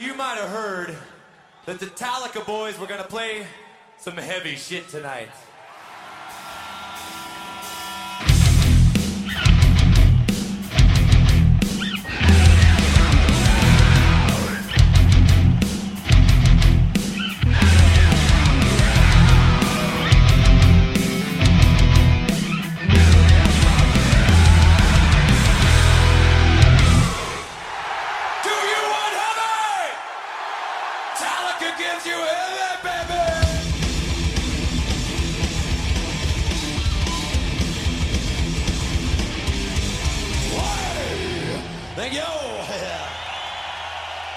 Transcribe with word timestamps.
You 0.00 0.14
might 0.14 0.38
have 0.38 0.48
heard 0.48 0.96
that 1.66 1.78
the 1.78 1.84
Talica 1.84 2.46
boys 2.46 2.78
were 2.78 2.86
gonna 2.86 3.04
play 3.04 3.46
some 3.98 4.16
heavy 4.16 4.56
shit 4.56 4.88
tonight. 4.88 5.28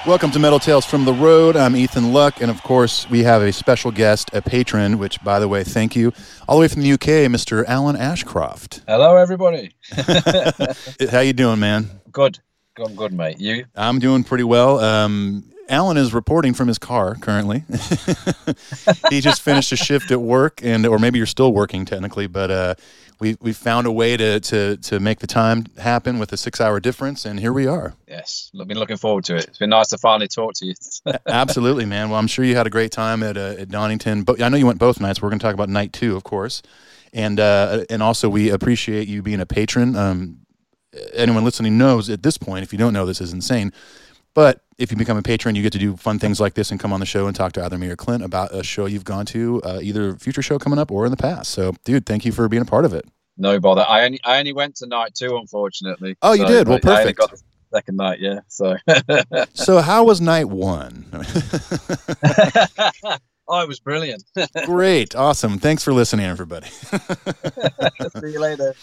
Welcome 0.05 0.31
to 0.31 0.39
Metal 0.39 0.59
Tales 0.59 0.85
from 0.85 1.05
the 1.05 1.13
Road. 1.13 1.55
I'm 1.55 1.77
Ethan 1.77 2.11
Luck, 2.11 2.41
and 2.41 2.51
of 2.51 2.61
course, 2.61 3.09
we 3.09 3.23
have 3.23 3.41
a 3.41 3.53
special 3.53 3.89
guest, 3.89 4.29
a 4.33 4.41
patron, 4.41 4.97
which, 4.97 5.23
by 5.23 5.39
the 5.39 5.47
way, 5.47 5.63
thank 5.63 5.95
you, 5.95 6.11
all 6.45 6.57
the 6.57 6.61
way 6.61 6.67
from 6.67 6.81
the 6.81 6.91
UK, 6.91 7.31
Mr. 7.31 7.63
Alan 7.65 7.95
Ashcroft. 7.95 8.81
Hello, 8.85 9.15
everybody. 9.15 9.71
How 11.09 11.21
you 11.21 11.31
doing, 11.31 11.61
man? 11.61 11.89
Good. 12.11 12.39
I'm 12.77 12.95
good, 12.95 13.13
mate. 13.13 13.39
You? 13.39 13.63
I'm 13.75 13.99
doing 13.99 14.25
pretty 14.25 14.43
well. 14.43 14.79
Um, 14.79 15.45
Alan 15.69 15.95
is 15.95 16.13
reporting 16.13 16.53
from 16.53 16.67
his 16.67 16.77
car 16.77 17.15
currently. 17.15 17.63
he 19.09 19.21
just 19.21 19.41
finished 19.41 19.71
a 19.71 19.77
shift 19.77 20.11
at 20.11 20.19
work, 20.19 20.59
and 20.63 20.85
or 20.85 20.99
maybe 20.99 21.17
you're 21.17 21.25
still 21.25 21.53
working 21.53 21.85
technically, 21.85 22.27
but 22.27 22.51
uh, 22.51 22.75
we 23.23 23.37
we 23.39 23.53
found 23.53 23.87
a 23.87 23.91
way 23.91 24.17
to 24.17 24.39
to 24.41 24.77
to 24.77 24.99
make 24.99 25.19
the 25.19 25.27
time 25.27 25.65
happen 25.77 26.19
with 26.19 26.33
a 26.33 26.37
six 26.37 26.59
hour 26.59 26.81
difference, 26.81 27.25
and 27.25 27.39
here 27.39 27.53
we 27.53 27.65
are. 27.65 27.95
Yes. 28.05 28.51
I've 28.59 28.67
been 28.67 28.77
looking 28.77 28.97
forward 28.97 29.23
to 29.25 29.37
it. 29.37 29.45
It's 29.45 29.57
been 29.57 29.69
nice 29.69 29.87
to 29.87 29.97
finally 29.97 30.27
talk 30.27 30.53
to 30.55 30.65
you. 30.65 30.73
Absolutely, 31.27 31.85
man. 31.85 32.09
Well, 32.09 32.19
I'm 32.19 32.27
sure 32.27 32.43
you 32.43 32.55
had 32.55 32.67
a 32.67 32.69
great 32.69 32.91
time 32.91 33.23
at 33.23 33.37
uh, 33.37 33.55
at 33.57 33.69
Donington, 33.69 34.23
but 34.23 34.41
I 34.41 34.49
know 34.49 34.57
you 34.57 34.67
went 34.67 34.77
both 34.77 34.99
nights. 34.99 35.21
We're 35.21 35.29
going 35.29 35.39
to 35.39 35.43
talk 35.43 35.53
about 35.53 35.69
night 35.69 35.93
two, 35.93 36.17
of 36.17 36.23
course, 36.25 36.61
and 37.13 37.39
uh, 37.39 37.85
and 37.89 38.03
also 38.03 38.27
we 38.27 38.49
appreciate 38.49 39.07
you 39.07 39.21
being 39.21 39.39
a 39.39 39.45
patron. 39.45 39.95
Um, 39.95 40.39
anyone 41.13 41.45
listening 41.45 41.77
knows 41.77 42.09
at 42.09 42.23
this 42.23 42.37
point, 42.37 42.63
if 42.63 42.73
you 42.73 42.77
don't 42.77 42.93
know, 42.93 43.05
this 43.05 43.21
is 43.21 43.31
insane. 43.31 43.71
But 44.33 44.63
if 44.77 44.91
you 44.91 44.97
become 44.97 45.17
a 45.17 45.21
patron, 45.21 45.55
you 45.55 45.61
get 45.63 45.73
to 45.73 45.79
do 45.79 45.95
fun 45.95 46.19
things 46.19 46.39
like 46.39 46.53
this 46.53 46.71
and 46.71 46.79
come 46.79 46.91
on 46.93 46.99
the 46.99 47.05
show 47.05 47.27
and 47.27 47.35
talk 47.35 47.51
to 47.53 47.63
either 47.63 47.77
me 47.77 47.89
or 47.89 47.95
Clint 47.95 48.23
about 48.23 48.53
a 48.53 48.63
show 48.63 48.85
you've 48.85 49.03
gone 49.05 49.25
to, 49.27 49.61
uh, 49.63 49.79
either 49.81 50.09
a 50.09 50.17
future 50.19 50.41
show 50.41 50.57
coming 50.59 50.79
up 50.79 50.91
or 50.91 51.05
in 51.05 51.11
the 51.11 51.17
past. 51.17 51.51
So, 51.51 51.73
dude, 51.83 52.05
thank 52.05 52.25
you 52.25 52.31
for 52.31 52.47
being 52.49 52.61
a 52.61 52.65
part 52.65 52.85
of 52.85 52.93
it. 52.93 53.05
no 53.37 53.59
bother. 53.59 53.85
I 53.87 54.05
only 54.05 54.19
I 54.23 54.39
only 54.39 54.53
went 54.53 54.75
to 54.77 54.87
night 54.87 55.13
two, 55.15 55.37
unfortunately. 55.37 56.15
Oh, 56.21 56.33
you 56.33 56.45
did? 56.45 56.67
Well, 56.67 56.79
perfect. 56.79 57.17
got 57.19 57.31
the 57.31 57.41
second 57.73 57.95
night, 57.97 58.19
yeah. 58.19 58.39
So 58.47 58.75
So, 59.53 59.79
how 59.81 60.03
was 60.03 60.21
night 60.21 60.45
one? 60.49 61.05
oh, 63.47 63.61
it 63.61 63.67
was 63.67 63.79
brilliant. 63.79 64.23
Great, 64.65 65.15
awesome. 65.15 65.57
Thanks 65.57 65.83
for 65.83 65.93
listening, 65.93 66.25
everybody. 66.25 66.67
See 66.67 68.31
you 68.31 68.39
later. 68.39 68.75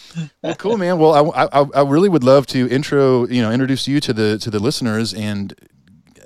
well, 0.43 0.55
cool, 0.55 0.77
man. 0.77 0.99
Well, 0.99 1.31
I, 1.33 1.43
I, 1.45 1.65
I 1.75 1.81
really 1.83 2.09
would 2.09 2.23
love 2.23 2.45
to 2.47 2.67
intro, 2.69 3.27
you 3.27 3.41
know, 3.41 3.51
introduce 3.51 3.87
you 3.87 3.99
to 4.01 4.13
the 4.13 4.37
to 4.39 4.49
the 4.49 4.59
listeners 4.59 5.13
and 5.13 5.53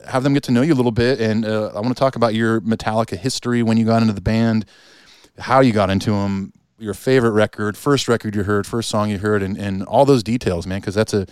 have 0.08 0.24
them 0.24 0.34
get 0.34 0.44
to 0.44 0.52
know 0.52 0.62
you 0.62 0.74
a 0.74 0.76
little 0.76 0.92
bit. 0.92 1.20
And 1.20 1.46
uh, 1.46 1.68
I 1.76 1.80
want 1.80 1.90
to 1.90 2.00
talk 2.00 2.16
about 2.16 2.34
your 2.34 2.62
Metallica 2.62 3.18
history, 3.18 3.64
when 3.64 3.78
you 3.78 3.86
got 3.86 4.02
into 4.02 4.14
the 4.14 4.22
band, 4.22 4.66
how 5.38 5.60
you 5.60 5.72
got 5.72 5.90
into 5.90 6.12
them, 6.12 6.54
your 6.78 6.94
favorite 6.94 7.32
record, 7.32 7.78
first 7.78 8.08
record 8.08 8.36
you 8.36 8.44
heard, 8.44 8.68
first 8.68 8.90
song 8.90 9.10
you 9.10 9.18
heard, 9.18 9.42
and, 9.42 9.58
and 9.58 9.84
all 9.84 10.06
those 10.06 10.24
details, 10.24 10.68
man. 10.68 10.80
Because 10.80 10.96
that's 10.96 11.14
a 11.14 11.26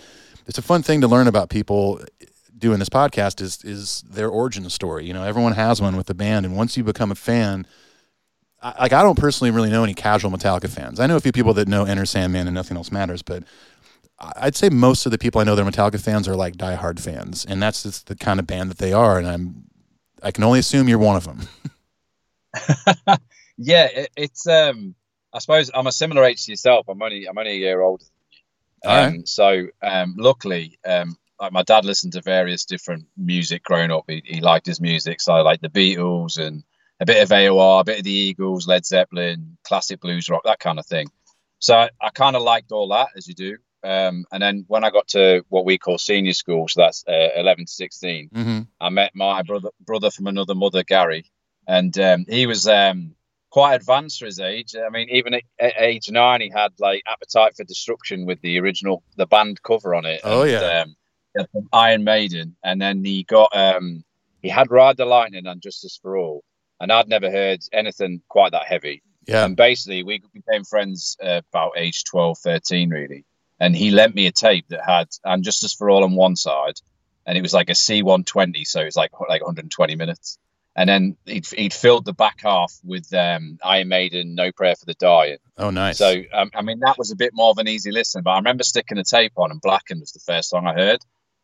it's 0.46 0.58
a 0.58 0.62
fun 0.62 0.82
thing 0.82 1.00
to 1.00 1.08
learn 1.08 1.26
about 1.26 1.48
people 1.50 2.00
doing 2.56 2.78
this 2.78 2.88
podcast 2.88 3.40
is 3.40 3.62
is 3.64 4.02
their 4.08 4.28
origin 4.28 4.68
story. 4.70 5.06
You 5.06 5.12
know, 5.14 5.22
everyone 5.24 5.52
has 5.52 5.80
one 5.80 5.96
with 5.96 6.06
the 6.06 6.14
band, 6.14 6.46
and 6.46 6.56
once 6.56 6.76
you 6.76 6.84
become 6.84 7.10
a 7.10 7.14
fan. 7.16 7.66
I- 8.62 8.74
Like 8.80 8.94
I 8.94 9.02
don't 9.02 9.18
personally 9.18 9.50
really 9.50 9.68
know 9.68 9.84
any 9.84 9.92
casual 9.92 10.30
Metallica 10.30 10.70
fans. 10.70 10.98
I 10.98 11.06
know 11.06 11.16
a 11.16 11.20
few 11.20 11.32
people 11.32 11.52
that 11.54 11.68
know 11.68 11.84
Enter 11.84 12.06
Sandman 12.06 12.46
and 12.46 12.54
Nothing 12.54 12.78
Else 12.78 12.90
Matters, 12.90 13.20
but 13.20 13.42
I'd 14.36 14.56
say 14.56 14.68
most 14.68 15.06
of 15.06 15.12
the 15.12 15.18
people 15.18 15.40
I 15.40 15.44
know 15.44 15.54
that 15.54 15.66
are 15.66 15.70
Metallica 15.70 16.00
fans 16.00 16.28
are 16.28 16.36
like 16.36 16.56
diehard 16.56 17.00
fans, 17.00 17.44
and 17.44 17.62
that's 17.62 17.82
just 17.82 18.06
the 18.06 18.16
kind 18.16 18.40
of 18.40 18.46
band 18.46 18.70
that 18.70 18.78
they 18.78 18.92
are. 18.92 19.18
And 19.18 19.26
I'm, 19.26 19.64
I 20.22 20.30
can 20.30 20.44
only 20.44 20.58
assume 20.58 20.88
you're 20.88 20.98
one 20.98 21.16
of 21.16 21.24
them. 21.24 21.48
yeah, 23.56 23.86
it, 23.86 24.10
it's 24.16 24.46
um 24.46 24.94
I 25.32 25.38
suppose 25.40 25.70
I'm 25.74 25.86
a 25.86 25.92
similar 25.92 26.24
age 26.24 26.44
to 26.44 26.52
yourself. 26.52 26.86
I'm 26.88 27.02
only 27.02 27.26
I'm 27.26 27.36
only 27.36 27.52
a 27.52 27.56
year 27.56 27.80
older. 27.80 28.04
than 28.82 28.90
you. 28.90 28.90
All 28.90 29.06
Um, 29.06 29.26
So 29.26 29.66
um, 29.82 30.14
luckily, 30.16 30.78
um, 30.86 31.16
like 31.40 31.52
my 31.52 31.62
dad 31.62 31.84
listened 31.84 32.12
to 32.12 32.22
various 32.22 32.64
different 32.64 33.06
music 33.16 33.64
growing 33.64 33.90
up. 33.90 34.04
He, 34.08 34.22
he 34.24 34.40
liked 34.40 34.66
his 34.66 34.80
music, 34.80 35.20
so 35.20 35.32
I 35.34 35.40
like 35.40 35.60
the 35.60 35.68
Beatles 35.68 36.38
and 36.38 36.62
a 37.00 37.06
bit 37.06 37.22
of 37.22 37.30
AOR, 37.30 37.80
a 37.80 37.84
bit 37.84 37.98
of 37.98 38.04
the 38.04 38.12
Eagles, 38.12 38.68
Led 38.68 38.86
Zeppelin, 38.86 39.56
classic 39.64 40.00
blues 40.00 40.28
rock, 40.28 40.42
that 40.44 40.60
kind 40.60 40.78
of 40.78 40.86
thing. 40.86 41.08
So 41.58 41.74
I, 41.74 41.90
I 42.00 42.10
kind 42.10 42.36
of 42.36 42.42
liked 42.42 42.70
all 42.70 42.88
that, 42.88 43.08
as 43.16 43.26
you 43.26 43.34
do. 43.34 43.56
Um, 43.84 44.24
and 44.32 44.42
then 44.42 44.64
when 44.66 44.82
I 44.82 44.90
got 44.90 45.08
to 45.08 45.44
what 45.50 45.64
we 45.64 45.76
call 45.76 45.98
senior 45.98 46.32
school, 46.32 46.66
so 46.68 46.80
that's 46.80 47.04
uh, 47.06 47.28
11 47.36 47.66
to 47.66 47.72
16, 47.72 48.30
Mm-hmm. 48.34 48.60
I 48.80 48.88
met 48.88 49.12
my 49.14 49.42
brother 49.42 49.70
brother 49.80 50.10
from 50.10 50.26
another 50.26 50.54
mother, 50.54 50.82
Gary, 50.82 51.26
and 51.66 51.96
um, 51.98 52.24
he 52.28 52.46
was 52.46 52.66
um, 52.66 53.14
quite 53.50 53.74
advanced 53.74 54.18
for 54.18 54.26
his 54.26 54.40
age. 54.40 54.74
I 54.74 54.88
mean, 54.88 55.08
even 55.10 55.34
at, 55.34 55.42
at 55.58 55.74
age 55.78 56.10
nine, 56.10 56.40
he 56.40 56.50
had 56.50 56.72
like 56.78 57.02
Appetite 57.06 57.56
for 57.56 57.64
Destruction 57.64 58.26
with 58.26 58.40
the 58.40 58.58
original 58.60 59.02
the 59.16 59.26
band 59.26 59.62
cover 59.62 59.94
on 59.94 60.06
it. 60.06 60.20
Oh, 60.24 60.42
and, 60.42 60.50
yeah. 60.50 60.80
um, 60.80 60.96
he 61.34 61.40
had 61.40 61.48
some 61.52 61.68
Iron 61.72 62.04
Maiden, 62.04 62.56
and 62.64 62.80
then 62.80 63.04
he 63.04 63.24
got 63.24 63.54
um, 63.54 64.04
he 64.42 64.48
had 64.48 64.70
Ride 64.70 64.96
the 64.96 65.04
Lightning 65.04 65.46
and 65.46 65.60
Justice 65.60 65.98
for 66.00 66.16
All, 66.16 66.42
and 66.80 66.90
I'd 66.90 67.08
never 67.08 67.30
heard 67.30 67.60
anything 67.72 68.22
quite 68.28 68.52
that 68.52 68.66
heavy. 68.66 69.02
Yeah. 69.26 69.44
And 69.44 69.56
basically, 69.56 70.02
we 70.02 70.22
became 70.32 70.64
friends 70.64 71.16
uh, 71.22 71.40
about 71.50 71.72
age 71.76 72.04
12, 72.04 72.38
13, 72.38 72.90
really. 72.90 73.24
And 73.60 73.76
he 73.76 73.90
lent 73.90 74.14
me 74.14 74.26
a 74.26 74.32
tape 74.32 74.66
that 74.68 74.84
had 74.84 75.08
And 75.24 75.44
Justice 75.44 75.72
for 75.72 75.88
All 75.90 76.04
on 76.04 76.14
one 76.14 76.36
side, 76.36 76.74
and 77.26 77.38
it 77.38 77.42
was 77.42 77.54
like 77.54 77.70
a 77.70 77.74
C120, 77.74 78.66
so 78.66 78.80
it 78.80 78.86
was 78.86 78.96
like 78.96 79.12
like 79.28 79.42
120 79.42 79.96
minutes. 79.96 80.38
And 80.76 80.88
then 80.88 81.16
he'd, 81.24 81.46
he'd 81.46 81.72
filled 81.72 82.04
the 82.04 82.12
back 82.12 82.40
half 82.42 82.72
with 82.82 83.12
um, 83.14 83.58
Iron 83.62 83.88
Maiden, 83.88 84.34
No 84.34 84.50
Prayer 84.50 84.74
for 84.74 84.86
the 84.86 84.94
Dying. 84.94 85.38
Oh, 85.56 85.70
nice. 85.70 85.98
So, 85.98 86.22
um, 86.32 86.50
I 86.52 86.62
mean, 86.62 86.80
that 86.80 86.98
was 86.98 87.12
a 87.12 87.16
bit 87.16 87.30
more 87.32 87.50
of 87.50 87.58
an 87.58 87.68
easy 87.68 87.92
listen. 87.92 88.22
But 88.22 88.32
I 88.32 88.36
remember 88.38 88.64
sticking 88.64 88.98
a 88.98 89.04
tape 89.04 89.34
on, 89.36 89.52
and 89.52 89.60
Blackened 89.60 90.00
was 90.00 90.10
the 90.12 90.20
first 90.20 90.50
song 90.50 90.66
I 90.66 90.74
heard. 90.74 90.98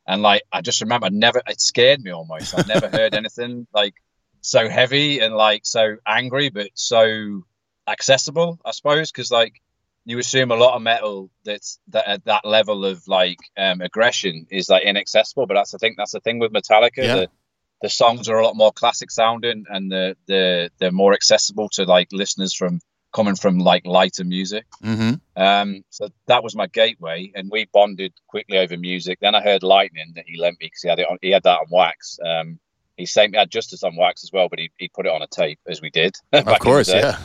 And 0.07 0.23
like, 0.23 0.43
I 0.51 0.63
just 0.63 0.81
remember, 0.81 1.07
I 1.07 1.11
never, 1.11 1.41
it 1.47 1.61
scared 1.61 2.03
me 2.03 2.11
almost. 2.11 2.59
I'd 2.59 2.67
never 2.67 2.89
heard 2.89 3.15
anything 3.15 3.69
like 3.73 3.95
so 4.41 4.69
heavy 4.69 5.21
and 5.21 5.37
like 5.37 5.65
so 5.65 5.97
angry, 6.05 6.49
but 6.49 6.71
so 6.75 7.43
accessible, 7.87 8.59
I 8.65 8.73
suppose. 8.73 9.13
Because 9.13 9.31
like, 9.31 9.63
you 10.11 10.19
assume 10.19 10.51
a 10.51 10.57
lot 10.57 10.75
of 10.75 10.83
metal 10.83 11.31
that's 11.45 11.79
that 11.89 12.07
at 12.07 12.25
that 12.25 12.45
level 12.45 12.85
of 12.85 13.07
like 13.07 13.39
um, 13.57 13.81
aggression 13.81 14.47
is 14.51 14.69
like 14.69 14.83
inaccessible. 14.83 15.47
But 15.47 15.55
that's 15.55 15.75
I 15.75 15.79
think 15.79 15.97
that's 15.97 16.13
the 16.13 16.21
thing 16.21 16.41
with 16.41 16.53
Metallica. 16.53 16.97
Yeah. 16.97 17.15
The, 17.15 17.29
the 17.83 17.89
songs 17.89 18.29
are 18.29 18.37
a 18.37 18.45
lot 18.45 18.57
more 18.57 18.73
classic 18.73 19.11
sounding, 19.11 19.65
and 19.69 19.91
the 19.91 20.17
the 20.27 20.71
they're 20.79 20.91
more 20.91 21.15
accessible 21.15 21.69
to 21.71 21.85
like 21.85 22.09
listeners 22.13 22.53
from 22.55 22.81
coming 23.15 23.37
from 23.37 23.59
like 23.59 23.87
lighter 23.87 24.25
music. 24.25 24.67
mm-hmm. 24.83 25.15
Um, 25.41 25.85
so 25.91 26.09
that 26.27 26.43
was 26.43 26.57
my 26.57 26.67
gateway, 26.67 27.31
and 27.35 27.49
we 27.51 27.67
bonded 27.73 28.13
quickly 28.27 28.59
over 28.59 28.77
music. 28.77 29.19
Then 29.21 29.35
I 29.35 29.43
heard 29.43 29.63
Lightning 29.63 30.13
that 30.17 30.25
he 30.27 30.41
lent 30.41 30.59
me 30.61 30.67
because 30.67 30.83
he 30.83 30.89
had 30.89 30.99
it 30.99 31.09
on, 31.09 31.19
he 31.23 31.31
had 31.31 31.45
that 31.45 31.59
on 31.61 31.67
wax. 31.71 32.19
Um, 32.25 32.59
he 32.97 33.07
sent 33.07 33.33
me 33.33 33.39
I 33.39 33.43
had 33.43 33.51
Justice 33.51 33.83
on 33.83 33.97
wax 33.97 34.25
as 34.25 34.33
well, 34.33 34.49
but 34.49 34.59
he, 34.59 34.71
he 34.77 34.89
put 34.89 35.07
it 35.07 35.13
on 35.13 35.23
a 35.23 35.27
tape 35.27 35.61
as 35.69 35.81
we 35.81 35.91
did. 35.91 36.15
Of 36.33 36.59
course, 36.59 36.89
yeah. 36.93 37.19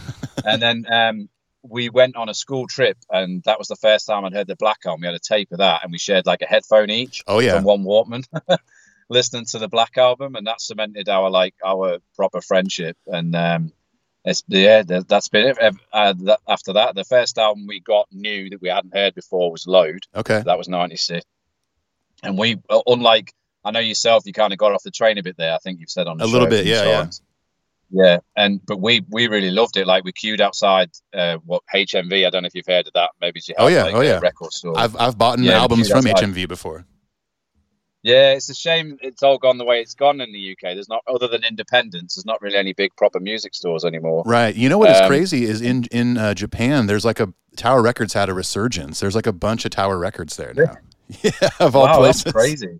and 0.45 0.61
then 0.61 0.85
um, 0.91 1.29
we 1.67 1.89
went 1.89 2.15
on 2.15 2.29
a 2.29 2.33
school 2.33 2.67
trip, 2.67 2.97
and 3.09 3.43
that 3.43 3.57
was 3.59 3.67
the 3.67 3.75
first 3.75 4.07
time 4.07 4.25
I'd 4.25 4.33
heard 4.33 4.47
the 4.47 4.55
Black 4.55 4.79
Album. 4.85 5.01
We 5.01 5.07
had 5.07 5.15
a 5.15 5.19
tape 5.19 5.51
of 5.51 5.59
that, 5.59 5.83
and 5.83 5.91
we 5.91 5.97
shared 5.97 6.25
like 6.25 6.41
a 6.41 6.45
headphone 6.45 6.89
each 6.89 7.23
Oh, 7.27 7.39
yeah. 7.39 7.55
from 7.55 7.63
one 7.63 7.83
Walkman, 7.83 8.25
listening 9.09 9.45
to 9.51 9.59
the 9.59 9.67
Black 9.67 9.97
Album, 9.97 10.35
and 10.35 10.47
that 10.47 10.61
cemented 10.61 11.09
our 11.09 11.29
like 11.29 11.55
our 11.65 11.99
proper 12.15 12.41
friendship. 12.41 12.97
And 13.07 13.35
um, 13.35 13.71
it's 14.23 14.43
yeah, 14.47 14.83
that, 14.83 15.07
that's 15.07 15.29
been 15.29 15.47
it. 15.47 15.57
Uh, 15.91 16.13
that, 16.23 16.39
after 16.47 16.73
that, 16.73 16.95
the 16.95 17.03
first 17.03 17.37
album 17.37 17.67
we 17.67 17.79
got 17.79 18.07
new 18.11 18.49
that 18.49 18.61
we 18.61 18.69
hadn't 18.69 18.93
heard 18.95 19.15
before 19.15 19.51
was 19.51 19.67
Load. 19.67 20.03
Okay. 20.15 20.41
That 20.45 20.57
was 20.57 20.67
'96, 20.67 21.25
and 22.23 22.37
we 22.37 22.57
uh, 22.69 22.81
unlike 22.87 23.33
I 23.63 23.71
know 23.71 23.79
yourself, 23.79 24.23
you 24.25 24.33
kind 24.33 24.53
of 24.53 24.59
got 24.59 24.73
off 24.73 24.83
the 24.83 24.91
train 24.91 25.17
a 25.17 25.23
bit 25.23 25.37
there. 25.37 25.53
I 25.53 25.57
think 25.57 25.79
you've 25.79 25.89
said 25.89 26.07
on 26.07 26.17
the 26.17 26.25
A 26.25 26.27
little 26.27 26.47
bit, 26.47 26.65
yeah, 26.65 26.83
yeah. 26.83 26.97
times. 27.01 27.21
Yeah, 27.97 28.17
and 28.35 28.59
but 28.65 28.81
we 28.81 29.05
we 29.09 29.27
really 29.27 29.51
loved 29.51 29.77
it. 29.77 29.87
Like 29.87 30.03
we 30.03 30.11
queued 30.11 30.41
outside 30.41 30.89
uh, 31.13 31.37
what 31.45 31.63
HMV. 31.73 32.27
I 32.27 32.29
don't 32.29 32.43
know 32.43 32.47
if 32.47 32.55
you've 32.55 32.65
heard 32.67 32.87
of 32.87 32.93
that. 32.93 33.11
Maybe 33.21 33.37
it's 33.39 33.47
your 33.47 33.55
Oh, 33.57 33.67
yeah, 33.67 33.83
like, 33.83 33.95
oh, 33.95 34.01
yeah. 34.01 34.19
record 34.19 34.51
store. 34.51 34.77
I've 34.77 34.95
I've 34.97 35.17
bought 35.17 35.39
Yeah, 35.39 35.53
albums 35.53 35.89
from 35.89 36.03
right. 36.03 36.15
HMV 36.15 36.47
before. 36.47 36.85
Yeah, 38.03 38.33
it's 38.33 38.49
a 38.49 38.53
shame 38.53 38.97
it's 39.01 39.23
all 39.23 39.37
gone 39.39 39.57
the 39.57 39.65
way 39.65 39.79
it's 39.81 39.95
gone 39.95 40.19
in 40.21 40.31
the 40.31 40.51
UK. 40.51 40.75
There's 40.75 40.89
not, 40.89 41.01
other 41.07 41.27
than 41.27 41.43
independence, 41.43 42.13
there's 42.15 42.25
not 42.25 42.39
really 42.39 42.57
any 42.57 42.71
big 42.73 42.91
proper 42.97 43.19
music 43.19 43.55
stores 43.55 43.83
anymore. 43.83 44.21
Right. 44.27 44.53
You 44.55 44.69
know 44.69 44.77
what 44.77 44.91
is 44.91 45.01
Um, 45.01 45.07
crazy 45.07 45.45
is 45.45 45.59
in 45.61 45.85
in 45.85 46.17
uh, 46.17 46.33
Japan, 46.35 46.85
there's 46.85 47.05
like 47.05 47.19
a 47.19 47.33
Tower 47.55 47.81
Records 47.81 48.13
had 48.13 48.29
a 48.29 48.33
resurgence. 48.33 48.99
There's 48.99 49.15
like 49.15 49.25
a 49.25 49.33
bunch 49.33 49.65
of 49.65 49.71
Tower 49.71 49.97
Records 49.97 50.35
there 50.37 50.53
now. 50.53 50.75
Yeah, 51.23 51.31
of 51.59 51.75
all 51.75 51.85
wow, 51.85 51.97
places, 51.97 52.23
that's 52.23 52.33
crazy. 52.35 52.79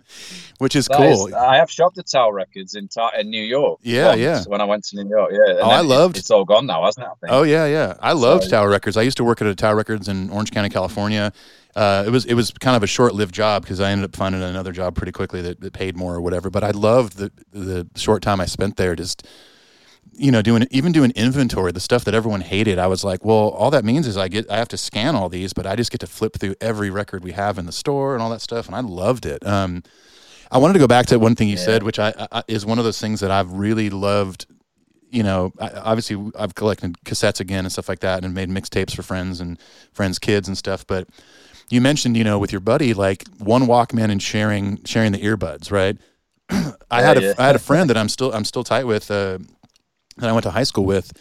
which 0.57 0.75
is 0.75 0.87
That 0.87 0.97
cool. 0.97 1.27
is- 1.27 1.33
I 1.33 1.57
have 1.57 1.69
shopped 1.69 1.97
at 1.99 2.07
Tower 2.09 2.33
Records 2.33 2.73
in 2.75 2.89
in 3.19 3.29
New 3.29 3.43
York. 3.43 3.79
Yeah, 3.83 4.15
yeah. 4.15 4.43
When 4.47 4.61
I 4.61 4.63
went 4.63 4.83
to 4.85 5.03
New 5.03 5.09
York, 5.09 5.31
yeah. 5.31 5.59
Oh, 5.61 5.69
I 5.69 5.79
it- 5.81 5.83
loved- 5.85 6.17
It's 6.17 6.31
all 6.31 6.43
gone 6.45 6.65
now, 6.65 6.83
hasn't 6.85 7.05
it? 7.05 7.09
I 7.09 7.13
think? 7.21 7.31
Oh 7.33 7.43
yeah, 7.43 7.65
yeah. 7.67 7.93
I 8.01 8.13
loved 8.13 8.43
So- 8.45 8.49
Tower 8.49 8.69
Records. 8.69 8.97
I 8.97 9.03
used 9.03 9.17
to 9.17 9.23
work 9.23 9.41
at 9.41 9.47
a 9.47 9.53
Tower 9.55 9.75
Records 9.75 10.07
in 10.07 10.29
Orange 10.31 10.51
County, 10.51 10.69
California. 10.69 11.31
Uh, 11.75 12.03
it 12.07 12.09
was 12.09 12.25
it 12.25 12.33
was 12.35 12.51
kind 12.51 12.75
of 12.77 12.83
a 12.83 12.87
short 12.87 13.13
lived 13.13 13.35
job 13.35 13.61
because 13.63 13.79
I 13.81 13.91
ended 13.91 14.05
up 14.05 14.15
finding 14.15 14.41
another 14.41 14.71
job 14.71 14.95
pretty 14.95 15.11
quickly 15.11 15.41
that, 15.41 15.59
that 15.59 15.73
paid 15.73 15.95
more 15.97 16.15
or 16.15 16.21
whatever. 16.21 16.49
But 16.49 16.63
I 16.63 16.71
loved 16.71 17.17
the 17.17 17.31
the 17.51 17.85
short 17.95 18.21
time 18.23 18.39
I 18.39 18.45
spent 18.45 18.77
there. 18.77 18.95
Just 18.95 19.27
you 20.17 20.31
know, 20.31 20.41
doing 20.41 20.67
even 20.71 20.91
doing 20.91 21.11
inventory, 21.15 21.71
the 21.71 21.79
stuff 21.79 22.03
that 22.05 22.13
everyone 22.13 22.41
hated. 22.41 22.79
I 22.79 22.87
was 22.87 23.03
like, 23.03 23.25
well, 23.25 23.49
all 23.49 23.71
that 23.71 23.85
means 23.85 24.07
is 24.07 24.17
I 24.17 24.27
get 24.27 24.49
I 24.49 24.57
have 24.57 24.67
to 24.69 24.77
scan 24.77 25.15
all 25.15 25.29
these, 25.29 25.53
but 25.53 25.65
I 25.65 25.75
just 25.75 25.91
get 25.91 25.99
to 26.01 26.07
flip 26.07 26.37
through 26.37 26.55
every 26.61 26.89
record 26.89 27.23
we 27.23 27.33
have 27.33 27.57
in 27.57 27.65
the 27.65 27.71
store 27.71 28.13
and 28.13 28.21
all 28.21 28.29
that 28.29 28.41
stuff, 28.41 28.67
and 28.67 28.75
I 28.75 28.81
loved 28.81 29.25
it. 29.25 29.45
Um, 29.45 29.83
I 30.51 30.57
wanted 30.57 30.73
to 30.73 30.79
go 30.79 30.87
back 30.87 31.07
to 31.07 31.19
one 31.19 31.35
thing 31.35 31.49
you 31.49 31.57
said, 31.57 31.83
which 31.83 31.99
I, 31.99 32.13
I 32.31 32.43
is 32.47 32.65
one 32.65 32.79
of 32.79 32.85
those 32.85 32.99
things 32.99 33.19
that 33.19 33.31
I've 33.31 33.51
really 33.51 33.89
loved 33.89 34.45
you 35.15 35.23
know, 35.23 35.53
I, 35.59 35.69
obviously 35.71 36.31
I've 36.37 36.55
collected 36.55 36.97
cassettes 37.05 37.39
again 37.39 37.63
and 37.63 37.71
stuff 37.71 37.87
like 37.87 38.01
that, 38.01 38.25
and 38.25 38.33
made 38.33 38.49
mixtapes 38.49 38.93
for 38.93 39.01
friends 39.01 39.39
and 39.39 39.57
friends' 39.93 40.19
kids 40.19 40.47
and 40.47 40.57
stuff. 40.57 40.85
But 40.85 41.07
you 41.69 41.79
mentioned, 41.79 42.17
you 42.17 42.23
know, 42.23 42.37
with 42.37 42.51
your 42.51 42.59
buddy, 42.59 42.93
like 42.93 43.25
one 43.37 43.63
Walkman 43.63 44.11
and 44.11 44.21
sharing 44.21 44.83
sharing 44.83 45.13
the 45.13 45.19
earbuds, 45.19 45.71
right? 45.71 45.97
I 46.91 47.01
had 47.01 47.17
a 47.17 47.21
yeah. 47.21 47.33
I 47.37 47.47
had 47.47 47.55
a 47.55 47.59
friend 47.59 47.89
that 47.89 47.97
I'm 47.97 48.09
still 48.09 48.33
I'm 48.33 48.45
still 48.45 48.63
tight 48.63 48.85
with 48.85 49.09
uh, 49.09 49.39
that 50.17 50.29
I 50.29 50.33
went 50.33 50.43
to 50.43 50.51
high 50.51 50.63
school 50.63 50.85
with, 50.85 51.11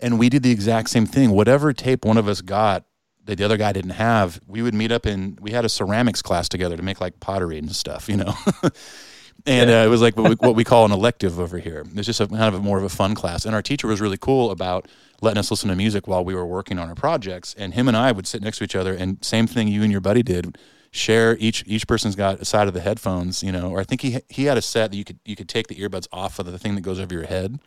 and 0.00 0.18
we 0.18 0.28
did 0.28 0.42
the 0.42 0.50
exact 0.50 0.90
same 0.90 1.06
thing. 1.06 1.30
Whatever 1.30 1.72
tape 1.72 2.04
one 2.04 2.18
of 2.18 2.28
us 2.28 2.40
got 2.40 2.84
that 3.24 3.38
the 3.38 3.44
other 3.44 3.56
guy 3.56 3.72
didn't 3.72 3.92
have, 3.92 4.40
we 4.46 4.62
would 4.62 4.74
meet 4.74 4.90
up 4.90 5.06
and 5.06 5.38
We 5.40 5.52
had 5.52 5.64
a 5.64 5.68
ceramics 5.68 6.22
class 6.22 6.48
together 6.48 6.76
to 6.76 6.82
make 6.82 7.00
like 7.00 7.20
pottery 7.20 7.58
and 7.58 7.74
stuff, 7.74 8.08
you 8.08 8.16
know. 8.16 8.34
and 9.46 9.70
uh, 9.70 9.84
it 9.84 9.88
was 9.88 10.02
like 10.02 10.16
what 10.16 10.30
we, 10.30 10.34
what 10.46 10.56
we 10.56 10.64
call 10.64 10.84
an 10.84 10.92
elective 10.92 11.38
over 11.38 11.58
here. 11.58 11.84
It's 11.94 12.06
just 12.06 12.20
a, 12.20 12.26
kind 12.26 12.42
of 12.42 12.54
a, 12.54 12.60
more 12.60 12.78
of 12.78 12.84
a 12.84 12.88
fun 12.88 13.14
class. 13.14 13.44
And 13.44 13.54
our 13.54 13.62
teacher 13.62 13.86
was 13.86 14.00
really 14.00 14.16
cool 14.16 14.50
about 14.50 14.86
letting 15.20 15.38
us 15.38 15.50
listen 15.50 15.68
to 15.68 15.76
music 15.76 16.08
while 16.08 16.24
we 16.24 16.34
were 16.34 16.46
working 16.46 16.78
on 16.78 16.88
our 16.88 16.94
projects. 16.94 17.54
And 17.56 17.74
him 17.74 17.88
and 17.88 17.96
I 17.96 18.12
would 18.12 18.26
sit 18.26 18.42
next 18.42 18.58
to 18.58 18.64
each 18.64 18.76
other, 18.76 18.94
and 18.94 19.24
same 19.24 19.46
thing 19.46 19.68
you 19.68 19.82
and 19.82 19.92
your 19.92 20.00
buddy 20.00 20.22
did. 20.22 20.58
Share 20.94 21.38
each 21.38 21.64
each 21.66 21.86
person's 21.86 22.14
got 22.14 22.40
a 22.40 22.44
side 22.44 22.68
of 22.68 22.74
the 22.74 22.80
headphones, 22.82 23.42
you 23.42 23.50
know, 23.50 23.70
or 23.70 23.80
I 23.80 23.84
think 23.84 24.02
he 24.02 24.18
he 24.28 24.44
had 24.44 24.58
a 24.58 24.62
set 24.62 24.90
that 24.90 24.96
you 24.98 25.04
could 25.04 25.18
you 25.24 25.34
could 25.34 25.48
take 25.48 25.68
the 25.68 25.76
earbuds 25.76 26.06
off 26.12 26.38
of 26.38 26.44
the 26.44 26.58
thing 26.58 26.74
that 26.74 26.82
goes 26.82 27.00
over 27.00 27.14
your 27.14 27.24
head, 27.24 27.58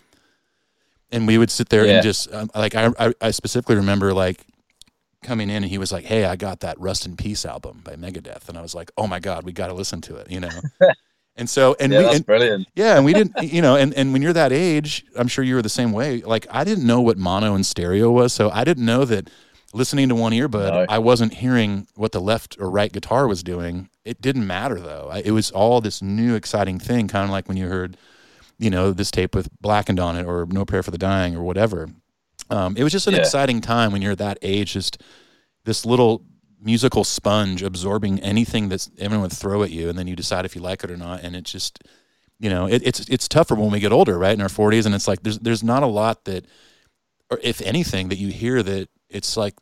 and 1.11 1.27
we 1.27 1.37
would 1.37 1.51
sit 1.51 1.69
there 1.69 1.85
Yeah. 1.85 1.93
and 1.95 2.03
just 2.03 2.31
um, 2.33 2.49
like 2.55 2.75
I, 2.75 2.91
I 2.99 3.13
I 3.21 3.31
specifically 3.31 3.75
remember 3.75 4.13
like 4.13 4.45
coming 5.23 5.49
in 5.49 5.57
and 5.63 5.65
he 5.65 5.77
was 5.77 5.91
like, 5.91 6.05
"Hey, 6.05 6.25
I 6.25 6.35
got 6.35 6.59
that 6.61 6.79
Rust 6.79 7.05
in 7.05 7.15
Peace 7.17 7.45
album 7.45 7.81
by 7.83 7.95
Megadeth," 7.95 8.47
and 8.49 8.57
I 8.57 8.61
was 8.61 8.75
like, 8.75 8.91
"Oh 8.97 9.07
my 9.07 9.19
god, 9.19 9.43
we 9.43 9.51
got 9.51 9.67
to 9.67 9.73
listen 9.73 10.01
to 10.01 10.15
it," 10.17 10.29
you 10.29 10.39
know. 10.39 10.49
and 11.35 11.49
so 11.49 11.75
and 11.79 11.91
yeah, 11.91 11.99
we 11.99 12.03
that's 12.05 12.15
and, 12.17 12.25
brilliant. 12.25 12.67
yeah, 12.75 12.95
and 12.95 13.05
we 13.05 13.13
didn't, 13.13 13.41
you 13.43 13.61
know, 13.61 13.75
and, 13.75 13.93
and 13.95 14.13
when 14.13 14.21
you're 14.21 14.33
that 14.33 14.51
age, 14.51 15.05
I'm 15.17 15.27
sure 15.27 15.43
you 15.43 15.55
were 15.55 15.61
the 15.61 15.69
same 15.69 15.91
way. 15.91 16.21
Like, 16.21 16.45
I 16.51 16.63
didn't 16.63 16.85
know 16.85 17.01
what 17.01 17.17
mono 17.17 17.55
and 17.55 17.65
stereo 17.65 18.11
was, 18.11 18.33
so 18.33 18.49
I 18.51 18.63
didn't 18.63 18.85
know 18.85 19.03
that 19.05 19.29
listening 19.73 20.07
to 20.09 20.15
one 20.15 20.31
earbud, 20.31 20.71
No. 20.71 20.85
I 20.87 20.99
wasn't 20.99 21.33
hearing 21.33 21.87
what 21.95 22.11
the 22.13 22.21
left 22.21 22.55
or 22.59 22.69
right 22.69 22.91
guitar 22.93 23.27
was 23.27 23.43
doing. 23.43 23.89
It 24.05 24.21
didn't 24.21 24.45
matter 24.47 24.79
though. 24.79 25.09
I, 25.11 25.19
it 25.19 25.31
was 25.31 25.51
all 25.51 25.81
this 25.81 26.01
new, 26.01 26.35
exciting 26.35 26.79
thing, 26.79 27.07
kind 27.09 27.25
of 27.25 27.31
like 27.31 27.47
when 27.49 27.57
you 27.57 27.67
heard, 27.67 27.97
you 28.57 28.69
know, 28.69 28.91
this 28.91 29.11
tape 29.11 29.35
with 29.35 29.49
Blackened 29.61 29.99
on 29.99 30.15
it 30.15 30.25
or 30.25 30.45
No 30.49 30.65
Prayer 30.65 30.83
for 30.83 30.91
the 30.91 30.97
Dying 30.97 31.35
or 31.35 31.43
whatever. 31.43 31.89
Um, 32.49 32.75
it 32.77 32.83
was 32.83 32.91
just 32.93 33.07
an 33.07 33.13
Yeah. 33.15 33.21
exciting 33.21 33.61
time 33.61 33.91
when 33.91 34.01
you're 34.01 34.15
that 34.15 34.37
age, 34.41 34.73
just 34.73 35.01
this 35.65 35.85
little 35.85 36.23
musical 36.61 37.03
sponge 37.03 37.61
absorbing 37.63 38.19
anything 38.21 38.69
that 38.69 38.87
everyone 38.97 39.23
would 39.23 39.33
throw 39.33 39.63
at 39.63 39.71
you, 39.71 39.89
and 39.89 39.97
then 39.97 40.07
you 40.07 40.15
decide 40.15 40.45
if 40.45 40.55
you 40.55 40.61
like 40.61 40.83
it 40.83 40.91
or 40.91 40.97
not. 40.97 41.21
And 41.23 41.35
it's 41.35 41.51
just, 41.51 41.79
you 42.39 42.49
know, 42.49 42.67
it, 42.67 42.81
it's 42.85 43.01
it's 43.09 43.27
tougher 43.27 43.55
when 43.55 43.71
we 43.71 43.79
get 43.79 43.91
older, 43.91 44.17
right, 44.17 44.33
in 44.33 44.41
our 44.41 44.47
40s, 44.47 44.85
and 44.85 44.93
it's 44.95 45.07
like 45.07 45.23
there's 45.23 45.39
there's 45.39 45.63
not 45.63 45.83
a 45.83 45.87
lot 45.87 46.25
that, 46.25 46.45
or 47.29 47.39
if 47.43 47.61
anything, 47.61 48.09
that 48.09 48.17
you 48.17 48.29
hear 48.29 48.61
that 48.63 48.89
it's 49.09 49.35
like, 49.37 49.55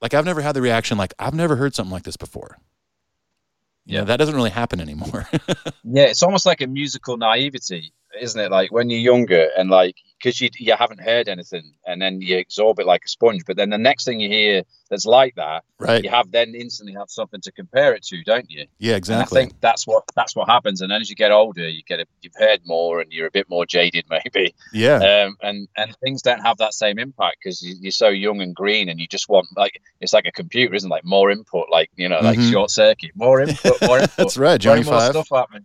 like 0.00 0.14
I've 0.14 0.24
never 0.24 0.40
had 0.42 0.54
the 0.54 0.62
reaction 0.62 0.96
like 0.98 1.14
I've 1.18 1.34
never 1.34 1.56
heard 1.56 1.74
something 1.74 1.92
like 1.92 2.04
this 2.04 2.16
before. 2.16 2.58
You 3.84 3.94
know, 3.94 3.98
Yeah. 4.00 4.04
that 4.04 4.16
doesn't 4.18 4.34
really 4.34 4.50
happen 4.50 4.80
anymore. 4.80 5.28
Yeah, 5.90 6.04
it's 6.04 6.22
almost 6.22 6.44
like 6.44 6.60
a 6.60 6.66
musical 6.66 7.16
naivety, 7.16 7.92
isn't 8.20 8.40
it? 8.40 8.50
Like 8.50 8.72
when 8.72 8.90
you're 8.90 9.00
younger 9.00 9.48
and 9.56 9.70
like 9.70 9.96
because 10.22 10.40
you 10.40 10.48
you 10.58 10.74
haven't 10.76 11.00
heard 11.00 11.28
anything, 11.28 11.72
and 11.86 12.02
then 12.02 12.20
you 12.20 12.38
absorb 12.38 12.80
it 12.80 12.86
like 12.86 13.04
a 13.04 13.08
sponge. 13.08 13.42
But 13.46 13.56
then 13.56 13.70
the 13.70 13.78
next 13.78 14.04
thing 14.04 14.18
you 14.20 14.28
hear 14.28 14.62
that's 14.90 15.04
like 15.06 15.34
that, 15.36 15.62
right? 15.78 16.02
you 16.02 16.10
have 16.10 16.30
then 16.32 16.54
instantly 16.56 16.94
have 16.94 17.08
something 17.10 17.40
to 17.42 17.52
compare 17.52 17.94
it 17.94 18.02
to, 18.04 18.22
don't 18.24 18.50
you? 18.50 18.66
Yeah, 18.78 18.96
And 18.96 19.12
I 19.22 19.24
think 19.26 19.60
that's 19.60 19.86
what 19.86 20.02
that's 20.16 20.34
what 20.34 20.48
happens. 20.48 20.80
And 20.80 20.90
then 20.90 21.00
as 21.02 21.08
you 21.10 21.14
get 21.14 21.30
older, 21.30 21.68
you 21.68 21.82
get 21.86 22.00
a, 22.00 22.06
you've 22.22 22.32
heard 22.36 22.60
more, 22.64 23.00
and 23.00 23.12
you're 23.12 23.26
a 23.28 23.30
bit 23.30 23.48
more 23.48 23.64
jaded, 23.66 24.06
maybe. 24.10 24.54
yeah, 24.72 24.96
Um, 25.26 25.36
and 25.42 25.68
and 25.76 25.94
things 26.02 26.22
don't 26.22 26.40
have 26.40 26.56
that 26.58 26.74
same 26.74 26.98
impact 26.98 27.36
because 27.42 27.62
you, 27.62 27.76
you're 27.80 27.92
so 27.92 28.08
young 28.08 28.40
and 28.40 28.54
green, 28.56 28.88
and 28.88 28.98
you 28.98 29.06
just 29.06 29.28
want 29.28 29.46
like 29.56 29.80
it's 30.00 30.12
like 30.12 30.26
a 30.26 30.32
computer, 30.32 30.74
isn't 30.74 30.90
it? 30.90 30.94
like 30.94 31.04
more 31.04 31.30
input, 31.30 31.66
like 31.70 31.90
you 31.96 32.08
know, 32.08 32.20
like 32.20 32.38
Mhm. 32.38 32.50
short 32.50 32.70
circuit, 32.70 33.12
more 33.14 33.40
input, 33.40 33.80
more 33.82 33.98
input. 34.00 34.16
that's 34.16 34.36
right, 34.36 34.60
Johnny 34.60 34.82
more 34.82 34.94
Five. 34.98 35.10
stuff 35.12 35.32
at 35.32 35.50
me. 35.52 35.60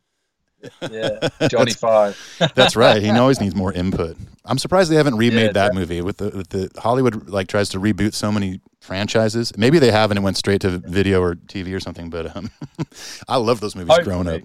Yeah, 0.89 1.29
Johnny 1.47 1.73
Five. 1.73 2.17
That's 2.55 2.75
right. 2.75 3.01
He 3.01 3.09
always 3.09 3.39
needs 3.39 3.55
more 3.55 3.73
input. 3.73 4.17
I'm 4.45 4.57
surprised 4.57 4.91
they 4.91 4.95
haven't 4.95 5.17
remade 5.17 5.47
Yeah, 5.47 5.51
that 5.53 5.73
movie 5.73 6.01
with 6.01 6.17
the 6.17 6.29
with 6.29 6.49
the 6.49 6.69
Hollywood 6.79 7.29
like 7.29 7.47
tries 7.47 7.69
to 7.69 7.79
reboot 7.79 8.13
so 8.13 8.31
many 8.31 8.61
franchises. 8.81 9.53
Maybe 9.57 9.79
they 9.79 9.91
have 9.91 10.11
and 10.11 10.17
it 10.17 10.21
went 10.21 10.37
straight 10.37 10.61
to 10.61 10.79
video 10.79 11.21
or 11.21 11.35
TV 11.35 11.73
or 11.73 11.79
something. 11.79 12.09
But 12.09 12.35
um, 12.35 12.51
I 13.27 13.37
love 13.37 13.59
those 13.59 13.75
movies 13.75 13.97
growing 14.03 14.27
up. 14.27 14.41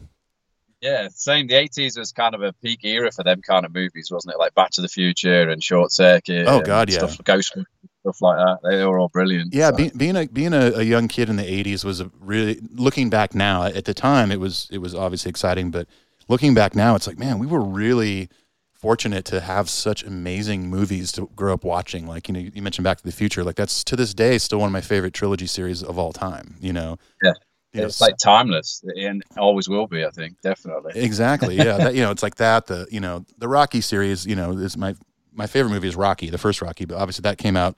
Yeah, 0.81 1.09
same. 1.12 1.49
The 1.49 1.56
eighties 1.56 1.99
was 1.99 2.12
kind 2.12 2.35
of 2.35 2.43
a 2.43 2.53
peak 2.53 2.85
era 2.85 3.11
for 3.11 3.25
them 3.25 3.43
kind 3.43 3.67
of 3.67 3.75
movies, 3.75 4.11
wasn't 4.12 4.35
it? 4.35 4.38
Like 4.38 4.55
Back 4.55 4.71
to 4.73 4.81
the 4.81 4.88
Future 4.88 5.49
and 5.49 5.62
Short 5.62 5.91
Circuit. 5.91 6.47
Oh, 6.47 6.59
and 6.59 6.67
God, 6.67 6.88
yeah. 6.88 6.99
stuff, 6.99 7.23
Ghost 7.25 7.56
stuff 8.00 8.23
like 8.23 8.37
that. 8.37 8.59
They 8.62 8.85
were 8.85 8.99
all 8.99 9.09
brilliant. 9.09 9.53
Yeah, 9.53 9.71
so. 9.71 9.76
be, 9.76 9.91
being 9.91 10.17
a 10.17 10.26
being 10.26 10.55
a, 10.55 10.73
a 10.76 10.82
young 10.82 11.09
kid 11.09 11.29
in 11.29 11.37
the 11.37 11.43
'80s 11.43 11.85
was 11.85 12.00
a 12.00 12.11
really 12.21 12.61
looking 12.73 13.11
back 13.11 13.35
now. 13.35 13.64
At 13.64 13.85
the 13.85 13.94
time, 13.94 14.31
it 14.31 14.41
was 14.41 14.69
it 14.71 14.79
was 14.79 14.94
obviously 14.94 15.31
exciting, 15.31 15.71
but 15.71 15.88
looking 16.28 16.54
back 16.54 16.75
now, 16.75 16.94
it's 16.94 17.06
like 17.06 17.19
man, 17.19 17.38
we 17.38 17.46
were 17.46 17.60
really 17.62 18.28
fortunate 18.72 19.25
to 19.25 19.40
have 19.40 19.69
such 19.69 20.04
amazing 20.04 20.68
movies 20.68 21.11
to 21.11 21.28
grow 21.35 21.52
up 21.54 21.64
watching. 21.64 22.06
Like 22.06 22.28
you 22.28 22.35
know, 22.35 22.40
you 22.40 22.62
mentioned 22.62 22.85
Back 22.85 22.99
to 22.99 23.04
the 23.04 23.12
Future. 23.12 23.42
Like 23.42 23.56
that's 23.56 23.82
to 23.85 23.97
this 23.97 24.14
day 24.14 24.38
still 24.38 24.61
one 24.61 24.68
of 24.68 24.73
my 24.73 24.80
favorite 24.80 25.14
trilogy 25.14 25.47
series 25.47 25.82
of 25.82 25.99
all 25.99 26.12
time. 26.12 26.56
You 26.61 26.73
know. 26.73 26.99
Yeah. 27.23 27.32
You 27.75 27.82
know, 27.82 27.87
it's 27.88 28.00
like 28.00 28.16
timeless 28.16 28.82
and 28.97 29.23
always 29.37 29.68
will 29.68 29.87
be. 29.87 30.02
I 30.04 30.11
think 30.11 30.40
definitely. 30.40 30.92
Exactly. 30.94 31.56
Yeah. 31.56 31.76
that, 31.76 31.94
you 31.94 32.00
know, 32.00 32.11
it's 32.11 32.23
like 32.23 32.37
that. 32.37 32.66
The 32.66 32.87
you 32.90 32.99
know 32.99 33.26
the 33.37 33.47
Rocky 33.47 33.82
series. 33.82 34.26
You 34.26 34.37
know, 34.37 34.52
is 34.52 34.76
my 34.76 34.94
my 35.32 35.47
favorite 35.47 35.70
movie 35.70 35.88
is 35.88 35.94
Rocky, 35.94 36.30
the 36.30 36.38
first 36.38 36.62
Rocky, 36.62 36.87
but 36.87 36.97
obviously 36.97 37.23
that 37.23 37.37
came 37.37 37.56
out 37.56 37.76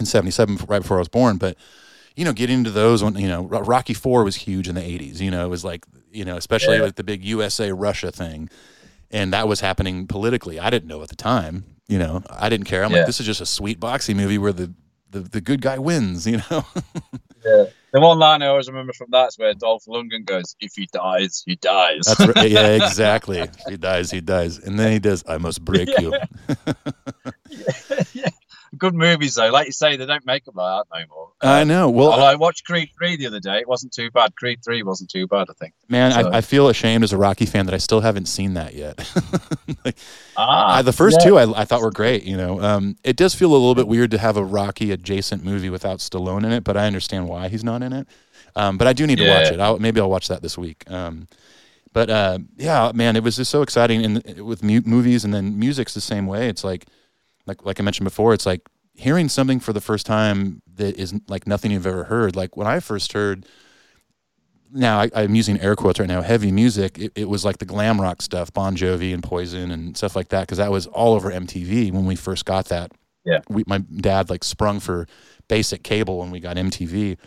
in 0.00 0.06
'77, 0.06 0.58
right 0.66 0.82
before 0.82 0.96
I 0.96 1.00
was 1.00 1.08
born. 1.08 1.36
But 1.36 1.56
you 2.16 2.24
know, 2.24 2.32
getting 2.32 2.58
into 2.58 2.70
those 2.70 3.02
when 3.02 3.16
you 3.16 3.28
know 3.28 3.42
Rocky 3.44 3.94
Four 3.94 4.24
was 4.24 4.36
huge 4.36 4.68
in 4.68 4.74
the 4.74 4.80
'80s. 4.80 5.20
You 5.20 5.30
know, 5.30 5.44
it 5.44 5.48
was 5.48 5.64
like 5.64 5.84
you 6.10 6.24
know, 6.24 6.36
especially 6.36 6.76
Yeah. 6.76 6.82
with 6.84 6.96
the 6.96 7.04
big 7.04 7.24
USA 7.24 7.72
Russia 7.72 8.10
thing, 8.12 8.48
and 9.10 9.32
that 9.32 9.48
was 9.48 9.60
happening 9.60 10.06
politically. 10.06 10.58
I 10.60 10.70
didn't 10.70 10.88
know 10.88 11.02
at 11.02 11.08
the 11.08 11.16
time. 11.16 11.64
You 11.88 11.98
know, 11.98 12.22
I 12.30 12.48
didn't 12.48 12.66
care. 12.66 12.84
I'm 12.84 12.90
Yeah. 12.90 12.98
like, 12.98 13.06
this 13.06 13.20
is 13.20 13.26
just 13.26 13.40
a 13.40 13.46
sweet 13.46 13.80
boxing 13.80 14.16
movie 14.16 14.38
where 14.38 14.52
the 14.52 14.72
the, 15.10 15.20
the 15.20 15.40
good 15.40 15.60
guy 15.60 15.78
wins. 15.78 16.26
You 16.30 16.38
know. 16.50 16.64
Yeah. 17.44 17.64
The 17.92 18.00
one 18.00 18.18
line 18.20 18.40
I 18.40 18.46
always 18.46 18.68
remember 18.68 18.92
from 18.94 19.08
that 19.10 19.28
is 19.28 19.38
where 19.38 19.52
Dolph 19.52 19.84
Lundgren 19.86 20.24
goes, 20.24 20.54
"If 20.60 20.72
he 20.76 20.88
dies, 20.92 21.42
he 21.44 21.56
dies." 21.56 22.02
That's 22.06 22.34
right. 22.36 22.48
Yeah, 22.50 22.68
exactly. 22.86 23.40
If 23.40 23.50
he 23.68 23.76
dies, 23.76 24.10
he 24.12 24.20
dies, 24.22 24.58
and 24.58 24.78
then 24.78 24.92
he 24.92 24.98
does. 24.98 25.24
I 25.28 25.36
must 25.38 25.62
break 25.62 25.88
you. 25.98 26.14
yeah. 28.82 28.88
Good 28.90 28.94
movies 28.94 29.34
though, 29.36 29.50
like 29.50 29.66
you 29.66 29.72
say, 29.72 29.96
they 29.96 30.06
don't 30.06 30.26
make 30.26 30.44
them 30.44 30.54
like 30.56 30.84
that 30.90 30.98
no 30.98 31.04
more. 31.14 31.28
I 31.40 31.64
know. 31.64 31.88
Well, 31.90 32.12
I 32.12 32.34
watched 32.36 32.64
Creed 32.64 32.90
three 32.96 33.16
the 33.16 33.26
other 33.26 33.40
day, 33.40 33.58
it 33.58 33.68
wasn't 33.68 33.92
too 33.92 34.10
bad. 34.10 34.34
Creed 34.36 34.60
three 34.64 34.82
wasn't 34.82 35.10
too 35.10 35.26
bad, 35.26 35.46
I 35.50 35.52
think. 35.54 35.74
Man, 35.88 36.12
So- 36.12 36.28
I, 36.30 36.38
I 36.38 36.40
feel 36.40 36.68
ashamed 36.68 37.04
as 37.04 37.12
a 37.12 37.16
Rocky 37.16 37.46
fan 37.46 37.66
that 37.66 37.74
I 37.74 37.78
still 37.78 38.00
haven't 38.00 38.26
seen 38.26 38.54
that 38.54 38.74
yet. 38.74 38.98
like, 39.84 39.96
Ah, 40.36 40.76
I, 40.76 40.82
the 40.82 40.92
first 40.92 41.18
yeah. 41.20 41.26
two 41.26 41.38
I, 41.38 41.60
I 41.62 41.64
thought 41.64 41.80
were 41.82 41.90
great. 41.90 42.24
You 42.24 42.36
know, 42.36 42.60
um, 42.60 42.96
it 43.04 43.16
does 43.16 43.34
feel 43.34 43.50
a 43.50 43.58
little 43.58 43.74
bit 43.74 43.86
weird 43.88 44.10
to 44.12 44.18
have 44.18 44.36
a 44.36 44.44
Rocky 44.44 44.90
adjacent 44.92 45.44
movie 45.44 45.70
without 45.70 45.98
Stallone 45.98 46.44
in 46.44 46.52
it, 46.52 46.64
but 46.64 46.76
I 46.76 46.86
understand 46.86 47.28
why 47.28 47.48
he's 47.48 47.64
not 47.64 47.82
in 47.82 47.92
it. 47.92 48.06
Um, 48.54 48.78
but 48.78 48.86
I 48.86 48.92
do 48.92 49.06
need 49.06 49.18
to 49.18 49.28
watch 49.28 49.50
it. 49.52 49.60
I'll, 49.60 49.78
maybe 49.78 50.00
I'll 50.00 50.10
watch 50.10 50.28
that 50.28 50.42
this 50.42 50.58
week. 50.58 50.84
Um, 50.90 51.26
but 51.92 52.08
uh, 52.10 52.38
yeah, 52.56 52.92
man, 52.94 53.16
it 53.16 53.22
was 53.22 53.36
just 53.36 53.50
so 53.50 53.62
exciting. 53.62 54.04
And 54.04 54.40
with 54.46 54.62
mu- 54.62 54.82
movies 54.84 55.24
and 55.24 55.32
then 55.32 55.58
music's 55.58 55.94
the 55.94 56.00
same 56.00 56.26
way. 56.26 56.48
It's 56.48 56.64
like, 56.64 56.86
like, 57.46 57.64
like 57.64 57.80
I 57.80 57.82
mentioned 57.82 58.04
before, 58.04 58.32
it's 58.34 58.46
like 58.46 58.62
hearing 58.94 59.28
something 59.28 59.60
for 59.60 59.72
the 59.72 59.80
first 59.80 60.06
time 60.06 60.62
that 60.74 60.96
is 60.96 61.14
like 61.28 61.46
nothing 61.46 61.70
you've 61.70 61.86
ever 61.86 62.04
heard. 62.04 62.36
Like 62.36 62.56
when 62.56 62.66
I 62.66 62.80
first 62.80 63.12
heard 63.12 63.46
now 64.72 65.00
I, 65.00 65.10
I'm 65.14 65.34
using 65.34 65.60
air 65.60 65.76
quotes 65.76 66.00
right 66.00 66.08
now. 66.08 66.22
Heavy 66.22 66.50
music. 66.50 66.98
It, 66.98 67.12
it 67.14 67.28
was 67.28 67.44
like 67.44 67.58
the 67.58 67.64
glam 67.64 68.00
rock 68.00 68.22
stuff, 68.22 68.52
Bon 68.52 68.76
Jovi 68.76 69.12
and 69.12 69.22
Poison 69.22 69.70
and 69.70 69.96
stuff 69.96 70.16
like 70.16 70.28
that, 70.30 70.42
because 70.42 70.58
that 70.58 70.70
was 70.70 70.86
all 70.86 71.14
over 71.14 71.30
MTV 71.30 71.92
when 71.92 72.06
we 72.06 72.16
first 72.16 72.44
got 72.44 72.66
that. 72.66 72.92
Yeah. 73.24 73.40
we, 73.48 73.62
my 73.66 73.78
dad 73.78 74.30
like 74.30 74.42
sprung 74.42 74.80
for 74.80 75.06
basic 75.48 75.84
cable 75.84 76.18
when 76.18 76.30
we 76.30 76.40
got 76.40 76.56
MTV, 76.56 77.18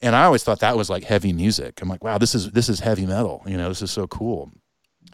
and 0.00 0.16
I 0.16 0.24
always 0.24 0.42
thought 0.42 0.60
that 0.60 0.76
was 0.76 0.90
like 0.90 1.04
heavy 1.04 1.32
music. 1.32 1.80
I'm 1.80 1.88
like, 1.88 2.02
wow, 2.02 2.18
this 2.18 2.34
is 2.34 2.50
this 2.50 2.68
is 2.68 2.80
heavy 2.80 3.06
metal. 3.06 3.42
You 3.46 3.56
know, 3.56 3.68
this 3.68 3.82
is 3.82 3.90
so 3.90 4.08
cool. 4.08 4.50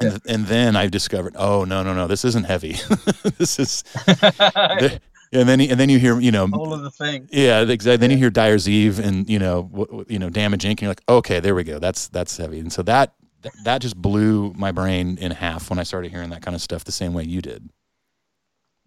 And, 0.01 0.21
and 0.27 0.47
then 0.47 0.77
I 0.77 0.87
discovered, 0.87 1.35
oh 1.37 1.65
no 1.65 1.83
no 1.83 1.93
no, 1.93 2.07
this 2.07 2.25
isn't 2.25 2.45
heavy. 2.45 2.73
this 3.39 3.59
is, 3.59 3.85
and 5.33 5.49
then 5.49 5.61
and 5.61 5.79
then 5.79 5.89
you 5.89 5.99
hear 5.99 6.19
you 6.21 6.31
know 6.31 6.49
All 6.53 6.73
of 6.73 6.83
the 6.83 6.91
thing. 6.91 7.29
yeah, 7.33 7.61
exactly. 7.63 7.97
Then 7.99 8.11
you 8.11 8.17
hear 8.17 8.31
Dyer's 8.31 8.69
Eve 8.69 8.99
and 8.99 9.29
you 9.29 9.39
know 9.39 9.63
w- 9.65 9.87
w- 9.87 10.05
you 10.09 10.19
know 10.19 10.31
Damage 10.31 10.65
Inc. 10.65 10.71
And 10.71 10.83
you're 10.83 10.91
like, 10.91 11.03
okay, 11.09 11.41
there 11.41 11.55
we 11.55 11.65
go. 11.65 11.79
That's 11.79 12.09
that's 12.09 12.37
heavy. 12.37 12.61
And 12.61 12.73
so 12.73 12.83
that 12.83 13.15
th- 13.43 13.55
that 13.65 13.81
just 13.81 13.97
blew 13.97 14.53
my 14.55 14.73
brain 14.73 15.19
in 15.19 15.31
half 15.33 15.71
when 15.71 15.79
I 15.79 15.83
started 15.83 16.11
hearing 16.11 16.31
that 16.31 16.43
kind 16.43 16.55
of 16.55 16.61
stuff 16.63 16.85
the 16.85 16.93
same 16.93 17.15
way 17.15 17.25
you 17.25 17.41
did. 17.43 17.69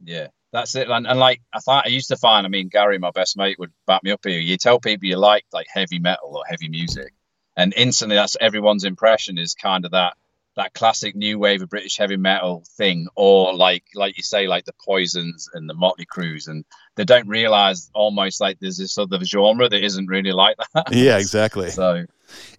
Yeah, 0.03 0.27
that's 0.51 0.73
it. 0.75 0.89
And, 0.89 1.05
and 1.07 1.19
like 1.19 1.41
I 1.53 1.59
thought, 1.59 1.85
I 1.85 1.89
used 1.89 2.07
to 2.09 2.17
find. 2.17 2.45
I 2.45 2.49
mean, 2.49 2.69
Gary, 2.69 2.97
my 2.97 3.11
best 3.11 3.37
mate, 3.37 3.59
would 3.59 3.71
back 3.87 4.03
me 4.03 4.11
up 4.11 4.21
here. 4.25 4.39
You 4.39 4.57
tell 4.57 4.79
people 4.79 5.07
you 5.07 5.17
like 5.17 5.45
like 5.53 5.67
heavy 5.71 5.99
metal 5.99 6.35
or 6.37 6.43
heavy 6.47 6.69
music, 6.69 7.13
and 7.55 7.73
instantly 7.77 8.15
that's 8.15 8.35
everyone's 8.41 8.83
impression 8.83 9.37
is 9.37 9.53
kind 9.53 9.85
of 9.85 9.91
that 9.91 10.13
that 10.55 10.73
classic 10.73 11.15
new 11.15 11.39
wave 11.39 11.61
of 11.61 11.69
British 11.69 11.97
heavy 11.97 12.17
metal 12.17 12.63
thing, 12.77 13.07
or 13.15 13.53
like 13.53 13.83
like 13.95 14.17
you 14.17 14.23
say, 14.23 14.47
like 14.47 14.65
the 14.65 14.73
Poisons 14.85 15.49
and 15.53 15.69
the 15.69 15.73
Motley 15.73 16.05
Crues, 16.05 16.47
and 16.47 16.65
they 16.95 17.05
don't 17.05 17.27
realize 17.27 17.89
almost 17.93 18.41
like 18.41 18.59
there's 18.59 18.77
this 18.77 18.97
other 18.97 19.23
genre 19.23 19.69
that 19.69 19.83
isn't 19.83 20.07
really 20.07 20.31
like 20.31 20.57
that. 20.73 20.87
Yeah, 20.91 21.17
exactly. 21.17 21.69
So 21.69 22.05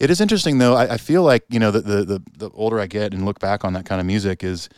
It 0.01 0.11
is 0.11 0.21
interesting 0.21 0.59
though. 0.59 0.75
I, 0.75 0.95
I 0.95 0.97
feel 0.97 1.23
like 1.23 1.45
you 1.51 1.61
know 1.61 1.71
the, 1.71 1.81
the 1.81 2.05
the 2.05 2.23
the 2.39 2.51
older 2.51 2.81
I 2.81 2.87
get 2.87 3.13
and 3.13 3.25
look 3.27 3.41
back 3.41 3.65
on 3.65 3.75
that 3.75 3.85
kind 3.85 4.01
of 4.01 4.07
music 4.07 4.43
is, 4.43 4.71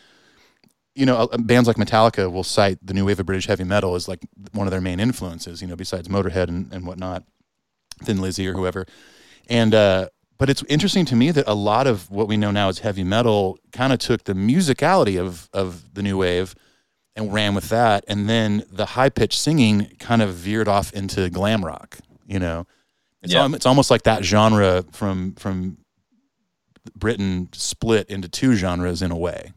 you 0.94 1.06
know, 1.06 1.28
bands 1.38 1.68
like 1.68 1.76
Metallica 1.76 2.30
will 2.30 2.44
cite 2.44 2.78
the 2.85 2.94
new 2.94 3.04
wave 3.04 3.21
of 3.21 3.26
British 3.26 3.47
heavy 3.47 3.64
metal 3.64 3.94
as 3.94 4.09
like 4.09 4.21
one 4.52 4.66
of 4.66 4.73
their 4.73 4.80
main 4.80 4.99
influences. 4.99 5.62
You 5.62 5.68
know, 5.68 5.76
besides 5.76 6.09
Motorhead 6.09 6.49
and, 6.49 6.73
and 6.73 6.85
whatnot, 6.87 7.23
Thin 8.02 8.21
Lizzy 8.21 8.49
or 8.49 8.54
whoever. 8.54 8.87
And 9.49 9.75
uh, 9.75 10.09
but 10.38 10.50
it's 10.50 10.62
interesting 10.68 11.04
to 11.06 11.16
me 11.16 11.30
that 11.30 11.46
a 11.46 11.54
lot 11.54 11.86
of 11.86 12.10
what 12.10 12.28
we 12.28 12.36
know 12.36 12.50
now 12.50 12.68
as 12.68 12.80
heavy 12.80 13.04
metal 13.04 13.58
kind 13.72 13.92
of 13.92 13.98
took 13.98 14.24
the 14.24 14.34
musicality 14.34 15.20
of 15.20 15.48
of 15.52 15.94
the 15.94 16.02
new 16.02 16.16
wave 16.18 16.54
and 17.16 17.32
ran 17.32 17.54
with 17.54 17.68
that, 17.68 18.04
and 18.08 18.28
then 18.28 18.64
the 18.70 18.86
high 18.86 19.08
pitched 19.08 19.38
singing 19.38 19.86
kind 20.00 20.20
of 20.22 20.34
veered 20.34 20.66
off 20.68 20.92
into 20.92 21.30
glam 21.30 21.64
rock. 21.64 21.98
You 22.26 22.38
know, 22.40 22.66
it's 23.22 23.32
Yeah. 23.32 23.42
al- 23.42 23.54
it's 23.54 23.66
almost 23.66 23.90
like 23.90 24.02
that 24.02 24.24
genre 24.24 24.84
from 24.92 25.34
from 25.36 25.78
Britain 26.96 27.48
split 27.52 28.08
into 28.10 28.28
two 28.28 28.54
genres 28.56 29.00
in 29.02 29.10
a 29.10 29.16
way. 29.16 29.52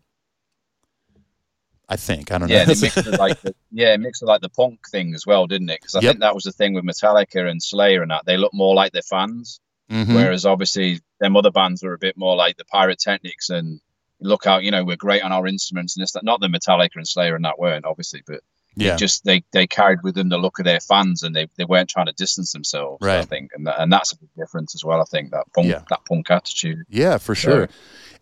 I 1.89 1.95
think 1.95 2.31
I 2.31 2.37
don't 2.37 2.49
yeah, 2.49 2.65
know. 2.65 2.71
it 2.73 2.81
mixed 2.81 3.07
like 3.17 3.41
the, 3.41 3.55
yeah, 3.71 3.93
it 3.93 3.99
mixed 4.01 4.21
with 4.21 4.27
like 4.27 4.41
the 4.41 4.49
punk 4.49 4.79
thing 4.89 5.13
as 5.13 5.25
well, 5.25 5.47
didn't 5.47 5.69
it? 5.69 5.79
Because 5.81 5.95
I 5.95 6.01
Yep. 6.01 6.11
think 6.11 6.19
that 6.21 6.35
was 6.35 6.43
the 6.43 6.51
thing 6.51 6.73
with 6.73 6.83
Metallica 6.83 7.49
and 7.49 7.63
Slayer 7.63 8.01
and 8.01 8.11
that 8.11 8.25
they 8.25 8.35
look 8.37 8.53
more 8.53 8.75
like 8.75 8.91
their 8.91 9.01
fans. 9.01 9.59
Mhm. 9.91 10.15
Whereas 10.15 10.45
obviously 10.45 10.99
them 11.19 11.35
other 11.37 11.51
bands 11.51 11.81
were 11.83 11.93
a 11.93 11.97
bit 11.97 12.17
more 12.17 12.35
like 12.35 12.57
the 12.57 12.65
pyrotechnics 12.65 13.49
and 13.49 13.79
look 14.19 14.45
out, 14.47 14.63
you 14.63 14.71
know, 14.71 14.83
we're 14.83 14.95
great 14.97 15.21
on 15.23 15.31
our 15.31 15.47
instruments 15.47 15.95
and 15.95 16.01
this 16.03 16.11
that 16.13 16.23
not 16.23 16.39
the 16.41 16.47
Metallica 16.47 16.95
and 16.95 17.07
Slayer 17.07 17.35
and 17.35 17.45
that 17.45 17.59
weren't 17.59 17.85
obviously, 17.85 18.23
but 18.25 18.41
yeah, 18.75 18.95
just 18.95 19.23
they 19.23 19.43
they 19.53 19.65
carried 19.65 20.03
with 20.03 20.13
them 20.15 20.29
the 20.29 20.37
look 20.37 20.59
of 20.59 20.65
their 20.65 20.79
fans 20.79 21.23
and 21.23 21.35
they, 21.35 21.47
they 21.57 21.65
weren't 21.65 21.89
trying 21.89 22.05
to 22.07 22.11
distance 22.13 22.51
themselves. 22.51 22.99
right. 23.01 23.19
I 23.19 23.25
think, 23.25 23.51
and 23.55 23.65
that, 23.65 23.79
and 23.81 23.91
that's 23.91 24.11
a 24.11 24.17
big 24.19 24.29
difference 24.37 24.75
as 24.75 24.83
well. 24.85 25.01
I 25.01 25.05
think 25.05 25.31
that 25.31 25.45
punk 25.53 25.67
Yeah. 25.67 25.81
that 25.89 26.01
punk 26.05 26.29
attitude. 26.29 26.83
Yeah, 26.89 27.17
for 27.17 27.33
So- 27.33 27.41
sure. 27.51 27.69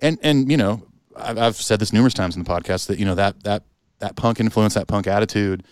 And 0.01 0.17
and 0.23 0.49
you 0.51 0.57
know, 0.57 0.85
I've, 1.15 1.37
I've 1.37 1.55
said 1.57 1.79
this 1.79 1.91
numerous 1.91 2.13
times 2.13 2.35
in 2.37 2.43
the 2.43 2.49
podcast 2.49 2.87
that 2.87 2.99
you 2.99 3.05
know 3.05 3.15
that 3.15 3.43
that 3.43 3.63
that 3.99 4.15
punk 4.15 4.39
influence, 4.39 4.73
that 4.75 4.87
punk 4.87 5.07
attitude, 5.07 5.63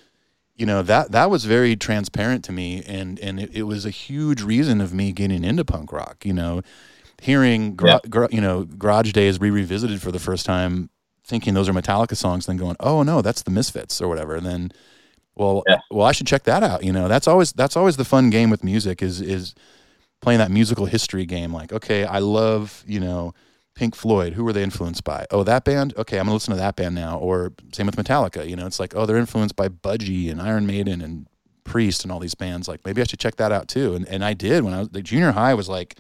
you 0.55 0.65
know 0.65 0.81
that 0.83 1.12
that 1.12 1.29
was 1.29 1.45
very 1.45 1.75
transparent 1.75 2.43
to 2.45 2.51
me, 2.51 2.83
and 2.86 3.19
and 3.19 3.39
it, 3.39 3.50
it 3.53 3.63
was 3.63 3.86
a 3.86 3.89
huge 3.89 4.41
reason 4.41 4.81
of 4.81 4.93
me 4.93 5.12
getting 5.12 5.43
into 5.43 5.65
punk 5.65 5.91
rock. 5.91 6.25
You 6.25 6.33
know, 6.33 6.62
hearing 7.22 7.75
gra- 7.75 8.01
gra- 8.10 8.29
you 8.31 8.41
know 8.41 8.63
Garage 8.65 9.12
Days 9.12 9.39
re 9.39 9.50
revisited 9.50 10.01
for 10.01 10.12
the 10.12 10.19
first 10.19 10.45
time, 10.45 10.89
thinking 11.24 11.53
those 11.53 11.67
are 11.69 11.74
Metallica 11.74 12.15
songs, 12.15 12.45
then 12.45 12.57
going, 12.57 12.75
oh 12.79 13.03
no, 13.03 13.22
that's 13.22 13.43
the 13.43 13.51
Misfits 13.51 14.01
or 14.01 14.07
whatever, 14.07 14.36
and 14.36 14.45
then. 14.45 14.72
Well, 15.36 15.63
Yeah. 15.67 15.79
well, 15.89 16.05
I 16.05 16.12
should 16.12 16.27
check 16.27 16.43
that 16.43 16.62
out. 16.62 16.83
You 16.83 16.93
know, 16.93 17.07
that's 17.07 17.27
always 17.27 17.53
that's 17.53 17.75
always 17.75 17.98
the 17.98 18.05
fun 18.05 18.29
game 18.29 18.51
with 18.51 18.63
music 18.63 19.01
is 19.01 19.19
is 19.19 19.55
playing 20.22 20.38
that 20.38 20.51
musical 20.51 20.86
history 20.86 21.25
game. 21.25 21.51
Like, 21.51 21.74
okay, 21.74 22.05
I 22.05 22.19
love 22.19 22.83
you 22.86 23.00
know 23.00 23.33
Pink 23.75 23.96
Floyd. 23.96 24.34
Who 24.34 24.44
were 24.44 24.53
they 24.53 24.63
influenced 24.63 25.03
by? 25.03 25.25
Oh, 25.32 25.44
that 25.44 25.63
band. 25.65 25.94
Okay, 25.98 26.20
I'm 26.20 26.25
gonna 26.25 26.36
listen 26.36 26.51
to 26.53 26.60
that 26.60 26.75
band 26.75 26.96
now. 26.96 27.18
Or 27.18 27.53
same 27.72 27.88
with 27.88 27.96
Metallica. 27.96 28.48
You 28.48 28.56
know, 28.56 28.68
it's 28.68 28.80
like, 28.80 28.96
oh, 28.96 29.06
they're 29.06 29.18
influenced 29.18 29.56
by 29.56 29.68
Budgie 29.70 30.30
and 30.30 30.42
Iron 30.42 30.68
Maiden 30.68 31.01
and 31.01 31.27
Priest 31.63 32.03
and 32.03 32.12
all 32.12 32.20
these 32.20 32.36
bands. 32.36 32.68
Like, 32.68 32.86
maybe 32.86 33.01
I 33.01 33.06
should 33.06 33.20
check 33.20 33.38
that 33.38 33.51
out 33.51 33.68
too. 33.68 33.96
And 33.96 34.08
and 34.08 34.24
I 34.24 34.34
did 34.34 34.63
when 34.63 34.74
I 34.74 34.80
was 34.80 34.89
the 34.89 35.01
junior 35.01 35.32
high 35.32 35.53
was 35.53 35.70
like 35.70 35.96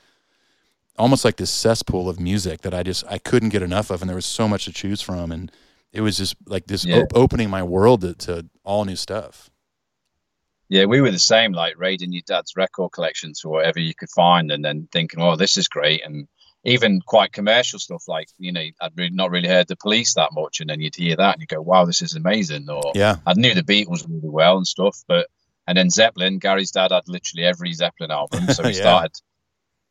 almost 0.97 1.25
like 1.25 1.37
this 1.37 1.49
cesspool 1.49 2.07
of 2.09 2.19
music 2.19 2.61
that 2.61 2.73
I 2.73 2.83
just 2.83 3.03
I 3.09 3.17
couldn't 3.17 3.49
get 3.49 3.63
enough 3.63 3.89
of, 3.89 4.01
and 4.01 4.09
there 4.09 4.15
was 4.15 4.25
so 4.25 4.47
much 4.47 4.65
to 4.65 4.71
choose 4.73 5.01
from, 5.01 5.31
and 5.31 5.51
it 5.91 6.01
was 6.01 6.17
just 6.17 6.35
like 6.45 6.67
this 6.67 6.85
Yeah. 6.85 6.97
op- 6.97 7.15
opening 7.15 7.49
my 7.49 7.63
world 7.63 8.01
to, 8.01 8.13
to 8.13 8.45
all 8.63 8.85
new 8.85 8.95
stuff. 8.95 9.49
Yeah, 10.69 10.85
we 10.85 11.01
were 11.01 11.11
the 11.11 11.19
same, 11.19 11.51
like 11.53 11.77
raiding 11.77 12.13
your 12.13 12.23
dad's 12.25 12.55
record 12.55 12.91
collections 12.93 13.41
for 13.41 13.49
whatever 13.49 13.79
you 13.79 13.93
could 13.93 14.09
find, 14.09 14.51
and 14.51 14.63
then 14.63 14.87
thinking, 14.91 15.19
"Oh, 15.21 15.35
this 15.35 15.57
is 15.57 15.67
great," 15.67 16.03
and 16.05 16.27
even 16.65 17.01
quite 17.01 17.33
commercial 17.33 17.77
stuff 17.79 18.07
like 18.07 18.29
you 18.37 18.51
know 18.51 18.63
I'd 18.81 18.97
really 18.97 19.09
not 19.11 19.31
really 19.31 19.49
heard 19.49 19.67
the 19.67 19.75
Police 19.75 20.13
that 20.15 20.33
much, 20.33 20.61
and 20.61 20.69
then 20.69 20.79
you'd 20.81 20.95
hear 20.95 21.15
that 21.17 21.33
and 21.35 21.41
you 21.41 21.47
go, 21.47 21.61
"Wow, 21.61 21.85
this 21.85 22.01
is 22.01 22.15
amazing!" 22.15 22.69
Or 22.69 22.91
Yeah, 22.95 23.17
I 23.25 23.33
knew 23.33 23.53
the 23.53 23.63
Beatles 23.63 24.07
really 24.07 24.29
well 24.29 24.57
and 24.57 24.67
stuff, 24.67 25.03
but 25.07 25.27
and 25.67 25.77
then 25.77 25.89
Zeppelin, 25.89 26.39
Gary's 26.39 26.71
dad 26.71 26.91
had 26.91 27.07
literally 27.07 27.45
every 27.45 27.73
Zeppelin 27.73 28.11
album, 28.11 28.47
so 28.49 28.63
he 28.67 28.69
Yeah. 28.73 28.81
started 28.81 29.11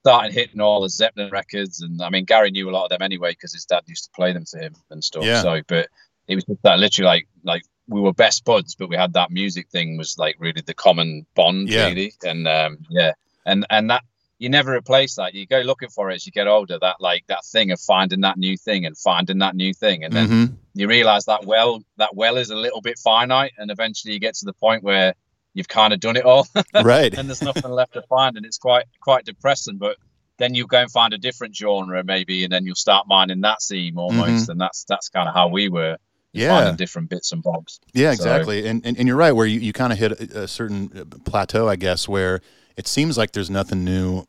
started 0.00 0.32
hitting 0.32 0.60
all 0.60 0.80
the 0.82 0.88
Zeppelin 0.88 1.30
records, 1.30 1.80
and 1.80 2.00
I 2.02 2.10
mean 2.10 2.24
Gary 2.24 2.50
knew 2.50 2.68
a 2.68 2.72
lot 2.72 2.84
of 2.84 2.90
them 2.90 3.02
anyway 3.02 3.32
because 3.32 3.52
his 3.52 3.64
dad 3.66 3.82
used 3.86 4.04
to 4.04 4.10
play 4.16 4.32
them 4.32 4.44
to 4.46 4.58
him 4.58 4.74
and 4.90 5.02
stuff. 5.04 5.24
Yeah. 5.24 5.42
So, 5.42 5.60
but 5.68 5.88
it 6.28 6.34
was 6.34 6.44
just 6.44 6.62
that 6.62 6.78
literally 6.78 7.06
like 7.06 7.28
like 7.44 7.62
we 7.88 8.00
were 8.00 8.12
best 8.12 8.44
buds, 8.44 8.74
but 8.74 8.88
we 8.88 8.96
had 8.96 9.12
that 9.12 9.30
music 9.30 9.68
thing 9.68 9.96
was 9.98 10.16
like 10.18 10.36
really 10.38 10.62
the 10.64 10.74
common 10.74 11.26
bond, 11.34 11.68
Yeah. 11.68 11.88
really, 11.88 12.14
and 12.24 12.48
um, 12.48 12.78
yeah, 12.90 13.12
and 13.46 13.66
and 13.70 13.90
that 13.90 14.02
you 14.42 14.48
never 14.48 14.72
replace 14.74 15.14
that. 15.16 15.34
You 15.34 15.46
go 15.46 15.60
looking 15.60 15.88
for 15.90 16.10
it 16.10 16.14
as 16.16 16.26
you 16.26 16.32
get 16.32 16.46
older. 16.48 16.78
That 16.80 16.96
like 17.00 17.24
that 17.28 17.44
thing 17.44 17.70
of 17.70 17.80
finding 17.80 18.20
that 18.22 18.36
new 18.38 18.56
thing 18.56 18.84
and 18.86 18.96
finding 18.98 19.38
that 19.38 19.54
new 19.54 19.72
thing, 19.72 20.04
and 20.04 20.12
then 20.12 20.28
Mhm. 20.28 20.54
you 20.74 20.88
realize 20.88 21.24
that 21.26 21.44
well 21.44 21.82
that 21.98 22.14
well 22.14 22.36
is 22.36 22.50
a 22.50 22.56
little 22.56 22.80
bit 22.80 22.98
finite 22.98 23.52
and 23.58 23.70
eventually 23.70 24.14
you 24.14 24.20
get 24.20 24.34
to 24.36 24.44
the 24.44 24.52
point 24.54 24.82
where 24.82 25.14
you've 25.54 25.68
kind 25.68 25.92
of 25.94 26.00
done 26.00 26.16
it 26.16 26.24
all 26.24 26.46
right. 26.82 27.12
and 27.16 27.28
there's 27.28 27.42
nothing 27.42 27.70
left 27.70 27.92
to 27.92 28.02
find 28.08 28.36
and 28.36 28.44
it's 28.46 28.58
quite 28.58 28.86
quite 29.00 29.24
depressing 29.26 29.76
but 29.78 29.96
then 30.38 30.54
you 30.54 30.66
go 30.66 30.78
and 30.78 30.90
find 30.90 31.12
a 31.12 31.18
different 31.18 31.54
genre 31.54 32.02
maybe 32.02 32.42
and 32.44 32.52
then 32.52 32.64
you'll 32.66 32.74
start 32.74 33.06
mining 33.06 33.42
that 33.42 33.60
seam 33.62 33.98
almost 33.98 34.48
and 34.48 34.58
that's 34.60 34.84
that's 34.88 35.08
kind 35.10 35.28
of 35.28 35.34
how 35.34 35.46
we 35.48 35.68
were 35.68 35.96
Yeah. 36.32 36.48
finding 36.56 36.76
different 36.76 37.10
bits 37.10 37.30
and 37.32 37.42
bobs 37.42 37.78
Yeah, 37.92 38.08
So- 38.14 38.22
exactly. 38.22 38.66
And, 38.66 38.84
and 38.86 38.96
and 38.98 39.06
you're 39.06 39.16
right 39.26 39.32
where 39.32 39.46
you, 39.46 39.60
you 39.60 39.72
kind 39.74 39.92
of 39.92 39.98
hit 39.98 40.12
a, 40.12 40.42
a 40.44 40.48
certain 40.48 40.90
uh, 40.98 41.04
plateau, 41.30 41.68
I 41.68 41.76
guess, 41.76 42.08
where 42.08 42.40
it 42.80 42.88
seems 42.88 43.18
like 43.18 43.32
there's 43.32 43.50
nothing 43.50 43.84
new. 43.84 44.24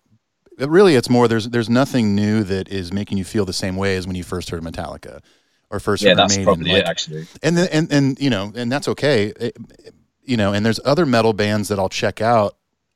But 0.58 0.70
really, 0.70 0.96
it's 0.96 1.10
more 1.10 1.28
there's 1.28 1.50
there's 1.50 1.70
nothing 1.70 2.16
new 2.16 2.44
that 2.44 2.70
is 2.70 2.92
making 2.94 3.18
you 3.18 3.24
feel 3.24 3.46
the 3.46 3.54
same 3.54 3.76
way 3.76 3.96
as 3.98 4.06
when 4.08 4.16
you 4.16 4.24
first 4.24 4.50
heard 4.52 4.62
Metallica 4.64 5.22
or 5.72 5.80
first 5.80 6.04
yeah 6.04 6.10
heard 6.12 6.18
that's 6.20 6.34
Maiden. 6.38 6.46
probably 6.46 6.72
Like, 6.72 6.84
it 6.84 6.88
actually. 6.88 7.28
and 7.42 7.58
then 7.58 7.68
and 7.72 7.92
and 7.92 8.20
you 8.20 8.30
know 8.30 8.52
and 8.56 8.72
that's 8.72 8.88
okay. 8.88 9.34
It- 9.40 9.58
you 10.26 10.38
know 10.38 10.54
and 10.54 10.66
there's 10.66 10.80
other 10.86 11.06
metal 11.06 11.34
bands 11.34 11.68
that 11.68 11.78
i'll 11.78 11.90
check 11.90 12.22
out 12.22 12.56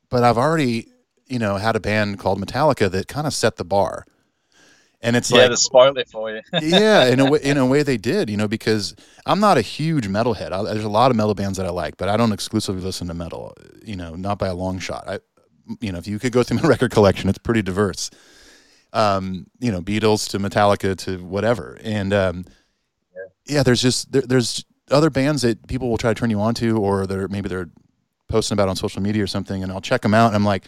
but 0.10 0.24
i've 0.24 0.38
already 0.38 0.88
you 1.28 1.38
know 1.38 1.58
had 1.58 1.76
a 1.76 1.80
band 1.82 2.18
called 2.20 2.40
metallica 2.40 2.90
that 2.90 3.10
kind 3.10 3.28
of 3.28 3.34
set 3.34 3.58
the 3.58 3.66
bar. 3.66 4.06
And 5.02 5.16
it's 5.18 5.30
yeah 5.30 5.40
like 5.42 5.50
they 5.50 5.56
spoiled 5.58 5.98
it 5.98 6.08
for 6.10 6.32
you. 6.32 6.42
Yeah 6.62 7.06
in 7.08 7.20
a 7.20 7.30
way 7.30 7.40
in 7.44 7.58
a 7.58 7.66
way 7.74 7.84
they 7.84 7.98
did 7.98 8.30
you 8.30 8.38
know 8.38 8.48
because 8.48 8.96
i'm 9.26 9.42
not 9.42 9.58
a 9.58 9.62
huge 9.62 10.08
metalhead. 10.08 10.54
I, 10.54 10.64
there's 10.72 10.86
a 10.86 10.90
lot 10.90 11.12
of 11.12 11.18
metal 11.18 11.36
bands 11.36 11.58
that 11.58 11.66
i 11.66 11.70
like 11.70 11.98
but 11.98 12.08
i 12.08 12.16
don't 12.16 12.32
exclusively 12.32 12.82
listen 12.82 13.08
to 13.10 13.14
metal 13.14 13.54
you 13.84 13.98
know 13.98 14.16
not 14.16 14.40
by 14.40 14.48
a 14.48 14.56
long 14.56 14.80
shot. 14.80 15.04
I 15.08 15.20
you 15.82 15.92
know 15.92 15.98
if 15.98 16.08
you 16.08 16.20
could 16.20 16.32
go 16.32 16.44
through 16.44 16.58
my 16.58 16.68
record 16.68 16.92
collection 16.92 17.30
it's 17.30 17.38
pretty 17.40 17.62
diverse. 17.62 18.10
Um 18.94 19.48
you 19.60 19.72
know 19.72 19.82
beatles 19.82 20.30
to 20.30 20.40
metallica 20.40 20.96
to 21.00 21.24
whatever. 21.24 21.78
And 21.84 22.14
um 22.14 22.46
yeah, 23.48 23.64
there's 23.64 23.82
just 23.82 24.12
there, 24.12 24.22
there's 24.22 24.66
other 24.92 25.10
bands 25.10 25.42
that 25.42 25.68
people 25.68 25.90
will 25.90 25.98
try 25.98 26.14
to 26.14 26.20
turn 26.20 26.30
you 26.30 26.40
on 26.40 26.54
to 26.56 26.78
or 26.78 27.06
they're 27.08 27.28
maybe 27.28 27.50
they're 27.50 27.70
posting 28.30 28.56
about 28.56 28.70
on 28.70 28.76
social 28.76 29.02
media 29.02 29.24
or 29.24 29.28
something 29.28 29.64
and 29.64 29.72
I'll 29.72 29.82
check 29.82 30.02
them 30.02 30.14
out 30.14 30.28
and 30.28 30.36
I'm 30.36 30.46
like 30.46 30.66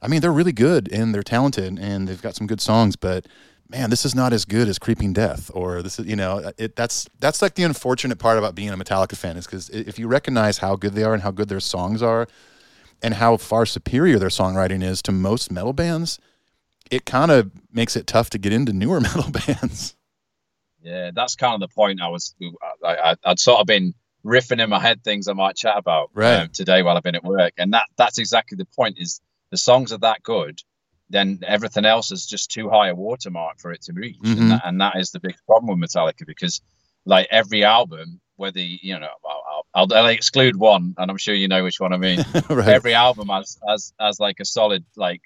I 0.00 0.08
mean 0.08 0.20
they're 0.20 0.32
really 0.32 0.52
good 0.52 0.90
and 0.92 1.14
they're 1.14 1.22
talented 1.22 1.78
and 1.78 2.06
they've 2.06 2.22
got 2.22 2.36
some 2.36 2.46
good 2.46 2.60
songs 2.60 2.94
but 2.96 3.26
man 3.68 3.90
this 3.90 4.04
is 4.04 4.14
not 4.14 4.32
as 4.32 4.44
good 4.44 4.68
as 4.68 4.78
Creeping 4.78 5.12
Death 5.12 5.50
or 5.52 5.82
this 5.82 5.98
is 5.98 6.06
you 6.06 6.14
know 6.14 6.52
it 6.56 6.76
that's 6.76 7.08
that's 7.18 7.42
like 7.42 7.54
the 7.54 7.64
unfortunate 7.64 8.18
part 8.18 8.38
about 8.38 8.54
being 8.54 8.70
a 8.70 8.76
Metallica 8.76 9.16
fan 9.16 9.36
is 9.36 9.46
cuz 9.46 9.68
if 9.70 9.98
you 9.98 10.06
recognize 10.06 10.58
how 10.58 10.76
good 10.76 10.94
they 10.94 11.02
are 11.02 11.14
and 11.14 11.22
how 11.22 11.32
good 11.32 11.48
their 11.48 11.60
songs 11.60 12.00
are 12.00 12.28
and 13.02 13.14
how 13.14 13.36
far 13.36 13.64
superior 13.66 14.18
their 14.18 14.28
songwriting 14.28 14.82
is 14.82 15.00
to 15.02 15.12
most 15.12 15.50
metal 15.50 15.72
bands 15.72 16.18
it 16.90 17.04
kind 17.06 17.30
of 17.30 17.52
makes 17.72 17.94
it 17.94 18.04
tough 18.06 18.30
to 18.30 18.38
get 18.38 18.52
into 18.52 18.72
newer 18.72 19.00
metal 19.00 19.30
bands. 19.30 19.94
Yeah, 20.82 21.10
that's 21.14 21.36
kind 21.36 21.54
of 21.54 21.60
the 21.60 21.72
point 21.72 22.00
I 22.02 22.08
was. 22.08 22.34
I, 22.84 22.94
I, 22.96 23.14
I'd 23.24 23.38
sort 23.38 23.60
of 23.60 23.66
been 23.66 23.94
riffing 24.24 24.60
in 24.60 24.70
my 24.70 24.80
head 24.80 25.04
things 25.04 25.28
I 25.28 25.34
might 25.34 25.54
chat 25.56 25.76
about 25.76 26.10
Right. 26.14 26.40
um, 26.40 26.48
today 26.52 26.82
while 26.82 26.96
I've 26.96 27.02
been 27.04 27.14
at 27.14 27.22
work, 27.22 27.52
and 27.58 27.72
that 27.74 27.86
that's 27.96 28.18
exactly 28.18 28.56
the 28.56 28.64
point. 28.64 28.96
Is 28.98 29.20
the 29.50 29.56
songs 29.56 29.92
are 29.92 29.98
that 29.98 30.22
good, 30.24 30.58
then 31.10 31.38
everything 31.46 31.84
else 31.84 32.10
is 32.10 32.26
just 32.26 32.50
too 32.50 32.68
high 32.70 32.88
a 32.88 32.94
watermark 32.94 33.60
for 33.60 33.70
it 33.72 33.82
to 33.82 33.92
reach, 33.92 34.18
Mhm. 34.24 34.38
and, 34.40 34.50
that, 34.50 34.62
and 34.64 34.80
that 34.80 34.96
is 34.96 35.10
the 35.12 35.20
big 35.20 35.36
problem 35.46 35.78
with 35.78 35.90
Metallica 35.90 36.26
because 36.26 36.60
like 37.04 37.28
every 37.30 37.62
album, 37.62 38.20
whether 38.40 38.58
you 38.60 38.98
know, 38.98 39.08
I'll, 39.24 39.66
I'll, 39.74 39.94
I'll 39.94 40.06
exclude 40.06 40.56
one, 40.56 40.94
and 40.98 41.10
I'm 41.10 41.18
sure 41.18 41.34
you 41.34 41.46
know 41.46 41.62
which 41.62 41.78
one 41.78 41.92
I 41.92 41.98
mean. 41.98 42.24
right. 42.50 42.68
every 42.68 42.94
album 42.94 43.28
has, 43.28 43.58
has 43.68 43.92
has 44.00 44.18
like 44.18 44.40
a 44.40 44.44
solid 44.44 44.84
like 44.96 45.20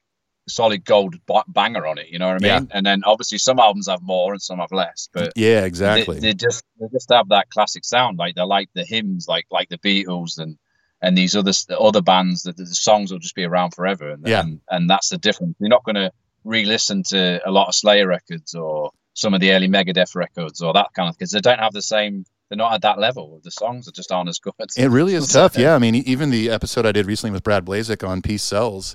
solid 0.48 0.84
gold 0.84 1.14
ba- 1.26 1.44
banger 1.48 1.86
on 1.86 1.96
it. 1.98 2.08
You 2.08 2.18
know 2.18 2.26
what 2.26 2.44
I 2.44 2.58
mean? 2.58 2.66
yeah. 2.68 2.76
And 2.76 2.84
then 2.84 3.02
obviously 3.04 3.38
some 3.38 3.58
albums 3.58 3.88
have 3.88 4.02
more 4.02 4.32
and 4.32 4.42
some 4.42 4.58
have 4.58 4.72
less, 4.72 5.08
but 5.14 5.32
yeah, 5.36 5.60
they, 5.60 5.66
exactly. 5.66 6.18
they 6.20 6.34
just 6.34 6.64
they 6.80 6.86
just 6.92 7.10
have 7.10 7.28
that 7.28 7.48
classic 7.50 7.84
sound. 7.84 8.18
Like 8.18 8.34
they're 8.34 8.44
like 8.44 8.68
the 8.74 8.84
hymns, 8.84 9.26
like 9.28 9.46
like 9.50 9.68
the 9.68 9.78
Beatles 9.78 10.38
and 10.38 10.58
and 11.00 11.16
these 11.16 11.36
other 11.36 11.52
other 11.78 12.02
bands 12.02 12.42
that 12.42 12.56
the 12.56 12.66
songs 12.66 13.12
will 13.12 13.20
just 13.20 13.36
be 13.36 13.44
around 13.44 13.74
forever. 13.74 14.10
And 14.10 14.26
Yeah. 14.26 14.40
and, 14.40 14.60
and 14.70 14.90
that's 14.90 15.08
the 15.08 15.18
difference. 15.18 15.54
You're 15.60 15.68
not 15.68 15.84
going 15.84 15.96
to 15.96 16.10
re-listen 16.44 17.02
to 17.04 17.40
a 17.46 17.50
lot 17.50 17.68
of 17.68 17.74
Slayer 17.74 18.06
records 18.06 18.54
or 18.54 18.90
some 19.14 19.32
of 19.32 19.40
the 19.40 19.52
early 19.52 19.68
Megadeth 19.68 20.14
records 20.14 20.60
or 20.60 20.72
that 20.74 20.92
kind 20.94 21.08
of 21.08 21.16
because 21.16 21.30
they 21.30 21.40
don't 21.40 21.60
have 21.60 21.72
the 21.72 21.82
same. 21.82 22.26
They're 22.48 22.58
not 22.58 22.74
at 22.74 22.82
that 22.82 22.98
level. 22.98 23.40
The 23.42 23.50
songs 23.50 23.88
are 23.88 23.92
just 23.92 24.12
aren't 24.12 24.28
as 24.28 24.38
good. 24.38 24.52
It 24.76 24.90
really 24.90 25.14
is 25.14 25.28
tough. 25.32 25.58
Uh, 25.58 25.62
yeah. 25.62 25.74
I 25.74 25.78
mean, 25.78 25.94
even 25.94 26.30
the 26.30 26.50
episode 26.50 26.86
I 26.86 26.92
did 26.92 27.06
recently 27.06 27.32
with 27.32 27.42
Brad 27.42 27.64
Blazek 27.64 28.06
on 28.06 28.22
Peace 28.22 28.42
Sells, 28.42 28.94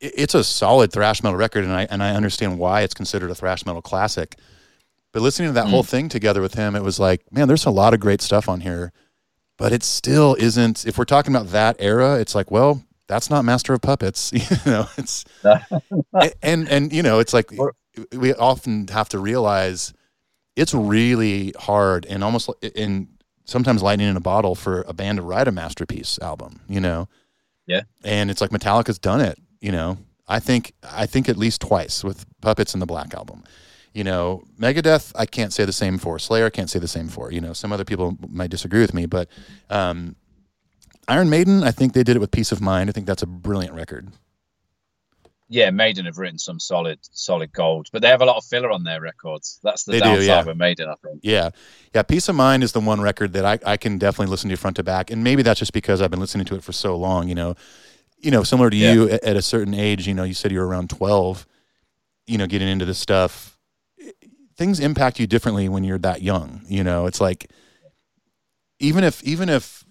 it's 0.00 0.34
a 0.34 0.42
solid 0.42 0.92
thrash 0.92 1.22
metal 1.22 1.36
record, 1.36 1.64
and 1.64 1.72
I 1.72 1.86
and 1.90 2.02
I 2.02 2.14
understand 2.14 2.58
why 2.58 2.82
it's 2.82 2.94
considered 2.94 3.30
a 3.30 3.34
thrash 3.34 3.66
metal 3.66 3.82
classic. 3.82 4.36
But 5.12 5.22
listening 5.22 5.50
to 5.50 5.54
that 5.54 5.66
whole 5.66 5.82
mm. 5.82 5.88
thing 5.88 6.08
together 6.08 6.40
with 6.40 6.54
him, 6.54 6.76
it 6.76 6.82
was 6.82 7.00
like, 7.00 7.30
man, 7.32 7.48
there's 7.48 7.66
a 7.66 7.70
lot 7.70 7.94
of 7.94 8.00
great 8.00 8.22
stuff 8.22 8.48
on 8.48 8.60
here, 8.60 8.92
but 9.56 9.72
it 9.72 9.82
still 9.82 10.36
isn't. 10.38 10.86
If 10.86 10.96
we're 10.96 11.04
talking 11.04 11.34
about 11.34 11.48
that 11.48 11.76
era, 11.80 12.18
it's 12.18 12.34
like, 12.34 12.50
well, 12.50 12.82
that's 13.08 13.28
not 13.28 13.44
Master 13.44 13.74
of 13.74 13.82
Puppets. 13.82 14.32
you 14.32 14.56
know, 14.70 14.86
it's 14.96 15.24
and 16.42 16.68
and 16.68 16.92
you 16.92 17.02
know, 17.02 17.18
it's 17.18 17.34
like 17.34 17.50
we 18.12 18.32
often 18.34 18.88
have 18.88 19.08
to 19.10 19.18
realize 19.18 19.92
it's 20.56 20.74
really 20.74 21.52
hard 21.58 22.06
and 22.06 22.22
almost 22.24 22.50
in 22.74 23.08
sometimes 23.44 23.82
lightning 23.82 24.08
in 24.08 24.16
a 24.16 24.20
bottle 24.20 24.54
for 24.54 24.82
a 24.86 24.92
band 24.92 25.16
to 25.16 25.22
write 25.22 25.48
a 25.48 25.52
masterpiece 25.52 26.18
album, 26.20 26.60
you 26.68 26.80
know? 26.80 27.08
Yeah. 27.66 27.82
And 28.04 28.30
it's 28.30 28.40
like 28.40 28.50
Metallica's 28.50 28.98
done 28.98 29.20
it, 29.20 29.38
you 29.60 29.72
know? 29.72 29.98
I 30.28 30.38
think, 30.38 30.72
I 30.84 31.06
think 31.06 31.28
at 31.28 31.36
least 31.36 31.60
twice 31.60 32.04
with 32.04 32.24
Puppets 32.40 32.72
and 32.74 32.80
the 32.80 32.86
Black 32.86 33.14
Album. 33.14 33.42
You 33.92 34.04
know, 34.04 34.44
Megadeth, 34.58 35.12
I 35.16 35.26
can't 35.26 35.52
say 35.52 35.64
the 35.64 35.72
same 35.72 35.98
for. 35.98 36.20
Slayer, 36.20 36.46
I 36.46 36.50
can't 36.50 36.70
say 36.70 36.78
the 36.78 36.86
same 36.86 37.08
for. 37.08 37.32
You 37.32 37.40
know, 37.40 37.52
some 37.52 37.72
other 37.72 37.84
people 37.84 38.16
might 38.28 38.50
disagree 38.50 38.80
with 38.80 38.94
me, 38.94 39.06
but 39.06 39.28
um, 39.68 40.14
Iron 41.08 41.28
Maiden, 41.28 41.64
I 41.64 41.72
think 41.72 41.92
they 41.92 42.04
did 42.04 42.14
it 42.14 42.20
with 42.20 42.30
Piece 42.30 42.52
of 42.52 42.60
Mind. 42.60 42.88
I 42.88 42.92
think 42.92 43.06
that's 43.06 43.24
a 43.24 43.26
brilliant 43.26 43.74
record. 43.74 44.08
Yeah, 45.52 45.70
Maiden 45.70 46.06
have 46.06 46.16
written 46.16 46.38
some 46.38 46.60
solid, 46.60 47.00
solid 47.02 47.52
gold, 47.52 47.88
but 47.92 48.02
they 48.02 48.08
have 48.08 48.22
a 48.22 48.24
lot 48.24 48.36
of 48.36 48.44
filler 48.44 48.70
on 48.70 48.84
their 48.84 49.00
records. 49.00 49.58
That's 49.64 49.82
the 49.82 49.92
They 49.92 49.98
do, 49.98 50.04
downside 50.04 50.24
yeah. 50.26 50.44
with 50.44 50.56
Maiden, 50.56 50.88
I 50.88 50.94
think. 51.04 51.20
Yeah. 51.24 51.50
Yeah. 51.92 52.02
Piece 52.02 52.28
of 52.28 52.36
Mind 52.36 52.62
is 52.62 52.70
the 52.70 52.78
one 52.80 53.00
record 53.00 53.32
that 53.32 53.44
I, 53.44 53.72
I 53.72 53.76
can 53.76 53.98
definitely 53.98 54.30
listen 54.30 54.48
to 54.48 54.56
front 54.56 54.76
to 54.76 54.84
back. 54.84 55.10
And 55.10 55.24
maybe 55.24 55.42
that's 55.42 55.58
just 55.58 55.72
because 55.72 56.00
I've 56.00 56.10
been 56.10 56.20
listening 56.20 56.46
to 56.46 56.54
it 56.54 56.62
for 56.62 56.70
so 56.72 56.96
long, 56.96 57.28
you 57.28 57.34
know. 57.34 57.56
You 58.20 58.30
know, 58.30 58.44
similar 58.44 58.70
to 58.70 58.76
Yeah. 58.76 58.92
you 58.92 59.10
at, 59.10 59.24
at 59.24 59.36
a 59.36 59.42
certain 59.42 59.74
age, 59.74 60.06
you 60.06 60.14
know, 60.14 60.22
you 60.24 60.34
said 60.34 60.52
you 60.52 60.60
were 60.60 60.66
around 60.68 60.88
12, 60.90 61.46
you 62.28 62.38
know, 62.38 62.46
getting 62.46 62.68
into 62.68 62.84
this 62.84 62.98
stuff. 62.98 63.58
Things 64.56 64.78
impact 64.78 65.18
you 65.18 65.26
differently 65.26 65.68
when 65.68 65.82
you're 65.82 65.98
that 65.98 66.22
young. 66.22 66.60
You 66.68 66.84
know, 66.84 67.06
it's 67.06 67.20
like 67.20 67.50
even 68.78 69.02
if 69.04 69.20
even 69.24 69.48
if 69.48 69.84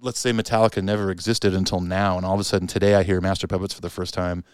let's 0.00 0.18
say 0.20 0.32
Metallica 0.32 0.82
never 0.82 1.10
existed 1.10 1.54
until 1.54 1.80
now 1.80 2.16
and 2.16 2.24
all 2.24 2.34
of 2.34 2.40
a 2.40 2.44
sudden 2.44 2.66
today 2.66 2.94
I 2.94 3.02
hear 3.02 3.20
Master 3.20 3.46
Puppets 3.46 3.74
for 3.74 3.80
the 3.80 3.90
first 3.90 4.14
time, 4.14 4.44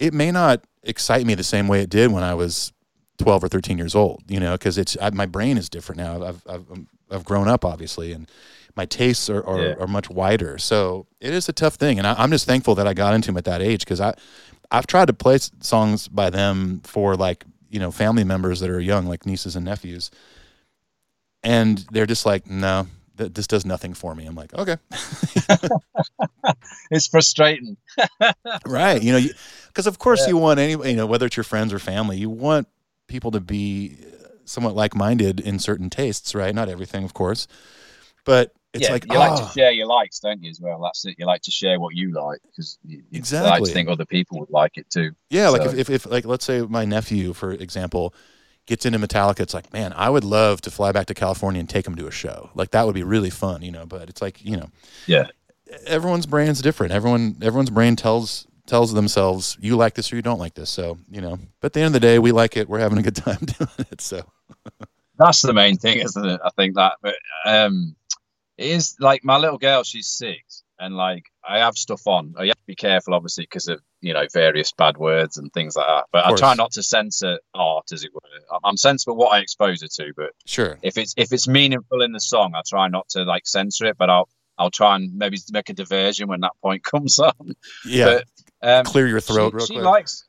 it 0.00 0.12
may 0.12 0.32
not 0.32 0.64
excite 0.82 1.24
me 1.26 1.34
the 1.36 1.44
same 1.44 1.68
way 1.68 1.80
it 1.82 1.90
did 1.90 2.10
when 2.10 2.24
I 2.24 2.34
was 2.34 2.72
12 3.18 3.44
or 3.44 3.48
13 3.48 3.78
years 3.78 3.94
old, 3.94 4.22
you 4.28 4.40
know, 4.40 4.52
because 4.52 4.78
it's 4.78 4.96
I, 5.00 5.10
my 5.10 5.26
brain 5.26 5.56
is 5.58 5.68
different 5.68 5.98
now. 6.00 6.24
I've, 6.24 6.42
I've 6.48 6.70
um, 6.72 6.88
I've 7.10 7.24
grown 7.24 7.46
up 7.48 7.64
obviously, 7.64 8.12
and 8.12 8.28
my 8.76 8.86
tastes 8.86 9.28
are 9.30 9.44
are, 9.46 9.60
Yeah. 9.62 9.74
are 9.78 9.86
much 9.86 10.08
wider. 10.10 10.58
So 10.58 11.06
it 11.20 11.32
is 11.34 11.48
a 11.48 11.52
tough 11.52 11.74
thing, 11.74 11.98
and 11.98 12.06
I, 12.06 12.14
I'm 12.14 12.30
just 12.30 12.46
thankful 12.46 12.74
that 12.76 12.86
I 12.88 12.94
got 12.94 13.14
into 13.14 13.26
them 13.26 13.36
at 13.36 13.44
that 13.44 13.60
age 13.62 13.80
because 13.80 14.00
I 14.00 14.14
I've 14.72 14.86
tried 14.86 15.06
to 15.06 15.12
play 15.12 15.38
songs 15.60 16.08
by 16.08 16.30
them 16.30 16.80
for 16.84 17.14
like 17.14 17.44
you 17.68 17.78
know 17.78 17.90
family 17.90 18.24
members 18.24 18.60
that 18.60 18.70
are 18.70 18.80
young, 18.80 19.06
like 19.06 19.26
nieces 19.26 19.54
and 19.54 19.64
nephews, 19.66 20.10
and 21.42 21.84
they're 21.92 22.06
just 22.06 22.24
like, 22.24 22.48
no, 22.48 22.86
th- 23.18 23.34
this 23.34 23.46
does 23.46 23.66
nothing 23.66 23.92
for 23.94 24.14
me. 24.14 24.24
I'm 24.26 24.34
like, 24.34 24.54
okay, 24.54 24.76
It's 26.90 27.06
frustrating. 27.06 27.76
right, 28.66 29.02
you 29.02 29.12
know, 29.12 29.26
because 29.70 29.86
of 29.86 29.98
course 29.98 30.20
Yeah. 30.22 30.28
you 30.28 30.36
want 30.36 30.60
any 30.60 30.72
you 30.90 30.96
know 30.96 31.06
whether 31.06 31.26
it's 31.26 31.36
your 31.36 31.44
friends 31.44 31.72
or 31.72 31.78
family, 31.78 32.18
you 32.18 32.28
want 32.30 32.68
people 33.06 33.30
to 33.32 33.40
be 33.40 33.96
somewhat 34.44 34.74
like-minded 34.74 35.40
in 35.40 35.58
certain 35.58 35.90
tastes, 35.90 36.34
right? 36.34 36.54
Not 36.54 36.68
everything, 36.68 37.04
of 37.04 37.14
course, 37.14 37.46
but 38.24 38.52
it's 38.72 38.86
yeah, 38.86 38.92
like, 38.92 39.04
you 39.10 39.18
like 39.18 39.32
oh, 39.32 39.36
to 39.36 39.42
ah. 39.42 39.48
share 39.48 39.72
your 39.72 39.86
likes, 39.86 40.20
don't 40.20 40.42
you? 40.42 40.50
As 40.50 40.60
well, 40.60 40.80
that's 40.80 41.04
it. 41.04 41.16
You 41.18 41.26
like 41.26 41.42
to 41.42 41.50
share 41.50 41.80
what 41.80 41.94
you 41.96 42.12
like 42.12 42.38
because 42.42 42.78
you, 42.84 42.98
you 42.98 43.02
like 43.10 43.18
Exactly. 43.18 43.68
to 43.68 43.74
think 43.74 43.88
other 43.88 44.04
people 44.04 44.38
would 44.38 44.50
like 44.50 44.76
it 44.76 44.88
too. 44.90 45.10
Yeah, 45.28 45.48
like 45.48 45.62
if, 45.62 45.74
if, 45.74 45.90
if 45.90 46.06
like 46.06 46.24
let's 46.24 46.44
say 46.44 46.62
my 46.62 46.84
nephew, 46.84 47.32
for 47.32 47.52
example, 47.52 48.14
gets 48.66 48.86
into 48.86 48.98
Metallica, 49.00 49.40
it's 49.40 49.54
like, 49.54 49.72
man, 49.72 49.92
I 49.96 50.08
would 50.08 50.22
love 50.22 50.60
to 50.62 50.70
fly 50.70 50.92
back 50.92 51.06
to 51.06 51.14
California 51.14 51.58
and 51.58 51.68
take 51.68 51.86
him 51.86 51.96
to 51.96 52.06
a 52.06 52.12
show. 52.12 52.50
Like 52.54 52.70
that 52.70 52.86
would 52.86 52.94
be 52.94 53.02
really 53.02 53.30
fun, 53.30 53.62
you 53.62 53.72
know. 53.72 53.86
But 53.86 54.08
it's 54.08 54.22
like, 54.22 54.44
you 54.44 54.56
know, 54.56 54.70
Yeah. 55.06 55.26
everyone's 55.86 56.26
brain's 56.26 56.62
different. 56.62 56.92
Everyone 56.92 57.36
everyone's 57.42 57.70
brain 57.70 57.96
tells 57.96 58.46
tells 58.66 58.92
themselves 58.94 59.56
you 59.60 59.76
like 59.76 59.94
this 59.94 60.12
or 60.12 60.16
you 60.16 60.22
don't 60.22 60.38
like 60.38 60.54
this. 60.54 60.70
So 60.70 60.98
you 61.10 61.20
know, 61.20 61.38
but 61.60 61.66
at 61.66 61.72
the 61.74 61.80
end 61.80 61.88
of 61.88 61.92
the 61.94 62.00
day, 62.00 62.18
we 62.18 62.32
like 62.32 62.56
it. 62.56 62.68
We're 62.68 62.80
having 62.80 62.98
a 62.98 63.02
good 63.02 63.16
time 63.26 63.38
doing 63.40 63.86
it. 63.90 64.00
So 64.00 64.22
That's 65.18 65.42
the 65.42 65.52
main 65.52 65.76
thing, 65.76 65.98
isn't 65.98 66.24
it? 66.24 66.40
I 66.44 66.50
think 66.56 66.76
that, 66.76 66.94
but 67.02 67.14
um, 67.44 67.94
it 68.56 68.66
is 68.70 68.96
like 69.00 69.22
my 69.24 69.36
little 69.36 69.58
girl. 69.58 69.82
She's 69.84 70.06
six, 70.06 70.62
and 70.78 70.96
like 70.96 71.24
I 71.46 71.58
have 71.58 71.76
stuff 71.76 72.06
on. 72.06 72.34
I 72.38 72.46
have 72.46 72.54
to 72.56 72.66
be 72.66 72.74
careful, 72.74 73.12
obviously, 73.12 73.44
because 73.44 73.68
of 73.68 73.80
you 74.00 74.14
know 74.14 74.24
various 74.32 74.72
bad 74.72 74.96
words 74.96 75.36
and 75.36 75.52
things 75.52 75.76
like 75.76 75.86
that. 75.86 76.06
But 76.10 76.24
I 76.24 76.34
try 76.36 76.54
not 76.54 76.72
to 76.72 76.82
censor 76.82 77.38
art, 77.54 77.92
as 77.92 78.02
it 78.02 78.14
were. 78.14 78.20
I'm- 78.50 78.60
I'm 78.64 78.76
sensible 78.78 79.14
what 79.16 79.32
I 79.32 79.40
expose 79.40 79.82
her 79.82 79.88
to, 79.88 80.12
but 80.16 80.30
sure, 80.46 80.78
if 80.82 80.96
it's 80.96 81.12
if 81.18 81.32
it's 81.32 81.46
meaningful 81.46 82.00
in 82.00 82.12
the 82.12 82.20
song, 82.20 82.54
I 82.54 82.62
try 82.66 82.88
not 82.88 83.06
to 83.10 83.24
like 83.24 83.46
censor 83.46 83.84
it. 83.86 83.98
But 83.98 84.08
I'll 84.08 84.28
I'll 84.56 84.70
try 84.70 84.96
and 84.96 85.14
maybe 85.14 85.36
make 85.52 85.68
a 85.68 85.74
diversion 85.74 86.28
when 86.28 86.40
that 86.40 86.52
point 86.62 86.82
comes 86.92 87.18
on. 87.18 87.54
yeah, 87.86 88.04
But 88.06 88.24
um, 88.62 88.84
clear 88.84 89.06
your 89.06 89.20
throat 89.20 89.50
she, 89.52 89.56
real 89.56 89.66
she 89.66 89.74
quick. 89.74 89.84
likes 89.84 90.24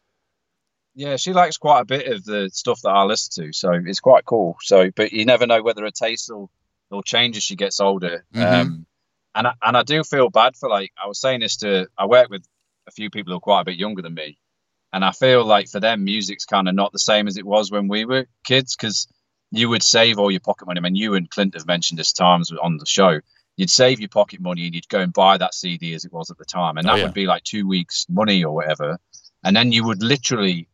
yeah 0.96 1.16
she 1.16 1.34
likes 1.34 1.58
quite 1.58 1.82
a 1.82 1.86
bit 1.86 2.08
of 2.12 2.24
the 2.26 2.50
stuff 2.52 2.82
that 2.82 2.90
i 2.90 3.04
listen 3.04 3.46
to 3.46 3.54
so 3.54 3.72
it's 3.86 4.00
quite 4.00 4.26
cool 4.26 4.58
so 4.62 4.92
but 4.96 5.12
you 5.14 5.26
never 5.26 5.48
know 5.48 5.62
whether 5.64 5.84
her 5.84 5.92
taste 5.92 6.30
will 6.32 6.50
will 6.90 7.02
change 7.04 7.38
as 7.38 7.44
she 7.44 7.56
gets 7.56 7.80
older 7.80 8.26
Mhm. 8.34 8.44
um 8.62 8.86
and 9.36 9.48
I, 9.48 9.54
and 9.64 9.78
i 9.78 9.84
do 9.84 10.04
feel 10.04 10.30
bad 10.30 10.56
for 10.58 10.68
like 10.70 10.92
i 11.02 11.08
was 11.08 11.20
saying 11.20 11.40
this 11.40 11.58
to 11.58 11.88
i 11.98 12.06
work 12.06 12.30
with 12.30 12.46
a 12.88 12.92
few 12.92 13.10
people 13.10 13.32
who 13.32 13.38
are 13.38 13.42
quite 13.42 13.62
a 13.62 13.66
bit 13.66 13.78
younger 13.78 14.02
than 14.02 14.14
me 14.14 14.38
and 14.92 15.06
i 15.06 15.12
feel 15.12 15.46
like 15.46 15.70
for 15.70 15.80
them 15.80 16.04
music's 16.04 16.46
kind 16.46 16.68
of 16.68 16.76
not 16.76 16.92
the 16.92 17.00
same 17.00 17.28
as 17.28 17.38
it 17.38 17.46
was 17.46 17.72
when 17.72 17.88
we 17.88 18.04
were 18.04 18.26
kids 18.44 18.76
because 18.76 19.08
you 19.52 19.70
would 19.70 19.84
save 19.84 20.20
all 20.20 20.32
your 20.32 20.40
pocket 20.42 20.66
money 20.68 20.80
i 20.80 20.82
mean 20.82 20.96
you 20.96 21.14
and 21.16 21.30
clint 21.30 21.54
have 21.54 21.66
mentioned 21.68 21.98
this 22.00 22.12
times 22.12 22.52
on 22.62 22.76
the 22.78 22.86
show 22.86 23.20
you'd 23.58 23.70
save 23.70 24.00
your 24.00 24.10
pocket 24.10 24.40
money 24.42 24.66
and 24.66 24.74
you'd 24.76 24.88
go 24.90 25.00
and 25.00 25.14
buy 25.14 25.38
that 25.38 25.54
cd 25.54 25.94
as 25.94 26.06
it 26.06 26.14
was 26.14 26.30
at 26.32 26.38
the 26.38 26.46
time 26.46 26.78
and 26.78 26.88
Oh, 26.88 26.92
that 26.92 26.98
yeah. 27.00 27.04
would 27.06 27.14
be 27.14 27.26
like 27.26 27.44
two 27.44 27.68
weeks 27.68 28.06
money 28.10 28.44
or 28.44 28.54
whatever 28.56 28.98
and 29.44 29.56
then 29.56 29.72
you 29.72 29.86
would 29.86 30.02
literally 30.04 30.68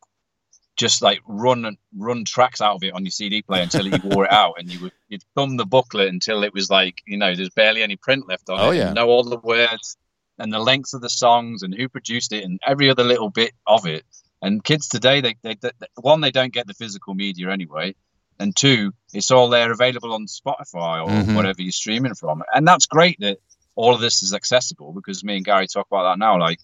just 0.77 1.01
like 1.01 1.19
run 1.27 1.75
run 1.97 2.23
tracks 2.23 2.61
out 2.61 2.75
of 2.75 2.83
it 2.83 2.93
on 2.93 3.03
your 3.03 3.09
CD 3.11 3.41
player 3.41 3.63
until 3.63 3.87
you 3.87 3.97
wore 4.03 4.25
it 4.25 4.31
out, 4.31 4.55
and 4.59 4.71
you 4.71 4.79
would 4.79 4.91
you'd 5.07 5.23
thumb 5.35 5.57
the 5.57 5.65
booklet 5.65 6.07
until 6.07 6.43
it 6.43 6.53
was 6.53 6.69
like 6.69 7.01
you 7.07 7.17
know 7.17 7.33
there's 7.33 7.49
barely 7.49 7.81
any 7.81 7.95
print 7.95 8.27
left 8.27 8.47
on 8.49 8.59
it. 8.59 8.63
Oh, 8.63 8.71
it. 8.71 8.77
yeah. 8.77 8.93
know 8.93 9.07
all 9.07 9.23
the 9.23 9.39
words 9.39 9.97
and 10.37 10.53
the 10.53 10.59
length 10.59 10.93
of 10.93 11.01
the 11.01 11.09
songs 11.09 11.63
and 11.63 11.73
who 11.73 11.89
produced 11.89 12.31
it 12.31 12.43
and 12.43 12.59
every 12.65 12.91
other 12.91 13.03
little 13.03 13.31
bit 13.31 13.53
of 13.65 13.87
it. 13.87 14.03
And 14.43 14.63
kids 14.63 14.87
today, 14.87 15.19
they, 15.19 15.35
they, 15.41 15.55
they 15.55 15.71
one 15.95 16.21
they 16.21 16.29
don't 16.29 16.53
get 16.53 16.67
the 16.67 16.75
physical 16.75 17.15
media 17.15 17.49
anyway, 17.49 17.95
and 18.39 18.55
two, 18.55 18.91
it's 19.13 19.31
all 19.31 19.49
there 19.49 19.71
available 19.71 20.13
on 20.13 20.25
Spotify 20.27 21.03
or 21.05 21.09
Mhm. 21.09 21.35
whatever 21.35 21.61
you're 21.61 21.71
streaming 21.71 22.13
from, 22.15 22.43
and 22.53 22.67
that's 22.67 22.85
great 22.85 23.17
that 23.19 23.37
all 23.75 23.93
of 23.93 24.01
this 24.01 24.23
is 24.23 24.33
accessible 24.33 24.91
because 24.93 25.23
me 25.23 25.35
and 25.37 25.45
Gary 25.45 25.67
talk 25.67 25.87
about 25.91 26.03
that 26.11 26.19
now. 26.19 26.39
Like 26.39 26.59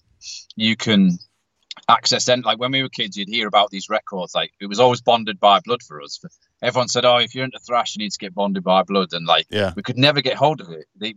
you 0.56 0.76
can 0.76 1.18
access 1.88 2.24
then 2.24 2.40
like 2.42 2.58
when 2.58 2.70
we 2.72 2.82
were 2.82 2.88
kids 2.88 3.16
you'd 3.16 3.28
hear 3.28 3.48
about 3.48 3.68
these 3.70 3.90
records 3.90 4.34
like 4.34 4.52
it 4.60 4.66
was 4.66 4.78
always 4.80 5.02
bonded 5.02 5.38
by 5.40 5.58
blood 5.60 5.82
for 5.82 6.00
us 6.00 6.20
everyone 6.62 6.86
said 6.88 7.04
oh 7.04 7.16
if 7.18 7.34
you're 7.34 7.44
into 7.44 7.58
thrash 7.58 7.94
you 7.96 8.02
need 8.02 8.12
to 8.12 8.18
get 8.18 8.32
bonded 8.32 8.62
by 8.62 8.82
blood 8.84 9.08
and 9.12 9.26
like 9.26 9.46
Yeah. 9.50 9.72
we 9.76 9.82
could 9.82 9.98
never 9.98 10.22
get 10.22 10.36
hold 10.36 10.60
of 10.60 10.70
it 10.70 10.86
they, 10.96 11.14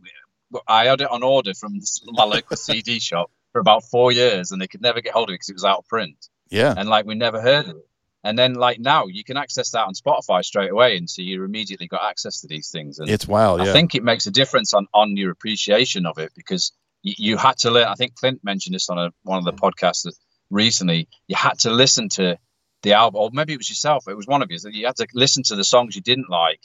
i 0.67 0.85
had 0.85 0.99
it 1.01 1.09
on 1.11 1.21
order 1.23 1.53
from 1.53 1.79
my 2.07 2.23
local 2.23 2.57
cd 2.67 2.99
shop 2.99 3.29
for 3.53 3.61
about 3.61 3.83
four 3.83 4.11
years 4.11 4.51
and 4.51 4.59
they 4.61 4.67
could 4.67 4.81
never 4.81 4.99
get 4.99 5.13
hold 5.13 5.29
of 5.29 5.33
it 5.33 5.35
because 5.35 5.49
it 5.49 5.53
was 5.55 5.63
out 5.63 5.77
of 5.79 5.87
print 5.87 6.17
Yeah. 6.49 6.73
and 6.75 6.89
like 6.89 7.05
we 7.05 7.15
never 7.15 7.39
heard 7.39 7.65
of 7.69 7.75
it. 7.77 7.86
And 8.27 8.37
then 8.37 8.55
like 8.55 8.77
now 8.77 9.07
you 9.07 9.23
can 9.23 9.37
access 9.37 9.69
that 9.71 9.85
on 9.85 9.93
Spotify 9.93 10.43
straight 10.43 10.69
away, 10.69 10.97
and 10.97 11.09
so 11.09 11.21
you 11.21 11.45
immediately 11.45 11.87
got 11.87 12.03
access 12.03 12.41
to 12.41 12.47
these 12.47 12.69
things. 12.69 12.99
And 12.99 13.09
It's 13.09 13.25
wild. 13.25 13.61
Yeah. 13.61 13.69
I 13.69 13.71
think 13.71 13.95
it 13.95 14.03
makes 14.03 14.25
a 14.25 14.31
difference 14.31 14.73
on 14.73 14.85
on 14.93 15.15
your 15.15 15.31
appreciation 15.31 16.05
of 16.05 16.17
it 16.17 16.33
because 16.35 16.73
you, 17.03 17.13
you 17.17 17.37
had 17.37 17.57
to 17.59 17.71
learn. 17.71 17.87
I 17.87 17.95
think 17.95 18.15
Clint 18.15 18.43
mentioned 18.43 18.75
this 18.75 18.89
on 18.89 18.97
a, 18.97 19.11
one 19.23 19.37
of 19.37 19.45
the 19.45 19.53
mm. 19.53 19.59
podcasts 19.59 20.03
that 20.03 20.13
recently. 20.49 21.07
You 21.29 21.37
had 21.37 21.59
to 21.59 21.69
listen 21.69 22.09
to 22.09 22.37
the 22.81 22.93
album, 22.93 23.21
or 23.21 23.29
maybe 23.31 23.53
it 23.53 23.59
was 23.59 23.69
yourself. 23.69 24.09
It 24.09 24.17
was 24.17 24.27
one 24.27 24.41
of 24.41 24.51
you 24.51 24.59
that 24.59 24.73
you 24.73 24.85
had 24.85 24.97
to 24.97 25.07
listen 25.13 25.43
to 25.43 25.55
the 25.55 25.63
songs 25.63 25.95
you 25.95 26.01
didn't 26.01 26.29
like, 26.29 26.59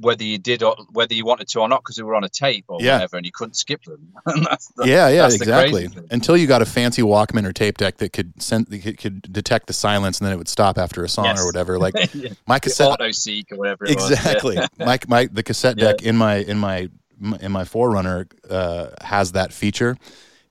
whether 0.00 0.24
you 0.24 0.38
did 0.38 0.62
or 0.62 0.74
whether 0.92 1.12
you 1.14 1.24
wanted 1.24 1.46
to 1.48 1.60
or 1.60 1.68
not, 1.68 1.82
because 1.82 1.96
they 1.96 2.02
were 2.02 2.14
on 2.14 2.24
a 2.24 2.28
tape 2.28 2.64
or 2.68 2.78
Yeah. 2.80 2.94
whatever, 2.94 3.16
and 3.18 3.26
you 3.26 3.32
couldn't 3.32 3.54
skip 3.54 3.82
them. 3.84 4.12
That's 4.26 4.68
the- 4.68 4.86
yeah, 4.88 5.08
yeah, 5.08 5.26
exactly. 5.26 5.88
Until 6.10 6.36
you 6.36 6.46
got 6.46 6.62
a 6.62 6.66
fancy 6.66 7.02
Walkman 7.02 7.44
or 7.46 7.52
tape 7.52 7.76
deck 7.78 7.98
that 7.98 8.12
could 8.12 8.32
send, 8.42 8.66
that 8.68 8.78
could, 8.82 8.98
could 8.98 9.32
detect 9.32 9.66
the 9.66 9.72
silence, 9.72 10.18
and 10.18 10.26
then 10.26 10.32
it 10.32 10.38
would 10.38 10.48
stop 10.48 10.78
after 10.78 11.04
a 11.04 11.08
song 11.08 11.26
Yes. 11.26 11.40
or 11.40 11.46
whatever. 11.46 11.78
Like 11.86 11.94
Yeah. 12.14 12.30
my 12.46 12.58
cassette, 12.58 12.88
auto 12.88 13.10
seek 13.10 13.52
or 13.52 13.56
whatever. 13.58 13.84
It 13.84 13.96
was. 13.96 14.10
exactly. 14.10 14.56
Yeah. 14.56 14.66
my 14.78 14.98
my 15.06 15.26
the 15.26 15.42
cassette 15.42 15.76
deck 15.76 16.02
in 16.02 16.16
my 16.16 16.36
in 16.36 16.58
my 16.58 16.88
in 17.40 17.52
my 17.52 17.64
4Runner 17.64 18.26
uh, 18.48 18.88
has 19.02 19.32
that 19.32 19.52
feature, 19.52 19.96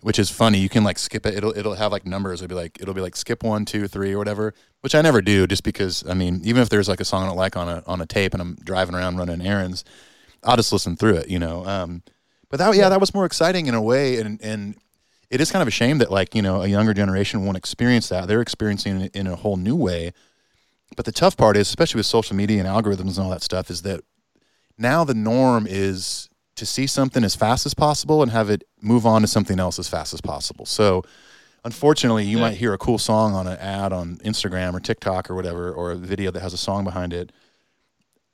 which 0.01 0.19
is 0.19 0.29
funny. 0.29 0.59
You 0.59 0.69
can 0.69 0.83
like 0.83 0.97
skip 0.97 1.25
it. 1.25 1.35
It'll 1.35 1.57
it'll 1.57 1.75
have 1.75 1.91
like 1.91 2.05
numbers. 2.05 2.41
It'll 2.41 2.49
be 2.49 2.55
like 2.55 2.79
it'll 2.81 2.93
be 2.93 3.01
like 3.01 3.15
skip 3.15 3.43
one, 3.43 3.65
two, 3.65 3.87
three, 3.87 4.13
or 4.13 4.17
whatever. 4.17 4.53
Which 4.81 4.95
I 4.95 5.01
never 5.01 5.21
do, 5.21 5.45
just 5.45 5.63
because 5.63 6.07
I 6.07 6.13
mean, 6.13 6.41
even 6.43 6.61
if 6.61 6.69
there's 6.69 6.87
like 6.87 7.01
a 7.01 7.05
song 7.05 7.23
I 7.23 7.27
don't 7.27 7.37
like 7.37 7.57
on 7.57 7.67
a 7.67 7.83
on 7.85 8.01
a 8.01 8.05
tape, 8.05 8.33
and 8.33 8.41
I'm 8.41 8.55
driving 8.63 8.95
around 8.95 9.17
running 9.17 9.45
errands, 9.45 9.83
I'll 10.43 10.55
just 10.55 10.71
listen 10.71 10.95
through 10.95 11.15
it. 11.15 11.29
You 11.29 11.39
know. 11.39 11.65
Um, 11.65 12.03
but 12.49 12.57
that 12.57 12.75
yeah, 12.75 12.89
that 12.89 12.99
was 12.99 13.13
more 13.13 13.25
exciting 13.25 13.67
in 13.67 13.73
a 13.73 13.81
way, 13.81 14.17
and 14.17 14.41
and 14.41 14.75
it 15.29 15.41
is 15.41 15.51
kind 15.51 15.61
of 15.61 15.67
a 15.67 15.71
shame 15.71 15.97
that 15.97 16.11
like 16.11 16.33
you 16.33 16.41
know 16.41 16.61
a 16.61 16.67
younger 16.67 16.93
generation 16.93 17.45
won't 17.45 17.57
experience 17.57 18.09
that. 18.09 18.27
They're 18.27 18.41
experiencing 18.41 19.01
it 19.01 19.15
in 19.15 19.27
a 19.27 19.35
whole 19.35 19.57
new 19.57 19.75
way. 19.75 20.13
But 20.95 21.05
the 21.05 21.11
tough 21.11 21.37
part 21.37 21.55
is, 21.55 21.67
especially 21.67 21.99
with 21.99 22.07
social 22.07 22.35
media 22.35 22.59
and 22.59 22.67
algorithms 22.67 23.17
and 23.17 23.19
all 23.19 23.29
that 23.29 23.43
stuff, 23.43 23.69
is 23.69 23.83
that 23.83 24.01
now 24.77 25.03
the 25.03 25.13
norm 25.13 25.67
is 25.69 26.29
to 26.59 26.65
see 26.65 26.87
something 26.87 27.23
as 27.23 27.35
fast 27.35 27.65
as 27.65 27.73
possible 27.73 28.21
and 28.21 28.31
have 28.31 28.49
it 28.49 28.63
move 28.81 29.05
on 29.05 29.21
to 29.21 29.27
something 29.27 29.59
else 29.59 29.79
as 29.79 29.87
fast 29.87 30.13
as 30.13 30.21
possible. 30.21 30.65
So, 30.65 31.03
unfortunately, 31.65 32.25
you 32.25 32.37
Yeah. 32.37 32.43
might 32.43 32.57
hear 32.57 32.73
a 32.73 32.77
cool 32.77 32.97
song 32.97 33.33
on 33.33 33.47
an 33.47 33.57
ad 33.57 33.91
on 33.91 34.17
Instagram 34.23 34.73
or 34.73 34.79
TikTok 34.79 35.29
or 35.29 35.35
whatever, 35.35 35.71
or 35.71 35.91
a 35.91 35.95
video 35.95 36.31
that 36.31 36.41
has 36.41 36.53
a 36.53 36.57
song 36.57 36.83
behind 36.83 37.13
it. 37.13 37.31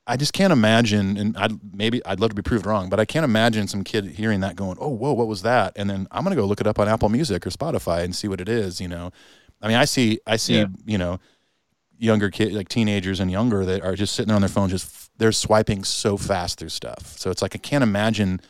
I 0.07 0.17
just 0.17 0.33
can't 0.33 0.53
imagine, 0.53 1.17
and 1.17 1.35
I'd 1.35 1.59
maybe 1.73 1.99
I'd 2.05 2.19
love 2.19 2.29
to 2.29 2.35
be 2.35 2.43
proved 2.43 2.67
wrong, 2.67 2.89
but 2.89 2.99
I 2.99 3.05
can't 3.05 3.23
imagine 3.23 3.67
some 3.67 3.83
kid 3.83 4.05
hearing 4.05 4.41
that 4.41 4.55
going, 4.55 4.77
"Oh, 4.79 4.89
whoa, 4.89 5.13
what 5.13 5.27
was 5.27 5.41
that?" 5.41 5.73
And 5.75 5.89
then 5.89 6.07
I'm 6.11 6.23
gonna 6.23 6.35
go 6.35 6.45
look 6.45 6.61
it 6.61 6.67
up 6.67 6.77
on 6.77 6.87
Apple 6.87 7.09
Music 7.09 7.45
or 7.47 7.49
Spotify 7.49 8.03
and 8.03 8.15
see 8.15 8.27
what 8.27 8.39
it 8.39 8.47
is. 8.47 8.79
You 8.79 8.87
know, 8.87 9.11
I 9.63 9.67
mean, 9.67 9.77
I 9.77 9.85
see, 9.85 10.19
I 10.27 10.35
see, 10.37 10.59
Yeah. 10.59 10.65
you 10.85 10.99
know, 10.99 11.19
younger 11.97 12.29
kid, 12.29 12.53
like 12.53 12.69
teenagers 12.69 13.19
and 13.19 13.31
younger, 13.31 13.65
that 13.65 13.81
are 13.81 13.95
just 13.95 14.13
sitting 14.13 14.27
there 14.27 14.35
on 14.35 14.41
their 14.43 14.49
phone, 14.49 14.69
just 14.69 15.04
they're 15.17 15.31
swiping 15.31 15.83
so 15.83 16.17
fast 16.17 16.59
through 16.59 16.69
stuff. 16.69 17.17
So 17.17 17.31
it's 17.31 17.41
like 17.41 17.55
I 17.55 17.59
can't 17.59 17.83
imagine 17.83 18.41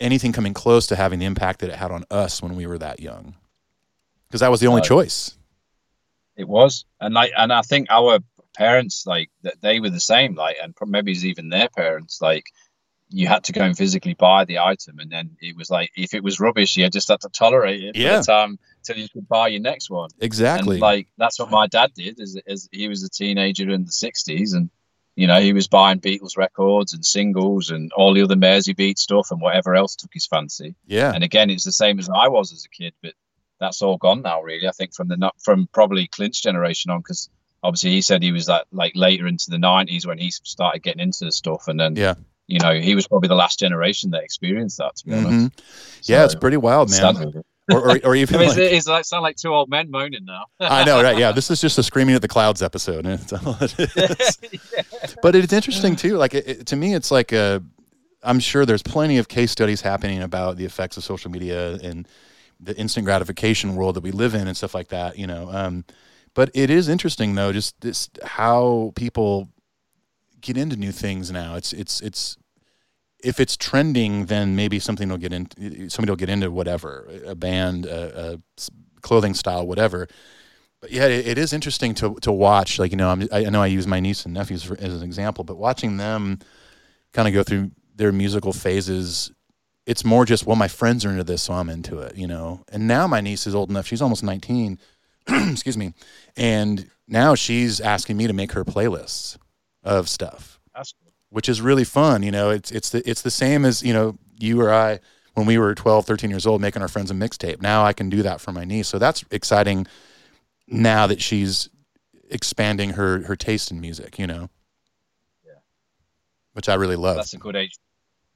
anything 0.00 0.32
coming 0.32 0.54
close 0.54 0.86
to 0.88 0.96
having 0.96 1.18
the 1.18 1.26
impact 1.26 1.60
that 1.60 1.70
it 1.70 1.76
had 1.76 1.90
on 1.90 2.04
us 2.10 2.42
when 2.42 2.54
we 2.56 2.66
were 2.66 2.78
that 2.78 3.00
young, 3.00 3.34
because 4.28 4.40
that 4.40 4.50
was 4.50 4.60
the 4.60 4.66
only 4.66 4.80
Right. 4.80 4.88
choice. 4.88 5.36
It 6.36 6.48
was, 6.48 6.84
and 7.00 7.14
like, 7.14 7.32
and 7.36 7.52
I 7.52 7.62
think 7.62 7.88
our 7.90 8.20
parents, 8.54 9.04
like, 9.06 9.28
that 9.42 9.60
they 9.60 9.80
were 9.80 9.90
the 9.90 9.98
same, 9.98 10.36
like, 10.36 10.56
and 10.62 10.72
maybe 10.86 11.10
it's 11.12 11.24
even 11.24 11.48
their 11.48 11.68
parents, 11.68 12.20
like, 12.20 12.44
you 13.10 13.26
had 13.26 13.42
to 13.44 13.52
go 13.52 13.62
and 13.62 13.76
physically 13.76 14.14
buy 14.14 14.44
the 14.44 14.58
item, 14.58 14.98
and 15.00 15.10
then 15.10 15.36
it 15.40 15.56
was 15.56 15.70
like, 15.70 15.90
if 15.96 16.14
it 16.14 16.22
was 16.22 16.38
rubbish, 16.38 16.76
you 16.76 16.88
just 16.90 17.08
had 17.08 17.20
to 17.22 17.28
tolerate 17.30 17.82
it 17.82 17.96
Yeah. 17.96 18.16
for 18.16 18.18
the 18.18 18.26
time 18.26 18.58
till 18.84 18.98
you 18.98 19.08
could 19.08 19.26
buy 19.26 19.48
your 19.48 19.60
next 19.62 19.90
one. 19.90 20.10
Exactly. 20.20 20.74
And 20.74 20.80
like, 20.80 21.08
that's 21.16 21.38
what 21.40 21.50
my 21.50 21.66
dad 21.66 21.92
did. 21.94 22.20
Is, 22.20 22.40
is 22.46 22.68
he 22.70 22.86
was 22.86 23.02
a 23.02 23.08
teenager 23.08 23.68
in 23.70 23.84
the 23.84 23.90
'60s, 23.90 24.54
and 24.54 24.70
you 25.18 25.26
know, 25.26 25.40
he 25.40 25.52
was 25.52 25.66
buying 25.66 25.98
Beatles 26.00 26.36
records 26.36 26.92
and 26.94 27.04
singles 27.04 27.70
and 27.70 27.92
all 27.92 28.14
the 28.14 28.22
other 28.22 28.36
Mersey 28.36 28.72
Beat 28.72 28.98
stuff 28.98 29.30
and 29.32 29.40
whatever 29.40 29.74
else 29.74 29.96
took 29.96 30.12
his 30.12 30.26
fancy. 30.26 30.74
yeah. 30.86 31.12
And 31.14 31.24
again, 31.24 31.50
it's 31.50 31.64
the 31.64 31.72
same 31.72 31.98
as 31.98 32.08
I 32.08 32.28
was 32.28 32.52
as 32.52 32.64
a 32.64 32.68
kid, 32.68 32.92
but 33.02 33.14
that's 33.58 33.82
all 33.82 33.96
gone 33.96 34.22
now, 34.22 34.40
really. 34.42 34.68
I 34.68 34.70
think 34.70 34.94
from 34.94 35.08
the 35.08 35.16
not 35.16 35.34
from 35.42 35.68
probably 35.72 36.06
Clint's 36.06 36.40
generation 36.40 36.92
on, 36.92 37.00
because 37.00 37.28
obviously 37.64 37.90
he 37.90 38.00
said 38.00 38.22
he 38.22 38.30
was 38.30 38.46
that 38.46 38.66
like 38.70 38.92
later 38.94 39.26
into 39.26 39.50
the 39.50 39.56
'90s 39.56 40.06
when 40.06 40.18
he 40.18 40.30
started 40.30 40.84
getting 40.84 41.00
into 41.02 41.24
the 41.24 41.32
stuff, 41.32 41.66
and 41.66 41.80
then 41.80 41.96
Yeah. 41.96 42.14
you 42.46 42.60
know, 42.60 42.74
he 42.78 42.94
was 42.94 43.08
probably 43.08 43.26
the 43.28 43.34
last 43.34 43.58
generation 43.58 44.12
that 44.12 44.22
experienced 44.22 44.78
that. 44.78 44.94
To 44.96 45.04
be 45.06 45.14
honest, 45.14 45.32
Mhm. 45.32 45.52
Yeah, 46.04 46.24
it's 46.24 46.36
pretty 46.36 46.56
wild, 46.58 46.90
man. 46.90 47.42
Sad 47.68 47.76
with 47.76 47.96
it. 47.96 48.04
Or, 48.04 48.08
or, 48.08 48.12
or 48.12 48.16
I 48.16 48.18
even 48.18 48.38
mean, 48.40 48.48
like, 48.48 48.58
it's, 48.58 48.72
it's 48.76 48.88
like 48.88 49.04
sound 49.04 49.22
like 49.22 49.36
two 49.36 49.52
old 49.52 49.68
men 49.68 49.90
moaning 49.90 50.24
now. 50.24 50.46
I 50.60 50.84
know, 50.84 51.02
right? 51.02 51.18
Yeah, 51.18 51.32
this 51.32 51.50
is 51.50 51.60
just 51.60 51.78
a 51.78 51.82
screaming 51.82 52.14
at 52.14 52.22
the 52.22 52.28
clouds 52.28 52.62
episode. 52.62 53.06
and 53.06 53.20
It's 53.20 53.32
all 53.32 53.56
it 53.60 53.78
is. 55.00 55.16
But 55.22 55.34
it's 55.36 55.52
interesting 55.52 55.96
too. 55.96 56.16
Like 56.16 56.34
it, 56.34 56.48
it- 56.48 56.66
to 56.68 56.76
me, 56.76 56.94
it's 56.94 57.10
like 57.10 57.32
a. 57.32 57.62
I'm 58.22 58.40
sure 58.40 58.66
there's 58.66 58.82
plenty 58.82 59.18
of 59.18 59.28
case 59.28 59.52
studies 59.52 59.80
happening 59.80 60.22
about 60.22 60.56
the 60.56 60.64
effects 60.64 60.96
of 60.96 61.04
social 61.04 61.30
media 61.30 61.74
and 61.74 62.06
the 62.58 62.76
instant 62.76 63.04
gratification 63.06 63.76
world 63.76 63.94
that 63.94 64.02
we 64.02 64.10
live 64.10 64.34
in 64.34 64.48
and 64.48 64.56
stuff 64.56 64.74
like 64.74 64.88
that. 64.88 65.16
You 65.16 65.28
know, 65.28 65.48
um, 65.52 65.84
but 66.34 66.50
it 66.52 66.68
is 66.68 66.88
interesting 66.88 67.36
though, 67.36 67.52
just 67.52 67.80
this 67.80 68.10
how 68.24 68.92
people 68.96 69.48
get 70.40 70.56
into 70.56 70.74
new 70.76 70.90
things 70.90 71.30
now. 71.30 71.54
It's 71.54 71.72
it's 71.72 72.00
it's 72.00 72.36
if 73.22 73.40
it's 73.40 73.56
trending, 73.56 74.26
then 74.26 74.54
maybe 74.56 74.78
something 74.78 75.08
will 75.08 75.18
get 75.18 75.32
in. 75.32 75.90
Somebody 75.90 76.10
will 76.10 76.16
get 76.16 76.28
into 76.28 76.50
whatever 76.50 77.08
a 77.26 77.34
band, 77.34 77.86
a 77.86 78.40
clothing 79.00 79.34
style, 79.34 79.66
whatever. 79.66 80.08
But 80.80 80.92
yeah, 80.92 81.06
it, 81.06 81.26
it 81.26 81.38
is 81.38 81.52
interesting 81.52 81.94
to 81.94 82.14
to 82.22 82.32
watch. 82.32 82.78
Like 82.78 82.92
you 82.92 82.96
know, 82.96 83.10
I'm, 83.10 83.28
I 83.32 83.42
know 83.44 83.62
I 83.62 83.66
use 83.66 83.86
my 83.86 84.00
niece 84.00 84.24
and 84.24 84.34
nephews 84.34 84.62
for, 84.62 84.76
as 84.78 84.94
an 84.94 85.02
example, 85.02 85.44
but 85.44 85.56
watching 85.56 85.96
them 85.96 86.38
kind 87.12 87.26
of 87.26 87.34
go 87.34 87.42
through 87.42 87.72
their 87.96 88.12
musical 88.12 88.52
phases, 88.52 89.32
it's 89.86 90.04
more 90.04 90.24
just 90.24 90.46
well, 90.46 90.56
my 90.56 90.68
friends 90.68 91.04
are 91.04 91.10
into 91.10 91.24
this, 91.24 91.42
so 91.42 91.54
I'm 91.54 91.68
into 91.68 91.98
it. 91.98 92.16
You 92.16 92.28
know, 92.28 92.64
and 92.70 92.86
now 92.86 93.06
my 93.06 93.20
niece 93.20 93.46
is 93.46 93.54
old 93.54 93.70
enough; 93.70 93.86
she's 93.86 94.02
almost 94.02 94.22
19. 94.22 94.78
excuse 95.28 95.76
me, 95.76 95.94
and 96.36 96.88
now 97.08 97.34
she's 97.34 97.80
asking 97.80 98.16
me 98.16 98.26
to 98.28 98.32
make 98.32 98.52
her 98.52 98.64
playlists 98.64 99.36
of 99.82 100.08
stuff. 100.08 100.60
Which 101.30 101.48
is 101.48 101.60
really 101.60 101.84
fun. 101.84 102.22
You 102.22 102.30
know, 102.30 102.50
it's 102.50 102.70
it's 102.70 102.90
the 102.90 103.08
it's 103.08 103.22
the 103.22 103.30
same 103.30 103.64
as 103.64 103.82
you 103.82 103.92
know 103.92 104.18
you 104.38 104.60
or 104.60 104.72
I 104.72 105.00
when 105.34 105.46
we 105.46 105.56
were 105.58 105.74
12, 105.74 106.04
13 106.04 106.30
years 106.30 106.46
old 106.46 106.60
making 106.60 106.82
our 106.82 106.88
friends 106.88 107.10
a 107.10 107.14
mixtape. 107.14 107.62
Now 107.62 107.84
I 107.84 107.92
can 107.92 108.10
do 108.10 108.22
that 108.22 108.40
for 108.40 108.52
my 108.52 108.64
niece, 108.64 108.88
so 108.88 108.98
that's 108.98 109.24
exciting. 109.30 109.86
Now 110.66 111.06
that 111.06 111.20
she's 111.22 111.68
expanding 112.30 112.90
her 112.90 113.22
her 113.22 113.36
taste 113.36 113.70
in 113.70 113.80
music, 113.80 114.18
you 114.18 114.26
know, 114.26 114.50
Yeah. 115.46 115.52
which 116.52 116.68
I 116.68 116.74
really 116.74 116.96
love. 116.96 117.16
That's 117.16 117.32
a 117.34 117.38
good 117.38 117.56
age. 117.56 117.76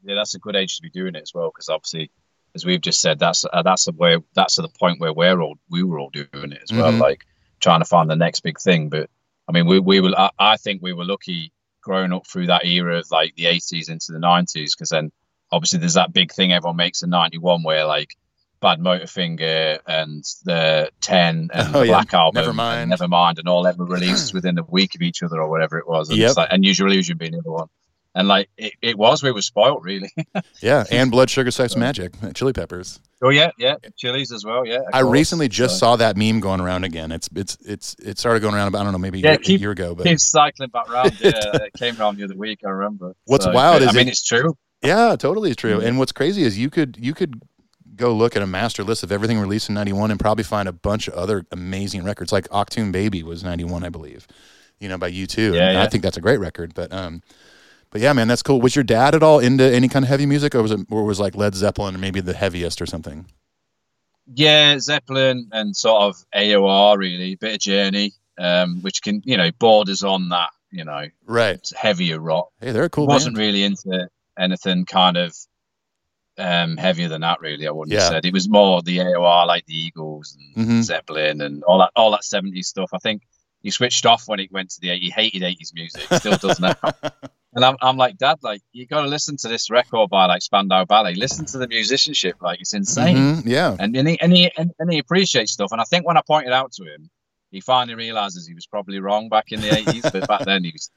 Yeah, 0.05 0.14
that's 0.16 0.35
a 0.35 0.38
good 0.38 0.57
age 0.57 0.76
to 0.76 0.83
be 0.83 0.90
doing 0.90 1.14
it 1.14 1.22
as 1.22 1.33
well, 1.35 1.50
because 1.55 1.68
obviously, 1.68 2.11
as 2.55 2.64
we've 2.66 2.81
just 2.81 3.00
said, 3.00 3.18
that's 3.18 3.44
uh, 3.52 3.62
that's 3.62 3.87
a 3.88 3.92
where 3.92 4.18
that's 4.35 4.57
the 4.57 4.68
point 4.68 5.00
where 5.00 5.12
we're 5.12 5.40
all 5.40 5.57
we 5.70 5.83
were 5.83 5.98
all 5.98 6.11
doing 6.11 6.28
it 6.52 6.61
as 6.62 6.72
well, 6.72 6.90
Mhm. 6.92 7.00
like 7.00 7.24
trying 7.61 7.81
to 7.81 7.85
find 7.85 8.11
the 8.11 8.16
next 8.16 8.40
big 8.40 8.59
thing. 8.59 8.88
But 8.88 9.11
I 9.48 9.52
mean, 9.52 9.66
we 9.66 9.78
we 9.78 10.00
were 10.00 10.12
I, 10.18 10.31
I 10.38 10.57
think 10.57 10.83
we 10.83 10.92
were 10.92 11.05
lucky 11.05 11.52
growing 11.82 12.12
up 12.12 12.26
through 12.26 12.46
that 12.46 12.64
era 12.64 12.98
of 12.98 13.10
like 13.10 13.34
the 13.36 13.44
80s 13.44 13.90
into 13.90 14.12
the 14.12 14.18
90s, 14.18 14.70
because 14.76 14.88
then 14.90 15.12
obviously 15.50 15.78
there's 15.80 15.94
that 15.94 16.12
big 16.12 16.32
thing 16.32 16.52
everyone 16.52 16.76
makes 16.76 17.02
in 17.02 17.10
91 17.10 17.62
where 17.62 17.84
like 17.84 18.16
Bad 18.60 18.78
Motorfinger 18.78 19.80
and 19.86 20.24
the 20.44 20.90
10 21.00 21.50
and 21.52 21.68
Oh, 21.74 21.80
the 21.80 21.86
yeah. 21.86 21.92
Black 21.92 22.14
Album, 22.14 22.44
Nevermind. 22.44 22.82
and 22.84 22.92
Nevermind, 22.92 23.38
and 23.38 23.48
all 23.48 23.66
ever 23.66 23.84
released 23.84 24.32
within 24.34 24.58
a 24.58 24.62
week 24.62 24.94
of 24.94 25.02
each 25.02 25.22
other 25.22 25.40
or 25.40 25.48
whatever 25.50 25.78
it 25.78 25.88
was. 25.88 26.08
And, 26.08 26.18
Yep. 26.18 26.28
it's 26.28 26.36
like, 26.36 26.48
and 26.52 26.64
Use 26.64 26.78
Your 26.78 26.88
Illusion 26.88 27.18
being 27.18 27.32
the 27.32 27.38
other 27.38 27.50
one. 27.50 27.66
And 28.14 28.28
like 28.28 28.50
it, 28.56 28.74
it 28.82 28.96
was, 28.98 29.22
we 29.22 29.32
were 29.32 29.42
spoiled 29.42 29.84
really. 29.84 30.10
yeah, 30.60 30.84
and 30.90 31.10
Blood 31.10 31.30
Sugar 31.30 31.50
Sex 31.50 31.74
Magik, 31.74 32.34
Chili 32.34 32.52
Peppers. 32.52 33.00
Oh 33.24 33.30
yeah, 33.30 33.50
yeah, 33.56 33.76
Chili's 33.96 34.32
as 34.32 34.44
well. 34.44 34.66
Yeah, 34.66 34.80
I 34.92 35.00
recently 35.00 35.48
just 35.48 35.76
So, 35.76 35.78
saw 35.78 35.96
that 35.96 36.16
meme 36.16 36.40
going 36.40 36.61
around 36.61 36.85
again. 36.85 37.12
It's 37.12 37.28
it's 37.35 37.56
it's 37.64 37.94
it 38.02 38.18
started 38.18 38.40
going 38.40 38.54
around 38.54 38.68
about 38.68 38.80
I 38.80 38.85
don't 38.85 38.92
know 38.92 38.98
maybe 38.98 39.20
a 39.20 39.22
Yeah, 39.22 39.30
year, 39.30 39.38
keep- 39.38 39.58
a 39.58 39.61
year 39.61 39.70
ago, 39.70 39.94
but 39.94 40.06
keep 40.06 40.18
cycling 40.18 40.70
back 40.70 40.88
round. 40.88 41.16
Yeah, 41.20 41.64
it 41.64 41.74
came 41.74 41.98
around 42.00 42.16
the 42.18 42.24
other 42.24 42.37
week. 42.37 42.61
I 42.66 42.70
remember. 42.70 43.14
What's 43.26 43.44
So, 43.44 43.52
wild 43.52 43.76
but, 43.76 43.82
is 43.82 43.88
I 43.90 43.92
mean, 43.92 44.08
it- 44.08 44.12
it's 44.12 44.22
true. 44.24 44.56
Yeah, 44.82 45.14
totally 45.16 45.54
true. 45.54 45.78
Mhm. 45.78 45.87
And 45.87 45.98
what's 45.98 46.11
crazy 46.11 46.42
is 46.42 46.58
you 46.58 46.68
could 46.68 46.96
you 47.00 47.14
could 47.14 47.40
go 47.94 48.12
look 48.12 48.35
at 48.35 48.42
a 48.42 48.46
master 48.46 48.82
list 48.82 49.04
of 49.04 49.12
everything 49.12 49.38
released 49.38 49.68
in 49.68 49.74
91 49.76 50.11
and 50.11 50.18
probably 50.18 50.42
find 50.42 50.68
a 50.68 50.72
bunch 50.72 51.06
of 51.06 51.14
other 51.14 51.44
amazing 51.52 52.02
records 52.02 52.32
like 52.32 52.48
Achtung 52.48 52.90
Baby 52.90 53.22
was 53.22 53.44
91 53.44 53.85
I 53.85 53.88
believe. 53.90 54.26
You 54.80 54.88
know 54.88 54.98
by 54.98 55.12
U2. 55.12 55.54
Yeah, 55.54 55.68
And 55.68 55.78
I 55.78 55.87
think 55.87 56.02
that's 56.02 56.16
a 56.16 56.20
great 56.20 56.40
record, 56.40 56.74
but 56.74 56.92
um 56.92 57.22
but 57.92 58.00
yeah, 58.00 58.12
man, 58.12 58.26
that's 58.26 58.42
cool. 58.42 58.61
Was 58.61 58.74
your 58.74 58.83
dad 58.83 59.14
at 59.14 59.22
all 59.22 59.38
into 59.38 59.62
any 59.64 59.87
kind 59.88 60.05
of 60.05 60.09
heavy 60.09 60.26
music 60.26 60.55
or 60.57 60.62
was 60.62 60.72
it 60.72 60.81
or 60.90 61.05
was 61.05 61.20
like 61.20 61.37
Led 61.37 61.55
Zeppelin 61.55 61.94
or 61.94 61.98
maybe 61.98 62.20
the 62.20 62.35
heaviest 62.35 62.83
or 62.83 62.87
something? 62.87 63.26
Yeah, 64.35 64.78
Zeppelin 64.78 65.48
and 65.52 65.76
sort 65.76 66.02
of 66.02 66.16
AOR 66.35 66.96
really, 66.98 67.35
bit 67.37 67.55
of 67.55 67.61
Journey, 67.61 68.12
um, 68.38 68.81
which 68.83 69.02
can 69.02 69.20
you 69.24 69.37
know 69.37 69.50
borders 69.59 70.02
on 70.02 70.28
that 70.31 70.50
you 70.70 70.85
know 70.85 71.07
Right. 71.26 71.61
heavier 71.76 72.18
rock. 72.18 72.48
Hey, 72.61 72.72
they're 72.72 72.85
a 72.85 72.90
cool 72.90 73.07
wasn't 73.07 73.37
band. 73.37 73.46
really 73.46 73.64
into 73.64 74.09
anything 74.38 74.87
kind 74.87 75.16
of 75.16 75.37
um, 76.38 76.76
heavier 76.78 77.09
than 77.09 77.20
that. 77.20 77.40
Really, 77.40 77.66
I 77.66 77.72
wouldn't 77.72 77.92
Yeah. 77.92 78.00
have 78.05 78.09
said 78.12 78.24
it 78.24 78.33
was 78.33 78.48
more 78.48 78.81
the 78.81 78.98
AOR, 79.00 79.46
like 79.46 79.66
the 79.66 79.76
Eagles 79.78 80.37
and 80.57 80.66
Mhm. 80.66 80.83
Zeppelin 80.83 81.40
and 81.42 81.62
all 81.64 81.78
that, 81.81 81.90
all 81.94 82.11
that 82.12 82.22
'70s 82.24 82.66
stuff. 82.68 82.90
I 82.94 82.98
think 82.98 83.22
he 83.61 83.70
switched 83.70 84.07
off 84.07 84.26
when 84.28 84.38
he 84.38 84.48
went 84.50 84.70
to 84.70 84.81
the. 84.81 84.96
He 84.98 85.11
hated 85.11 85.42
'80s 85.42 85.74
music, 85.74 86.02
still 86.14 86.37
does 86.38 86.59
now. 86.61 86.74
And 87.54 87.64
I'm, 87.64 87.76
I'm 87.82 87.96
like, 87.98 88.16
Dad, 88.16 88.38
like 88.42 88.62
you 88.72 88.86
got 88.86 89.02
to 89.02 89.08
listen 89.08 89.36
to 89.38 89.48
this 89.48 89.70
record 89.70 90.08
by 90.08 90.24
like 90.26 90.40
Spandau 90.42 90.84
Ballet. 90.86 91.14
Listen 91.14 91.44
to 91.46 91.58
the 91.58 91.68
musicianship, 91.68 92.36
like 92.40 92.60
it's 92.60 92.72
insane. 92.74 93.16
Mhm, 93.16 93.42
Yeah. 93.44 93.76
And 93.78 93.94
and 93.96 94.08
he, 94.08 94.20
and 94.20 94.32
he 94.32 94.50
and, 94.56 94.70
and 94.78 94.90
he 94.92 94.98
appreciates 94.98 95.52
stuff. 95.52 95.70
And 95.72 95.80
I 95.80 95.84
think 95.84 96.06
when 96.06 96.16
I 96.16 96.22
pointed 96.26 96.52
out 96.52 96.72
to 96.72 96.84
him, 96.84 97.10
he 97.50 97.60
finally 97.60 97.94
realizes 97.94 98.46
he 98.46 98.54
was 98.54 98.66
probably 98.66 99.00
wrong 99.00 99.28
back 99.28 99.52
in 99.52 99.60
the 99.60 99.68
'80s. 99.68 100.10
but 100.12 100.26
back 100.26 100.44
then, 100.46 100.64
he 100.64 100.70
was 100.72 100.90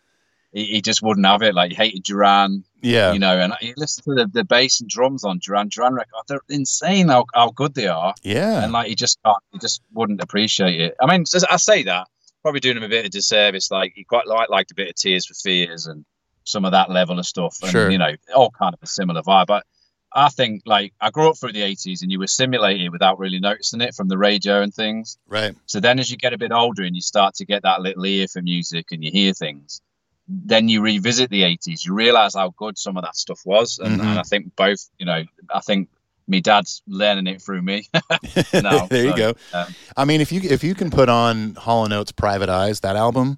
he, 0.54 0.64
he 0.68 0.82
just 0.82 1.02
wouldn't 1.02 1.26
have 1.26 1.42
it. 1.42 1.54
Like 1.54 1.72
he 1.72 1.76
hated 1.76 2.04
Duran, 2.04 2.64
Yeah. 2.82 3.12
you 3.12 3.20
know. 3.20 3.38
And 3.38 3.52
he 3.60 3.74
listened 3.76 4.06
to 4.06 4.24
the, 4.24 4.30
the 4.32 4.46
bass 4.46 4.80
and 4.80 4.90
drums 4.90 5.26
on 5.26 5.40
Duran 5.40 5.68
Duran 5.68 5.94
record. 5.96 6.22
They're 6.30 6.40
insane 6.48 7.10
how, 7.10 7.26
how 7.34 7.52
good 7.52 7.74
they 7.74 7.88
are. 7.88 8.14
Yeah. 8.24 8.64
And 8.64 8.72
like 8.72 8.88
he 8.88 8.96
just 8.96 9.20
can't, 9.26 9.44
he 9.52 9.60
just 9.60 9.82
wouldn't 9.94 10.22
appreciate 10.24 10.80
it. 10.80 10.96
I 11.02 11.06
mean, 11.12 11.26
I 11.52 11.58
say 11.58 11.84
that 11.84 12.08
probably 12.42 12.62
doing 12.62 12.78
him 12.78 12.84
a 12.84 12.88
bit 12.90 13.04
of 13.04 13.12
disservice. 13.12 13.70
Like 13.72 13.92
he 13.94 14.06
quite 14.06 14.28
like 14.28 14.48
liked 14.50 14.72
a 14.72 14.76
bit 14.76 14.88
of 14.88 14.96
Tears 14.96 15.26
for 15.26 15.34
Fears 15.34 15.88
and 15.88 16.06
some 16.46 16.64
of 16.66 16.72
that 16.72 16.90
level 16.90 17.20
of 17.20 17.26
stuff, 17.26 17.58
and 17.62 17.72
Sure. 17.72 17.92
you 17.92 17.98
know, 17.98 18.12
all 18.34 18.50
kind 18.52 18.74
of 18.74 18.80
a 18.82 18.88
similar 18.88 19.22
vibe. 19.22 19.48
But 19.48 19.66
I 20.14 20.30
think 20.30 20.62
like 20.66 20.94
I 21.02 21.10
grew 21.12 21.30
up 21.30 21.38
through 21.38 21.52
the 21.52 21.62
'80s, 21.64 22.02
and 22.02 22.12
you 22.12 22.20
were 22.20 22.28
simulated 22.28 22.92
without 22.92 23.20
really 23.20 23.40
noticing 23.40 23.82
it 23.82 23.94
from 23.94 24.08
the 24.08 24.18
radio 24.18 24.62
and 24.62 24.74
things. 24.74 25.18
right. 25.28 25.54
So 25.66 25.80
then, 25.82 26.00
as 26.00 26.10
you 26.10 26.16
get 26.18 26.32
a 26.34 26.38
bit 26.38 26.52
older 26.54 26.84
and 26.84 26.96
you 26.96 27.02
start 27.02 27.36
to 27.36 27.46
get 27.46 27.64
that 27.64 27.82
little 27.82 28.06
ear 28.06 28.28
for 28.28 28.42
music 28.42 28.88
and 28.92 29.04
you 29.04 29.12
hear 29.12 29.34
things, 29.34 29.82
then 30.28 30.70
you 30.70 30.82
revisit 30.82 31.30
the 31.30 31.44
80s. 31.44 31.86
You 31.86 31.94
realize 31.94 32.34
how 32.36 32.52
good 32.58 32.78
some 32.78 32.98
of 32.98 33.04
that 33.04 33.16
stuff 33.16 33.42
was. 33.46 33.78
And, 33.80 34.00
Mhm. 34.00 34.10
and 34.10 34.20
I 34.20 34.24
think 34.24 34.56
both, 34.56 34.80
you 34.98 35.06
know, 35.06 35.24
I 35.54 35.60
think 35.60 35.90
me 36.28 36.42
dad's 36.42 36.82
learning 36.88 37.28
it 37.28 37.42
through 37.42 37.62
me. 37.62 37.88
now, 38.54 38.88
there 38.90 39.04
you 39.06 39.12
so, 39.12 39.16
go. 39.16 39.34
um, 39.54 39.76
I 39.98 40.06
mean, 40.06 40.22
if 40.22 40.32
you 40.32 40.42
if 40.44 40.64
you 40.64 40.74
can 40.76 40.90
put 40.92 41.10
on 41.10 41.56
Hall 41.56 41.84
and 41.86 41.94
Oates' 41.94 42.12
"Private 42.12 42.50
Eyes," 42.50 42.80
that 42.82 42.96
album, 42.96 43.38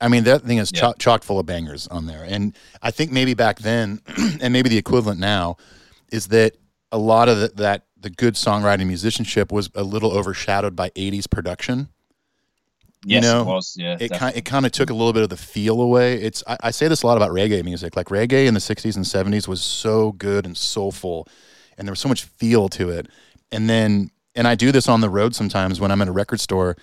I 0.00 0.08
mean, 0.08 0.24
that 0.24 0.42
thing 0.42 0.58
is 0.58 0.70
Yeah. 0.74 0.80
cho- 0.80 0.94
chock 0.98 1.22
full 1.24 1.38
of 1.38 1.46
bangers 1.46 1.86
on 1.88 2.06
there. 2.06 2.22
And 2.24 2.54
I 2.82 2.90
think 2.90 3.10
maybe 3.12 3.34
back 3.34 3.60
then, 3.60 4.00
and 4.40 4.52
maybe 4.52 4.68
the 4.68 4.76
equivalent 4.78 5.18
now, 5.20 5.56
is 6.12 6.28
that 6.28 6.56
a 6.92 6.98
lot 6.98 7.28
of 7.28 7.38
the, 7.38 7.48
that 7.56 7.84
the 7.98 8.10
good 8.10 8.34
songwriting 8.34 8.86
musicianship 8.86 9.50
was 9.50 9.70
a 9.74 9.82
little 9.82 10.12
overshadowed 10.12 10.76
by 10.76 10.90
'80s 10.90 11.28
production. 11.30 11.88
yes, 13.04 13.22
know, 13.22 13.40
it 13.40 13.46
was. 13.46 13.74
Yeah. 13.78 13.96
It 13.98 14.12
kind 14.12 14.36
it 14.36 14.44
kind 14.44 14.66
of 14.66 14.72
took 14.72 14.90
a 14.90 14.94
little 14.94 15.12
bit 15.12 15.22
of 15.22 15.28
the 15.30 15.36
feel 15.36 15.80
away. 15.80 16.14
It's 16.20 16.42
I, 16.46 16.56
I 16.64 16.70
say 16.70 16.88
this 16.88 17.02
a 17.02 17.06
lot 17.06 17.16
about 17.16 17.30
reggae 17.30 17.64
music. 17.64 17.96
Like 17.96 18.08
reggae 18.08 18.46
in 18.46 18.54
the 18.54 18.60
'60s 18.60 18.96
and 18.96 19.04
'70s 19.04 19.48
was 19.48 19.62
so 19.62 20.12
good 20.12 20.44
and 20.46 20.56
soulful, 20.56 21.26
and 21.78 21.88
there 21.88 21.92
was 21.92 22.00
so 22.00 22.08
much 22.08 22.24
feel 22.24 22.68
to 22.70 22.90
it. 22.90 23.08
And 23.50 23.68
then, 23.68 24.10
and 24.34 24.46
I 24.46 24.54
do 24.56 24.72
this 24.72 24.88
on 24.88 25.00
the 25.00 25.08
road 25.10 25.34
sometimes 25.34 25.80
when 25.80 25.90
I'm 25.90 26.02
in 26.02 26.08
a 26.08 26.12
record 26.12 26.40
store. 26.40 26.76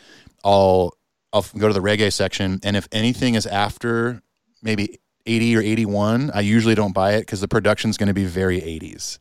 I'll 0.43 0.97
I'll 1.33 1.45
go 1.57 1.67
to 1.67 1.73
the 1.73 1.81
reggae 1.81 2.13
section, 2.13 2.59
and 2.63 2.77
if 2.77 2.87
anything 2.91 3.35
is 3.35 3.47
after 3.47 4.21
maybe 4.61 4.99
80 5.25 5.57
or 5.57 5.61
81, 5.61 6.31
I 6.31 6.41
usually 6.41 6.75
don't 6.75 6.93
buy 6.93 7.13
it 7.13 7.21
because 7.21 7.41
the 7.41 7.47
production's 7.47 7.97
going 7.97 8.07
to 8.07 8.13
be 8.13 8.25
very 8.25 8.61
80s. 8.61 9.17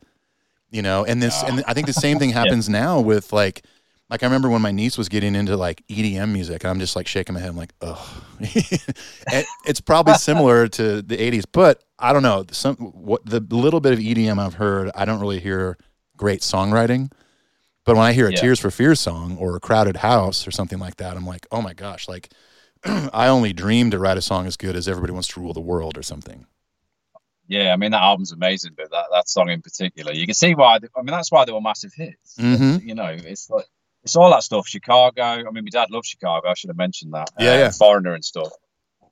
You 0.69 0.81
know, 0.81 1.05
and 1.05 1.21
this, 1.21 1.43
and 1.43 1.63
I 1.67 1.73
think 1.73 1.87
the 1.87 1.93
same 1.93 2.19
thing 2.19 2.29
happens 2.31 2.69
now 2.69 2.99
with 2.99 3.33
like, 3.33 3.65
like 4.09 4.21
I 4.21 4.25
remember 4.27 4.49
when 4.49 4.61
my 4.61 4.71
niece 4.71 4.97
was 4.97 5.09
getting 5.09 5.35
into 5.35 5.57
like 5.57 5.83
EDM 5.87 6.31
music, 6.31 6.63
and 6.63 6.71
I'm 6.71 6.79
just 6.79 6.95
like 6.95 7.07
shaking 7.07 7.33
my 7.33 7.39
head, 7.39 7.49
I'm 7.49 7.57
like, 7.57 7.73
ugh. 7.81 7.97
And 9.31 9.45
it's 9.65 9.81
probably 9.81 10.15
similar 10.15 10.67
to 10.67 11.01
the 11.01 11.17
80s, 11.17 11.45
but 11.51 11.83
I 11.97 12.13
don't 12.13 12.23
know. 12.23 12.45
Some 12.51 12.75
what 12.75 13.25
the 13.25 13.39
little 13.39 13.79
bit 13.79 13.93
of 13.93 13.99
EDM 13.99 14.39
I've 14.39 14.55
heard, 14.55 14.91
I 14.93 15.05
don't 15.05 15.19
really 15.19 15.39
hear 15.39 15.77
great 16.17 16.41
songwriting. 16.41 17.11
But 17.85 17.95
when 17.95 18.05
I 18.05 18.13
hear 18.13 18.27
a 18.27 18.31
Yeah. 18.31 18.39
Tears 18.39 18.59
for 18.59 18.71
Fears 18.71 18.99
song 18.99 19.37
or 19.37 19.55
a 19.55 19.59
Crowded 19.59 19.97
House 19.97 20.47
or 20.47 20.51
something 20.51 20.79
like 20.79 20.97
that, 20.97 21.17
I'm 21.17 21.25
like, 21.25 21.45
oh 21.51 21.61
my 21.61 21.73
gosh, 21.73 22.07
like 22.07 22.29
I 22.85 23.27
only 23.27 23.53
dreamed 23.53 23.91
to 23.91 23.99
write 23.99 24.17
a 24.17 24.21
song 24.21 24.45
as 24.47 24.55
good 24.57 24.75
as 24.75 24.87
Everybody 24.87 25.13
Wants 25.13 25.27
to 25.29 25.39
Rule 25.39 25.53
the 25.53 25.59
World 25.61 25.97
or 25.97 26.03
something. 26.03 26.45
Yeah, 27.47 27.73
I 27.73 27.75
mean 27.75 27.91
that 27.91 28.01
album's 28.01 28.31
amazing, 28.31 28.71
but 28.77 28.89
that, 28.91 29.05
that 29.11 29.27
song 29.29 29.49
in 29.49 29.61
particular, 29.61 30.13
you 30.13 30.25
can 30.25 30.33
see 30.33 30.55
why. 30.55 30.75
I 30.75 30.79
mean, 31.01 31.07
that's 31.07 31.31
why 31.31 31.43
they 31.45 31.51
were 31.51 31.61
massive 31.61 31.93
hits. 31.93 32.37
Mhm. 32.37 32.83
You 32.85 32.95
know, 32.95 33.07
it's 33.07 33.49
like 33.49 33.65
it's 34.03 34.15
all 34.15 34.31
that 34.31 34.43
stuff. 34.43 34.65
Chicago. 34.67 35.21
I 35.21 35.43
mean, 35.51 35.65
my 35.65 35.69
dad 35.69 35.91
loves 35.91 36.07
Chicago. 36.07 36.47
I 36.49 36.53
should 36.55 36.69
have 36.69 36.77
mentioned 36.77 37.13
that. 37.13 37.29
Yeah, 37.37 37.51
Uh, 37.51 37.57
yeah. 37.57 37.71
Foreigner 37.71 38.13
and 38.13 38.23
stuff, 38.23 38.49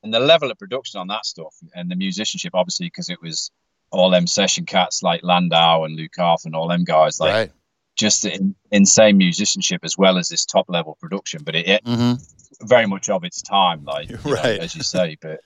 and 0.02 0.14
the 0.14 0.20
level 0.22 0.50
of 0.50 0.58
production 0.58 1.00
on 1.02 1.08
that 1.08 1.26
stuff, 1.26 1.54
and 1.76 1.92
the 1.92 1.96
musicianship, 1.98 2.52
obviously, 2.56 2.88
because 2.88 3.10
it 3.10 3.22
was 3.22 3.52
all 3.92 4.10
them 4.10 4.28
session 4.28 4.66
cats 4.66 5.04
like 5.04 5.22
Landau 5.24 5.84
and 5.84 6.00
Lukather 6.00 6.46
and 6.46 6.56
all 6.56 6.70
them 6.70 6.86
guys, 6.86 7.20
like 7.20 7.34
right. 7.34 7.52
Just 7.96 8.26
in, 8.26 8.56
insane 8.72 9.18
musicianship 9.18 9.82
as 9.84 9.98
well 9.98 10.18
as 10.18 10.30
this 10.30 10.46
top 10.46 10.66
level 10.70 10.98
production. 11.00 11.44
But 11.44 11.56
it, 11.56 11.68
it 11.68 11.82
hmm 11.86 12.14
very 12.62 12.86
much 12.86 13.10
of 13.10 13.24
its 13.24 13.42
time, 13.42 13.84
like 13.86 14.10
you 14.10 14.18
know, 14.36 14.42
as 14.60 14.76
you 14.76 14.84
say. 14.84 15.18
But 15.22 15.40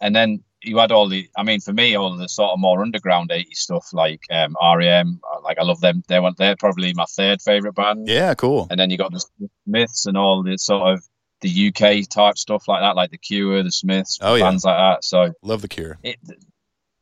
and 0.00 0.14
then 0.14 0.42
you 0.62 0.78
had 0.78 0.92
all 0.92 1.08
the, 1.08 1.28
I 1.36 1.42
mean, 1.42 1.60
for 1.60 1.72
me, 1.72 1.94
all 1.96 2.16
the 2.16 2.28
sort 2.28 2.50
of 2.52 2.58
more 2.58 2.82
underground 2.82 3.30
80s 3.30 3.58
stuff 3.58 3.86
like 3.92 4.20
um, 4.30 4.56
REM. 4.60 5.20
uh, 5.30 5.40
Like 5.42 5.58
I 5.58 5.62
love 5.64 5.80
them. 5.80 6.02
They 6.08 6.18
were 6.20 6.32
they're 6.36 6.56
probably 6.56 6.92
my 6.94 7.04
third 7.04 7.40
favorite 7.42 7.74
band. 7.74 8.08
Yeah, 8.08 8.34
cool. 8.34 8.66
And 8.70 8.78
then 8.78 8.90
you 8.90 8.98
got 8.98 9.12
the 9.12 9.24
Smiths 9.64 10.06
and 10.06 10.16
all 10.16 10.42
the 10.42 10.56
sort 10.58 10.94
of 10.94 11.04
the 11.40 11.68
UK 11.68 12.08
type 12.08 12.38
stuff 12.38 12.66
like 12.68 12.80
that, 12.80 12.96
like 12.96 13.10
the 13.10 13.18
Cure, 13.18 13.62
the 13.62 13.70
Smiths, 13.70 14.18
Oh, 14.22 14.34
yeah. 14.34 14.44
bands 14.44 14.64
like 14.64 14.76
that. 14.78 15.04
So 15.04 15.32
Love 15.42 15.62
the 15.62 15.68
Cure. 15.68 15.98
it, 16.02 16.16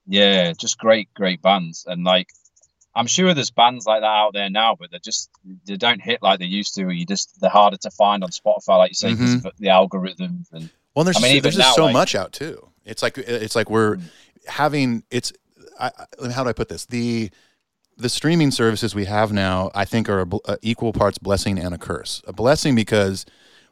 yeah, 0.06 0.52
just 0.52 0.78
great, 0.78 1.08
great 1.14 1.40
bands. 1.42 1.84
And 1.86 2.04
like, 2.04 2.28
I'm 2.96 3.06
sure 3.06 3.34
there's 3.34 3.50
bands 3.50 3.86
like 3.86 4.02
that 4.02 4.06
out 4.06 4.32
there 4.34 4.48
now, 4.50 4.76
but 4.78 4.90
they're 4.90 5.00
just 5.00 5.30
they 5.66 5.76
don't 5.76 6.00
hit 6.00 6.22
like 6.22 6.38
they 6.38 6.44
used 6.46 6.74
to. 6.76 6.84
Or 6.84 6.92
you 6.92 7.04
just 7.06 7.40
they're 7.40 7.50
harder 7.50 7.76
to 7.78 7.90
find 7.90 8.22
on 8.22 8.30
Spotify, 8.30 8.78
like 8.78 8.90
you 8.90 8.94
say, 8.94 9.12
because 9.12 9.36
Mm-hmm. 9.36 9.46
of 9.46 9.52
the 9.58 9.66
algorithms 9.68 10.52
and 10.52 10.70
Well, 10.94 11.04
there's 11.04 11.16
I 11.16 11.20
mean, 11.20 11.28
just, 11.30 11.34
even 11.36 11.42
there's 11.42 11.56
just 11.56 11.68
now, 11.68 11.74
so 11.74 11.84
like- 11.86 11.92
much 11.92 12.14
out 12.14 12.32
too. 12.32 12.68
It's 12.84 13.02
like 13.02 13.16
it's 13.18 13.56
like 13.56 13.70
we're 13.70 13.98
having 14.46 15.02
it's. 15.10 15.32
I, 15.80 15.90
how 16.32 16.44
do 16.44 16.50
I 16.50 16.52
put 16.52 16.68
this? 16.68 16.86
The 16.86 17.30
the 17.96 18.08
streaming 18.08 18.50
services 18.50 18.94
we 18.94 19.06
have 19.06 19.32
now, 19.32 19.70
I 19.74 19.84
think, 19.84 20.08
are 20.08 20.20
a, 20.22 20.26
a 20.52 20.58
equal 20.62 20.92
parts 20.92 21.18
blessing 21.18 21.58
and 21.58 21.74
a 21.74 21.78
curse. 21.78 22.22
A 22.26 22.32
blessing 22.32 22.74
because, 22.74 23.24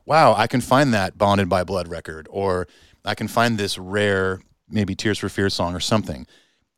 wow, 0.07 0.35
I 0.35 0.47
can 0.47 0.61
find 0.61 0.95
that 0.95 1.19
Bonded 1.19 1.49
by 1.49 1.63
Blood 1.65 1.89
record, 1.89 2.27
or 2.31 2.67
I 3.05 3.15
can 3.15 3.29
find 3.29 3.59
this 3.59 3.79
rare 3.79 4.41
maybe 4.69 4.95
Tears 4.95 5.19
for 5.19 5.29
Fears 5.29 5.55
song 5.55 5.75
or 5.75 5.81
something. 5.81 6.27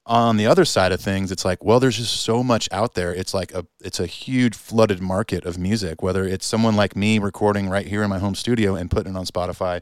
On 0.07 0.37
the 0.37 0.47
other 0.47 0.67
side 0.67 0.93
of 0.93 1.01
things, 1.01 1.33
it's 1.33 1.47
like, 1.47 1.65
well, 1.65 1.81
there's 1.81 1.97
just 1.97 2.21
so 2.21 2.43
much 2.43 2.69
out 2.71 2.95
there. 2.95 3.15
It's 3.15 3.33
like 3.33 3.53
a 3.55 3.67
it's 3.83 3.99
a 3.99 4.07
huge 4.07 4.55
flooded 4.55 5.01
market 5.01 5.47
of 5.47 5.57
music. 5.57 6.03
Whether 6.03 6.25
it's 6.27 6.45
someone 6.45 6.77
like 6.77 6.95
me 6.95 7.19
recording 7.19 7.71
right 7.71 7.87
here 7.87 8.03
in 8.03 8.11
my 8.11 8.19
home 8.19 8.35
studio 8.35 8.75
and 8.75 8.91
putting 8.91 9.15
it 9.15 9.19
on 9.19 9.25
Spotify, 9.25 9.81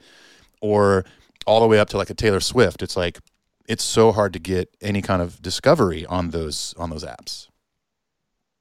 or 0.61 1.04
all 1.44 1.61
the 1.61 1.66
way 1.66 1.80
up 1.80 1.88
to 1.88 1.96
like 1.96 2.08
a 2.11 2.14
Taylor 2.14 2.38
Swift. 2.38 2.82
It's 2.82 2.96
like 2.96 3.18
it's 3.68 3.82
so 3.82 4.12
hard 4.12 4.32
to 4.35 4.38
get 4.38 4.68
any 4.80 5.02
kind 5.02 5.22
of 5.22 5.42
discovery 5.42 6.06
on 6.06 6.30
those 6.30 6.72
on 6.78 6.90
those 6.90 7.04
apps. 7.04 7.48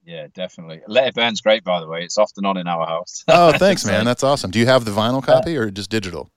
yeah, 0.04 0.28
definitely. 0.34 0.82
Let 0.88 1.08
It 1.08 1.14
Burn's 1.16 1.42
great, 1.42 1.64
by 1.64 1.80
the 1.80 1.88
way. 1.88 2.04
It's 2.04 2.18
often 2.18 2.44
on 2.46 2.58
in 2.58 2.68
our 2.68 2.88
house. 2.88 3.24
Oh, 3.28 3.52
thanks, 3.58 3.86
man. 3.86 4.04
That's 4.04 4.24
awesome. 4.24 4.50
Do 4.50 4.58
you 4.58 4.66
have 4.66 4.84
the 4.84 4.92
vinyl 4.92 5.24
copy 5.24 5.56
or 5.58 5.70
just 5.70 5.92
digital? 5.92 6.32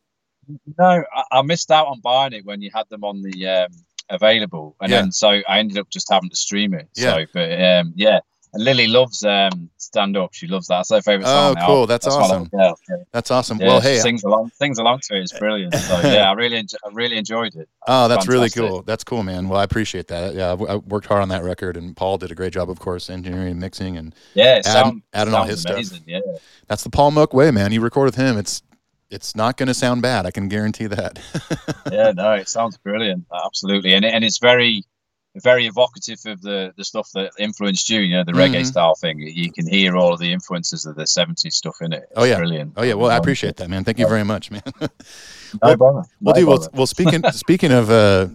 No, 0.78 1.02
I, 1.14 1.24
I 1.32 1.42
missed 1.42 1.70
out 1.70 1.86
on 1.86 2.00
buying 2.00 2.34
it 2.34 2.44
when 2.44 2.60
you 2.60 2.70
had 2.74 2.86
them 2.90 3.04
on 3.04 3.22
the 3.22 3.48
um, 3.48 3.68
available, 4.10 4.76
and 4.80 4.90
Yeah. 4.90 5.00
then 5.02 5.12
so 5.12 5.28
I 5.28 5.58
ended 5.58 5.78
up 5.78 5.88
just 5.90 6.10
having 6.10 6.30
to 6.30 6.36
stream 6.36 6.74
it. 6.74 6.88
Yeah. 6.94 7.14
So, 7.16 7.26
but 7.32 7.60
um, 7.62 7.92
yeah, 7.96 8.20
and 8.52 8.62
Lily 8.62 8.86
loves 8.86 9.24
um, 9.24 9.68
stand 9.78 10.16
up. 10.16 10.32
She 10.32 10.46
loves 10.46 10.68
that. 10.68 10.76
That's 10.78 10.90
her 10.90 11.02
favorite 11.02 11.26
song. 11.26 11.56
Oh, 11.58 11.66
cool. 11.66 11.86
That's 11.88 12.06
my 12.06 12.12
awesome. 12.12 12.44
girl. 12.44 12.78
Yeah. 12.88 12.96
That's 13.10 13.30
awesome. 13.32 13.58
Yeah, 13.60 13.66
well, 13.66 13.80
hey, 13.80 13.98
sings 13.98 14.22
along, 14.22 14.52
sings 14.54 14.78
along 14.78 15.00
to 15.04 15.16
it. 15.16 15.22
It's 15.22 15.36
brilliant. 15.36 15.74
So 15.74 16.00
yeah, 16.04 16.30
I 16.30 16.34
really, 16.34 16.58
I 16.58 16.88
really 16.92 17.16
enjoyed 17.16 17.56
it. 17.56 17.68
oh, 17.88 18.06
that's 18.06 18.28
really 18.28 18.50
cool. 18.50 18.82
That's 18.82 19.02
cool, 19.02 19.24
man. 19.24 19.48
Well, 19.48 19.58
I 19.58 19.64
appreciate 19.64 20.06
that. 20.08 20.34
Yeah, 20.34 20.52
I 20.52 20.74
I 20.74 20.76
worked 20.76 21.06
hard 21.06 21.22
on 21.22 21.30
that 21.30 21.42
record, 21.42 21.76
and 21.76 21.96
Paul 21.96 22.16
did 22.18 22.30
a 22.30 22.34
great 22.36 22.52
job, 22.52 22.70
of 22.70 22.78
course, 22.78 23.10
engineering 23.10 23.50
and 23.52 23.60
mixing, 23.60 23.96
and 23.96 24.14
Yeah, 24.34 24.56
it 24.56 24.66
Add- 24.66 24.72
sound, 24.72 25.02
adding 25.12 25.34
all 25.34 25.44
his 25.44 25.62
stuff. 25.62 25.82
Yeah, 26.06 26.20
that's 26.68 26.84
the 26.84 26.90
Paul 26.90 27.10
Mook 27.10 27.34
way, 27.34 27.50
man. 27.50 27.72
You 27.72 27.80
record 27.80 28.04
with 28.06 28.16
him, 28.16 28.38
it's 28.38 28.62
it's 29.14 29.34
not 29.36 29.56
going 29.56 29.68
to 29.68 29.74
sound 29.74 30.02
bad. 30.02 30.26
I 30.26 30.30
can 30.30 30.48
guarantee 30.48 30.86
that. 30.88 31.18
yeah, 31.92 32.12
no, 32.12 32.32
it 32.32 32.48
sounds 32.48 32.76
brilliant. 32.78 33.24
Absolutely, 33.46 33.94
and 33.94 34.04
and 34.04 34.22
it's 34.24 34.38
very, 34.38 34.82
very 35.42 35.66
evocative 35.66 36.18
of 36.26 36.42
the 36.42 36.72
the 36.76 36.84
stuff 36.84 37.08
that 37.14 37.30
influenced 37.38 37.88
you. 37.90 38.00
You 38.00 38.16
know, 38.16 38.24
the 38.24 38.32
reggae 38.32 38.60
Mhm. 38.62 38.66
style 38.66 38.94
thing. 38.94 39.18
You 39.20 39.50
can 39.52 39.66
hear 39.68 39.96
all 39.96 40.12
of 40.12 40.20
the 40.20 40.32
influences 40.32 40.84
of 40.86 40.96
the 40.96 41.04
'70s 41.06 41.54
stuff 41.54 41.76
in 41.80 41.92
it. 41.92 42.02
It's 42.04 42.12
Oh, 42.16 42.24
yeah. 42.24 42.36
brilliant. 42.36 42.72
oh 42.76 42.82
yeah, 42.82 42.94
well, 42.94 43.10
I 43.10 43.16
appreciate 43.16 43.56
that, 43.56 43.68
man. 43.70 43.84
Thank 43.84 43.98
you 43.98 44.08
very 44.08 44.24
much, 44.24 44.50
man. 44.50 44.62
No 45.62 45.68
Well- 45.68 45.76
bother. 45.76 45.94
Well, 45.94 46.06
No 46.20 46.32
dude, 46.34 46.48
well, 46.48 46.68
well 46.74 46.86
speaking 46.86 47.22
speaking 47.32 47.70
of 47.72 47.88
uh, 47.90 48.26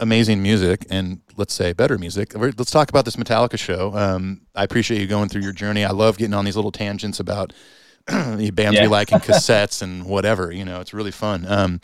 amazing 0.00 0.42
music 0.42 0.84
and 0.90 1.20
let's 1.36 1.54
say 1.54 1.72
better 1.72 1.96
music, 1.98 2.32
let's 2.34 2.70
talk 2.72 2.88
about 2.90 3.04
this 3.04 3.14
Metallica 3.16 3.56
show. 3.58 3.94
Um, 3.96 4.40
I 4.56 4.64
appreciate 4.64 5.00
you 5.00 5.06
going 5.06 5.28
through 5.28 5.42
your 5.42 5.52
journey. 5.52 5.84
I 5.84 5.90
love 5.92 6.18
getting 6.18 6.34
on 6.34 6.44
these 6.44 6.56
little 6.56 6.72
tangents 6.72 7.20
about 7.20 7.52
bands 8.52 8.80
we 8.80 8.86
Yeah. 8.86 8.86
like 8.86 9.12
and 9.12 9.22
cassettes 9.28 9.82
and 9.82 10.04
whatever. 10.06 10.52
You 10.52 10.64
know, 10.64 10.80
it's 10.80 10.94
really 10.94 11.10
fun. 11.10 11.46
Um, 11.46 11.80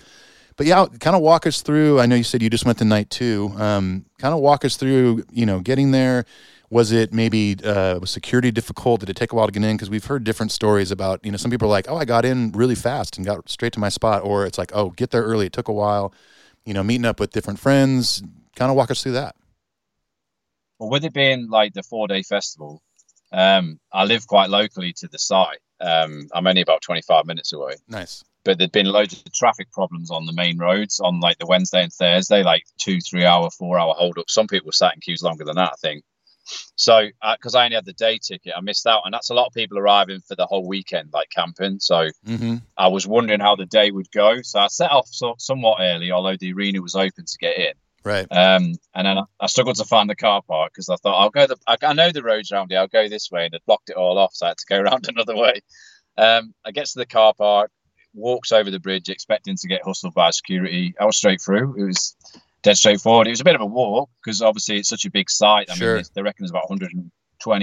but 0.56 0.66
yeah, 0.66 0.86
kind 1.00 1.16
of 1.16 1.22
walk 1.22 1.46
us 1.46 1.62
through. 1.62 2.00
I 2.00 2.06
know 2.06 2.16
you 2.16 2.24
said 2.24 2.42
you 2.42 2.50
just 2.50 2.66
went 2.66 2.78
to 2.78 2.84
night 2.84 3.08
two. 3.10 3.52
Um, 3.56 4.04
kind 4.18 4.34
of 4.34 4.40
walk 4.40 4.64
us 4.64 4.76
through. 4.76 5.24
You 5.30 5.46
know, 5.46 5.60
getting 5.60 5.90
there. 5.92 6.26
Was 6.68 6.92
it 6.92 7.12
maybe 7.12 7.56
uh, 7.64 7.98
was 7.98 8.10
security 8.10 8.52
difficult? 8.52 9.00
Did 9.00 9.10
it 9.10 9.16
take 9.16 9.32
a 9.32 9.34
while 9.34 9.46
to 9.46 9.52
get 9.52 9.64
in? 9.64 9.76
Because 9.76 9.90
we've 9.90 10.04
heard 10.04 10.22
different 10.22 10.52
stories 10.52 10.90
about 10.92 11.24
you 11.24 11.30
know 11.32 11.36
some 11.36 11.50
people 11.50 11.66
are 11.66 11.70
like, 11.70 11.86
oh, 11.88 11.96
I 11.96 12.04
got 12.04 12.24
in 12.24 12.52
really 12.52 12.76
fast 12.76 13.16
and 13.16 13.26
got 13.26 13.48
straight 13.48 13.72
to 13.72 13.80
my 13.80 13.88
spot, 13.88 14.22
or 14.22 14.46
it's 14.46 14.58
like, 14.58 14.70
oh, 14.74 14.90
get 14.90 15.10
there 15.10 15.22
early. 15.22 15.46
It 15.46 15.52
took 15.52 15.68
a 15.68 15.72
while. 15.72 16.12
You 16.66 16.74
know, 16.74 16.84
meeting 16.84 17.06
up 17.06 17.18
with 17.18 17.32
different 17.32 17.58
friends. 17.58 18.22
Kind 18.54 18.70
of 18.70 18.76
walk 18.76 18.90
us 18.90 19.02
through 19.02 19.12
that. 19.12 19.34
Well, 20.78 20.90
with 20.90 21.04
it 21.04 21.12
being 21.14 21.48
like 21.48 21.72
the 21.72 21.82
four 21.82 22.06
day 22.06 22.22
festival, 22.22 22.82
um, 23.32 23.80
I 23.92 24.04
live 24.04 24.26
quite 24.26 24.50
locally 24.50 24.92
to 24.98 25.08
the 25.08 25.18
site. 25.18 25.58
Um, 25.80 26.28
I'm 26.32 26.46
only 26.46 26.60
about 26.60 26.82
25 26.82 27.26
minutes 27.26 27.52
away. 27.52 27.74
Nice. 27.88 28.24
But 28.44 28.58
there'd 28.58 28.72
been 28.72 28.86
loads 28.86 29.12
of 29.14 29.32
traffic 29.32 29.70
problems 29.70 30.10
on 30.10 30.24
the 30.24 30.32
main 30.32 30.58
roads 30.58 31.00
on 31.00 31.20
like 31.20 31.38
the 31.38 31.46
Wednesday 31.46 31.82
and 31.82 31.92
Thursday, 31.92 32.42
like 32.42 32.64
two, 32.78 33.00
three 33.00 33.24
hour, 33.24 33.50
four 33.50 33.78
hour 33.78 33.94
hold 33.94 34.18
up. 34.18 34.30
Some 34.30 34.46
people 34.46 34.72
sat 34.72 34.94
in 34.94 35.00
queues 35.00 35.22
longer 35.22 35.44
than 35.44 35.56
that, 35.56 35.72
I 35.72 35.76
think. 35.80 36.04
So, 36.76 37.08
because 37.36 37.54
uh, 37.54 37.58
I 37.58 37.64
only 37.64 37.74
had 37.76 37.84
the 37.84 37.92
day 37.92 38.18
ticket, 38.18 38.54
I 38.56 38.60
missed 38.60 38.86
out, 38.86 39.02
and 39.04 39.14
that's 39.14 39.30
a 39.30 39.34
lot 39.34 39.46
of 39.46 39.52
people 39.52 39.78
arriving 39.78 40.20
for 40.26 40.34
the 40.34 40.46
whole 40.46 40.66
weekend, 40.66 41.10
like 41.12 41.30
camping. 41.30 41.78
So, 41.78 42.08
mm-hmm. 42.26 42.56
I 42.76 42.88
was 42.88 43.06
wondering 43.06 43.40
how 43.40 43.56
the 43.56 43.66
day 43.66 43.90
would 43.90 44.10
go. 44.10 44.42
So, 44.42 44.58
I 44.58 44.66
set 44.68 44.90
off 44.90 45.08
so, 45.10 45.34
somewhat 45.38 45.78
early, 45.80 46.10
although 46.10 46.36
the 46.36 46.52
arena 46.52 46.80
was 46.80 46.96
open 46.96 47.24
to 47.24 47.38
get 47.38 47.58
in. 47.58 47.72
Right. 48.02 48.26
Um, 48.30 48.74
and 48.94 49.06
then 49.06 49.18
I, 49.18 49.22
I 49.40 49.46
struggled 49.46 49.76
to 49.76 49.84
find 49.84 50.08
the 50.08 50.16
car 50.16 50.42
park 50.42 50.72
because 50.72 50.88
I 50.88 50.96
thought 50.96 51.20
I'll 51.20 51.30
go. 51.30 51.46
The, 51.46 51.56
I, 51.66 51.76
I, 51.82 51.92
know 51.92 52.10
the 52.10 52.22
roads 52.22 52.50
around 52.50 52.70
here. 52.70 52.80
I'll 52.80 52.88
go 52.88 53.08
this 53.08 53.30
way, 53.30 53.44
and 53.44 53.54
it 53.54 53.62
blocked 53.66 53.90
it 53.90 53.96
all 53.96 54.18
off, 54.18 54.34
so 54.34 54.46
I 54.46 54.50
had 54.50 54.58
to 54.58 54.66
go 54.68 54.76
around 54.80 55.08
another 55.08 55.36
way. 55.36 55.60
Um, 56.16 56.54
I 56.64 56.70
get 56.70 56.86
to 56.86 56.98
the 56.98 57.06
car 57.06 57.34
park, 57.34 57.70
walks 58.14 58.52
over 58.52 58.70
the 58.70 58.80
bridge, 58.80 59.08
expecting 59.08 59.56
to 59.56 59.68
get 59.68 59.84
hustled 59.84 60.14
by 60.14 60.30
security. 60.30 60.94
I 61.00 61.04
was 61.04 61.16
straight 61.16 61.40
through. 61.40 61.76
It 61.78 61.84
was 61.84 62.16
dead 62.62 62.76
straightforward. 62.76 63.26
It 63.26 63.30
was 63.30 63.40
a 63.40 63.44
bit 63.44 63.54
of 63.54 63.60
a 63.60 63.66
walk 63.66 64.10
because 64.22 64.42
obviously 64.42 64.78
it's 64.78 64.88
such 64.88 65.04
a 65.04 65.10
big 65.10 65.30
site. 65.30 65.70
I 65.70 65.74
sure. 65.74 65.96
mean, 65.96 66.04
they 66.14 66.22
reckon 66.22 66.44
there's 66.44 66.50
about 66.50 66.68
120, 66.68 67.10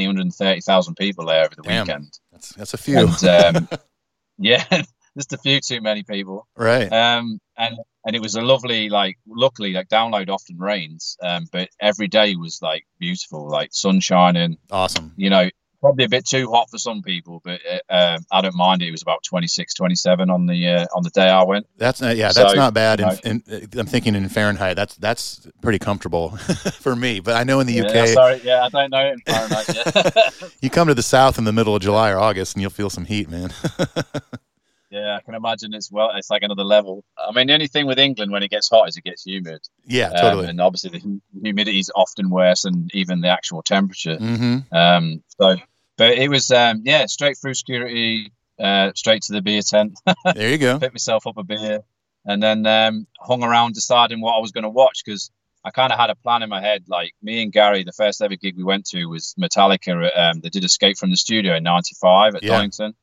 130,000 0.08 0.96
people 0.96 1.26
there 1.26 1.46
over 1.46 1.56
the 1.56 1.62
Damn. 1.64 1.88
weekend. 1.88 2.20
That's 2.32 2.50
that's 2.50 2.74
a 2.74 2.78
few. 2.78 3.00
And, 3.00 3.24
um, 3.24 3.70
yeah, 4.38 4.64
just 5.18 5.34
a 5.34 5.38
few 5.38 5.60
too 5.60 5.82
many 5.82 6.04
people. 6.04 6.48
Right. 6.56 6.92
Um, 6.92 7.40
and 7.58 7.78
and 8.06 8.16
it 8.16 8.22
was 8.22 8.36
a 8.36 8.42
lovely 8.42 8.90
like. 8.90 9.18
Luckily, 9.28 9.74
like 9.74 9.88
download 9.88 10.30
often 10.30 10.58
rains, 10.58 11.16
um, 11.22 11.46
but 11.52 11.70
every 11.80 12.08
day 12.08 12.36
was 12.36 12.60
like 12.62 12.86
beautiful, 13.00 13.48
like 13.50 13.70
sun 13.72 14.00
shining. 14.00 14.58
Awesome. 14.72 15.14
You 15.16 15.30
know, 15.30 15.50
probably 15.80 16.06
a 16.06 16.10
bit 16.10 16.26
too 16.26 16.50
hot 16.52 16.70
for 16.70 16.78
some 16.78 17.02
people, 17.02 17.42
but 17.44 17.62
uh, 17.90 18.18
I 18.32 18.42
don't 18.42 18.56
mind 18.56 18.82
it. 18.82 18.88
It 18.88 18.92
was 18.92 19.02
about 19.02 19.24
26, 19.24 19.74
27 19.74 20.30
on 20.30 20.46
the 20.46 20.68
uh, 20.68 20.86
on 20.96 21.04
the 21.04 21.10
day 21.12 21.30
I 21.30 21.44
went. 21.44 21.68
That's 21.78 22.02
uh, 22.02 22.14
yeah, 22.16 22.32
that's 22.32 22.56
not 22.56 22.74
bad. 22.74 23.00
You 23.00 23.06
know, 23.06 23.16
in, 23.24 23.44
in, 23.48 23.80
I'm 23.80 23.86
thinking 23.86 24.16
in 24.16 24.28
Fahrenheit, 24.30 24.76
that's 24.76 24.96
that's 24.96 25.48
pretty 25.62 25.80
comfortable 25.80 26.30
for 26.80 26.96
me. 26.96 27.20
But 27.20 27.36
I 27.36 27.44
know 27.44 27.60
in 27.60 27.68
the 27.68 27.74
yeah, 27.74 27.84
UK, 27.84 28.08
sorry, 28.10 28.42
yeah, 28.44 28.64
I 28.64 28.70
don't 28.70 28.90
know 28.92 29.12
in 29.12 29.20
Fahrenheit. 29.20 30.54
you 30.62 30.70
come 30.70 30.88
to 30.88 30.96
the 30.96 31.04
south 31.04 31.38
in 31.38 31.44
the 31.44 31.54
middle 31.54 31.76
of 31.76 31.82
July 31.82 32.12
or 32.12 32.18
August, 32.18 32.56
and 32.56 32.62
you'll 32.62 32.72
feel 32.72 32.90
some 32.90 33.06
heat, 33.06 33.30
man. 33.30 33.54
yeah, 34.90 35.18
I 35.18 35.22
can 35.22 35.36
imagine 35.36 35.74
it's 35.74 35.92
well. 35.92 36.12
It's 36.16 36.30
like 36.30 36.44
another 36.44 36.64
level. 36.64 37.04
I 37.18 37.32
mean, 37.34 37.48
the 37.48 37.54
only 37.54 37.68
thing 37.68 37.88
with 37.88 38.00
England 38.00 38.32
when 38.32 38.44
it 38.44 38.50
gets 38.50 38.70
hot 38.70 38.88
is 38.88 38.98
it 38.98 39.04
gets 39.04 39.26
humid. 39.26 39.60
Yeah, 39.86 40.10
totally. 40.10 40.46
Um, 40.46 40.52
and 40.52 40.62
obviously 40.62 40.92
the 40.92 41.22
humidity 41.42 41.80
is 41.80 41.92
often 41.96 42.30
worse 42.30 42.62
than 42.62 42.88
even 42.94 43.22
the 43.22 43.30
actual 43.30 43.62
temperature. 43.62 44.18
Mm-hmm. 44.18 44.76
Um, 44.76 45.24
so 45.28 45.58
but 45.98 46.18
it 46.18 46.30
was 46.30 46.52
um, 46.52 46.84
yeah, 46.86 47.08
straight 47.08 47.38
through 47.38 47.56
security, 47.56 48.32
uh, 48.60 48.92
straight 48.96 49.24
to 49.24 49.34
the 49.34 49.42
beer 49.42 49.62
tent. 49.62 50.00
there 50.36 50.52
you 50.52 50.58
go. 50.58 50.80
Picked 50.80 50.94
myself 50.94 51.28
up 51.28 51.38
a 51.38 51.44
beer, 51.44 51.82
and 52.26 52.42
then 52.42 52.66
um, 52.66 53.08
hung 53.20 53.44
around 53.44 53.74
deciding 53.74 54.22
what 54.22 54.36
I 54.36 54.40
was 54.40 54.52
going 54.52 54.64
to 54.64 54.70
watch 54.70 55.02
because 55.04 55.32
I 55.66 55.72
kind 55.72 55.92
of 55.92 56.00
had 56.00 56.12
a 56.12 56.16
plan 56.16 56.44
in 56.44 56.50
my 56.50 56.62
head. 56.62 56.84
Like 56.88 57.14
me 57.22 57.42
and 57.42 57.52
Gary, 57.52 57.84
the 57.84 57.92
first 57.92 58.22
ever 58.22 58.36
gig 58.36 58.56
we 58.56 58.64
went 58.64 58.86
to 58.88 59.06
was 59.08 59.34
Metallica. 59.40 60.16
Um, 60.16 60.40
they 60.40 60.50
did 60.50 60.64
Escape 60.64 60.98
from 60.98 61.10
the 61.10 61.18
Studio 61.18 61.56
in 61.56 61.64
'95 61.64 62.36
at 62.36 62.44
yeah. 62.44 62.50
Donington, 62.50 62.94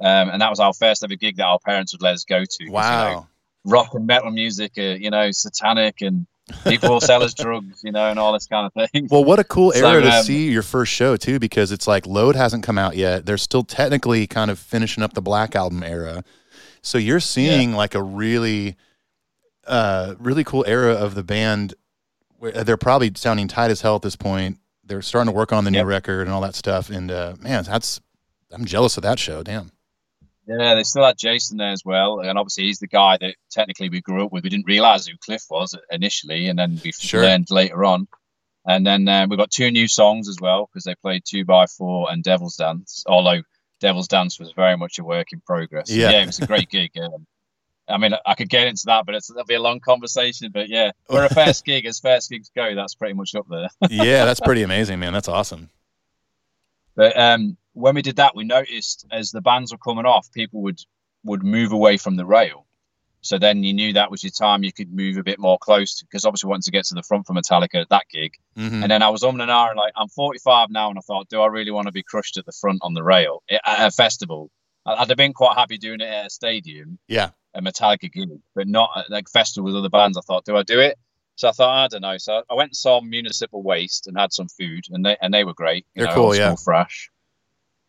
um, 0.00 0.30
and 0.30 0.40
that 0.40 0.50
was 0.50 0.60
our 0.60 0.72
first 0.72 1.02
ever 1.02 1.16
gig 1.16 1.36
that 1.36 1.44
our 1.44 1.58
parents 1.58 1.92
would 1.92 2.02
let 2.02 2.14
us 2.14 2.24
go 2.24 2.44
to. 2.44 2.70
Wow. 2.70 3.08
You 3.08 3.14
know, 3.14 3.26
rock 3.64 3.94
and 3.94 4.06
metal 4.06 4.30
music, 4.30 4.72
uh, 4.78 4.82
you 4.82 5.10
know, 5.10 5.30
satanic 5.30 6.00
and 6.00 6.26
people 6.64 6.90
will 6.90 7.00
sell 7.00 7.22
us 7.22 7.34
drugs, 7.38 7.82
you 7.84 7.92
know, 7.92 8.08
and 8.08 8.18
all 8.18 8.32
this 8.32 8.46
kind 8.46 8.66
of 8.66 8.90
thing. 8.90 9.08
Well, 9.10 9.24
what 9.24 9.38
a 9.38 9.44
cool 9.44 9.72
so, 9.72 9.88
era 9.88 10.02
to 10.02 10.18
um, 10.18 10.22
see 10.22 10.50
your 10.50 10.62
first 10.62 10.92
show 10.92 11.16
too, 11.16 11.38
because 11.38 11.72
it's 11.72 11.86
like 11.86 12.06
Load 12.06 12.36
hasn't 12.36 12.62
come 12.62 12.78
out 12.78 12.96
yet. 12.96 13.26
They're 13.26 13.38
still 13.38 13.64
technically 13.64 14.26
kind 14.26 14.50
of 14.50 14.58
finishing 14.58 15.02
up 15.02 15.14
the 15.14 15.22
Black 15.22 15.54
Album 15.54 15.82
era, 15.82 16.24
so 16.82 16.98
you're 16.98 17.20
seeing 17.20 17.70
yeah. 17.70 17.76
like 17.76 17.94
a 17.94 18.02
really, 18.02 18.76
uh, 19.66 20.14
really 20.18 20.44
cool 20.44 20.64
era 20.66 20.94
of 20.94 21.14
the 21.14 21.22
band. 21.24 21.74
Where 22.38 22.52
they're 22.52 22.76
probably 22.76 23.10
sounding 23.16 23.48
tight 23.48 23.70
as 23.70 23.80
hell 23.80 23.96
at 23.96 24.02
this 24.02 24.16
point. 24.16 24.58
They're 24.84 25.02
starting 25.02 25.32
to 25.32 25.36
work 25.36 25.52
on 25.52 25.64
the 25.64 25.72
yep. 25.72 25.84
new 25.84 25.88
record 25.88 26.22
and 26.22 26.30
all 26.30 26.40
that 26.42 26.54
stuff. 26.54 26.88
And 26.88 27.10
uh, 27.10 27.34
man, 27.40 27.64
that's 27.64 28.00
I'm 28.52 28.64
jealous 28.64 28.96
of 28.96 29.02
that 29.02 29.18
show. 29.18 29.42
Damn. 29.42 29.72
Yeah, 30.48 30.74
they 30.74 30.82
still 30.82 31.04
had 31.04 31.18
Jason 31.18 31.58
there 31.58 31.72
as 31.72 31.84
well, 31.84 32.20
and 32.20 32.38
obviously 32.38 32.64
he's 32.64 32.78
the 32.78 32.86
guy 32.86 33.18
that 33.20 33.34
technically 33.50 33.90
we 33.90 34.00
grew 34.00 34.24
up 34.24 34.32
with. 34.32 34.44
We 34.44 34.50
didn't 34.50 34.66
realize 34.66 35.06
who 35.06 35.12
Cliff 35.22 35.44
was 35.50 35.76
initially, 35.90 36.48
and 36.48 36.58
then 36.58 36.80
we 36.82 36.90
sure. 36.92 37.22
learned 37.22 37.50
later 37.50 37.84
on. 37.84 38.08
And 38.66 38.86
then 38.86 39.06
uh, 39.08 39.26
we 39.28 39.36
got 39.36 39.50
two 39.50 39.70
new 39.70 39.88
songs 39.88 40.28
as 40.28 40.38
well 40.40 40.66
because 40.66 40.84
they 40.84 40.94
played 40.94 41.22
Two 41.26 41.44
by 41.44 41.66
Four 41.66 42.10
and 42.10 42.22
Devil's 42.22 42.56
Dance. 42.56 43.04
Although 43.06 43.42
Devil's 43.80 44.08
Dance 44.08 44.38
was 44.38 44.52
very 44.52 44.76
much 44.76 44.98
a 44.98 45.04
work 45.04 45.28
in 45.32 45.40
progress. 45.40 45.90
Yeah, 45.90 46.10
yeah 46.10 46.22
it 46.22 46.26
was 46.26 46.38
a 46.38 46.46
great 46.46 46.70
gig. 46.70 46.92
Um, 46.98 47.26
I 47.88 47.98
mean, 47.98 48.12
I 48.26 48.34
could 48.34 48.50
get 48.50 48.68
into 48.68 48.84
that, 48.86 49.06
but 49.06 49.14
it's, 49.14 49.30
it'll 49.30 49.44
be 49.44 49.54
a 49.54 49.62
long 49.62 49.80
conversation. 49.80 50.50
But 50.52 50.68
yeah, 50.68 50.92
for 51.06 51.24
a 51.24 51.28
first 51.28 51.64
gig, 51.64 51.86
as 51.86 52.00
first 52.00 52.30
gigs 52.30 52.50
go, 52.54 52.74
that's 52.74 52.94
pretty 52.94 53.14
much 53.14 53.34
up 53.34 53.46
there. 53.48 53.68
yeah, 53.88 54.24
that's 54.24 54.40
pretty 54.40 54.62
amazing, 54.64 54.98
man. 54.98 55.12
That's 55.12 55.28
awesome. 55.28 55.70
But 56.94 57.18
um, 57.18 57.56
when 57.78 57.94
we 57.94 58.02
did 58.02 58.16
that, 58.16 58.34
we 58.34 58.44
noticed 58.44 59.06
as 59.10 59.30
the 59.30 59.40
bands 59.40 59.72
were 59.72 59.78
coming 59.78 60.06
off, 60.06 60.30
people 60.32 60.62
would 60.62 60.80
would 61.24 61.42
move 61.42 61.72
away 61.72 61.96
from 61.96 62.16
the 62.16 62.26
rail. 62.26 62.64
So 63.20 63.38
then 63.38 63.64
you 63.64 63.72
knew 63.72 63.92
that 63.94 64.10
was 64.10 64.22
your 64.22 64.30
time. 64.30 64.62
You 64.62 64.72
could 64.72 64.92
move 64.92 65.16
a 65.16 65.24
bit 65.24 65.38
more 65.38 65.58
close 65.58 66.02
because 66.02 66.24
obviously 66.24 66.48
wanting 66.48 66.62
to 66.62 66.70
get 66.70 66.84
to 66.86 66.94
the 66.94 67.02
front 67.02 67.26
for 67.26 67.34
Metallica 67.34 67.80
at 67.80 67.88
that 67.88 68.04
gig. 68.10 68.34
Mm-hmm. 68.56 68.82
And 68.82 68.90
then 68.90 69.02
I 69.02 69.08
was 69.08 69.24
on 69.24 69.40
an 69.40 69.50
hour 69.50 69.70
and 69.70 69.76
like 69.76 69.92
I'm 69.96 70.08
45 70.08 70.70
now, 70.70 70.88
and 70.88 70.98
I 70.98 71.02
thought, 71.02 71.28
do 71.28 71.40
I 71.40 71.48
really 71.48 71.70
want 71.70 71.86
to 71.86 71.92
be 71.92 72.02
crushed 72.02 72.36
at 72.36 72.46
the 72.46 72.52
front 72.52 72.78
on 72.82 72.94
the 72.94 73.02
rail 73.02 73.42
at 73.50 73.88
a 73.88 73.90
festival? 73.90 74.50
I'd 74.86 75.08
have 75.08 75.18
been 75.18 75.34
quite 75.34 75.56
happy 75.56 75.76
doing 75.78 76.00
it 76.00 76.08
at 76.08 76.26
a 76.26 76.30
stadium, 76.30 76.98
yeah, 77.08 77.30
a 77.54 77.60
Metallica 77.60 78.10
gig, 78.10 78.30
but 78.54 78.68
not 78.68 78.90
at 78.96 79.10
like 79.10 79.28
festival 79.28 79.66
with 79.66 79.76
other 79.76 79.90
bands. 79.90 80.16
I 80.16 80.22
thought, 80.22 80.44
do 80.44 80.56
I 80.56 80.62
do 80.62 80.80
it? 80.80 80.96
So 81.36 81.48
I 81.48 81.52
thought, 81.52 81.84
I 81.84 81.88
don't 81.88 82.02
know. 82.02 82.18
So 82.18 82.42
I 82.50 82.54
went 82.54 82.70
and 82.70 82.76
saw 82.76 83.00
Municipal 83.00 83.62
Waste 83.62 84.06
and 84.06 84.18
had 84.18 84.32
some 84.32 84.48
food, 84.48 84.84
and 84.90 85.04
they 85.04 85.16
and 85.20 85.34
they 85.34 85.44
were 85.44 85.54
great. 85.54 85.86
They're 85.94 86.06
know, 86.06 86.14
cool, 86.14 86.34
yeah, 86.34 86.54
fresh. 86.54 87.10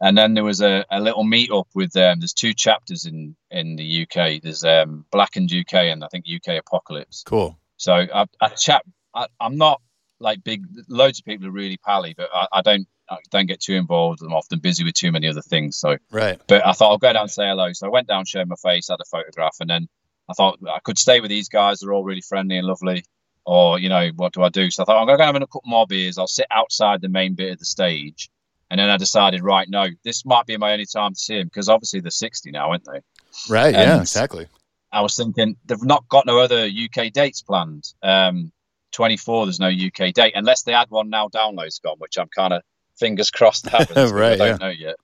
And 0.01 0.17
then 0.17 0.33
there 0.33 0.43
was 0.43 0.61
a, 0.61 0.85
a 0.89 1.01
little 1.01 1.23
meet 1.23 1.51
up 1.51 1.67
with 1.73 1.95
um, 1.97 2.19
there's 2.19 2.33
two 2.33 2.53
chapters 2.53 3.05
in 3.05 3.35
in 3.51 3.75
the 3.75 4.03
UK. 4.03 4.41
There's 4.41 4.63
um, 4.63 5.05
Blackened 5.11 5.51
UK 5.51 5.73
and 5.73 6.03
I 6.03 6.07
think 6.07 6.25
UK 6.33 6.55
Apocalypse. 6.57 7.23
Cool. 7.25 7.57
So 7.77 7.93
I, 7.93 8.25
I 8.39 8.49
chat. 8.49 8.83
I, 9.13 9.27
am 9.41 9.57
not 9.57 9.81
like 10.19 10.43
big. 10.43 10.63
Loads 10.87 11.19
of 11.19 11.25
people 11.25 11.47
are 11.47 11.51
really 11.51 11.77
pally, 11.77 12.13
but 12.15 12.29
I, 12.33 12.47
I, 12.53 12.61
don't 12.61 12.87
I 13.09 13.17
don't 13.29 13.47
get 13.47 13.59
too 13.59 13.75
involved. 13.75 14.21
I'm 14.21 14.33
often 14.33 14.59
busy 14.59 14.85
with 14.85 14.93
too 14.93 15.11
many 15.11 15.27
other 15.27 15.41
things. 15.41 15.77
So 15.77 15.97
right. 16.11 16.39
But 16.47 16.65
I 16.65 16.71
thought 16.71 16.91
I'll 16.91 16.97
go 16.97 17.11
down 17.11 17.23
and 17.23 17.31
say 17.31 17.47
hello. 17.47 17.73
So 17.73 17.87
I 17.87 17.89
went 17.89 18.07
down, 18.07 18.25
showed 18.25 18.47
my 18.47 18.55
face, 18.55 18.87
had 18.87 19.01
a 19.01 19.05
photograph, 19.05 19.57
and 19.59 19.69
then 19.69 19.89
I 20.29 20.33
thought 20.33 20.59
I 20.65 20.79
could 20.83 20.97
stay 20.97 21.19
with 21.19 21.29
these 21.29 21.49
guys. 21.49 21.79
They're 21.79 21.93
all 21.93 22.03
really 22.03 22.21
friendly 22.21 22.57
and 22.57 22.67
lovely. 22.67 23.03
Or 23.45 23.79
you 23.79 23.89
know 23.89 24.11
what 24.15 24.31
do 24.31 24.43
I 24.43 24.49
do? 24.49 24.71
So 24.71 24.83
I 24.83 24.85
thought 24.85 25.01
I'm 25.01 25.07
going 25.07 25.17
to 25.17 25.23
go 25.23 25.27
and 25.27 25.35
have 25.35 25.43
a 25.43 25.47
couple 25.47 25.63
more 25.65 25.87
beers. 25.87 26.17
I'll 26.17 26.27
sit 26.27 26.47
outside 26.51 27.01
the 27.01 27.09
main 27.09 27.33
bit 27.33 27.51
of 27.51 27.59
the 27.59 27.65
stage 27.65 28.29
and 28.69 28.79
then 28.79 28.89
I 28.89 28.97
decided, 28.97 29.43
right, 29.43 29.67
no, 29.69 29.87
this 30.03 30.25
might 30.25 30.45
be 30.45 30.57
my 30.57 30.73
only 30.73 30.85
time 30.85 31.13
to 31.13 31.19
see 31.19 31.39
him 31.39 31.47
because 31.47 31.69
obviously 31.69 32.01
they're 32.01 32.11
60 32.11 32.51
now, 32.51 32.69
aren't 32.69 32.85
they? 32.85 33.01
Right. 33.49 33.73
And 33.73 33.89
yeah, 33.89 34.01
exactly. 34.01 34.47
I 34.91 35.01
was 35.01 35.15
thinking 35.15 35.55
they've 35.65 35.83
not 35.83 36.07
got 36.09 36.25
no 36.25 36.39
other 36.39 36.67
UK 36.67 37.11
dates 37.11 37.41
planned. 37.41 37.93
Um, 38.03 38.51
24, 38.91 39.45
there's 39.45 39.59
no 39.59 39.69
UK 39.69 40.13
date 40.13 40.33
unless 40.35 40.63
they 40.63 40.71
had 40.71 40.89
one 40.89 41.09
now. 41.09 41.29
Download's 41.29 41.79
gone, 41.79 41.97
which 41.97 42.17
I'm 42.17 42.29
kind 42.35 42.53
of 42.53 42.63
fingers 42.97 43.29
crossed 43.31 43.65
happens. 43.69 44.11
right. 44.11 44.33
I 44.33 44.35
don't 44.37 44.61
yeah. 44.61 44.67
know 44.67 44.73
yet. 44.73 44.95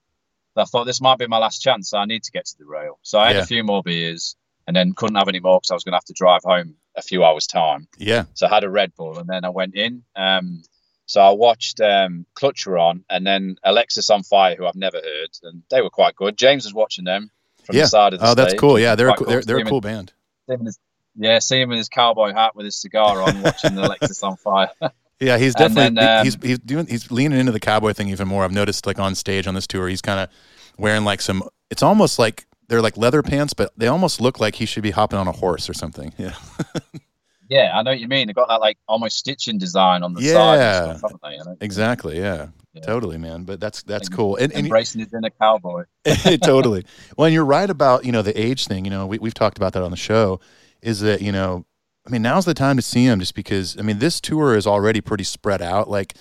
I 0.56 0.64
thought 0.64 0.84
this 0.84 1.00
might 1.00 1.18
be 1.18 1.26
my 1.26 1.38
last 1.38 1.58
chance. 1.58 1.90
So 1.90 1.98
I 1.98 2.06
need 2.06 2.22
to 2.24 2.32
get 2.32 2.46
to 2.46 2.58
the 2.58 2.64
rail. 2.64 2.98
So 3.02 3.18
I 3.18 3.28
had 3.28 3.36
yeah. 3.36 3.42
a 3.42 3.46
few 3.46 3.62
more 3.62 3.82
beers 3.82 4.36
and 4.66 4.74
then 4.74 4.94
couldn't 4.94 5.16
have 5.16 5.28
any 5.28 5.40
more 5.40 5.58
because 5.58 5.70
I 5.70 5.74
was 5.74 5.84
going 5.84 5.92
to 5.92 5.96
have 5.96 6.04
to 6.04 6.14
drive 6.14 6.42
home 6.44 6.76
a 6.96 7.02
few 7.02 7.24
hours 7.24 7.46
time. 7.46 7.88
Yeah. 7.98 8.24
So 8.34 8.46
I 8.46 8.54
had 8.54 8.64
a 8.64 8.70
Red 8.70 8.94
Bull 8.96 9.18
and 9.18 9.28
then 9.28 9.44
I 9.44 9.50
went 9.50 9.74
in. 9.74 10.02
Um, 10.16 10.62
so 11.06 11.20
I 11.20 11.30
watched 11.30 11.80
um, 11.80 12.26
Clutcher 12.34 12.80
on 12.80 13.04
and 13.08 13.26
then 13.26 13.56
Alexisonfire, 13.64 14.56
who 14.56 14.66
I've 14.66 14.74
never 14.74 14.98
heard, 14.98 15.30
and 15.44 15.62
they 15.70 15.80
were 15.80 15.90
quite 15.90 16.16
good. 16.16 16.36
James 16.36 16.64
was 16.64 16.74
watching 16.74 17.04
them 17.04 17.30
from 17.64 17.76
yeah. 17.76 17.82
the 17.82 17.88
side 17.88 18.12
of 18.12 18.20
the 18.20 18.26
Oh, 18.26 18.32
stage. 18.32 18.36
that's 18.36 18.60
cool. 18.60 18.78
Yeah, 18.78 18.94
they're 18.94 19.08
a, 19.08 19.14
cool. 19.14 19.26
they're, 19.26 19.42
they're 19.42 19.58
a 19.58 19.64
cool 19.64 19.80
band. 19.80 20.12
His, 20.48 20.78
yeah, 21.16 21.38
see 21.38 21.60
him 21.60 21.72
in 21.72 21.78
his 21.78 21.88
cowboy 21.88 22.32
hat 22.32 22.54
with 22.54 22.64
his 22.66 22.80
cigar 22.80 23.22
on, 23.22 23.42
watching 23.42 23.72
Alexisonfire. 23.72 24.68
Yeah, 25.18 25.38
he's 25.38 25.54
definitely 25.54 25.94
then, 25.94 26.18
um, 26.18 26.24
he's 26.26 26.36
he's 26.42 26.58
doing 26.58 26.86
he's 26.88 27.10
leaning 27.10 27.38
into 27.40 27.50
the 27.50 27.58
cowboy 27.58 27.94
thing 27.94 28.10
even 28.10 28.28
more. 28.28 28.44
I've 28.44 28.52
noticed 28.52 28.86
like 28.86 28.98
on 28.98 29.14
stage 29.14 29.46
on 29.46 29.54
this 29.54 29.66
tour, 29.66 29.88
he's 29.88 30.02
kind 30.02 30.20
of 30.20 30.28
wearing 30.76 31.04
like 31.04 31.22
some. 31.22 31.42
It's 31.70 31.82
almost 31.82 32.18
like 32.18 32.46
they're 32.68 32.82
like 32.82 32.98
leather 32.98 33.22
pants, 33.22 33.54
but 33.54 33.72
they 33.78 33.86
almost 33.86 34.20
look 34.20 34.40
like 34.40 34.56
he 34.56 34.66
should 34.66 34.82
be 34.82 34.90
hopping 34.90 35.18
on 35.18 35.26
a 35.26 35.32
horse 35.32 35.70
or 35.70 35.72
something. 35.72 36.12
Yeah. 36.18 36.34
Yeah, 37.48 37.72
I 37.74 37.82
know 37.82 37.92
what 37.92 38.00
you 38.00 38.08
mean. 38.08 38.26
They've 38.26 38.36
got 38.36 38.48
that 38.48 38.60
like 38.60 38.78
almost 38.88 39.18
stitching 39.18 39.58
design 39.58 40.02
on 40.02 40.14
the 40.14 40.22
Yeah. 40.22 40.32
side. 40.32 40.90
And 40.90 40.98
stuff, 40.98 41.12
they? 41.22 41.64
Exactly. 41.64 42.18
Yeah. 42.18 42.48
Yeah. 42.72 42.82
Totally, 42.82 43.16
man. 43.16 43.44
But 43.44 43.58
that's 43.60 43.82
that's 43.82 44.08
And 44.08 44.16
cool. 44.16 44.36
And, 44.36 44.52
and 44.52 44.66
Embracing 44.66 45.00
his 45.00 45.12
inner 45.14 45.30
cowboy. 45.30 45.84
totally. 46.42 46.84
Well, 47.16 47.26
and 47.26 47.32
you're 47.34 47.44
right 47.44 47.70
about 47.70 48.04
you 48.04 48.12
know 48.12 48.22
the 48.22 48.38
age 48.38 48.66
thing. 48.66 48.84
You 48.84 48.90
know, 48.90 49.06
we 49.06 49.18
we've 49.18 49.34
talked 49.34 49.56
about 49.56 49.72
that 49.72 49.82
on 49.82 49.90
the 49.90 49.96
show. 49.96 50.40
Is 50.82 51.00
that 51.00 51.22
you 51.22 51.32
know, 51.32 51.64
I 52.06 52.10
mean, 52.10 52.20
now's 52.22 52.44
the 52.44 52.52
time 52.54 52.76
to 52.76 52.82
see 52.82 53.04
him, 53.04 53.18
just 53.18 53.34
because 53.34 53.78
I 53.78 53.82
mean, 53.82 53.98
this 53.98 54.20
tour 54.20 54.54
is 54.56 54.66
already 54.66 55.00
pretty 55.00 55.24
spread 55.24 55.62
out. 55.62 55.88
Like, 55.88 56.14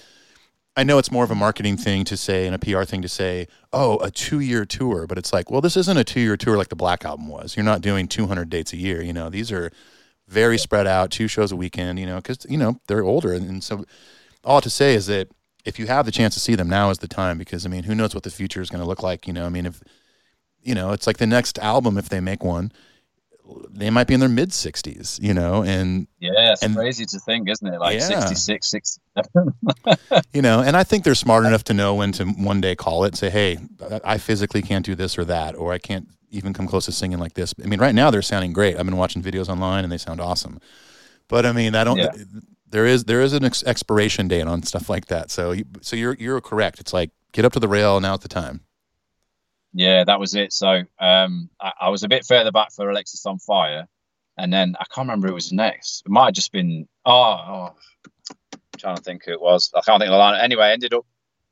I 0.78 0.84
know 0.84 0.98
it's 0.98 1.12
more 1.12 1.26
of 1.26 1.32
a 1.32 1.36
marketing 1.36 1.76
thing 1.76 2.06
to 2.06 2.16
say 2.16 2.46
and 2.48 2.56
a 2.56 2.60
PR 2.60 2.84
thing 2.84 3.02
to 3.02 3.10
say, 3.10 3.48
oh, 3.74 3.98
a 4.00 4.10
two 4.10 4.40
year 4.40 4.64
tour, 4.66 5.08
but 5.08 5.18
it's 5.18 5.34
like, 5.34 5.52
well, 5.52 5.60
this 5.62 5.76
isn't 5.76 5.98
a 5.98 6.06
two 6.06 6.22
year 6.22 6.38
tour 6.38 6.56
like 6.58 6.70
the 6.70 6.76
Black 6.78 7.04
Album 7.04 7.28
was. 7.28 7.58
You're 7.58 7.66
not 7.66 7.82
doing 7.82 8.08
200 8.08 8.50
dates 8.50 8.72
a 8.72 8.78
year. 8.78 9.02
You 9.02 9.12
know, 9.14 9.30
these 9.30 9.52
are 9.52 9.72
very 10.28 10.58
spread 10.58 10.88
out, 10.88 11.12
two 11.12 11.28
shows 11.28 11.52
a 11.52 11.56
weekend. 11.56 12.00
You 12.00 12.06
know, 12.06 12.18
because 12.18 12.46
you 12.50 12.58
know 12.58 12.80
they're 12.88 13.04
older, 13.04 13.34
and, 13.34 13.50
and 13.50 13.64
so 13.64 13.86
all 14.44 14.62
to 14.62 14.70
say 14.70 14.94
is 14.96 15.08
that 15.08 15.30
if 15.66 15.80
you 15.80 15.88
have 15.88 16.06
the 16.06 16.12
chance 16.12 16.34
to 16.36 16.40
see 16.40 16.56
them, 16.56 16.70
now 16.70 16.90
is 16.90 17.00
the 17.00 17.08
time 17.08 17.38
because 17.38 17.66
I 17.66 17.70
mean, 17.70 17.84
who 17.84 17.96
knows 17.96 18.14
what 18.14 18.24
the 18.24 18.30
future 18.30 18.62
is 18.62 18.70
going 18.70 18.82
to 18.82 18.88
look 18.88 19.04
like? 19.04 19.28
You 19.28 19.34
know, 19.34 19.46
I 19.46 19.50
mean, 19.50 19.66
if 19.66 19.82
you 20.62 20.76
know, 20.76 20.92
it's 20.92 21.08
like 21.08 21.18
the 21.18 21.28
next 21.28 21.60
album 21.60 21.98
if 21.98 22.10
they 22.10 22.20
make 22.20 22.44
one, 22.44 22.72
they 23.70 23.90
might 23.90 24.08
be 24.08 24.14
in 24.14 24.20
their 24.20 24.30
mid 24.30 24.50
60s, 24.50 25.22
you 25.22 25.34
know, 25.34 25.64
and 25.64 26.08
Yeah, 26.20 26.54
it's 26.54 26.64
And- 26.64 26.76
crazy 26.76 27.06
to 27.06 27.20
think, 27.20 27.50
isn't 27.50 27.68
it? 27.68 27.80
Like 27.80 28.00
Yeah. 28.00 28.20
66, 28.26 28.68
67. 28.68 29.54
you 30.34 30.42
know, 30.42 30.62
and 30.62 30.76
I 30.78 30.84
think 30.84 31.04
they're 31.04 31.16
smart 31.16 31.46
enough 31.46 31.64
to 31.66 31.74
know 31.74 31.94
when 31.96 32.12
to 32.14 32.26
one 32.26 32.62
day 32.62 32.76
call 32.76 33.04
it, 33.06 33.16
say, 33.16 33.30
"Hey, 33.30 33.58
I 34.04 34.18
physically 34.18 34.62
can't 34.62 34.86
do 34.86 34.96
this 34.96 35.18
or 35.18 35.26
that, 35.26 35.56
or 35.56 35.74
I 35.74 35.78
can't 35.78 36.08
even 36.32 36.54
come 36.54 36.68
close 36.68 36.86
to 36.86 36.92
singing 36.92 37.20
like 37.20 37.34
this." 37.34 37.54
I 37.64 37.68
mean, 37.68 37.80
right 37.80 37.94
now 37.96 38.10
they're 38.12 38.22
sounding 38.22 38.54
great. 38.54 38.78
I've 38.78 38.86
been 38.86 38.98
watching 38.98 39.22
videos 39.22 39.50
online 39.50 39.84
and 39.84 39.92
they 39.92 39.98
sound 39.98 40.20
awesome. 40.22 40.60
But 41.28 41.46
I 41.46 41.52
mean, 41.52 41.76
I 41.76 41.84
don't. 41.84 41.98
Yeah. 41.98 42.12
There 42.70 42.86
is 42.86 43.04
there 43.06 43.22
is 43.22 43.34
an 43.34 43.46
ex- 43.46 43.64
expiration 43.64 44.28
date 44.28 44.48
on 44.48 44.64
stuff 44.64 44.90
like 44.90 45.06
that. 45.08 45.32
So 45.32 45.52
you, 45.52 45.66
so 45.82 45.96
you're 45.96 46.16
you're 46.20 46.42
correct. 46.42 46.80
It's 46.80 46.94
like 46.94 47.12
get 47.32 47.46
up 47.46 47.54
to 47.54 47.60
the 47.60 47.68
rail. 47.68 48.00
Now's 48.00 48.20
the 48.20 48.28
time. 48.28 48.62
Yeah, 49.76 50.06
that 50.06 50.20
was 50.22 50.36
it. 50.36 50.54
So 50.54 50.84
um, 51.00 51.50
I, 51.60 51.72
I 51.82 51.90
was 51.90 52.04
a 52.04 52.08
bit 52.08 52.26
further 52.26 52.52
back 52.52 52.72
for 52.72 52.86
Alexisonfire, 52.86 53.86
and 54.38 54.52
then 54.52 54.76
I 54.80 54.86
can't 54.86 55.06
remember 55.08 55.28
who 55.28 55.34
was 55.34 55.52
next. 55.52 56.04
It 56.06 56.12
might 56.12 56.28
have 56.28 56.34
just 56.34 56.54
been 56.54 56.88
oh, 57.06 57.12
oh 57.12 57.76
I'm 58.54 58.60
trying 58.78 58.96
to 58.96 59.04
think 59.04 59.26
who 59.26 59.34
it 59.34 59.42
was. 59.42 59.72
I 59.76 59.82
can't 59.82 60.00
think 60.00 60.08
of 60.08 60.14
the 60.14 60.18
line. 60.18 60.40
Anyway, 60.40 60.64
I 60.64 60.72
ended 60.72 60.94
up 60.94 61.06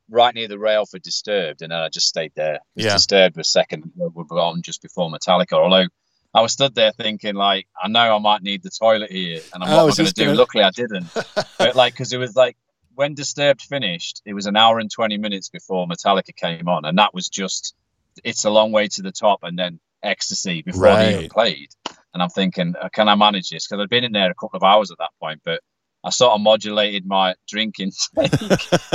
right 0.08 0.34
near 0.34 0.48
the 0.48 0.58
rail 0.58 0.86
for 0.86 0.98
Disturbed, 0.98 1.60
and 1.60 1.70
then 1.70 1.78
I 1.78 1.90
just 1.90 2.08
stayed 2.08 2.32
there. 2.34 2.60
Yeah. 2.74 2.94
Disturbed 2.94 3.36
was 3.36 3.48
second. 3.48 3.92
We 3.94 4.08
were 4.14 4.40
on 4.40 4.62
just 4.62 4.80
before 4.80 5.10
Metallica. 5.10 5.52
Although 5.52 5.88
I 6.32 6.40
was 6.40 6.52
stood 6.52 6.74
there 6.74 6.92
thinking, 6.92 7.34
like, 7.34 7.66
I 7.80 7.88
know 7.88 8.16
I 8.16 8.18
might 8.18 8.42
need 8.42 8.62
the 8.62 8.70
toilet 8.70 9.10
here, 9.10 9.40
and 9.52 9.62
I'm 9.62 9.68
I 9.68 9.76
what 9.76 9.86
was 9.86 9.96
going 9.96 10.08
to 10.08 10.14
do? 10.14 10.24
gonna- 10.26 10.38
Luckily, 10.38 10.64
I 10.64 10.70
didn't. 10.70 11.06
but 11.58 11.76
like, 11.76 11.92
because 11.92 12.12
it 12.14 12.18
was 12.18 12.34
like 12.34 12.56
when 12.94 13.14
Disturbed 13.14 13.60
finished, 13.60 14.22
it 14.24 14.32
was 14.32 14.46
an 14.46 14.56
hour 14.56 14.78
and 14.78 14.90
20 14.90 15.18
minutes 15.18 15.50
before 15.50 15.86
Metallica 15.86 16.34
came 16.34 16.68
on, 16.68 16.86
and 16.86 16.96
that 16.98 17.12
was 17.12 17.28
just 17.28 17.74
it's 18.22 18.44
a 18.44 18.50
long 18.50 18.72
way 18.72 18.88
to 18.88 19.02
the 19.02 19.12
top, 19.12 19.40
and 19.42 19.58
then 19.58 19.80
ecstasy 20.02 20.62
before 20.62 20.94
they 20.94 21.16
even 21.18 21.28
played. 21.30 21.68
And 22.12 22.22
I'm 22.22 22.28
thinking, 22.28 22.74
uh, 22.80 22.88
can 22.90 23.08
I 23.08 23.14
manage 23.16 23.50
this? 23.50 23.66
Because 23.66 23.82
I'd 23.82 23.88
been 23.88 24.04
in 24.04 24.12
there 24.12 24.30
a 24.30 24.34
couple 24.34 24.56
of 24.56 24.62
hours 24.62 24.90
at 24.92 24.98
that 24.98 25.10
point, 25.20 25.40
but 25.44 25.60
I 26.04 26.10
sort 26.10 26.32
of 26.32 26.42
modulated 26.42 27.06
my 27.06 27.34
drinking 27.48 27.92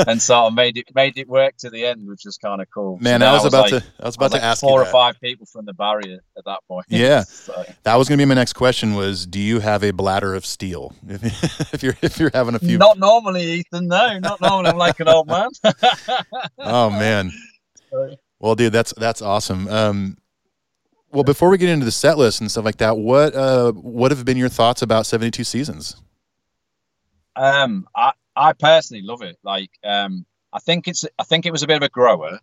and 0.07 0.21
sort 0.21 0.45
of 0.45 0.53
made 0.53 0.77
it 0.77 0.85
made 0.93 1.17
it 1.17 1.27
work 1.27 1.57
to 1.57 1.69
the 1.69 1.85
end, 1.85 2.07
which 2.07 2.21
was 2.23 2.37
kind 2.37 2.61
of 2.61 2.67
cool. 2.73 2.97
So 2.97 3.03
Man, 3.03 3.19
then 3.21 3.29
I 3.29 3.33
was 3.33 3.45
about 3.45 3.71
like- 3.71 3.83
to 3.83 3.89
I 3.99 4.05
was 4.05 4.05
I 4.05 4.05
was 4.05 4.15
about 4.15 4.31
like 4.31 4.41
to 4.41 4.45
ask 4.47 4.61
four 4.61 4.81
or 4.81 4.85
five 4.85 5.19
people 5.19 5.47
from 5.47 5.65
the 5.65 5.73
barrier 5.73 6.19
at 6.37 6.45
that 6.45 6.59
point. 6.67 6.85
Yeah. 6.89 7.23
So, 7.23 7.65
That 7.83 7.95
was 7.95 8.07
going 8.07 8.19
to 8.19 8.21
be 8.21 8.27
my 8.27 8.35
next 8.35 8.53
question. 8.53 8.93
Was 8.93 9.25
do 9.25 9.39
you 9.39 9.59
have 9.59 9.83
a 9.83 9.91
bladder 9.91 10.35
of 10.35 10.45
steel? 10.45 10.93
If, 11.07 11.73
if 11.73 11.83
you're 11.83 11.97
if 12.01 12.19
you're 12.19 12.31
having 12.33 12.55
a 12.55 12.59
few. 12.59 12.77
not 12.77 12.99
normally, 12.99 13.43
Ethan. 13.53 13.87
No, 13.87 14.19
not 14.19 14.39
normally. 14.39 14.69
I'm 14.69 14.77
like 14.77 14.99
an 14.99 15.07
old 15.09 15.27
man. 15.27 15.49
Oh 16.59 16.89
man. 16.89 17.31
Sorry. 17.89 18.17
Well, 18.39 18.55
dude, 18.55 18.73
that's 18.73 18.93
that's 18.97 19.21
awesome. 19.21 19.67
Um, 19.67 20.17
well, 21.11 21.23
before 21.23 21.49
we 21.49 21.57
get 21.57 21.69
into 21.69 21.85
the 21.85 21.91
set 21.91 22.17
list 22.17 22.39
and 22.41 22.49
stuff 22.49 22.65
like 22.65 22.77
that, 22.77 22.97
what 22.97 23.35
uh, 23.35 23.71
what 23.73 24.11
have 24.11 24.23
been 24.25 24.37
your 24.37 24.49
thoughts 24.49 24.81
about 24.81 25.05
seventy 25.05 25.31
two 25.31 25.43
seasons? 25.43 25.95
Um, 27.35 27.87
I, 27.95 28.11
I 28.35 28.53
personally 28.53 29.03
love 29.03 29.21
it. 29.21 29.37
Like, 29.43 29.71
um, 29.83 30.25
I 30.53 30.59
think 30.59 30.87
it's 30.87 31.05
I 31.17 31.23
think 31.23 31.45
it 31.45 31.51
was 31.51 31.63
a 31.63 31.67
bit 31.67 31.77
of 31.77 31.83
a 31.83 31.89
grower. 31.89 32.39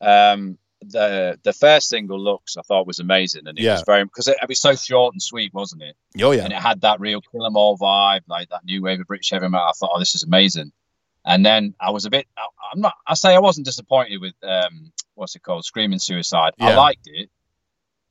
Um, 0.00 0.58
the 0.82 1.38
the 1.42 1.52
first 1.52 1.88
single 1.88 2.20
looks 2.20 2.56
I 2.56 2.62
thought 2.62 2.86
was 2.86 2.98
amazing, 2.98 3.46
and 3.46 3.58
it 3.58 3.62
Yeah. 3.62 3.72
was 3.72 3.82
very 3.86 4.04
because 4.04 4.28
it, 4.28 4.36
it 4.42 4.48
was 4.48 4.60
so 4.60 4.74
short 4.74 5.14
and 5.14 5.22
sweet, 5.22 5.54
wasn't 5.54 5.82
it? 5.82 5.96
Oh 6.22 6.32
yeah, 6.32 6.44
And 6.44 6.52
it 6.52 6.60
had 6.60 6.82
that 6.82 7.00
real 7.00 7.20
Kill 7.20 7.46
'Em 7.46 7.56
All 7.56 7.78
vibe, 7.78 8.22
like 8.28 8.48
that 8.50 8.64
new 8.64 8.82
wave 8.82 9.00
of 9.00 9.06
British 9.06 9.30
heavy 9.30 9.48
metal. 9.48 9.66
I 9.66 9.72
thought, 9.72 9.90
oh, 9.94 9.98
this 9.98 10.14
is 10.14 10.22
amazing. 10.22 10.72
And 11.24 11.44
then 11.44 11.74
I 11.80 11.90
was 11.90 12.04
a 12.04 12.10
bit. 12.10 12.26
I, 12.36 12.42
I'm 12.72 12.80
not. 12.80 12.94
I 13.06 13.14
say 13.14 13.34
I 13.34 13.38
wasn't 13.40 13.66
disappointed 13.66 14.20
with 14.20 14.34
um, 14.42 14.92
what's 15.16 15.34
it 15.34 15.42
called, 15.42 15.64
Screaming 15.64 15.98
Suicide. 15.98 16.52
I 16.60 16.74
liked 16.74 17.06
it, 17.06 17.28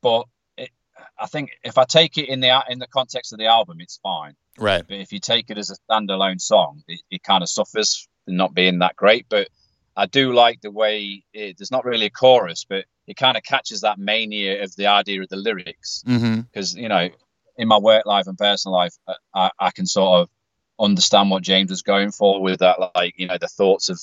but 0.02 0.26
it, 0.58 0.70
I 1.18 1.28
think 1.28 1.52
if 1.64 1.78
I 1.78 1.86
take 1.86 2.18
it 2.18 2.28
in 2.28 2.42
the 2.42 2.64
in 2.70 2.80
the 2.80 2.88
context 2.88 3.32
of 3.32 3.40
the 3.40 3.46
album, 3.46 3.78
it's 3.80 4.00
fine. 4.04 4.36
right. 4.58 4.84
But 4.88 4.98
if 4.98 5.14
you 5.14 5.20
take 5.20 5.50
it 5.50 5.58
as 5.58 5.70
a 5.70 5.76
standalone 5.90 6.42
song, 6.42 6.84
it, 6.88 7.02
it 7.10 7.24
kind 7.24 7.44
of 7.44 7.50
suffers 7.50 8.08
from 8.26 8.36
not 8.36 8.54
being 8.54 8.80
that 8.80 8.96
great. 8.96 9.28
But 9.30 9.48
I 9.96 10.06
do 10.06 10.34
like 10.34 10.62
the 10.62 10.72
way 10.72 11.24
it, 11.34 11.58
there's 11.58 11.72
not 11.72 11.86
really 11.86 12.08
a 12.08 12.10
chorus, 12.10 12.66
but 12.68 12.86
it 13.08 13.16
kind 13.16 13.38
of 13.38 13.44
catches 13.44 13.82
that 13.82 14.00
mania 14.00 14.64
of 14.64 14.76
the 14.76 14.88
idea 14.88 15.22
of 15.22 15.30
the 15.30 15.38
lyrics. 15.38 16.04
Mm-hmm. 16.08 16.42
Because, 16.42 16.76
you 16.76 16.90
know, 16.90 17.10
in 17.58 17.68
my 17.68 17.78
work 17.78 18.06
life 18.06 18.28
and 18.28 18.38
personal 18.38 18.74
life, 18.74 18.96
I, 19.34 19.52
I 19.60 19.72
can 19.72 19.86
sort 19.86 20.22
of 20.22 20.30
understand 20.80 21.30
what 21.30 21.44
James 21.44 21.70
was 21.70 21.84
going 21.84 22.12
for 22.12 22.42
with 22.42 22.60
that, 22.60 22.78
like, 22.96 23.14
you 23.18 23.28
know, 23.28 23.38
the 23.40 23.48
thoughts 23.48 23.88
of 23.90 24.00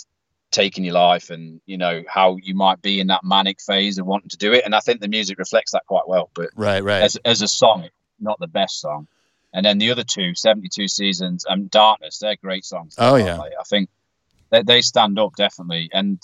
taking 0.52 0.84
your 0.84 0.94
life 0.94 1.30
and, 1.30 1.60
you 1.66 1.78
know, 1.78 2.04
how 2.08 2.36
you 2.36 2.54
might 2.54 2.80
be 2.80 3.00
in 3.00 3.08
that 3.08 3.24
manic 3.24 3.60
phase 3.60 3.98
of 3.98 4.06
wanting 4.06 4.28
to 4.28 4.36
do 4.36 4.52
it. 4.52 4.64
And 4.64 4.74
I 4.74 4.80
think 4.80 5.00
the 5.00 5.08
music 5.08 5.38
reflects 5.38 5.72
that 5.72 5.86
quite 5.86 6.06
well. 6.06 6.30
But 6.34 6.50
Right. 6.54 6.82
Right. 6.84 7.02
as, 7.02 7.16
as 7.24 7.42
a 7.42 7.48
song, 7.48 7.88
not 8.20 8.38
the 8.38 8.46
best 8.46 8.80
song. 8.80 9.08
And 9.52 9.66
then 9.66 9.78
the 9.78 9.90
other 9.90 10.04
two, 10.04 10.34
72 10.34 10.88
Seasons 10.88 11.44
and 11.48 11.70
Darkness, 11.70 12.18
they're 12.18 12.36
great 12.36 12.64
songs. 12.64 12.94
Oh, 12.98 13.16
yeah. 13.16 13.36
they? 13.36 13.56
I 13.58 13.64
think 13.68 13.90
they, 14.50 14.62
they 14.62 14.80
stand 14.82 15.18
up 15.18 15.34
definitely. 15.36 15.90
And 15.92 16.20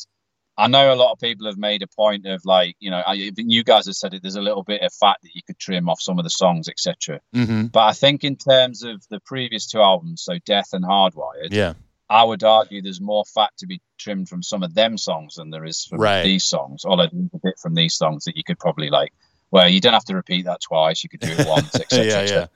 I 0.57 0.67
know 0.67 0.93
a 0.93 0.97
lot 0.97 1.13
of 1.13 1.21
people 1.21 1.47
have 1.47 1.57
made 1.59 1.83
a 1.83 1.87
point 1.87 2.27
of 2.27 2.45
like, 2.45 2.75
you 2.81 2.91
know, 2.91 3.03
I, 3.07 3.31
you 3.37 3.63
guys 3.65 3.87
have 3.87 3.95
said 3.95 4.15
it, 4.15 4.23
there's 4.23 4.37
a 4.37 4.43
little 4.43 4.65
bit 4.65 4.83
of 4.83 4.93
fat 4.93 5.19
that 5.23 5.35
you 5.35 5.43
could 5.47 5.59
trim 5.59 5.89
off 5.89 6.01
some 6.01 6.19
of 6.19 6.25
the 6.25 6.31
songs, 6.31 6.69
etc. 6.69 7.21
mm-hmm. 7.35 7.67
But 7.67 7.85
I 7.85 7.93
think 7.93 8.25
in 8.25 8.37
terms 8.37 8.83
of 8.83 9.07
the 9.09 9.21
previous 9.21 9.67
two 9.67 9.81
albums, 9.81 10.23
so 10.23 10.39
Death 10.45 10.71
and 10.73 10.85
Hardwired, 10.85 11.53
Yeah. 11.53 11.75
I 12.11 12.25
would 12.25 12.43
argue 12.43 12.81
there's 12.83 13.01
more 13.01 13.25
fat 13.25 13.51
to 13.59 13.67
be 13.67 13.81
trimmed 13.99 14.29
from 14.29 14.43
some 14.43 14.63
of 14.63 14.75
them 14.75 14.97
songs 14.97 15.35
than 15.35 15.51
there 15.51 15.65
is 15.65 15.85
from 15.85 16.01
Right. 16.01 16.23
these 16.23 16.45
songs. 16.45 16.85
Although 16.85 17.09
there's 17.13 17.29
a 17.35 17.39
bit 17.43 17.59
from 17.59 17.75
these 17.75 17.95
songs 17.95 18.25
that 18.25 18.37
you 18.37 18.43
could 18.45 18.59
probably 18.59 18.89
like, 18.91 19.13
well, 19.51 19.69
you 19.69 19.81
don't 19.81 19.93
have 19.93 20.05
to 20.07 20.15
repeat 20.15 20.45
that 20.47 20.61
twice. 20.61 21.03
You 21.03 21.11
could 21.11 21.21
do 21.21 21.29
it 21.31 21.47
once, 21.49 21.75
etc. 21.75 22.05
Yeah, 22.07 22.17
etc. 22.19 22.51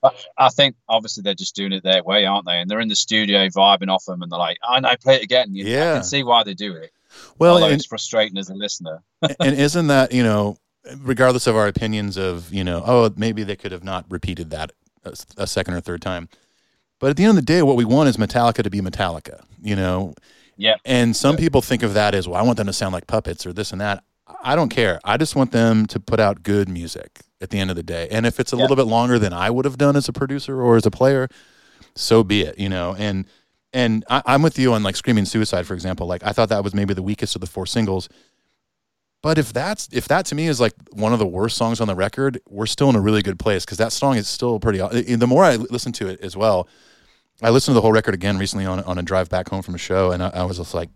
But 0.00 0.24
I 0.38 0.48
think 0.50 0.76
obviously 0.88 1.22
they're 1.22 1.34
just 1.34 1.56
doing 1.56 1.72
it 1.72 1.82
their 1.82 2.02
way, 2.04 2.24
aren't 2.24 2.46
they? 2.46 2.60
And 2.60 2.70
they're 2.70 2.80
in 2.80 2.88
the 2.88 2.96
studio 2.96 3.46
vibing 3.48 3.88
off 3.92 4.04
them, 4.04 4.22
and 4.22 4.30
they're 4.30 4.38
like, 4.38 4.58
"I 4.62 4.78
know, 4.80 4.94
play 5.02 5.16
it 5.16 5.22
again." 5.24 5.54
You, 5.54 5.64
Yeah. 5.64 5.90
I 5.90 5.94
can 5.96 6.04
see 6.04 6.22
why 6.22 6.44
they 6.44 6.54
do 6.54 6.74
it. 6.76 6.92
Well, 7.38 7.54
Although 7.54 7.66
and, 7.66 7.74
it's 7.74 7.86
frustrating 7.86 8.38
as 8.38 8.48
a 8.48 8.54
listener. 8.54 9.02
and 9.40 9.54
isn't 9.58 9.88
that 9.88 10.12
you 10.12 10.22
know, 10.22 10.56
regardless 10.98 11.46
of 11.48 11.56
our 11.56 11.66
opinions 11.66 12.16
of 12.16 12.52
you 12.54 12.62
know, 12.62 12.82
oh, 12.86 13.12
maybe 13.16 13.42
they 13.42 13.56
could 13.56 13.72
have 13.72 13.82
not 13.84 14.04
repeated 14.08 14.50
that 14.50 14.70
a, 15.04 15.14
a 15.36 15.46
second 15.48 15.74
or 15.74 15.80
third 15.80 16.00
time, 16.02 16.28
but 16.98 17.10
at 17.10 17.16
the 17.16 17.24
end 17.24 17.30
of 17.30 17.36
the 17.36 17.42
day, 17.42 17.62
what 17.62 17.76
we 17.76 17.84
want 17.84 18.08
is 18.08 18.16
Metallica 18.16 18.62
to 18.62 18.70
be 18.70 18.80
Metallica. 18.80 19.42
You 19.62 19.76
know, 19.76 20.14
Yeah, 20.56 20.74
And 20.84 21.14
some 21.16 21.36
people 21.36 21.62
think 21.62 21.82
of 21.82 21.94
that 21.94 22.14
as, 22.14 22.26
well, 22.28 22.40
I 22.40 22.42
want 22.42 22.56
them 22.58 22.66
to 22.66 22.72
sound 22.72 22.92
like 22.92 23.06
puppets 23.06 23.46
or 23.46 23.52
this 23.52 23.72
and 23.72 23.80
that. 23.80 24.02
I 24.42 24.56
don't 24.56 24.68
care. 24.68 25.00
I 25.04 25.16
just 25.16 25.36
want 25.36 25.52
them 25.52 25.86
to 25.86 26.00
put 26.00 26.20
out 26.20 26.42
good 26.42 26.68
music 26.68 27.20
at 27.40 27.50
the 27.50 27.58
end 27.58 27.70
of 27.70 27.76
the 27.76 27.82
day. 27.82 28.08
And 28.10 28.26
if 28.26 28.38
it's 28.40 28.52
a 28.52 28.56
Yeah. 28.56 28.62
little 28.62 28.76
bit 28.76 28.86
longer 28.86 29.18
than 29.18 29.32
I 29.32 29.50
would 29.50 29.64
have 29.64 29.78
done 29.78 29.96
as 29.96 30.08
a 30.08 30.12
producer 30.12 30.60
or 30.60 30.76
as 30.76 30.84
a 30.86 30.90
player, 30.90 31.28
so 31.94 32.22
be 32.24 32.42
it, 32.42 32.58
you 32.58 32.68
know. 32.68 32.94
And 32.98 33.26
and 33.72 34.04
I, 34.08 34.22
I'm 34.26 34.42
with 34.42 34.58
you 34.58 34.72
on 34.72 34.82
like 34.82 34.96
Screaming 34.96 35.24
Suicide, 35.26 35.66
for 35.66 35.74
example. 35.74 36.06
Like 36.06 36.22
I 36.24 36.32
thought 36.32 36.48
that 36.48 36.64
was 36.64 36.74
maybe 36.74 36.94
the 36.94 37.02
weakest 37.02 37.34
of 37.34 37.40
the 37.40 37.46
four 37.46 37.66
singles. 37.66 38.08
But 39.22 39.36
if 39.38 39.52
that's 39.52 39.88
if 39.92 40.06
that 40.08 40.26
to 40.26 40.34
me 40.34 40.46
is 40.46 40.60
like 40.60 40.74
one 40.92 41.12
of 41.12 41.18
the 41.18 41.26
worst 41.26 41.56
songs 41.56 41.80
on 41.80 41.88
the 41.88 41.94
record, 41.94 42.40
we're 42.48 42.66
still 42.66 42.88
in 42.88 42.96
a 42.96 43.00
really 43.00 43.22
good 43.22 43.38
place 43.38 43.64
because 43.64 43.78
that 43.78 43.92
song 43.92 44.16
is 44.16 44.28
still 44.28 44.60
pretty. 44.60 44.78
The 44.78 45.26
more 45.26 45.44
I 45.44 45.56
listen 45.56 45.92
to 45.92 46.08
it 46.08 46.20
as 46.20 46.36
well, 46.36 46.68
I 47.42 47.50
listened 47.50 47.72
to 47.72 47.74
the 47.76 47.80
whole 47.82 47.92
record 47.92 48.14
again 48.14 48.38
recently 48.38 48.66
on 48.66 48.80
on 48.84 48.98
a 48.98 49.02
drive 49.02 49.28
back 49.28 49.48
home 49.48 49.62
from 49.62 49.74
a 49.74 49.78
show, 49.78 50.10
and 50.10 50.22
I, 50.22 50.28
I 50.30 50.44
was 50.44 50.58
just 50.58 50.74
like, 50.74 50.90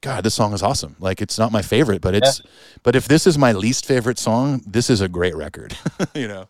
God, 0.00 0.24
this 0.24 0.34
song 0.34 0.52
is 0.52 0.62
awesome. 0.62 0.96
Like 0.98 1.22
it's 1.22 1.38
not 1.38 1.52
my 1.52 1.62
favorite, 1.62 2.00
but 2.02 2.14
it's 2.14 2.42
but 2.82 2.96
if 2.96 3.06
this 3.08 3.26
is 3.26 3.38
my 3.38 3.52
least 3.52 3.86
favorite 3.86 4.18
song, 4.18 4.62
this 4.66 4.90
is 4.90 5.00
a 5.00 5.08
great 5.08 5.36
record. 5.36 5.76
you 6.14 6.28
know. 6.28 6.48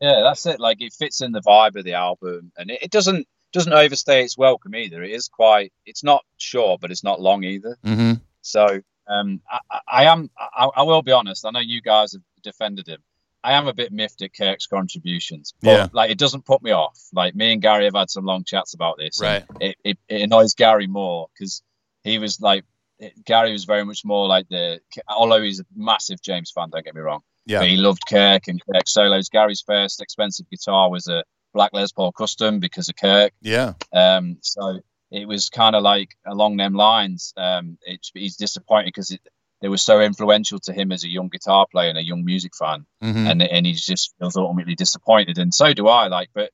yeah, 0.00 0.22
that's 0.22 0.46
it. 0.46 0.58
Like 0.60 0.80
it 0.80 0.92
fits 0.92 1.20
in 1.20 1.32
the 1.32 1.40
vibe 1.40 1.76
of 1.76 1.84
the 1.84 1.94
album, 1.94 2.52
and 2.56 2.70
it, 2.70 2.82
it 2.82 2.90
doesn't 2.90 3.26
doesn't 3.52 3.72
overstay 3.72 4.24
its 4.24 4.36
welcome 4.38 4.74
either. 4.74 5.02
It 5.02 5.10
is 5.10 5.28
quite. 5.28 5.72
It's 5.86 6.04
not 6.04 6.24
short, 6.38 6.80
but 6.80 6.90
it's 6.90 7.04
not 7.04 7.20
long 7.20 7.44
either. 7.44 7.76
Mm-hmm. 7.84 8.14
So 8.42 8.80
um, 9.06 9.40
I, 9.50 9.58
I- 9.70 9.80
I 9.90 10.04
am. 10.04 10.30
I, 10.38 10.68
I 10.76 10.82
will 10.82 11.02
be 11.02 11.12
honest. 11.12 11.44
I 11.46 11.50
know 11.50 11.60
you 11.60 11.80
guys 11.82 12.12
have 12.12 12.22
defended 12.42 12.86
him. 12.88 13.02
I 13.44 13.52
am 13.52 13.66
a 13.66 13.74
bit 13.74 13.92
miffed 13.92 14.22
at 14.22 14.34
Kirk's 14.34 14.66
contributions. 14.66 15.54
But, 15.60 15.70
Yeah. 15.70 15.88
Like 15.92 16.10
it 16.10 16.18
doesn't 16.18 16.44
put 16.44 16.62
me 16.62 16.72
off. 16.72 16.98
Like 17.12 17.34
me 17.34 17.52
and 17.52 17.62
Gary 17.62 17.84
have 17.84 17.94
had 17.94 18.10
some 18.10 18.24
long 18.24 18.44
chats 18.44 18.74
about 18.74 18.96
this. 18.98 19.20
Right. 19.20 19.44
It, 19.60 19.76
it, 19.84 19.98
it 20.08 20.22
annoys 20.22 20.54
Gary 20.54 20.86
more 20.86 21.28
because 21.32 21.62
he 22.02 22.18
was 22.18 22.40
like 22.40 22.64
it, 22.98 23.24
Gary 23.24 23.52
was 23.52 23.64
very 23.64 23.84
much 23.84 24.04
more 24.04 24.26
like 24.26 24.48
the 24.48 24.80
although 25.08 25.42
he's 25.42 25.60
a 25.60 25.64
massive 25.74 26.20
James 26.22 26.50
fan. 26.50 26.70
Don't 26.70 26.84
get 26.84 26.94
me 26.94 27.00
wrong. 27.00 27.20
Yeah. 27.46 27.60
But 27.60 27.68
he 27.68 27.76
loved 27.76 28.02
Kirk 28.06 28.48
and 28.48 28.60
Kirk 28.64 28.86
solos. 28.86 29.28
Gary's 29.28 29.62
first 29.66 30.02
expensive 30.02 30.50
guitar 30.50 30.90
was 30.90 31.08
a 31.08 31.24
Black 31.54 31.72
Les 31.72 31.92
Paul 31.92 32.12
Custom 32.12 32.60
because 32.60 32.88
of 32.88 32.96
Kirk. 32.96 33.32
Yeah. 33.40 33.72
Um, 33.92 34.38
so 34.42 34.80
it 35.10 35.26
was 35.26 35.48
kind 35.48 35.74
of 35.74 35.82
like 35.82 36.10
along 36.26 36.58
them 36.58 36.74
lines. 36.74 37.32
Um, 37.36 37.78
it, 37.82 38.06
he's 38.12 38.36
disappointed 38.36 38.88
because 38.88 39.16
they 39.60 39.68
were 39.68 39.78
so 39.78 40.00
influential 40.00 40.58
to 40.60 40.72
him 40.72 40.92
as 40.92 41.04
a 41.04 41.08
young 41.08 41.28
guitar 41.28 41.66
player 41.70 41.88
and 41.88 41.98
a 41.98 42.04
young 42.04 42.24
music 42.24 42.52
fan, 42.56 42.86
hmm 43.00 43.26
and 43.26 43.42
and 43.42 43.66
he 43.66 43.72
just 43.72 44.14
feels 44.18 44.36
ultimately 44.36 44.74
disappointed, 44.74 45.38
and 45.38 45.52
so 45.52 45.72
do 45.74 45.88
I. 45.88 46.08
Like, 46.08 46.30
but 46.34 46.50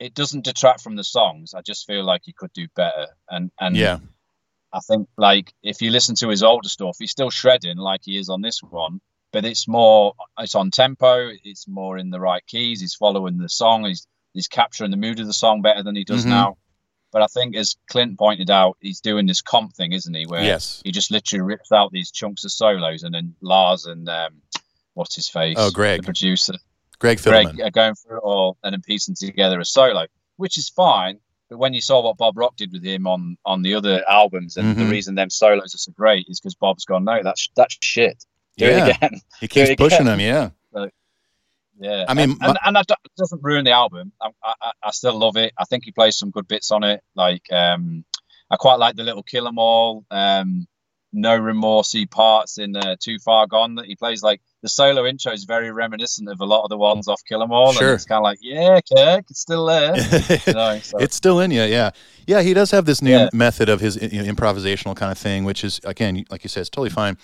it 0.00 0.14
doesn't 0.14 0.44
detract 0.44 0.82
from 0.82 0.96
the 0.96 1.04
songs. 1.04 1.54
I 1.54 1.62
just 1.62 1.86
feel 1.86 2.04
like 2.04 2.22
he 2.24 2.32
could 2.32 2.52
do 2.52 2.66
better, 2.76 3.06
and 3.28 3.50
and 3.60 3.76
yeah. 3.76 3.98
I 4.72 4.80
think 4.80 5.08
like 5.16 5.52
if 5.62 5.80
you 5.82 5.90
listen 5.90 6.16
to 6.16 6.28
his 6.28 6.42
older 6.42 6.68
stuff, 6.68 6.96
he's 6.98 7.12
still 7.12 7.30
shredding 7.30 7.76
like 7.78 8.00
he 8.04 8.18
is 8.18 8.28
on 8.28 8.42
this 8.42 8.60
one, 8.60 9.00
but 9.32 9.44
it's 9.44 9.68
more 9.68 10.14
it's 10.38 10.56
on 10.56 10.70
tempo, 10.72 11.30
it's 11.44 11.68
more 11.68 11.96
in 11.96 12.10
the 12.10 12.18
right 12.20 12.44
keys, 12.46 12.80
he's 12.80 12.94
following 12.94 13.38
the 13.38 13.48
song, 13.48 13.84
he's 13.84 14.06
he's 14.32 14.48
capturing 14.48 14.90
the 14.90 14.96
mood 14.96 15.20
of 15.20 15.26
the 15.28 15.32
song 15.32 15.62
better 15.62 15.82
than 15.84 15.94
he 15.94 16.02
does 16.04 16.24
Mhm. 16.24 16.30
now. 16.30 16.56
But 17.14 17.22
I 17.22 17.26
think 17.28 17.54
as 17.54 17.76
Clint 17.88 18.18
pointed 18.18 18.50
out, 18.50 18.76
he's 18.80 19.00
doing 19.00 19.26
this 19.26 19.40
comp 19.40 19.72
thing, 19.74 19.92
isn't 19.92 20.12
he? 20.14 20.26
Where 20.26 20.42
Yes. 20.42 20.82
he 20.84 20.90
just 20.90 21.12
literally 21.12 21.42
rips 21.42 21.70
out 21.70 21.92
these 21.92 22.10
chunks 22.10 22.44
of 22.44 22.50
solos 22.50 23.04
and 23.04 23.14
then 23.14 23.36
Lars 23.40 23.86
and 23.86 24.08
um 24.08 24.42
what's 24.94 25.14
his 25.14 25.28
face? 25.28 25.54
Oh, 25.58 25.70
Greg. 25.70 26.00
The 26.00 26.04
producer. 26.06 26.54
Greg 26.98 27.22
Greg 27.22 27.60
are 27.60 27.70
going 27.70 27.94
through 27.94 28.16
it 28.18 28.22
all 28.24 28.56
and 28.64 28.72
then 28.72 28.82
piecing 28.82 29.14
together 29.14 29.60
a 29.60 29.64
solo, 29.64 30.06
which 30.38 30.58
is 30.58 30.68
fine. 30.68 31.20
But 31.48 31.58
when 31.58 31.72
you 31.72 31.80
saw 31.80 32.02
what 32.02 32.16
Bob 32.16 32.36
Rock 32.36 32.56
did 32.56 32.72
with 32.72 32.82
him 32.84 33.06
on 33.06 33.36
on 33.44 33.62
the 33.62 33.74
other 33.74 34.02
albums, 34.08 34.56
and 34.56 34.76
the 34.76 34.82
Mhm. 34.82 34.90
reason 34.90 35.14
them 35.14 35.30
solos 35.30 35.72
are 35.74 35.78
so 35.78 35.92
great 35.92 36.26
is 36.28 36.40
because 36.40 36.56
Bob's 36.56 36.84
gone, 36.84 37.04
no, 37.04 37.22
that's 37.22 37.48
that's 37.54 37.76
shit. 37.80 38.24
Do 38.56 38.64
Yeah. 38.66 38.86
it 38.88 38.96
again. 38.96 39.20
He 39.40 39.46
keeps 39.54 39.74
pushing 39.76 40.06
him. 40.06 40.18
Yeah. 40.18 40.50
Yeah. 41.80 42.04
I 42.08 42.14
mean, 42.14 42.30
and, 42.32 42.42
and, 42.42 42.58
and 42.64 42.76
that 42.76 42.86
doesn't 43.16 43.42
ruin 43.42 43.64
the 43.64 43.72
album. 43.72 44.12
I, 44.20 44.30
I, 44.42 44.72
I 44.84 44.90
still 44.90 45.18
love 45.18 45.36
it. 45.36 45.52
I 45.58 45.64
think 45.64 45.84
he 45.84 45.92
plays 45.92 46.16
some 46.16 46.30
good 46.30 46.48
bits 46.48 46.70
on 46.70 46.84
it. 46.84 47.02
Like 47.14 47.50
um, 47.52 48.04
I 48.50 48.56
quite 48.56 48.78
like 48.78 48.96
the 48.96 49.02
little 49.04 49.22
Kill 49.22 49.46
'Em 49.48 49.58
All, 49.58 50.04
um, 50.10 50.66
no 51.12 51.38
remorsey 51.38 52.10
parts 52.10 52.58
in 52.58 52.74
uh, 52.76 52.96
Too 52.98 53.18
Far 53.18 53.46
Gone 53.46 53.76
that 53.76 53.86
he 53.86 53.94
plays. 53.94 54.22
Like 54.22 54.40
the 54.62 54.68
solo 54.68 55.06
intro 55.06 55.32
is 55.32 55.44
very 55.44 55.70
reminiscent 55.70 56.28
of 56.28 56.40
a 56.40 56.44
lot 56.44 56.64
of 56.64 56.70
the 56.70 56.76
ones 56.78 57.06
off 57.08 57.20
Kill 57.28 57.42
'Em 57.42 57.52
All. 57.52 57.72
Sure. 57.72 57.88
And 57.88 57.94
it's 57.94 58.04
kind 58.04 58.18
of 58.18 58.24
like, 58.24 58.38
yeah, 58.42 58.80
Kirk, 58.80 59.24
it's 59.30 59.40
still 59.40 59.66
there. 59.66 59.94
you 60.46 60.52
know, 60.52 60.78
so- 60.82 60.98
it's 60.98 61.14
still 61.16 61.38
in 61.40 61.50
you, 61.52 61.62
yeah, 61.62 61.90
yeah. 62.26 62.42
He 62.42 62.52
does 62.54 62.70
have 62.72 62.84
this 62.84 63.00
new 63.02 63.12
Yeah. 63.12 63.28
method 63.32 63.68
of 63.68 63.80
his 63.80 63.96
you 64.00 64.22
know, 64.22 64.32
improvisational 64.32 64.96
kind 64.96 65.12
of 65.12 65.18
thing, 65.18 65.44
which 65.44 65.62
is 65.64 65.80
again, 65.84 66.24
like 66.30 66.42
you 66.44 66.48
said, 66.48 66.62
it's 66.62 66.70
totally 66.70 66.90
fine. 66.90 67.16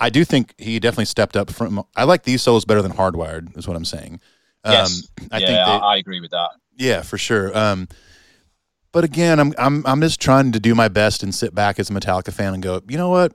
I 0.00 0.10
do 0.10 0.24
think 0.24 0.54
he 0.58 0.78
definitely 0.78 1.06
stepped 1.06 1.36
up 1.36 1.50
from. 1.50 1.84
I 1.96 2.04
like 2.04 2.22
these 2.22 2.42
solos 2.42 2.64
better 2.64 2.82
than 2.82 2.92
Hardwired, 2.92 3.56
is 3.56 3.66
what 3.66 3.76
I'm 3.76 3.84
saying. 3.84 4.20
Yes. 4.64 5.08
Um, 5.20 5.28
I 5.32 5.38
yeah, 5.38 5.46
think 5.46 5.56
they, 5.56 5.60
I, 5.60 5.76
I 5.76 5.96
agree 5.96 6.20
with 6.20 6.30
that. 6.30 6.50
yeah, 6.76 7.02
for 7.02 7.18
sure. 7.18 7.56
Um, 7.56 7.88
but 8.92 9.04
again, 9.04 9.38
I'm 9.38 9.54
I'm 9.58 9.86
I'm 9.86 10.00
just 10.00 10.20
trying 10.20 10.52
to 10.52 10.60
do 10.60 10.74
my 10.74 10.88
best 10.88 11.22
and 11.22 11.34
sit 11.34 11.54
back 11.54 11.78
as 11.78 11.90
a 11.90 11.92
Metallica 11.92 12.32
fan 12.32 12.54
and 12.54 12.62
go, 12.62 12.80
you 12.88 12.96
know 12.96 13.08
what? 13.10 13.32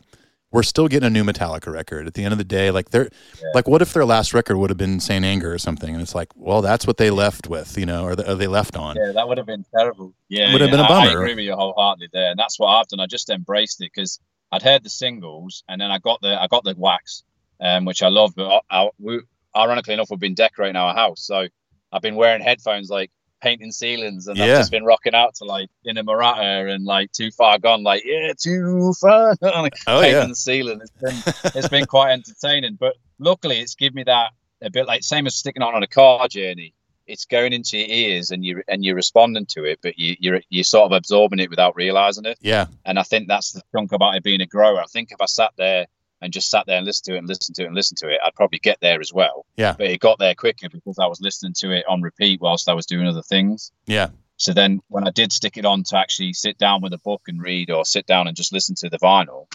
We're 0.52 0.64
still 0.64 0.88
getting 0.88 1.08
a 1.08 1.10
new 1.10 1.24
Metallica 1.24 1.74
record. 1.74 2.06
At 2.06 2.14
the 2.14 2.24
end 2.24 2.32
of 2.32 2.38
the 2.38 2.44
day, 2.44 2.70
like 2.70 2.90
they're 2.92 3.10
like, 3.56 3.68
what 3.68 3.82
if 3.82 3.92
their 3.94 4.06
last 4.06 4.36
record 4.36 4.58
would 4.58 4.70
have 4.70 4.78
been 4.78 5.00
Saint 5.00 5.26
Anger 5.26 5.52
or 5.52 5.58
something? 5.58 5.92
And 5.92 6.00
it's 6.02 6.14
like, 6.14 6.30
well, 6.36 6.62
that's 6.62 6.86
what 6.86 6.98
they 6.98 7.10
left 7.10 7.48
with, 7.48 7.76
you 7.76 7.88
know, 7.88 8.04
or, 8.04 8.16
the, 8.16 8.32
or 8.32 8.36
they 8.36 8.46
left 8.46 8.78
on. 8.78 8.96
Yeah, 8.96 9.14
that 9.14 9.28
would 9.28 9.40
have 9.40 9.48
been 9.48 9.66
terrible. 9.76 10.14
Yeah, 10.30 10.52
Would 10.54 10.62
have 10.62 10.70
yeah, 10.70 10.76
been 10.76 10.86
a 10.86 10.88
bummer. 10.88 11.10
I 11.10 11.14
agree 11.14 11.34
with 11.34 11.46
you 11.46 11.56
wholeheartedly 11.56 12.10
there, 12.14 12.30
and 12.30 12.40
that's 12.40 12.60
what 12.60 12.68
I've 12.68 12.88
done. 12.88 13.00
I 13.00 13.08
just 13.08 13.32
embraced 13.32 13.82
it 13.82 13.90
because 13.96 14.20
I'd 14.54 14.62
heard 14.62 14.84
the 14.84 14.90
singles, 14.90 15.64
and 15.68 15.82
then 15.82 15.90
I 15.92 15.98
got 15.98 16.22
the 16.22 16.40
I 16.42 16.48
got 16.48 16.64
the 16.64 16.76
wax, 16.78 17.24
um, 17.60 17.86
which 17.86 18.04
I 18.04 18.10
love. 18.10 18.34
But 18.36 18.62
I, 18.70 18.84
I, 18.84 18.90
we, 19.00 19.20
ironically 19.56 19.94
enough, 19.96 20.10
we've 20.12 20.20
been 20.20 20.36
decorating 20.36 20.76
our 20.76 20.94
house, 20.94 21.22
so 21.26 21.48
I've 21.92 22.02
been 22.02 22.16
wearing 22.16 22.42
headphones 22.42 22.90
like 22.90 23.10
painting 23.42 23.72
ceilings, 23.72 24.28
and 24.28 24.38
Yeah. 24.38 24.46
I've 24.46 24.58
just 24.60 24.72
been 24.72 24.86
rocking 24.86 25.16
out 25.16 25.36
to 25.36 25.46
like 25.46 25.70
Inamorata 25.86 26.74
and 26.74 26.86
like 26.86 27.12
Too 27.12 27.32
Far 27.32 27.58
Gone, 27.60 27.84
like 27.84 28.04
yeah, 28.06 28.34
too 28.40 28.94
far, 29.02 29.36
like, 29.42 29.74
Oh, 29.88 30.02
painting 30.02 30.22
yeah. 30.22 30.26
the 30.28 30.36
ceiling. 30.36 30.82
It's 30.82 30.92
been 31.02 31.34
it's 31.56 31.70
been 31.70 31.86
quite 31.86 32.12
entertaining, 32.12 32.78
but 32.80 32.94
luckily 33.20 33.60
it's 33.60 33.76
given 33.76 33.96
me 33.96 34.04
that 34.04 34.32
a 34.62 34.70
bit 34.70 34.86
like 34.88 35.04
same 35.04 35.28
as 35.28 35.36
sticking 35.36 35.62
on 35.62 35.76
on 35.76 35.84
a 35.84 35.88
car 35.88 36.28
journey 36.28 36.74
it's 37.08 37.26
going 37.26 37.54
into 37.54 37.78
your 37.78 37.88
ears 37.88 38.32
and 38.32 38.44
you 38.46 38.64
and 38.68 38.84
you're 38.84 38.96
responding 38.96 39.46
to 39.48 39.64
it, 39.66 39.80
but 39.82 39.98
you, 39.98 40.16
you're 40.20 40.42
you're 40.50 40.64
sort 40.64 40.86
of 40.86 40.96
absorbing 40.96 41.40
it 41.40 41.50
without 41.50 41.76
realizing 41.76 42.26
it. 42.26 42.38
Yeah, 42.42 42.68
And 42.86 42.98
I 43.00 43.04
think 43.04 43.28
that's 43.28 43.52
the 43.52 43.62
chunk 43.76 43.92
about 43.92 44.16
it 44.16 44.24
being 44.24 44.42
a 44.42 44.46
grower. 44.46 44.80
I 44.80 44.86
think 44.86 45.12
if 45.12 45.22
I 45.22 45.26
sat 45.26 45.52
there 45.58 45.88
and 46.22 46.32
just 46.32 46.50
sat 46.50 46.66
there 46.66 46.78
and 46.78 46.86
listened 46.86 47.06
to 47.06 47.16
it 47.16 47.18
and 47.18 47.28
listened 47.28 47.56
to 47.58 47.64
it 47.64 47.66
and 47.66 47.76
listened 47.76 47.98
to 47.98 48.10
it, 48.10 48.20
I'd 48.26 48.36
probably 48.36 48.60
get 48.60 48.80
there 48.80 49.02
as 49.02 49.12
well. 49.14 49.46
Yeah. 49.58 49.76
But 49.78 49.88
it 49.88 50.00
got 50.00 50.20
there 50.20 50.36
quicker 50.36 50.70
because 50.70 50.98
I 50.98 51.08
was 51.08 51.20
listening 51.20 51.54
to 51.58 51.72
it 51.72 51.86
on 51.88 52.02
repeat 52.02 52.40
whilst 52.40 52.70
I 52.70 52.74
was 52.74 52.86
doing 52.86 53.08
other 53.08 53.22
things. 53.22 53.72
yeah, 53.86 54.10
So 54.38 54.54
then 54.54 54.82
when 54.88 55.06
I 55.06 55.12
did 55.12 55.34
stick 55.34 55.58
it 55.58 55.66
on 55.66 55.84
to 55.84 55.98
actually 55.98 56.32
sit 56.32 56.58
down 56.58 56.82
with 56.82 56.94
a 56.94 56.98
book 56.98 57.24
and 57.28 57.42
read 57.42 57.70
or 57.70 57.84
sit 57.84 58.06
down 58.06 58.28
and 58.28 58.38
just 58.38 58.54
listen 58.54 58.76
to 58.76 58.90
the 58.90 59.00
vinyl, 59.00 59.48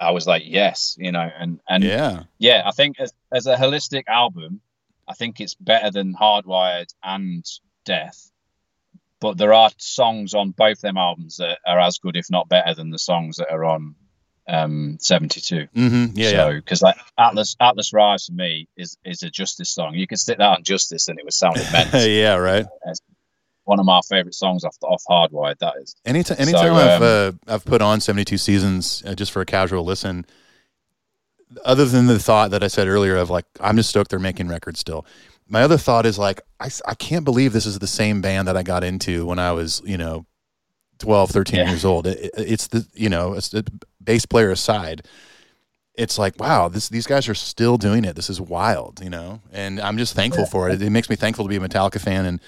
I 0.00 0.10
was 0.10 0.26
like, 0.26 0.42
yes, 0.44 0.96
you 0.98 1.12
know, 1.12 1.28
and 1.38 1.60
and 1.68 1.84
yeah. 1.84 2.24
yeah, 2.38 2.62
I 2.64 2.70
think 2.72 3.00
as, 3.00 3.12
as 3.32 3.46
a 3.46 3.56
holistic 3.56 4.04
album, 4.08 4.60
I 5.08 5.14
think 5.14 5.40
it's 5.40 5.54
better 5.54 5.90
than 5.90 6.14
Hardwired 6.14 6.92
and 7.02 7.44
Death. 7.84 8.30
But 9.20 9.36
there 9.36 9.52
are 9.52 9.70
songs 9.78 10.34
on 10.34 10.50
both 10.50 10.78
of 10.78 10.82
them 10.82 10.96
albums 10.96 11.38
that 11.38 11.58
are 11.66 11.80
as 11.80 11.98
good, 11.98 12.16
if 12.16 12.30
not 12.30 12.48
better, 12.48 12.74
than 12.74 12.90
the 12.90 12.98
songs 12.98 13.38
that 13.38 13.50
are 13.50 13.64
on 13.64 13.96
um, 14.48 14.96
72. 15.00 15.66
hmm 15.74 16.06
Yeah, 16.14 16.30
so, 16.30 16.54
because 16.54 16.82
like 16.82 16.96
Atlas 17.18 17.56
Atlas 17.60 17.92
Rise 17.92 18.26
for 18.26 18.32
me 18.32 18.68
is 18.76 18.96
is 19.04 19.22
a 19.22 19.30
Justice 19.30 19.70
song. 19.70 19.94
You 19.94 20.06
could 20.06 20.18
stick 20.18 20.38
that 20.38 20.46
on 20.48 20.62
Justice 20.62 21.08
and 21.08 21.18
it 21.18 21.24
would 21.24 21.34
sound 21.34 21.56
yeah. 21.56 21.68
immense. 21.68 22.06
yeah, 22.06 22.34
right. 22.34 22.66
One 23.64 23.78
of 23.78 23.84
my 23.84 24.00
favorite 24.08 24.34
songs 24.34 24.64
off 24.64 24.76
off 24.82 25.02
Hardwired. 25.08 25.58
That 25.58 25.74
is. 25.82 25.94
Anytime, 26.04 26.36
So, 26.36 26.42
anytime 26.42 26.74
I've 26.74 27.02
um, 27.02 27.38
uh, 27.48 27.54
I've 27.54 27.64
put 27.64 27.82
on 27.82 28.00
seventy 28.00 28.24
two 28.24 28.38
seasons 28.38 29.02
uh, 29.04 29.14
just 29.14 29.32
for 29.32 29.42
a 29.42 29.46
casual 29.46 29.84
listen, 29.84 30.24
other 31.64 31.84
than 31.84 32.06
the 32.06 32.18
thought 32.18 32.50
that 32.50 32.62
I 32.62 32.68
said 32.68 32.88
earlier 32.88 33.16
of 33.16 33.30
like 33.30 33.46
I'm 33.60 33.76
just 33.76 33.90
stoked 33.90 34.10
they're 34.10 34.18
making 34.18 34.48
records 34.48 34.80
still. 34.80 35.06
My 35.48 35.62
other 35.62 35.78
thought 35.78 36.06
is 36.06 36.18
like 36.18 36.40
I, 36.60 36.70
I 36.86 36.94
can't 36.94 37.24
believe 37.24 37.52
this 37.52 37.66
is 37.66 37.78
the 37.78 37.86
same 37.86 38.20
band 38.20 38.48
that 38.48 38.56
I 38.56 38.62
got 38.62 38.84
into 38.84 39.26
when 39.26 39.38
I 39.38 39.52
was 39.52 39.80
you 39.84 39.96
know 39.98 40.26
12, 40.98 41.30
13 41.30 41.58
Yeah. 41.60 41.70
years 41.70 41.84
old. 41.84 42.06
It, 42.06 42.18
it- 42.18 42.32
it's 42.36 42.66
the 42.68 42.86
you 42.94 43.08
know 43.08 43.34
it's 43.34 43.48
the 43.50 43.64
bass 44.02 44.26
player 44.26 44.50
aside. 44.50 45.06
It's 45.94 46.18
like 46.18 46.38
wow, 46.38 46.68
this 46.68 46.88
these 46.88 47.06
guys 47.06 47.28
are 47.28 47.34
still 47.34 47.76
doing 47.76 48.04
it. 48.04 48.14
This 48.14 48.30
is 48.30 48.40
wild, 48.40 49.00
you 49.02 49.10
know, 49.10 49.40
and 49.52 49.80
I'm 49.80 49.98
just 49.98 50.14
thankful 50.14 50.46
for 50.46 50.68
it. 50.70 50.80
It 50.80 50.90
makes 50.90 51.10
me 51.10 51.16
thankful 51.16 51.44
to 51.44 51.48
be 51.48 51.56
a 51.56 51.60
Metallica 51.60 52.00
fan 52.00 52.24
and 52.26 52.40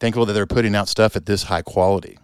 thankful 0.00 0.24
that 0.26 0.32
they're 0.32 0.46
putting 0.46 0.74
out 0.74 0.88
stuff 0.88 1.16
at 1.16 1.26
this 1.26 1.42
high 1.44 1.62
quality. 1.62 2.18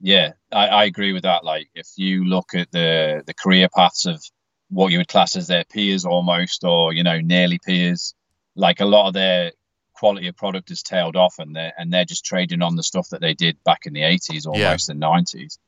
Yeah, 0.00 0.32
I, 0.52 0.66
I 0.68 0.84
agree 0.84 1.12
with 1.12 1.22
that. 1.24 1.44
Like, 1.44 1.68
if 1.74 1.88
you 1.96 2.24
look 2.24 2.54
at 2.54 2.70
the 2.72 3.22
the 3.26 3.34
career 3.34 3.68
paths 3.74 4.06
of 4.06 4.22
what 4.70 4.92
you 4.92 4.98
would 4.98 5.08
class 5.08 5.36
as 5.36 5.46
their 5.46 5.64
peers 5.64 6.04
almost, 6.04 6.64
or 6.64 6.92
you 6.92 7.02
know, 7.02 7.20
nearly 7.20 7.58
peers, 7.58 8.14
like 8.54 8.80
a 8.80 8.84
lot 8.84 9.08
of 9.08 9.14
their 9.14 9.52
quality 9.94 10.28
of 10.28 10.36
product 10.36 10.68
has 10.68 10.82
tailed 10.82 11.16
off, 11.16 11.34
and 11.38 11.54
they're 11.56 11.72
and 11.78 11.92
they're 11.92 12.04
just 12.04 12.24
trading 12.24 12.62
on 12.62 12.76
the 12.76 12.82
stuff 12.82 13.08
that 13.10 13.20
they 13.20 13.34
did 13.34 13.56
back 13.64 13.86
in 13.86 13.92
the 13.92 14.02
eighties, 14.02 14.46
almost 14.46 14.86
the 14.88 14.94
nineties. 14.94 15.58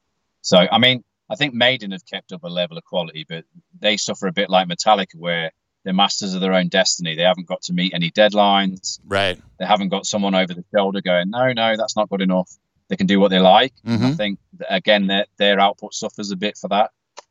So, 0.42 0.56
I 0.70 0.78
mean, 0.78 1.04
I 1.28 1.36
think 1.36 1.52
Maiden 1.54 1.90
have 1.92 2.04
kept 2.06 2.32
up 2.32 2.44
a 2.44 2.48
level 2.48 2.78
of 2.78 2.84
quality, 2.84 3.26
but 3.28 3.44
they 3.78 3.96
suffer 3.96 4.26
a 4.26 4.32
bit 4.32 4.48
like 4.50 4.68
Metallica, 4.68 5.16
where 5.16 5.50
they're 5.84 5.94
masters 5.94 6.34
of 6.34 6.40
their 6.40 6.52
own 6.52 6.68
destiny. 6.68 7.14
They 7.14 7.22
haven't 7.22 7.46
got 7.46 7.62
to 7.62 7.72
meet 7.72 7.94
any 7.94 8.10
deadlines. 8.10 9.00
Right. 9.06 9.40
They 9.58 9.64
haven't 9.66 9.88
got 9.88 10.04
someone 10.06 10.34
over 10.34 10.52
the 10.52 10.64
shoulder 10.74 11.00
going, 11.00 11.30
no, 11.30 11.52
no, 11.52 11.76
that's 11.76 11.96
not 11.96 12.08
good 12.10 12.20
enough. 12.20 12.50
They 12.88 12.96
can 12.96 13.06
do 13.06 13.18
what 13.20 13.30
they 13.30 13.38
like. 13.38 13.72
I 13.86 13.90
Mhm. 13.90 14.16
think 14.16 14.38
again 14.68 15.06
their 15.06 15.26
their 15.38 15.60
output 15.60 15.94
suffers 15.94 16.30
a 16.32 16.36
bit 16.36 16.58
for 16.58 16.68
that. 16.68 16.90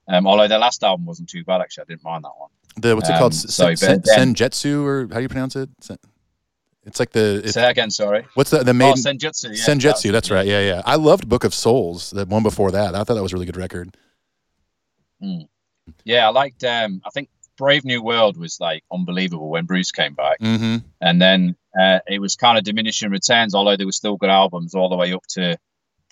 Um, 0.10 0.26
although 0.28 0.48
their 0.48 0.60
last 0.60 0.84
album 0.84 1.06
wasn't 1.06 1.30
too 1.30 1.44
bad, 1.44 1.62
actually, 1.62 1.84
I 1.84 1.86
didn't 1.90 2.04
mind 2.04 2.24
that 2.26 2.32
one. 2.38 2.50
The 2.78 2.96
what's 2.96 3.10
it 3.10 3.14
Um, 3.14 3.20
called? 3.20 3.34
so, 3.36 3.76
Sen, 3.76 4.02
then- 4.04 4.34
Senjutsu 4.34 4.84
or 4.84 5.08
how 5.10 5.16
do 5.16 5.22
you 5.22 5.30
pronounce 5.30 5.56
it? 5.56 5.70
Sen- 5.82 5.98
It's 6.86 7.00
like 7.00 7.12
the 7.12 7.42
it's, 7.44 7.54
Say 7.54 7.62
that 7.62 7.72
again, 7.72 7.92
sorry. 7.92 8.26
what's 8.34 8.50
the 8.50 8.64
the 8.64 8.72
Oh, 8.72 8.74
maiden 8.74 8.98
Senjutsu. 9.04 9.50
Yeah, 9.56 9.64
Senjutsu. 9.66 10.12
That's 10.12 10.32
right. 10.32 10.48
Yeah, 10.48 10.62
yeah. 10.62 10.82
I 10.86 10.96
loved 10.96 11.30
Book 11.30 11.44
of 11.44 11.54
Souls. 11.54 12.10
The 12.12 12.26
one 12.26 12.42
before 12.42 12.72
that. 12.72 12.96
I 12.96 13.04
thought 13.04 13.14
that 13.16 13.22
was 13.24 13.34
a 13.34 13.36
really 13.36 13.46
good 13.46 13.58
record. 13.58 13.96
Yeah, 16.06 16.28
I 16.28 16.32
liked. 16.32 16.64
Um, 16.64 17.02
I 17.06 17.10
think 17.10 17.30
Brave 17.58 17.84
New 17.86 18.02
World 18.02 18.38
was 18.38 18.60
like 18.60 18.84
unbelievable 18.92 19.50
when 19.50 19.66
Bruce 19.66 19.92
came 19.92 20.14
back, 20.14 20.40
Mm-hmm. 20.40 20.78
and 21.02 21.22
then 21.22 21.56
uh, 21.80 22.00
it 22.08 22.20
was 22.20 22.36
kind 22.36 22.58
of 22.58 22.64
diminishing 22.64 23.12
returns. 23.12 23.54
Although 23.54 23.76
there 23.76 23.86
were 23.86 23.92
still 23.92 24.16
good 24.18 24.30
albums 24.30 24.74
all 24.74 24.90
the 24.90 24.96
way 24.96 25.14
up 25.14 25.26
to 25.30 25.58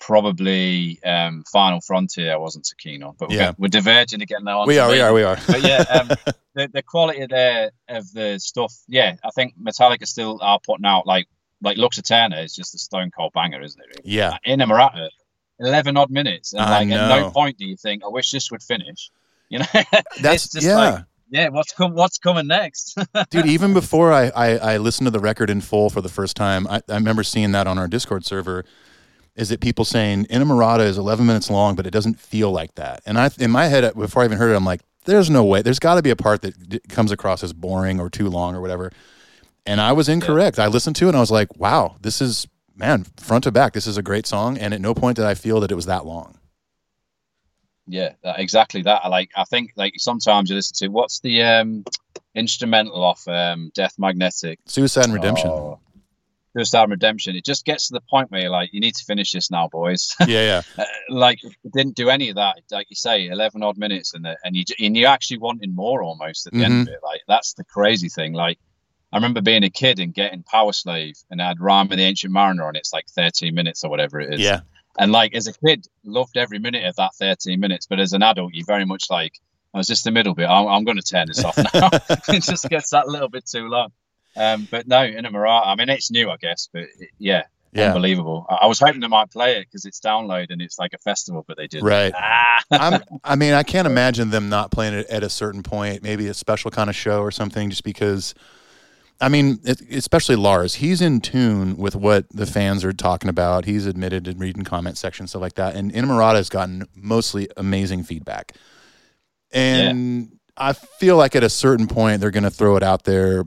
probably 0.00 0.98
um, 1.04 1.44
Final 1.52 1.80
Frontier. 1.80 2.32
I 2.32 2.36
wasn't 2.36 2.66
so 2.66 2.74
keen 2.78 3.02
on, 3.02 3.14
but 3.18 3.28
we're, 3.28 3.36
Yeah. 3.36 3.52
we're 3.58 3.68
diverging 3.68 4.22
again 4.22 4.44
now. 4.44 4.66
We 4.66 4.78
are, 4.78 4.90
we 4.90 5.00
are, 5.00 5.12
we 5.12 5.22
are. 5.22 5.38
But 5.46 5.62
yeah, 5.62 5.84
um, 5.90 6.08
the 6.54 6.68
the 6.72 6.82
quality 6.82 7.26
there 7.26 7.70
of 7.88 8.10
the 8.12 8.38
stuff. 8.38 8.74
Yeah, 8.88 9.16
I 9.24 9.30
think 9.30 9.54
Metallica 9.60 10.06
still 10.06 10.38
are 10.42 10.58
putting 10.64 10.86
out 10.86 11.06
like 11.06 11.28
like 11.62 11.76
Lux 11.76 11.98
Æterna 12.00 12.44
is 12.44 12.54
just 12.54 12.74
a 12.74 12.78
stone 12.78 13.10
cold 13.10 13.32
banger, 13.32 13.60
isn't 13.62 13.80
it? 13.80 13.86
Really? 14.04 14.16
Yeah. 14.16 14.38
Inamorata, 14.46 15.08
eleven 15.58 15.96
odd 15.96 16.10
minutes, 16.10 16.52
and 16.52 16.62
I 16.62 16.80
like 16.80 16.90
at 16.90 17.08
no 17.20 17.30
point 17.30 17.58
do 17.58 17.66
you 17.66 17.76
think, 17.76 18.02
I 18.04 18.08
wish 18.08 18.30
this 18.30 18.50
would 18.50 18.62
finish. 18.62 19.10
You 19.50 19.60
know, 19.60 19.64
That's 20.20 20.44
It's 20.44 20.52
just 20.52 20.66
yeah. 20.66 20.76
like, 20.76 21.04
yeah. 21.30 21.48
What's 21.48 21.72
come? 21.72 21.94
What's 21.94 22.18
coming 22.18 22.48
next? 22.48 22.98
dude 23.30 23.46
even 23.46 23.72
before 23.72 24.12
I, 24.12 24.26
I 24.36 24.48
i 24.74 24.76
listened 24.76 25.06
to 25.06 25.10
the 25.10 25.20
record 25.20 25.48
in 25.48 25.62
full 25.62 25.88
for 25.88 26.02
the 26.02 26.10
first 26.10 26.36
time 26.36 26.66
i, 26.66 26.82
I 26.86 26.94
remember 26.96 27.22
seeing 27.22 27.52
that 27.52 27.66
on 27.66 27.78
our 27.78 27.88
discord 27.88 28.26
server 28.26 28.66
is 29.38 29.48
that 29.48 29.60
people 29.60 29.84
saying 29.84 30.26
inamorata 30.26 30.80
is 30.80 30.98
11 30.98 31.24
minutes 31.26 31.48
long 31.48 31.74
but 31.74 31.86
it 31.86 31.90
doesn't 31.90 32.18
feel 32.20 32.50
like 32.50 32.74
that. 32.74 33.00
And 33.06 33.18
i 33.18 33.30
in 33.38 33.50
my 33.50 33.66
head 33.66 33.94
before 33.94 34.22
i 34.22 34.24
even 34.26 34.36
heard 34.36 34.52
it 34.52 34.56
i'm 34.56 34.64
like 34.64 34.82
there's 35.04 35.30
no 35.30 35.42
way. 35.42 35.62
There's 35.62 35.78
got 35.78 35.94
to 35.94 36.02
be 36.02 36.10
a 36.10 36.16
part 36.16 36.42
that 36.42 36.68
d- 36.68 36.80
comes 36.90 37.10
across 37.12 37.42
as 37.42 37.54
boring 37.54 37.98
or 37.98 38.10
too 38.10 38.28
long 38.28 38.54
or 38.54 38.60
whatever. 38.60 38.92
And 39.64 39.80
i 39.80 39.92
was 39.92 40.08
incorrect. 40.08 40.58
I 40.58 40.66
listened 40.66 40.96
to 40.96 41.06
it 41.06 41.08
and 41.10 41.16
i 41.16 41.20
was 41.20 41.30
like 41.30 41.56
wow 41.56 41.96
this 42.02 42.20
is 42.20 42.46
man 42.76 43.04
front 43.16 43.44
to 43.44 43.50
back. 43.52 43.72
This 43.72 43.86
is 43.86 43.96
a 43.96 44.02
great 44.02 44.26
song 44.26 44.58
and 44.58 44.74
at 44.74 44.80
no 44.80 44.92
point 44.94 45.16
did 45.16 45.24
i 45.24 45.34
feel 45.34 45.60
that 45.60 45.70
it 45.70 45.76
was 45.76 45.86
that 45.86 46.04
long. 46.04 46.34
Yeah, 47.90 48.12
that, 48.22 48.38
exactly 48.38 48.82
that. 48.82 49.00
I 49.02 49.08
like. 49.08 49.30
I 49.34 49.44
think 49.44 49.72
like 49.76 49.94
sometimes 49.96 50.50
you 50.50 50.56
listen 50.56 50.74
to 50.86 50.88
what's 50.88 51.20
the 51.20 51.42
um 51.42 51.84
instrumental 52.34 53.02
off 53.02 53.26
um 53.26 53.70
Death 53.74 53.94
Magnetic. 53.98 54.58
suicide 54.66 55.04
and 55.06 55.14
redemption. 55.14 55.48
Oh, 55.48 55.80
Suicide 56.58 56.90
Redemption. 56.90 57.36
It 57.36 57.44
just 57.44 57.64
gets 57.64 57.88
to 57.88 57.94
the 57.94 58.00
point 58.10 58.30
where 58.30 58.40
you're 58.42 58.50
like, 58.50 58.70
you 58.72 58.80
need 58.80 58.94
to 58.94 59.04
finish 59.04 59.32
this 59.32 59.50
now, 59.50 59.68
boys. 59.68 60.14
yeah 60.26 60.62
yeah 60.76 60.84
like 61.08 61.38
it 61.44 61.72
didn't 61.72 61.94
do 61.96 62.10
any 62.10 62.28
of 62.30 62.36
that. 62.36 62.56
Like 62.70 62.86
you 62.90 62.96
say, 62.96 63.28
eleven 63.28 63.62
odd 63.62 63.78
minutes, 63.78 64.14
and 64.14 64.26
and 64.44 64.56
you 64.56 64.64
and 64.78 64.96
you 64.96 65.06
actually 65.06 65.38
wanting 65.38 65.74
more 65.74 66.02
almost 66.02 66.46
at 66.46 66.52
the 66.52 66.64
end 66.64 66.72
Mm-hmm. 66.72 66.82
of 66.82 66.88
it. 66.88 67.00
Like 67.02 67.20
that's 67.28 67.54
the 67.54 67.64
crazy 67.64 68.08
thing. 68.08 68.32
Like 68.32 68.58
I 69.12 69.16
remember 69.16 69.40
being 69.40 69.64
a 69.64 69.70
kid 69.70 70.00
and 70.00 70.12
getting 70.12 70.42
Powerslave, 70.42 71.22
and 71.30 71.40
I 71.40 71.48
had 71.48 71.60
Rhyme 71.60 71.90
of 71.90 71.96
the 71.96 72.02
Ancient 72.04 72.32
Mariner, 72.32 72.68
and 72.68 72.76
it's 72.76 72.92
like 72.92 73.06
thirteen 73.08 73.54
minutes 73.54 73.84
or 73.84 73.90
whatever 73.90 74.20
it 74.20 74.34
is. 74.34 74.40
yeah 74.40 74.60
And 74.98 75.12
like 75.12 75.34
as 75.34 75.46
a 75.46 75.52
kid, 75.52 75.86
loved 76.04 76.36
every 76.36 76.58
minute 76.58 76.84
of 76.84 76.96
that 76.96 77.14
thirteen 77.14 77.60
minutes. 77.60 77.86
But 77.86 78.00
as 78.00 78.12
an 78.12 78.22
adult, 78.22 78.52
you 78.54 78.64
very 78.64 78.84
much 78.84 79.04
like, 79.08 79.32
I 79.72 79.78
was 79.78 79.86
just 79.86 80.04
the 80.04 80.10
middle 80.10 80.34
bit. 80.34 80.46
I'm, 80.48 80.66
I'm 80.66 80.84
going 80.84 80.96
to 80.98 81.02
turn 81.02 81.28
this 81.28 81.42
off 81.44 81.56
now. 81.56 81.88
it 82.34 82.42
just 82.42 82.68
gets 82.68 82.90
that 82.90 83.06
little 83.08 83.28
bit 83.28 83.46
too 83.46 83.68
long. 83.68 83.92
Um, 84.38 84.68
but 84.70 84.86
no, 84.86 84.98
Inamorata, 84.98 85.66
I 85.66 85.74
mean, 85.74 85.88
it's 85.88 86.10
new, 86.10 86.30
I 86.30 86.36
guess, 86.36 86.68
but 86.72 86.82
it, 86.82 87.10
yeah, 87.18 87.42
yeah 87.72 87.88
unbelievable. 87.88 88.46
I, 88.48 88.54
I 88.62 88.66
was 88.66 88.78
hoping 88.78 89.00
they 89.00 89.08
might 89.08 89.30
play 89.30 89.56
it 89.56 89.66
because 89.66 89.84
it's 89.84 90.00
download 90.00 90.46
and 90.50 90.62
it's 90.62 90.78
like 90.78 90.92
a 90.94 90.98
festival, 90.98 91.44
but 91.46 91.56
they 91.56 91.66
didn't. 91.66 91.84
right 91.84 92.12
Ah, 92.14 92.62
I'm, 92.70 93.02
I 93.24 93.34
mean, 93.34 93.52
I 93.52 93.64
can't 93.64 93.86
imagine 93.94 94.30
them 94.30 94.48
not 94.48 94.70
playing 94.70 94.94
it 94.94 95.06
at 95.08 95.24
a 95.24 95.28
certain 95.28 95.64
point, 95.64 96.04
maybe 96.04 96.28
a 96.28 96.34
special 96.34 96.70
kind 96.70 96.88
of 96.88 96.94
show 96.94 97.20
or 97.20 97.30
something, 97.30 97.68
just 97.68 97.84
because. 97.84 98.34
I 99.20 99.28
mean, 99.28 99.58
it, 99.64 99.80
especially 99.90 100.36
Lars, 100.36 100.74
he's 100.74 101.00
in 101.00 101.20
tune 101.20 101.76
with 101.76 101.96
what 101.96 102.26
the 102.30 102.46
fans 102.46 102.84
are 102.84 102.92
talking 102.92 103.28
about. 103.28 103.64
He's 103.64 103.84
admitted 103.84 104.28
in 104.28 104.38
reading 104.38 104.62
comment 104.62 104.96
section 104.96 105.26
stuff 105.26 105.42
like 105.42 105.54
that. 105.54 105.74
And 105.74 105.92
Inamorata 105.92 106.36
has 106.36 106.48
gotten 106.48 106.86
mostly 106.94 107.48
amazing 107.56 108.04
feedback. 108.04 108.52
And 109.50 110.38
I 110.58 110.72
feel 110.72 111.16
like 111.16 111.36
at 111.36 111.44
a 111.44 111.48
certain 111.48 111.86
point, 111.86 112.20
they're 112.20 112.30
going 112.30 112.44
to 112.44 112.50
throw 112.50 112.76
it 112.76 112.82
out 112.82 113.04
there, 113.04 113.44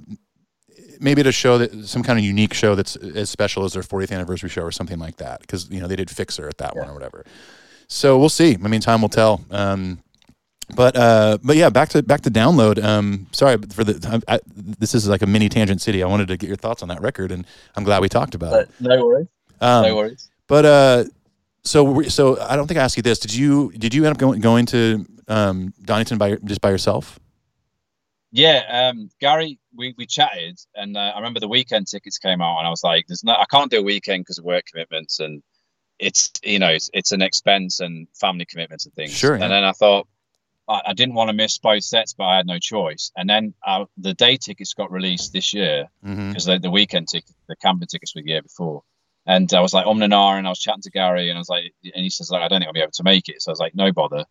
maybe 1.02 1.24
to 1.24 1.32
show 1.32 1.58
that 1.58 1.86
some 1.86 2.04
kind 2.04 2.18
of 2.20 2.24
unique 2.24 2.54
show 2.54 2.76
that's 2.76 2.96
as 2.96 3.30
special 3.30 3.66
as 3.66 3.74
their 3.74 3.84
40th 3.84 4.12
anniversary 4.12 4.50
show 4.50 4.62
or 4.62 4.72
something 4.72 5.00
like 5.00 5.18
that. 5.18 5.42
Because, 5.42 5.70
you 5.70 5.82
know, 5.82 5.88
they 5.88 5.96
did 5.96 6.10
Fixer 6.10 6.48
at 6.48 6.58
that 6.60 6.76
one 6.76 6.90
or 6.90 6.94
whatever. 6.94 7.26
So 7.88 8.18
we'll 8.18 8.30
see. 8.30 8.58
I 8.64 8.68
mean, 8.68 8.80
time 8.80 9.02
will 9.02 9.10
tell. 9.10 9.44
Um, 9.52 10.00
but 10.76 10.96
uh, 10.96 11.38
but 11.44 11.58
yeah, 11.58 11.70
back 11.70 11.90
to 11.90 12.02
back 12.02 12.22
to 12.22 12.32
download. 12.32 12.82
Um, 12.82 13.28
sorry 13.32 13.58
for 13.74 13.84
the. 13.84 14.22
I, 14.28 14.36
I, 14.36 14.40
this 14.56 14.96
is 14.96 15.08
like 15.08 15.22
a 15.22 15.28
mini 15.28 15.50
tangent 15.50 15.82
city. 15.82 16.02
I 16.02 16.08
wanted 16.08 16.30
to 16.30 16.38
get 16.38 16.48
your 16.48 16.56
thoughts 16.56 16.82
on 16.82 16.88
that 16.90 17.02
record, 17.02 17.32
and 17.32 17.46
I'm 17.76 17.84
glad 17.84 18.02
we 18.02 18.08
talked 18.08 18.36
about 18.36 18.62
it. 18.62 18.70
no 18.80 19.06
worries. 19.06 19.28
Um, 19.60 19.84
no 19.84 19.96
worries. 19.98 20.30
But 20.48 20.66
uh, 20.66 21.04
so 21.64 22.02
so 22.04 22.40
I 22.40 22.56
don't 22.56 22.68
think 22.68 22.80
I 22.80 22.84
asked 22.84 22.98
you 22.98 23.04
this. 23.04 23.20
Did 23.20 23.34
you 23.34 23.72
did 23.74 23.94
you 23.94 24.06
end 24.06 24.14
up 24.14 24.18
going 24.18 24.40
going 24.40 24.66
to 24.68 25.06
um, 25.28 25.74
Donington 25.84 26.18
by 26.18 26.36
just 26.44 26.62
by 26.62 26.70
yourself? 26.70 27.20
Yeah, 28.32 28.90
um, 28.90 29.10
Gary, 29.20 29.60
we, 29.76 29.94
we 29.98 30.06
chatted, 30.06 30.60
and 30.76 30.96
uh, 30.96 31.00
I 31.14 31.18
remember 31.18 31.42
the 31.42 31.50
weekend 31.50 31.88
tickets 31.88 32.18
came 32.18 32.42
out, 32.42 32.60
and 32.60 32.68
I 32.68 32.70
was 32.70 32.84
like, 32.84 33.06
"There's 33.08 33.24
no, 33.24 33.34
I 33.34 33.46
can't 33.52 33.70
do 33.70 33.80
a 33.80 33.84
weekend 33.84 34.24
because 34.24 34.38
of 34.38 34.46
work 34.46 34.66
commitments, 34.72 35.20
and 35.20 35.44
it's 36.00 36.32
you 36.44 36.60
know, 36.60 36.70
it's, 36.70 36.90
it's 36.94 37.12
an 37.12 37.22
expense 37.22 37.82
and 37.82 38.08
family 38.16 38.46
commitments 38.46 38.86
and 38.86 38.94
things." 38.94 39.12
Sure, 39.12 39.38
yeah. 39.38 39.44
And 39.44 39.52
then 39.52 39.66
I 39.66 39.74
thought 39.74 40.08
I, 40.68 40.82
I 40.88 40.94
didn't 40.94 41.16
want 41.16 41.30
to 41.30 41.34
miss 41.34 41.58
both 41.58 41.84
sets, 41.84 42.14
but 42.14 42.24
I 42.24 42.38
had 42.38 42.48
no 42.48 42.58
choice. 42.58 43.12
And 43.18 43.30
then 43.30 43.54
uh, 43.68 43.86
the 43.98 44.14
day 44.14 44.38
tickets 44.38 44.74
got 44.74 44.92
released 44.92 45.34
this 45.34 45.54
year 45.54 45.90
Mm-hmm. 46.06 46.30
because 46.30 46.46
the, 46.46 46.58
the 46.58 46.72
weekend 46.72 47.10
ticket, 47.10 47.36
the 47.48 47.56
camping 47.58 47.88
tickets 47.88 48.16
were 48.16 48.22
the 48.22 48.30
year 48.30 48.42
before. 48.42 48.84
And 49.28 49.54
I 49.54 49.60
was 49.60 49.74
like, 49.74 49.86
ah, 49.86 49.92
and 49.92 50.48
I 50.48 50.50
was 50.50 50.60
chatting 50.60 50.82
to 50.84 50.90
Gary, 50.90 51.30
and 51.30 51.38
I 51.38 51.42
was 51.42 51.50
like, 51.50 51.74
and 51.84 52.04
he 52.04 52.10
says, 52.10 52.32
like, 52.32 52.42
I 52.42 52.48
don't 52.48 52.60
think 52.60 52.68
I'll 52.68 52.74
be 52.74 52.80
able 52.80 52.92
to 52.94 53.04
make 53.04 53.30
it. 53.30 53.42
So 53.42 53.52
I 53.52 53.54
was 53.54 53.60
like, 53.60 53.76
no 53.76 53.92
bother. 53.92 54.26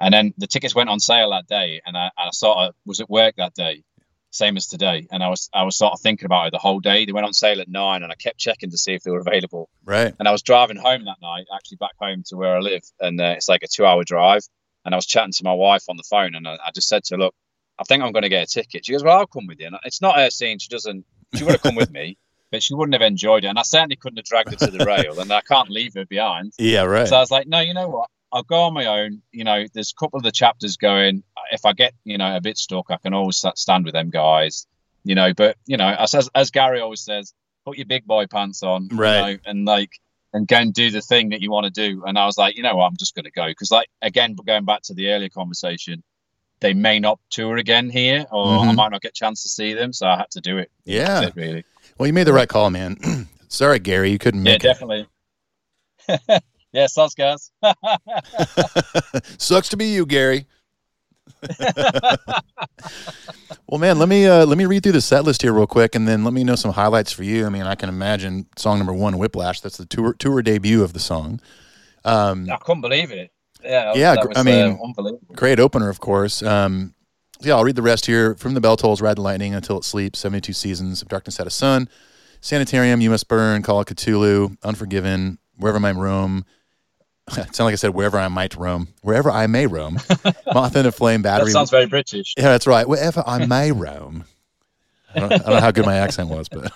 And 0.00 0.14
then 0.14 0.34
the 0.38 0.46
tickets 0.46 0.74
went 0.74 0.90
on 0.90 1.00
sale 1.00 1.30
that 1.30 1.46
day, 1.46 1.80
and 1.84 1.96
I, 1.96 2.10
I 2.16 2.30
sort 2.30 2.58
of 2.58 2.74
was 2.86 3.00
at 3.00 3.10
work 3.10 3.36
that 3.36 3.54
day, 3.54 3.82
same 4.30 4.56
as 4.56 4.66
today. 4.66 5.08
And 5.10 5.22
I 5.22 5.28
was 5.28 5.50
I 5.52 5.64
was 5.64 5.76
sort 5.76 5.92
of 5.92 6.00
thinking 6.00 6.26
about 6.26 6.46
it 6.46 6.50
the 6.52 6.58
whole 6.58 6.80
day. 6.80 7.04
They 7.04 7.12
went 7.12 7.26
on 7.26 7.32
sale 7.32 7.60
at 7.60 7.68
nine, 7.68 8.02
and 8.02 8.12
I 8.12 8.14
kept 8.14 8.38
checking 8.38 8.70
to 8.70 8.78
see 8.78 8.94
if 8.94 9.02
they 9.02 9.10
were 9.10 9.20
available. 9.20 9.68
Right. 9.84 10.14
And 10.18 10.28
I 10.28 10.32
was 10.32 10.42
driving 10.42 10.76
home 10.76 11.04
that 11.04 11.20
night, 11.20 11.46
actually 11.54 11.78
back 11.78 11.96
home 12.00 12.22
to 12.26 12.36
where 12.36 12.56
I 12.56 12.60
live, 12.60 12.82
and 13.00 13.20
uh, 13.20 13.34
it's 13.36 13.48
like 13.48 13.62
a 13.62 13.68
two-hour 13.68 14.04
drive. 14.04 14.42
And 14.84 14.94
I 14.94 14.96
was 14.96 15.06
chatting 15.06 15.32
to 15.32 15.44
my 15.44 15.52
wife 15.52 15.84
on 15.88 15.96
the 15.96 16.04
phone, 16.04 16.34
and 16.34 16.46
I, 16.46 16.54
I 16.64 16.70
just 16.72 16.88
said 16.88 17.04
to 17.04 17.16
her, 17.16 17.18
"Look, 17.18 17.34
I 17.78 17.84
think 17.84 18.02
I'm 18.02 18.12
going 18.12 18.22
to 18.22 18.28
get 18.28 18.44
a 18.44 18.46
ticket." 18.46 18.86
She 18.86 18.92
goes, 18.92 19.02
"Well, 19.02 19.18
I'll 19.18 19.26
come 19.26 19.48
with 19.48 19.58
you." 19.58 19.66
And 19.66 19.76
it's 19.84 20.00
not 20.00 20.16
her 20.16 20.30
saying 20.30 20.58
she 20.58 20.68
doesn't. 20.68 21.04
She 21.34 21.42
would 21.42 21.52
have 21.52 21.62
come 21.62 21.74
with 21.74 21.90
me, 21.90 22.16
but 22.52 22.62
she 22.62 22.74
wouldn't 22.74 22.94
have 22.94 23.02
enjoyed 23.02 23.44
it, 23.44 23.48
and 23.48 23.58
I 23.58 23.62
certainly 23.62 23.96
couldn't 23.96 24.18
have 24.18 24.26
dragged 24.26 24.50
her 24.50 24.66
to 24.66 24.70
the 24.70 24.84
rail, 24.86 25.18
and 25.18 25.32
I 25.32 25.40
can't 25.40 25.70
leave 25.70 25.94
her 25.94 26.06
behind. 26.06 26.52
Yeah. 26.56 26.84
Right. 26.84 27.08
So 27.08 27.16
I 27.16 27.20
was 27.20 27.32
like, 27.32 27.48
"No, 27.48 27.58
you 27.58 27.74
know 27.74 27.88
what? 27.88 28.08
I'll 28.32 28.42
go 28.42 28.62
on 28.62 28.74
my 28.74 28.86
own. 28.86 29.22
You 29.32 29.44
know, 29.44 29.64
there's 29.72 29.92
a 29.96 30.00
couple 30.00 30.18
of 30.18 30.22
the 30.22 30.32
chapters 30.32 30.76
going. 30.76 31.22
If 31.52 31.64
I 31.64 31.72
get, 31.72 31.94
you 32.04 32.18
know, 32.18 32.36
a 32.36 32.40
bit 32.40 32.58
stuck, 32.58 32.86
I 32.90 32.96
can 32.98 33.14
always 33.14 33.42
stand 33.54 33.84
with 33.84 33.94
them 33.94 34.10
guys. 34.10 34.66
You 35.04 35.14
know, 35.14 35.32
but 35.32 35.56
you 35.66 35.76
know, 35.76 35.88
as 35.88 36.14
as, 36.34 36.50
Gary 36.50 36.80
always 36.80 37.00
says, 37.00 37.32
put 37.64 37.78
your 37.78 37.86
big 37.86 38.04
boy 38.04 38.26
pants 38.26 38.62
on, 38.62 38.88
you 38.90 38.96
Right. 38.96 39.20
know, 39.20 39.38
and 39.46 39.64
like 39.64 39.90
and 40.34 40.46
go 40.46 40.56
and 40.56 40.74
do 40.74 40.90
the 40.90 41.00
thing 41.00 41.30
that 41.30 41.40
you 41.40 41.50
want 41.50 41.64
to 41.64 41.70
do. 41.70 42.02
And 42.04 42.18
I 42.18 42.26
was 42.26 42.36
like, 42.36 42.56
you 42.56 42.62
know 42.62 42.76
what, 42.76 42.86
I'm 42.86 42.96
just 42.98 43.14
going 43.14 43.24
to 43.24 43.30
go 43.30 43.46
because, 43.46 43.70
like, 43.70 43.88
again, 44.02 44.34
going 44.34 44.66
back 44.66 44.82
to 44.82 44.94
the 44.94 45.08
earlier 45.08 45.30
conversation, 45.30 46.02
they 46.60 46.74
may 46.74 46.98
not 47.00 47.18
tour 47.30 47.56
again 47.56 47.88
here, 47.88 48.26
or 48.30 48.58
I 48.60 48.72
Mhm. 48.72 48.74
might 48.74 48.88
not 48.90 49.00
get 49.00 49.12
a 49.12 49.14
chance 49.14 49.42
to 49.44 49.48
see 49.48 49.72
them, 49.72 49.94
so 49.94 50.06
I 50.06 50.18
had 50.18 50.30
to 50.32 50.42
do 50.42 50.58
it. 50.58 50.70
Yeah. 50.84 51.22
It, 51.22 51.36
really. 51.36 51.64
well, 51.96 52.06
you 52.06 52.12
made 52.12 52.24
the 52.26 52.34
right 52.34 52.48
call, 52.48 52.68
man. 52.68 52.98
Sorry, 53.48 53.78
Gary, 53.78 54.10
you 54.10 54.18
couldn't 54.18 54.44
Yeah, 54.44 54.52
make 54.52 54.64
it. 54.64 54.66
Yeah, 54.66 54.72
definitely. 54.74 55.06
yeah, 56.72 56.86
sucks, 56.86 57.14
guys. 57.14 57.50
Sucks 59.38 59.68
to 59.70 59.76
be 59.76 59.86
you, 59.86 60.06
Gary. 60.06 60.46
well, 63.68 63.78
man, 63.78 63.98
let 63.98 64.08
me 64.08 64.26
uh, 64.26 64.44
let 64.46 64.58
me 64.58 64.66
read 64.66 64.82
through 64.82 64.92
the 64.92 65.00
set 65.00 65.24
list 65.24 65.42
here 65.42 65.52
real 65.52 65.66
quick, 65.66 65.94
and 65.94 66.08
then 66.08 66.24
let 66.24 66.32
me 66.32 66.42
know 66.44 66.54
some 66.54 66.72
highlights 66.72 67.12
for 67.12 67.22
you. 67.22 67.46
I 67.46 67.48
mean, 67.48 67.62
I 67.62 67.74
can 67.74 67.88
imagine 67.88 68.46
song 68.56 68.78
number 68.78 68.94
one, 68.94 69.18
"Whiplash." 69.18 69.60
That's 69.60 69.76
the 69.76 69.86
tour 69.86 70.14
tour 70.14 70.42
debut 70.42 70.82
of 70.82 70.92
the 70.92 71.00
song. 71.00 71.40
Um, 72.04 72.48
I 72.50 72.56
couldn't 72.56 72.80
believe 72.80 73.10
it. 73.10 73.30
Yeah, 73.62 73.94
Yeah, 73.94 74.14
was, 74.14 74.36
I 74.36 74.42
mean, 74.42 74.78
uh, 74.98 75.12
great 75.34 75.58
opener, 75.58 75.88
of 75.88 76.00
course. 76.00 76.42
Um, 76.42 76.94
yeah, 77.40 77.54
I'll 77.54 77.64
read 77.64 77.76
the 77.76 77.82
rest 77.82 78.06
here. 78.06 78.34
For 78.34 78.48
Whom 78.48 78.54
the 78.54 78.60
Bell 78.60 78.76
Tolls, 78.76 79.00
Ride 79.00 79.16
the 79.16 79.22
Lightning 79.22 79.54
Until 79.54 79.78
It 79.78 79.84
Sleeps, 79.84 80.18
72 80.20 80.52
Seasons 80.52 81.02
If 81.02 81.08
Darkness 81.08 81.36
Had 81.36 81.46
a 81.46 81.50
Son, 81.50 81.88
Sanitarium, 82.40 83.00
You 83.00 83.10
Must 83.10 83.26
Burn, 83.28 83.62
Call 83.62 83.80
of 83.80 83.86
Cthulhu, 83.86 84.56
Unforgiven, 84.62 85.38
Wherever 85.56 85.84
I 85.84 85.90
Roam. 85.92 86.44
it 87.36 87.54
sounded 87.54 87.64
like 87.64 87.72
I 87.72 87.76
said, 87.76 87.90
Wherever 87.94 88.18
I 88.18 88.28
Might 88.28 88.54
Roam, 88.54 88.88
Wherever 89.02 89.30
I 89.30 89.46
May 89.46 89.66
Roam, 89.66 89.98
Moth 90.52 90.76
Into 90.76 90.92
Flame, 90.92 91.22
Battery. 91.22 91.46
That 91.46 91.52
sounds 91.52 91.70
very 91.70 91.86
British. 91.86 92.34
Yeah, 92.36 92.44
that's 92.44 92.66
right. 92.66 92.88
Wherever 92.88 93.22
I 93.26 93.44
may 93.46 93.72
roam. 93.72 94.24
I 95.14 95.20
don't, 95.20 95.32
I 95.32 95.36
don't 95.36 95.46
know 95.46 95.60
how 95.60 95.70
good 95.70 95.86
my 95.86 95.96
accent 95.96 96.28
was, 96.28 96.48
but 96.48 96.70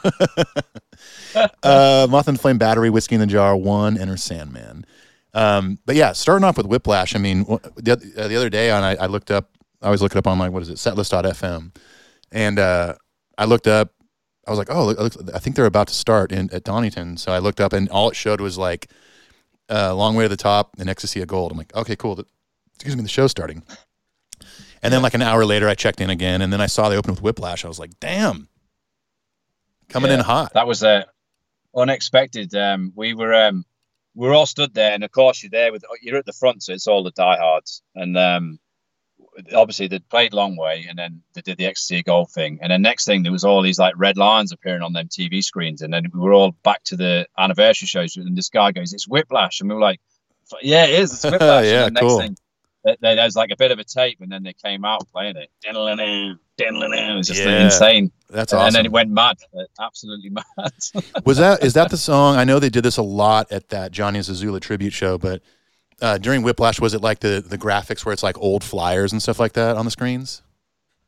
uh, 1.62 2.06
Moth 2.10 2.28
Into 2.28 2.40
Flame 2.40 2.58
Battery, 2.58 2.90
Whiskey 2.90 3.14
in 3.14 3.20
the 3.20 3.26
Jar, 3.26 3.56
One, 3.56 3.98
Enter 3.98 4.16
Sandman. 4.16 4.86
Um, 5.34 5.78
but 5.86 5.96
yeah, 5.96 6.12
starting 6.12 6.44
off 6.44 6.56
with 6.56 6.66
Whiplash. 6.66 7.14
I 7.14 7.18
mean, 7.18 7.44
the, 7.44 8.14
uh, 8.16 8.28
the 8.28 8.36
other 8.36 8.50
day 8.50 8.70
on, 8.70 8.82
I, 8.82 8.96
I 8.96 9.06
looked 9.06 9.30
up. 9.30 9.50
I 9.80 9.86
always 9.86 10.02
look 10.02 10.12
it 10.12 10.18
up 10.18 10.26
on 10.26 10.38
like 10.38 10.52
what 10.52 10.62
is 10.62 10.68
it, 10.68 10.76
Setlist.fm, 10.76 11.74
and 12.30 12.58
uh, 12.58 12.94
I 13.36 13.44
looked 13.46 13.66
up. 13.66 13.92
I 14.46 14.50
was 14.50 14.58
like, 14.58 14.70
oh, 14.70 14.86
look, 14.86 14.98
look, 14.98 15.34
I 15.34 15.38
think 15.38 15.56
they're 15.56 15.66
about 15.66 15.88
to 15.88 15.94
start 15.94 16.32
in 16.32 16.52
at 16.52 16.64
Donington. 16.64 17.16
So 17.16 17.32
I 17.32 17.38
looked 17.38 17.60
up, 17.60 17.72
and 17.72 17.88
all 17.88 18.10
it 18.10 18.16
showed 18.16 18.40
was 18.40 18.58
like 18.58 18.90
uh, 19.70 19.94
"Long 19.94 20.14
Way 20.16 20.24
to 20.24 20.28
the 20.28 20.36
Top" 20.36 20.76
and 20.78 20.88
"Ecstasy 20.88 21.20
of 21.20 21.28
Gold." 21.28 21.52
I'm 21.52 21.58
like, 21.58 21.74
okay, 21.74 21.96
cool. 21.96 22.14
The, 22.14 22.26
excuse 22.74 22.96
me, 22.96 23.02
the 23.02 23.08
show's 23.08 23.30
starting. 23.30 23.62
And 24.82 24.92
then 24.92 25.02
like 25.02 25.14
an 25.14 25.22
hour 25.22 25.44
later, 25.44 25.68
I 25.68 25.74
checked 25.74 26.00
in 26.00 26.10
again, 26.10 26.42
and 26.42 26.52
then 26.52 26.60
I 26.60 26.66
saw 26.66 26.88
they 26.88 26.96
opened 26.96 27.16
with 27.16 27.22
Whiplash. 27.22 27.64
I 27.64 27.68
was 27.68 27.78
like, 27.78 27.98
damn, 28.00 28.48
coming 29.88 30.10
in 30.10 30.20
hot. 30.20 30.52
That 30.54 30.66
was 30.66 30.82
uh, 30.82 31.04
unexpected. 31.76 32.54
Um, 32.54 32.92
we 32.96 33.14
were 33.14 33.32
um, 33.32 33.64
we're 34.14 34.34
all 34.34 34.46
stood 34.46 34.74
there, 34.74 34.92
and 34.92 35.04
of 35.04 35.12
course 35.12 35.42
you're 35.42 35.50
there 35.50 35.72
with 35.72 35.84
you're 36.00 36.16
at 36.16 36.26
the 36.26 36.32
front, 36.32 36.62
so 36.62 36.72
it's 36.72 36.86
all 36.86 37.04
the 37.04 37.12
diehards, 37.12 37.82
and 37.94 38.16
um, 38.16 38.58
obviously 39.54 39.86
they 39.88 39.98
played 39.98 40.32
long 40.32 40.56
way, 40.56 40.86
and 40.88 40.98
then 40.98 41.22
they 41.34 41.40
did 41.40 41.58
the 41.58 41.66
ecstasy 41.66 42.02
gold 42.02 42.30
thing, 42.30 42.58
and 42.62 42.70
then 42.70 42.82
next 42.82 43.04
thing 43.04 43.22
there 43.22 43.32
was 43.32 43.44
all 43.44 43.62
these 43.62 43.78
like 43.78 43.94
red 43.96 44.16
lines 44.16 44.52
appearing 44.52 44.82
on 44.82 44.92
them 44.92 45.08
TV 45.08 45.42
screens, 45.42 45.82
and 45.82 45.92
then 45.92 46.04
we 46.12 46.20
were 46.20 46.32
all 46.32 46.52
back 46.62 46.82
to 46.84 46.96
the 46.96 47.26
anniversary 47.38 47.86
shows, 47.86 48.16
and 48.16 48.36
this 48.36 48.48
guy 48.50 48.72
goes, 48.72 48.92
"It's 48.92 49.08
Whiplash," 49.08 49.60
and 49.60 49.68
we 49.68 49.74
were 49.74 49.80
like, 49.80 50.00
"Yeah, 50.62 50.84
it 50.84 51.00
is, 51.00 51.12
it's 51.12 51.24
Whiplash." 51.30 51.64
Yeah, 51.66 51.86
and 51.86 51.96
the 51.96 52.00
cool. 52.00 52.18
Next 52.18 52.28
thing, 52.28 52.36
there 53.00 53.14
there 53.16 53.24
was 53.24 53.36
like 53.36 53.50
a 53.52 53.56
bit 53.56 53.70
of 53.70 53.78
a 53.78 53.84
tape, 53.84 54.18
and 54.20 54.30
then 54.30 54.42
they 54.42 54.52
came 54.54 54.84
out 54.84 55.06
playing 55.12 55.36
it. 55.36 55.48
It 55.64 57.16
was 57.16 57.26
just 57.28 57.40
Yeah. 57.40 57.64
insane, 57.64 58.12
That's 58.28 58.52
awesome 58.52 58.66
and 58.66 58.74
then 58.76 58.86
it 58.86 58.92
went 58.92 59.10
mad, 59.10 59.36
absolutely 59.80 60.30
mad. 60.58 60.72
was 61.24 61.38
that 61.38 61.62
is 61.62 61.74
that 61.74 61.90
the 61.90 61.96
song? 61.96 62.36
I 62.36 62.44
know 62.44 62.58
they 62.58 62.70
did 62.70 62.84
this 62.84 62.96
a 62.98 63.02
lot 63.02 63.50
at 63.52 63.68
that 63.70 63.92
Johnny 63.92 64.18
Zazula 64.20 64.60
tribute 64.60 64.92
show, 64.92 65.18
but 65.18 65.42
uh, 66.02 66.18
during 66.18 66.42
Whiplash, 66.42 66.80
was 66.80 66.92
it 66.94 67.00
like 67.00 67.20
the 67.20 67.42
the 67.46 67.56
graphics 67.56 68.04
where 68.04 68.12
it's 68.12 68.22
like 68.22 68.36
old 68.38 68.62
flyers 68.62 69.12
and 69.12 69.22
stuff 69.22 69.38
like 69.40 69.52
that 69.54 69.76
on 69.76 69.84
the 69.86 69.90
screens? 69.90 70.42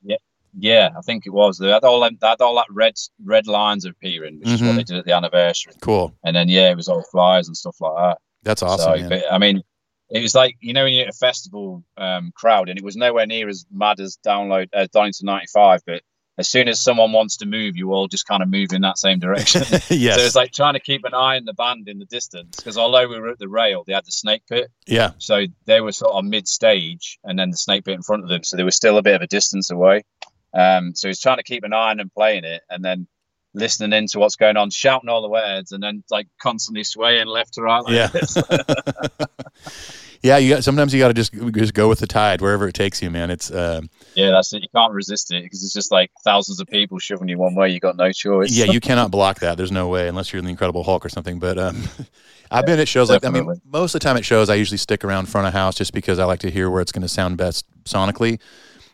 Yeah, 0.03 0.17
yeah, 0.59 0.89
I 0.97 1.01
think 1.03 1.27
it 1.27 1.31
was. 1.31 1.59
They 1.59 1.69
had 1.69 1.85
all 1.85 2.01
them, 2.01 2.17
they 2.21 2.27
had 2.29 2.41
all 2.41 2.55
that 2.57 2.67
red 2.71 2.95
red 3.25 3.47
lines 3.47 3.85
appearing, 3.85 4.39
which 4.39 4.49
is 4.49 4.61
Mhm. 4.63 4.67
what 4.69 4.77
they 4.77 4.85
did 4.85 4.99
at 4.99 5.05
the 5.05 5.13
anniversary. 5.13 5.75
Cool. 5.83 6.15
And 6.25 6.35
then 6.35 6.49
yeah, 6.49 6.71
it 6.71 6.77
was 6.77 6.89
all 6.89 7.03
flyers 7.03 7.49
and 7.49 7.57
stuff 7.57 7.77
like 7.81 7.97
that. 7.97 8.19
That's 8.45 8.63
awesome. 8.63 9.01
so, 9.03 9.09
but 9.09 9.25
I 9.31 9.39
mean, 9.39 9.63
it 10.11 10.21
was 10.23 10.35
like 10.35 10.57
you 10.61 10.73
know 10.73 10.85
when 10.85 10.93
you're 10.93 11.05
at 11.09 11.15
a 11.15 11.19
festival 11.19 11.83
um, 11.97 12.31
crowd, 12.37 12.69
and 12.69 12.79
it 12.79 12.85
was 12.85 12.95
nowhere 12.97 13.27
near 13.27 13.49
as 13.49 13.67
mad 13.73 14.01
as 14.01 14.19
download 14.25 14.69
uh, 14.73 14.87
Donington 14.93 15.27
'95. 15.27 15.81
But 15.87 16.03
as 16.37 16.49
soon 16.49 16.68
as 16.68 16.80
someone 16.80 17.12
wants 17.12 17.39
to 17.39 17.47
move, 17.47 17.76
you 17.76 17.93
all 17.93 18.09
just 18.09 18.26
kind 18.26 18.43
of 18.43 18.49
move 18.49 18.72
in 18.72 18.82
that 18.82 18.99
same 18.99 19.18
direction. 19.18 19.62
yes. 19.91 19.91
So 19.91 20.24
it's 20.24 20.35
like 20.35 20.53
trying 20.53 20.74
to 20.74 20.80
keep 20.80 21.05
an 21.05 21.14
eye 21.14 21.37
on 21.37 21.45
the 21.45 21.53
band 21.53 21.89
in 21.89 21.99
the 21.99 22.05
distance 22.05 22.57
because 22.57 22.76
although 22.76 23.09
we 23.09 23.18
were 23.18 23.28
at 23.28 23.39
the 23.39 23.49
rail, 23.49 23.85
they 23.87 23.93
had 23.93 24.05
the 24.05 24.12
snake 24.12 24.43
pit, 24.49 24.70
yeah. 24.87 25.12
so 25.18 25.45
they 25.66 25.80
were 25.80 25.93
sort 25.93 26.12
of 26.12 26.24
mid 26.24 26.49
stage, 26.49 27.18
and 27.24 27.39
then 27.39 27.51
the 27.51 27.57
snake 27.57 27.85
pit 27.85 27.95
in 27.95 28.03
front 28.03 28.22
of 28.22 28.28
them, 28.28 28.43
so 28.43 28.57
they 28.57 28.64
were 28.64 28.70
still 28.70 28.99
a 28.99 29.03
bit 29.03 29.14
of 29.14 29.22
a 29.22 29.26
distance 29.26 29.70
away. 29.70 30.05
Um, 30.53 30.95
so 30.95 31.09
he's 31.09 31.20
trying 31.20 31.39
to 31.39 31.43
keep 31.43 31.64
an 31.64 31.72
eye 31.72 31.91
on 31.91 31.99
them 31.99 32.11
playing 32.14 32.45
it, 32.45 32.62
and 32.68 32.85
then 32.85 33.07
listening 33.55 33.93
into 33.97 34.18
what's 34.18 34.37
going 34.37 34.57
on, 34.57 34.70
shouting 34.70 35.09
all 35.09 35.22
the 35.22 35.28
words, 35.28 35.72
and 35.72 35.82
then 35.82 36.03
like 36.11 36.26
constantly 36.41 36.85
swaying 36.85 37.26
left 37.26 37.55
to 37.55 37.62
right. 37.62 37.85
Like 37.85 38.12
Yeah. 38.14 39.26
yeah. 40.25 40.39
You 40.39 40.55
got 40.55 40.64
sometimes 40.64 40.93
you 40.93 41.01
got 41.01 41.09
to 41.09 41.14
just 41.14 41.33
just 41.53 41.75
go 41.75 41.89
with 41.89 42.01
the 42.01 42.07
tide 42.07 42.41
wherever 42.41 42.66
it 42.66 42.75
takes 42.75 43.01
you, 43.03 43.11
man. 43.11 43.31
It's 43.31 43.51
uh, 43.51 43.83
yeah, 44.14 44.31
that's 44.31 44.53
it. 44.53 44.62
You 44.62 44.68
can't 44.75 44.93
resist 44.93 45.33
it 45.33 45.45
because 45.45 45.62
it's 45.62 45.72
just 45.72 45.93
like 45.93 46.11
thousands 46.25 46.61
of 46.61 46.66
people 46.66 46.99
shoving 46.99 47.29
you 47.29 47.39
one 47.39 47.55
way. 47.55 47.70
You 47.70 47.79
got 47.79 47.97
no 47.97 48.11
choice. 48.11 48.51
yeah, 48.51 48.64
you 48.64 48.81
cannot 48.89 49.11
block 49.11 49.41
that. 49.41 49.57
There's 49.57 49.72
no 49.72 49.89
way 49.89 50.09
unless 50.09 50.33
you're 50.33 50.43
the 50.43 50.49
Incredible 50.49 50.83
Hulk 50.83 51.05
or 51.05 51.09
something. 51.09 51.39
But 51.39 51.59
um, 51.59 51.85
I've 52.51 52.66
been 52.66 52.79
at 52.81 52.89
shows 52.89 53.11
like 53.11 53.25
I 53.25 53.31
mean, 53.31 53.61
most 53.64 53.95
of 53.95 54.01
the 54.01 54.05
time 54.05 54.16
at 54.16 54.25
shows 54.25 54.49
I 54.49 54.55
usually 54.55 54.79
stick 54.79 55.05
around 55.05 55.27
front 55.27 55.47
of 55.47 55.53
house 55.53 55.77
just 55.77 55.93
because 55.93 56.18
I 56.18 56.25
like 56.25 56.41
to 56.41 56.51
hear 56.51 56.70
where 56.70 56.81
it's 56.81 56.93
going 56.93 57.03
to 57.03 57.09
sound 57.09 57.37
best 57.37 57.66
sonically. 57.85 58.41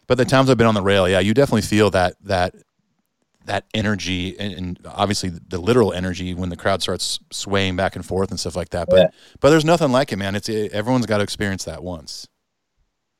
But 0.06 0.18
the 0.18 0.24
times 0.24 0.50
I've 0.50 0.58
been 0.58 0.66
on 0.66 0.74
the 0.74 0.82
rail, 0.82 1.08
yeah, 1.08 1.20
you 1.20 1.34
definitely 1.34 1.62
feel 1.62 1.90
that 1.90 2.16
that 2.24 2.54
that 3.46 3.64
energy 3.74 4.38
and, 4.38 4.52
and 4.52 4.78
obviously 4.86 5.30
the 5.30 5.58
literal 5.58 5.92
energy 5.92 6.34
when 6.34 6.50
the 6.50 6.56
crowd 6.56 6.82
starts 6.82 7.18
swaying 7.30 7.76
back 7.76 7.96
and 7.96 8.04
forth 8.04 8.30
and 8.30 8.38
stuff 8.38 8.54
like 8.56 8.70
that. 8.70 8.88
But 8.88 8.96
Yeah. 8.98 9.08
but 9.40 9.50
there's 9.50 9.64
nothing 9.64 9.90
like 9.92 10.12
it, 10.12 10.16
man. 10.16 10.34
It's 10.34 10.48
everyone's 10.48 11.06
got 11.06 11.18
to 11.18 11.24
experience 11.24 11.64
that 11.64 11.82
once. 11.82 12.26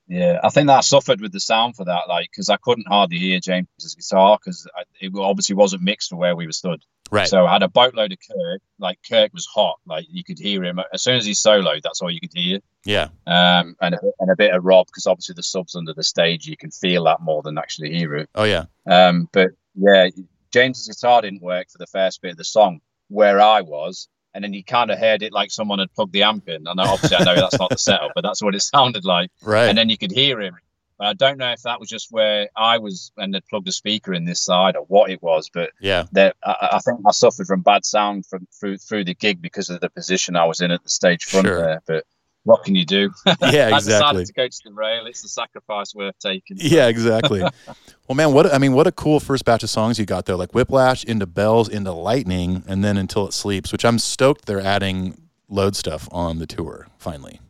Yeah, 0.08 0.40
I 0.42 0.48
think 0.48 0.66
that 0.66 0.78
I 0.78 0.80
suffered 0.80 1.20
with 1.20 1.30
the 1.32 1.38
sound 1.38 1.76
for 1.76 1.84
that, 1.84 2.08
like 2.08 2.30
because 2.32 2.48
I 2.48 2.56
couldn't 2.56 2.88
hardly 2.88 3.18
hear 3.18 3.38
James's 3.38 3.94
guitar 3.94 4.38
because 4.42 4.66
it 5.00 5.12
obviously 5.16 5.54
wasn't 5.54 5.82
mixed 5.82 6.10
for 6.10 6.16
where 6.16 6.34
we 6.34 6.46
were 6.46 6.52
stood. 6.52 6.82
Right. 7.12 7.28
So 7.28 7.46
I 7.46 7.52
had 7.52 7.62
a 7.62 7.68
boatload 7.68 8.12
of 8.12 8.18
Kirk. 8.18 8.60
Like 8.80 8.98
Kirk 9.08 9.32
was 9.32 9.46
hot. 9.46 9.76
Like 9.86 10.06
you 10.10 10.24
could 10.24 10.38
hear 10.38 10.64
him 10.64 10.80
as 10.92 11.02
soon 11.02 11.14
as 11.16 11.24
he 11.24 11.32
soloed. 11.32 11.82
That's 11.82 12.02
all 12.02 12.10
you 12.10 12.20
could 12.20 12.32
hear. 12.34 12.58
yeah. 12.84 13.08
Um, 13.26 13.76
and 13.80 13.94
a, 13.94 13.98
and 14.18 14.30
a 14.32 14.36
bit 14.36 14.52
of 14.52 14.64
Rob 14.64 14.86
because 14.88 15.06
obviously 15.06 15.34
the 15.34 15.42
subs 15.44 15.76
under 15.76 15.92
the 15.94 16.02
stage 16.04 16.44
you 16.46 16.56
can 16.56 16.70
feel 16.72 17.04
that 17.04 17.20
more 17.20 17.42
than 17.42 17.56
actually 17.56 17.94
hear 17.96 18.16
it. 18.16 18.30
Oh 18.34 18.44
yeah. 18.44 18.64
Um, 18.86 19.28
but 19.32 19.50
yeah, 19.74 20.08
James's 20.52 20.88
guitar 20.88 21.22
didn't 21.22 21.42
work 21.42 21.68
for 21.70 21.78
the 21.78 21.86
first 21.86 22.22
bit 22.22 22.32
of 22.32 22.36
the 22.36 22.44
song 22.44 22.80
where 23.08 23.40
I 23.40 23.60
was, 23.62 24.08
and 24.34 24.42
then 24.44 24.52
you 24.52 24.62
kind 24.64 24.90
of 24.90 24.98
heard 24.98 25.22
it 25.22 25.32
like 25.32 25.50
someone 25.50 25.78
had 25.80 25.92
plugged 25.92 26.12
the 26.12 26.22
amp 26.22 26.48
in. 26.48 26.66
And 26.66 26.78
obviously 26.80 27.16
I 27.16 27.24
know 27.24 27.34
that's 27.34 27.58
not 27.58 27.70
the 27.70 27.78
setup, 27.78 28.12
but 28.14 28.22
that's 28.22 28.42
what 28.42 28.54
it 28.54 28.60
sounded 28.74 29.04
like 29.04 29.30
Right. 29.42 29.68
and 29.68 29.76
then 29.76 29.88
you 29.88 29.98
could 29.98 30.12
hear 30.12 30.40
him. 30.40 30.56
But 30.98 31.06
I 31.06 31.12
don't 31.14 31.38
know 31.38 31.50
if 31.52 31.62
that 31.62 31.80
was 31.80 31.88
just 31.88 32.08
where 32.12 32.48
I 32.54 32.76
was 32.78 33.10
and 33.16 33.32
they'd 33.32 33.46
plugged 33.46 33.66
a 33.68 33.72
speaker 33.72 34.12
in 34.12 34.26
this 34.26 34.44
side 34.44 34.76
or 34.76 34.82
what 34.84 35.10
it 35.10 35.22
was, 35.22 35.48
but 35.52 35.70
yeah. 35.80 36.04
that 36.12 36.36
I, 36.44 36.68
I 36.72 36.78
think 36.80 37.00
I 37.06 37.10
suffered 37.12 37.46
from 37.46 37.62
bad 37.62 37.84
sound 37.86 38.26
from 38.26 38.46
through 38.60 38.76
through 38.78 39.04
the 39.06 39.14
gig 39.14 39.40
because 39.40 39.70
of 39.70 39.80
the 39.80 39.88
position 39.90 40.36
I 40.36 40.44
was 40.44 40.60
in 40.60 40.70
at 40.70 40.82
the 40.82 40.90
stage 40.90 41.24
front 41.24 41.46
Sure. 41.46 41.56
there. 41.58 41.82
But 41.86 42.04
what 42.44 42.64
can 42.64 42.74
you 42.74 42.84
do? 42.86 43.10
Yeah. 43.26 43.70
I 43.72 43.76
Exactly. 43.76 43.78
decided 43.78 44.26
to 44.26 44.32
go 44.32 44.48
to 44.48 44.60
the 44.64 44.72
rail. 44.72 45.06
It's 45.06 45.24
a 45.24 45.28
sacrifice 45.28 45.94
worth 45.94 46.18
taking. 46.18 46.56
Yeah, 46.60 46.88
exactly. 46.88 47.40
well, 48.08 48.16
man, 48.16 48.32
what 48.32 48.52
I 48.52 48.58
mean, 48.58 48.72
what 48.72 48.86
a 48.86 48.92
cool 48.92 49.20
first 49.20 49.44
batch 49.44 49.62
of 49.62 49.70
songs 49.70 49.98
you 49.98 50.06
got 50.06 50.26
there, 50.26 50.36
Like 50.36 50.52
Whiplash 50.54 51.04
into 51.04 51.26
Bells 51.26 51.68
into 51.68 51.92
Lightning, 51.92 52.62
and 52.66 52.82
then 52.84 52.96
Until 52.96 53.26
It 53.26 53.32
Sleeps, 53.32 53.72
which 53.72 53.84
I'm 53.84 53.98
stoked 53.98 54.46
they're 54.46 54.60
adding 54.60 55.20
load 55.48 55.74
stuff 55.76 56.08
on 56.12 56.38
the 56.38 56.46
tour 56.46 56.86
finally. 56.98 57.40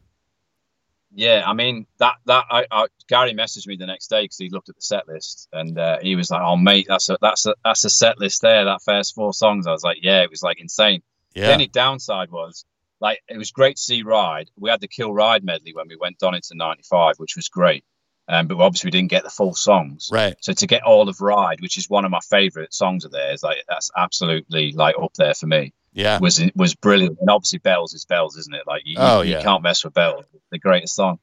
Yeah, 1.12 1.43
I 1.45 1.55
mean 1.55 1.86
that 1.99 2.14
that 2.26 2.45
I, 2.51 2.66
I 2.70 2.86
Gary 3.09 3.34
messaged 3.34 3.66
me 3.66 3.76
the 3.76 3.86
next 3.86 4.09
day 4.09 4.22
because 4.22 4.38
he 4.38 4.49
looked 4.49 4.68
at 4.68 4.76
the 4.76 4.82
set 4.82 5.09
list 5.09 5.49
and 5.53 5.76
uh, 5.76 5.99
he 6.01 6.14
was 6.14 6.30
like, 6.30 6.41
"Oh 6.41 6.57
mate, 6.57 6.86
that's 6.88 7.09
a 7.09 7.18
that's 7.20 7.47
a 7.47 7.55
that's 7.64 7.84
a 7.84 7.91
set 7.91 8.20
list 8.20 8.43
there. 8.43 8.64
That 8.64 8.80
first 8.84 9.14
four 9.16 9.32
songs." 9.34 9.66
I 9.66 9.72
was 9.72 9.82
like, 9.82 9.99
"Yeah, 10.03 10.22
it 10.22 10.30
was 10.30 10.43
like 10.43 10.61
insane." 10.61 11.03
Yeah. 11.34 11.49
The 11.49 11.53
only 11.55 11.66
downside 11.66 12.30
was 12.30 12.64
like 13.01 13.20
it 13.28 13.38
was 13.38 13.51
great 13.51 13.76
to 13.76 13.82
see 13.82 14.03
Ride. 14.03 14.51
We 14.57 14.70
had 14.70 14.80
the 14.80 14.88
Kill 14.88 15.12
Ride 15.12 15.42
medley 15.44 15.72
when 15.74 15.88
we 15.88 15.96
went 15.96 16.18
down 16.18 16.34
into 16.34 16.55
'95, 16.55 17.14
which 17.18 17.36
was 17.36 17.48
great. 17.48 17.84
Um, 18.28 18.46
but 18.46 18.61
obviously 18.61 18.88
we 18.88 18.92
didn't 18.92 19.11
get 19.11 19.24
the 19.24 19.30
full 19.30 19.55
songs. 19.55 20.09
Right. 20.12 20.36
So 20.40 20.53
to 20.53 20.66
get 20.68 20.84
all 20.84 21.09
of 21.09 21.20
Ride, 21.20 21.61
which 21.61 21.76
is 21.76 21.90
one 21.90 22.05
of 22.05 22.12
my 22.12 22.20
favourite 22.20 22.72
songs 22.72 23.05
of 23.05 23.11
theirs, 23.11 23.42
like 23.42 23.59
that's 23.68 23.90
absolutely 23.96 24.72
like 24.72 24.94
up 25.03 25.12
there 25.14 25.34
for 25.34 25.46
me. 25.48 25.72
Yeah. 25.92 26.20
Was 26.20 26.40
was 26.55 26.74
brilliant. 26.76 27.18
And 27.20 27.28
obviously 27.28 27.59
Bells 27.59 27.92
is 27.94 28.05
Bells, 28.05 28.36
isn't 28.36 28.55
it? 28.55 28.62
Like 28.68 28.82
you, 28.84 28.94
Oh, 28.98 29.22
you, 29.22 29.32
yeah. 29.32 29.38
you 29.38 29.42
can't 29.44 29.62
mess 29.64 29.82
with 29.84 29.94
Bells. 29.94 30.24
The 30.53 30.59
greatest 30.61 30.94
song. 30.94 31.18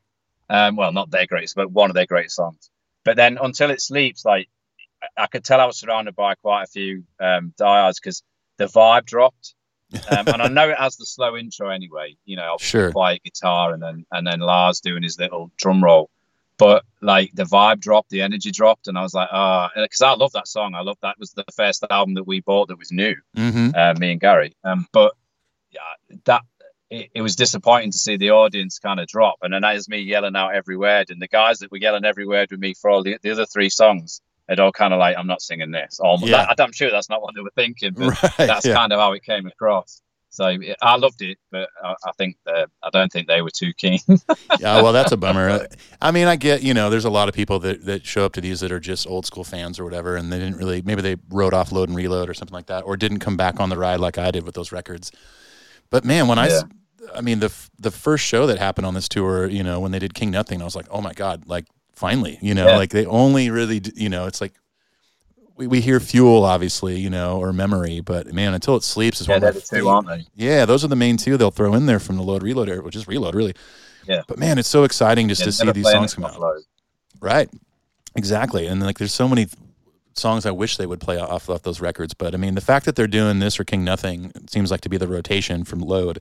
Um, 0.49 0.75
well, 0.75 0.91
not 0.91 1.09
their 1.11 1.25
greatest, 1.27 1.55
but 1.55 1.71
one 1.71 1.89
of 1.89 1.93
their 1.95 2.05
greatest 2.05 2.35
songs. 2.35 2.69
But 3.05 3.15
then 3.15 3.37
until 3.41 3.69
it 3.71 3.79
sleeps, 3.81 4.25
like 4.25 4.49
I- 5.01 5.23
I 5.23 5.27
could 5.27 5.45
tell 5.45 5.61
I 5.61 5.65
was 5.65 5.77
surrounded 5.77 6.15
by 6.15 6.35
quite 6.35 6.63
a 6.63 6.67
few 6.67 7.03
um, 7.21 7.53
diehards 7.57 7.99
because 8.01 8.21
the 8.57 8.65
vibe 8.65 9.05
dropped. 9.05 9.53
Um, 10.09 10.27
and 10.27 10.41
I 10.41 10.47
know 10.47 10.69
it 10.69 10.77
has 10.77 10.97
the 10.97 11.05
slow 11.05 11.37
intro 11.37 11.69
anyway. 11.69 12.17
You 12.25 12.35
know, 12.37 12.57
Sure. 12.59 12.91
quiet 12.91 13.23
guitar 13.23 13.73
and 13.73 13.81
then 13.81 14.05
and 14.11 14.25
then 14.27 14.39
Lars 14.39 14.79
doing 14.81 15.03
his 15.03 15.17
little 15.19 15.51
drum 15.57 15.83
roll. 15.83 16.09
But 16.57 16.83
like 17.01 17.29
the 17.35 17.43
vibe 17.43 17.79
dropped, 17.81 18.09
the 18.09 18.21
energy 18.23 18.49
dropped, 18.51 18.87
and 18.87 18.97
I 18.97 19.03
was 19.03 19.13
like, 19.13 19.29
ah, 19.31 19.69
because 19.75 20.01
I 20.01 20.13
love 20.13 20.31
that 20.33 20.47
song. 20.47 20.73
I 20.73 20.81
love 20.81 20.97
that 21.03 21.19
was 21.19 21.31
the 21.33 21.45
first 21.55 21.85
album 21.91 22.15
that 22.15 22.25
we 22.25 22.39
bought 22.41 22.69
that 22.69 22.79
was 22.79 22.91
new, 22.91 23.15
Mm-hmm. 23.35 23.69
uh, 23.75 23.93
me 23.99 24.11
and 24.13 24.19
Gary. 24.19 24.55
Um, 24.63 24.87
but 24.91 25.13
yeah, 25.71 25.81
that 26.25 26.41
it, 26.89 27.11
it 27.13 27.21
was 27.21 27.35
disappointing 27.35 27.91
to 27.91 27.97
see 27.99 28.17
the 28.17 28.31
audience 28.31 28.79
kind 28.79 28.99
of 28.99 29.05
drop, 29.07 29.35
and 29.43 29.53
then 29.53 29.61
that 29.61 29.75
is 29.75 29.87
me 29.87 29.99
yelling 29.99 30.35
out 30.35 30.55
every 30.55 30.77
word, 30.77 31.11
and 31.11 31.21
the 31.21 31.27
guys 31.27 31.59
that 31.59 31.71
were 31.71 31.77
yelling 31.77 32.05
every 32.05 32.25
word 32.25 32.49
with 32.49 32.59
me 32.59 32.73
for 32.73 32.89
all 32.89 33.03
the, 33.03 33.17
the 33.21 33.29
other 33.29 33.45
three 33.45 33.69
songs, 33.69 34.21
they'd 34.47 34.59
all 34.59 34.71
kind 34.71 34.93
of 34.93 34.99
like, 34.99 35.17
I'm 35.17 35.27
not 35.27 35.41
singing 35.41 35.71
this. 35.71 35.99
Or, 35.99 36.17
Yeah. 36.21 36.45
that- 36.47 36.61
I'm 36.63 36.71
sure 36.71 36.89
that's 36.91 37.09
not 37.09 37.21
what 37.21 37.35
they 37.35 37.41
were 37.41 37.51
thinking, 37.55 37.93
but 37.93 38.07
Right. 38.23 38.47
that's 38.47 38.65
yeah. 38.65 38.73
kind 38.75 38.93
of 38.93 38.99
how 38.99 39.13
it 39.13 39.23
came 39.23 39.45
across. 39.47 40.01
So 40.29 40.49
yeah, 40.49 40.75
I 40.83 40.97
loved 40.97 41.21
it, 41.23 41.39
but 41.51 41.67
I, 41.83 41.95
I 42.05 42.11
think 42.17 42.37
uh, 42.45 42.65
I 42.83 42.89
don't 42.91 43.11
think 43.11 43.27
they 43.27 43.41
were 43.41 43.49
too 43.49 43.73
keen. 43.73 43.99
yeah, 44.59 44.81
well, 44.83 44.93
that's 44.93 45.11
a 45.11 45.17
bummer. 45.17 45.65
I 45.99 46.11
mean, 46.11 46.27
I 46.27 46.35
get, 46.35 46.61
you 46.61 46.75
know, 46.75 46.91
there's 46.91 47.05
a 47.05 47.09
lot 47.09 47.27
of 47.27 47.33
people 47.33 47.57
that, 47.59 47.85
that 47.85 48.05
show 48.05 48.23
up 48.25 48.33
to 48.33 48.41
these 48.41 48.59
that 48.59 48.71
are 48.71 48.79
just 48.79 49.07
old 49.07 49.25
school 49.25 49.43
fans 49.43 49.79
or 49.79 49.83
whatever, 49.83 50.15
and 50.15 50.31
they 50.31 50.37
didn't 50.37 50.57
really, 50.57 50.83
maybe 50.83 51.01
they 51.01 51.15
wrote 51.29 51.53
off 51.53 51.71
Load 51.71 51.89
and 51.89 51.97
Reload 51.97 52.29
or 52.29 52.35
something 52.35 52.53
like 52.53 52.67
that, 52.67 52.83
or 52.83 52.95
didn't 52.97 53.19
come 53.19 53.35
back 53.35 53.59
on 53.59 53.69
the 53.69 53.77
ride 53.77 53.99
like 53.99 54.17
I 54.19 54.29
did 54.29 54.43
with 54.45 54.53
those 54.53 54.71
records. 54.71 55.11
But 55.89 56.05
man, 56.05 56.27
when 56.27 56.37
I, 56.37 56.49
I 57.15 57.21
mean, 57.21 57.39
the 57.39 57.51
the 57.79 57.91
first 57.91 58.25
show 58.25 58.45
that 58.47 58.59
happened 58.59 58.85
on 58.85 58.93
this 58.93 59.07
tour, 59.07 59.47
you 59.47 59.63
know, 59.63 59.79
when 59.79 59.91
they 59.91 59.99
did 59.99 60.13
King 60.13 60.29
Nothing, 60.29 60.61
I 60.61 60.65
was 60.65 60.75
like, 60.75 60.87
oh 60.91 61.01
my 61.01 61.13
God, 61.13 61.47
like 61.47 61.65
finally, 61.97 62.37
you 62.41 62.53
know, 62.53 62.67
Yeah. 62.67 62.77
like 62.77 62.91
they 62.91 63.05
only 63.05 63.49
really, 63.49 63.81
you 63.95 64.07
know, 64.09 64.25
it's 64.27 64.39
like, 64.39 64.53
we, 65.55 65.65
we 65.65 65.81
hear 65.81 65.99
Fuel, 65.99 66.43
obviously, 66.43 66.99
you 66.99 67.09
know, 67.09 67.39
or 67.39 67.51
Memory, 67.51 67.99
but 68.01 68.31
man, 68.31 68.53
Until 68.53 68.75
It 68.75 68.83
Sleeps 68.83 69.19
is 69.21 69.27
yeah, 69.27 69.39
one 69.39 69.43
of 69.43 69.55
the 69.55 69.61
two, 69.61 69.87
aren't 69.87 70.07
they? 70.07 70.25
yeah, 70.35 70.65
those 70.65 70.83
are 70.85 70.87
the 70.87 70.95
main 70.95 71.17
two 71.17 71.35
they'll 71.37 71.49
throw 71.51 71.73
in 71.73 71.87
there 71.87 71.99
from 71.99 72.15
the 72.17 72.21
Load 72.23 72.43
Reload 72.43 72.69
era, 72.69 72.81
which 72.83 72.95
is 72.95 73.07
Reload, 73.07 73.33
really. 73.33 73.55
Yeah. 74.07 74.21
But 74.27 74.37
man, 74.37 74.59
it's 74.59 74.69
so 74.69 74.83
exciting 74.83 75.27
just 75.27 75.41
Yeah, 75.41 75.45
to 75.45 75.51
see 75.51 75.71
these 75.71 75.89
songs 75.89 76.13
come 76.13 76.25
out. 76.25 76.35
offload. 76.35 76.61
Right. 77.19 77.49
Exactly. 78.15 78.67
And 78.67 78.81
like 78.81 78.99
there's 78.99 79.13
so 79.13 79.27
many 79.27 79.47
songs 80.15 80.45
I 80.45 80.51
wish 80.51 80.77
they 80.77 80.85
would 80.85 80.99
play 81.01 81.19
off, 81.19 81.49
off 81.49 81.63
those 81.63 81.81
records. 81.81 82.13
But 82.13 82.33
I 82.33 82.37
mean 82.37 82.55
the 82.55 82.61
fact 82.61 82.85
that 82.85 82.95
they're 82.95 83.07
doing 83.07 83.39
this 83.39 83.59
or 83.59 83.63
King 83.63 83.83
Nothing 83.83 84.31
it 84.35 84.49
seems 84.49 84.71
like 84.71 84.81
to 84.81 84.89
be 84.89 84.97
the 84.97 85.07
rotation 85.07 85.63
from 85.63 85.79
Load 85.79 86.19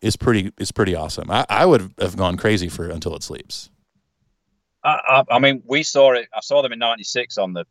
is 0.00 0.16
pretty 0.16 0.52
is 0.58 0.70
pretty 0.72 0.94
awesome. 0.94 1.30
I, 1.30 1.44
I 1.48 1.66
would 1.66 1.92
have 1.98 2.16
gone 2.16 2.36
crazy 2.36 2.68
for 2.68 2.88
Until 2.88 3.14
It 3.16 3.22
Sleeps. 3.22 3.70
I, 4.84 5.00
I, 5.30 5.36
I 5.36 5.38
mean, 5.38 5.62
we 5.66 5.82
saw 5.82 6.12
it. 6.12 6.28
I 6.34 6.40
saw 6.40 6.62
them 6.62 6.72
in 6.72 6.78
'96 6.78 7.38
on 7.38 7.52
the 7.54 7.64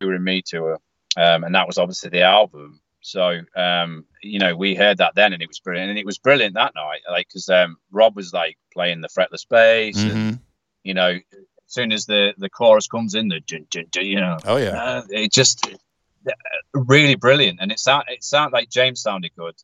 "Touring 0.00 0.24
Me" 0.24 0.42
tour, 0.42 0.78
um, 1.16 1.44
and 1.44 1.54
that 1.54 1.66
was 1.66 1.78
obviously 1.78 2.10
the 2.10 2.22
album. 2.22 2.80
So 3.00 3.40
um, 3.56 4.04
you 4.22 4.38
know, 4.38 4.54
we 4.56 4.74
heard 4.76 4.98
that 4.98 5.14
then, 5.16 5.32
and 5.32 5.42
it 5.42 5.48
was 5.48 5.58
brilliant. 5.58 5.90
And 5.90 5.98
it 5.98 6.06
was 6.06 6.18
brilliant 6.18 6.54
that 6.54 6.74
night, 6.74 7.00
like 7.10 7.26
because 7.28 7.48
um, 7.48 7.76
Rob 7.90 8.14
was 8.14 8.32
like 8.32 8.56
playing 8.72 9.00
the 9.00 9.08
fretless 9.08 9.46
bass, 9.48 9.96
Mhm. 9.98 10.10
and 10.10 10.38
you 10.84 10.94
know, 10.94 11.10
as 11.10 11.22
soon 11.66 11.90
as 11.92 12.06
the 12.06 12.32
the 12.38 12.48
chorus 12.48 12.86
comes 12.86 13.14
in, 13.14 13.28
the 13.28 13.40
you 14.00 14.20
know, 14.20 14.38
Oh 14.44 14.56
yeah. 14.56 14.70
uh, 14.82 15.02
it 15.10 15.32
just 15.32 15.66
uh, 15.66 16.30
really 16.74 17.16
brilliant. 17.16 17.58
And 17.60 17.72
it 17.72 17.80
sound 17.80 18.04
it 18.08 18.22
sounded 18.22 18.52
like 18.54 18.70
James 18.70 19.00
sounded 19.02 19.32
good. 19.36 19.54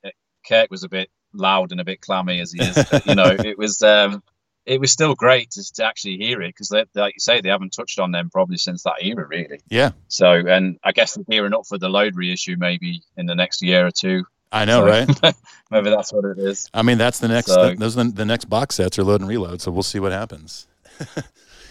Kirk 0.49 0.71
was 0.71 0.83
a 0.83 0.89
bit 0.89 1.09
loud 1.33 1.71
and 1.73 1.81
a 1.81 1.85
bit 1.85 2.01
clammy 2.01 2.41
as 2.41 2.51
he 2.53 2.61
is. 2.63 2.77
you 3.07 3.15
know, 3.15 3.37
it 3.39 3.57
was 3.59 3.83
um, 3.83 4.23
it 4.69 4.81
was 4.81 4.93
still 4.93 5.15
great 5.15 5.51
to, 5.53 5.73
to 5.75 5.85
actually 5.85 6.19
hear 6.19 6.43
it 6.43 6.49
because, 6.49 6.71
like 6.71 7.15
you 7.15 7.21
say, 7.21 7.41
they 7.41 7.49
haven't 7.49 7.73
touched 7.73 7.99
on 7.99 8.13
them 8.13 8.31
probably 8.31 8.59
since 8.59 8.83
that 8.85 8.97
era, 9.01 9.27
really. 9.27 9.61
Yeah. 9.69 9.91
So, 10.09 10.33
and 10.33 10.79
I 10.85 10.93
guess 10.93 11.15
they're 11.15 11.25
gearing 11.25 11.55
up 11.55 11.67
for 11.67 11.79
the 11.79 11.89
load 11.89 12.15
reissue 12.17 12.57
maybe 12.59 13.03
in 13.17 13.27
the 13.27 13.35
next 13.35 13.63
year 13.63 13.87
or 13.87 13.91
two. 13.91 14.25
I 14.53 14.65
know, 14.65 14.81
So- 14.81 14.87
right? 14.87 15.35
Maybe 15.71 15.91
that's 15.91 16.11
what 16.11 16.25
it 16.25 16.39
is. 16.39 16.71
I 16.73 16.81
mean, 16.81 16.97
that's 16.97 17.19
the 17.19 17.29
next. 17.29 17.49
So- 17.49 17.75
those 17.75 17.99
are 17.99 18.05
the, 18.05 18.11
the 18.11 18.25
next 18.25 18.47
box 18.47 18.77
sets 18.77 18.99
are 18.99 19.05
load 19.05 19.21
and 19.21 19.29
reload. 19.29 19.61
So 19.61 19.71
we'll 19.71 19.83
see 19.83 19.99
what 20.01 20.13
happens. 20.13 20.67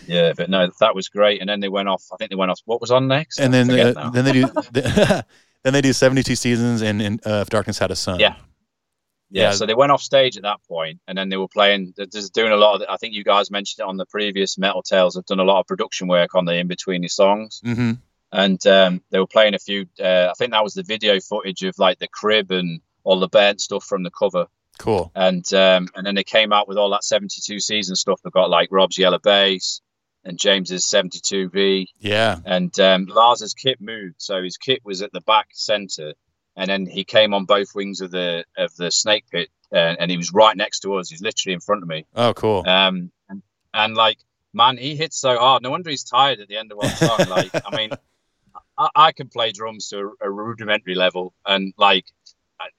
Yeah, 0.08 0.32
but 0.38 0.50
no, 0.50 0.70
that 0.80 0.95
was 0.95 1.10
great. 1.10 1.41
And 1.41 1.50
then 1.50 1.60
they 1.60 1.68
went 1.68 1.89
off. 1.89 2.06
I 2.14 2.16
think 2.16 2.30
they 2.30 2.36
went 2.38 2.50
off. 2.50 2.62
What 2.64 2.80
was 2.80 2.91
on 2.91 3.10
next? 3.10 3.39
And 3.39 3.54
I 3.54 3.64
then 3.64 3.98
uh, 3.98 4.10
then 4.12 4.24
they 4.24 4.32
do 4.32 4.45
then 5.64 5.74
they 5.74 5.82
do 5.82 5.91
seventy 5.91 6.24
two 6.24 6.36
seasons 6.38 6.82
and, 6.82 7.02
and 7.02 7.28
uh, 7.28 7.41
if 7.41 7.50
darkness 7.50 7.78
had 7.78 7.91
a 7.91 7.95
son. 7.95 8.20
Yeah. 8.20 8.36
Yeah, 9.30 9.44
yeah. 9.44 9.52
so 9.52 9.66
they 9.66 9.74
went 9.74 9.92
off 9.92 10.02
stage 10.02 10.38
at 10.38 10.44
that 10.44 10.60
point, 10.68 11.00
and 11.08 11.18
then 11.18 11.30
they 11.30 11.38
were 11.38 11.48
playing. 11.48 11.94
They're 11.98 12.06
just 12.06 12.34
doing 12.34 12.52
a 12.52 12.58
lot 12.58 12.82
of. 12.82 12.88
I 12.90 12.98
think 12.98 13.14
you 13.14 13.24
guys 13.24 13.52
mentioned 13.52 13.86
it 13.86 13.90
on 13.90 13.98
the 13.98 14.06
previous 14.06 14.58
Metal 14.58 14.82
Tales. 14.84 15.16
Have 15.16 15.26
done 15.26 15.40
a 15.40 15.44
lot 15.44 15.60
of 15.60 15.68
production 15.68 16.08
work 16.08 16.36
on 16.36 16.46
the 16.46 16.56
in 16.56 16.68
between 16.68 17.02
the 17.02 17.08
songs. 17.10 17.62
hmm 17.64 17.92
and 18.34 18.66
um, 18.68 19.02
they 19.10 19.20
were 19.20 19.26
playing 19.28 19.54
a 19.54 19.60
few. 19.60 19.86
Uh, 19.98 20.28
I 20.30 20.34
think 20.38 20.52
that 20.52 20.62
was 20.64 20.74
the 20.74 20.84
video 20.84 21.18
footage 21.22 21.64
of 21.64 21.80
like 21.80 21.98
the 22.00 22.10
crib 22.10 22.52
and 22.52 22.82
all 23.06 23.22
the 23.22 23.30
burnt 23.30 23.62
stuff 23.62 23.86
from 23.86 24.04
the 24.04 24.12
cover, 24.12 24.48
Cool. 24.80 25.14
and 25.16 25.46
um, 25.54 25.88
and 25.96 26.06
then 26.06 26.14
they 26.16 26.26
came 26.26 26.52
out 26.52 26.68
with 26.68 26.78
all 26.78 26.90
that 26.90 27.06
seventy 27.06 27.40
two 27.42 27.62
season 27.62 27.96
stuff. 27.96 28.20
They 28.22 28.30
got 28.30 28.50
like 28.50 28.68
Rob's 28.70 28.98
yellow 28.98 29.18
bass 29.20 29.80
and 30.26 30.38
James's 30.38 30.86
seventy 30.86 31.22
two 31.24 31.48
V, 31.50 31.88
Yeah. 32.00 32.40
and 32.44 32.78
um, 32.82 33.06
Lars's 33.06 33.54
kit 33.54 33.80
moved, 33.80 34.16
so 34.18 34.44
his 34.44 34.58
kit 34.58 34.82
was 34.84 35.02
at 35.02 35.14
the 35.14 35.22
back 35.22 35.48
center, 35.54 36.12
and 36.58 36.70
then 36.70 36.86
he 36.88 37.05
came 37.05 37.34
on 37.34 37.45
both 37.45 37.76
wings 37.76 38.01
of 38.01 38.12
the 38.12 38.43
of 38.58 38.76
the 38.76 38.91
snake 38.91 39.26
pit, 39.32 39.49
uh, 39.72 39.95
and 39.99 40.10
he 40.10 40.18
was 40.18 40.34
right 40.34 40.58
next 40.58 40.80
to 40.82 40.95
us. 40.95 41.10
He's 41.10 41.22
literally 41.22 41.53
in 41.53 41.60
front 41.62 41.84
of 41.84 41.88
me. 41.88 42.05
Oh, 42.16 42.34
cool. 42.34 42.68
Um, 42.68 43.12
and, 43.30 43.43
and 43.74 43.95
like, 43.95 44.18
man, 44.53 44.78
he 44.78 44.95
hits 44.95 45.18
so 45.18 45.38
hard. 45.38 45.62
No 45.62 45.70
wonder 45.70 45.89
he's 45.91 46.03
tired 46.03 46.39
at 46.39 46.47
the 46.47 46.58
end 46.58 46.72
of 46.72 46.80
one 46.80 46.89
song. 46.95 47.20
Like, 47.30 47.51
I 47.53 47.76
mean, 47.78 47.91
I, 48.78 48.89
I 48.95 49.12
can 49.12 49.30
play 49.30 49.51
drums 49.51 49.88
to 49.89 50.12
a, 50.22 50.28
a 50.28 50.32
rudimentary 50.32 50.95
level, 50.95 51.34
and 51.45 51.74
like, 51.78 52.05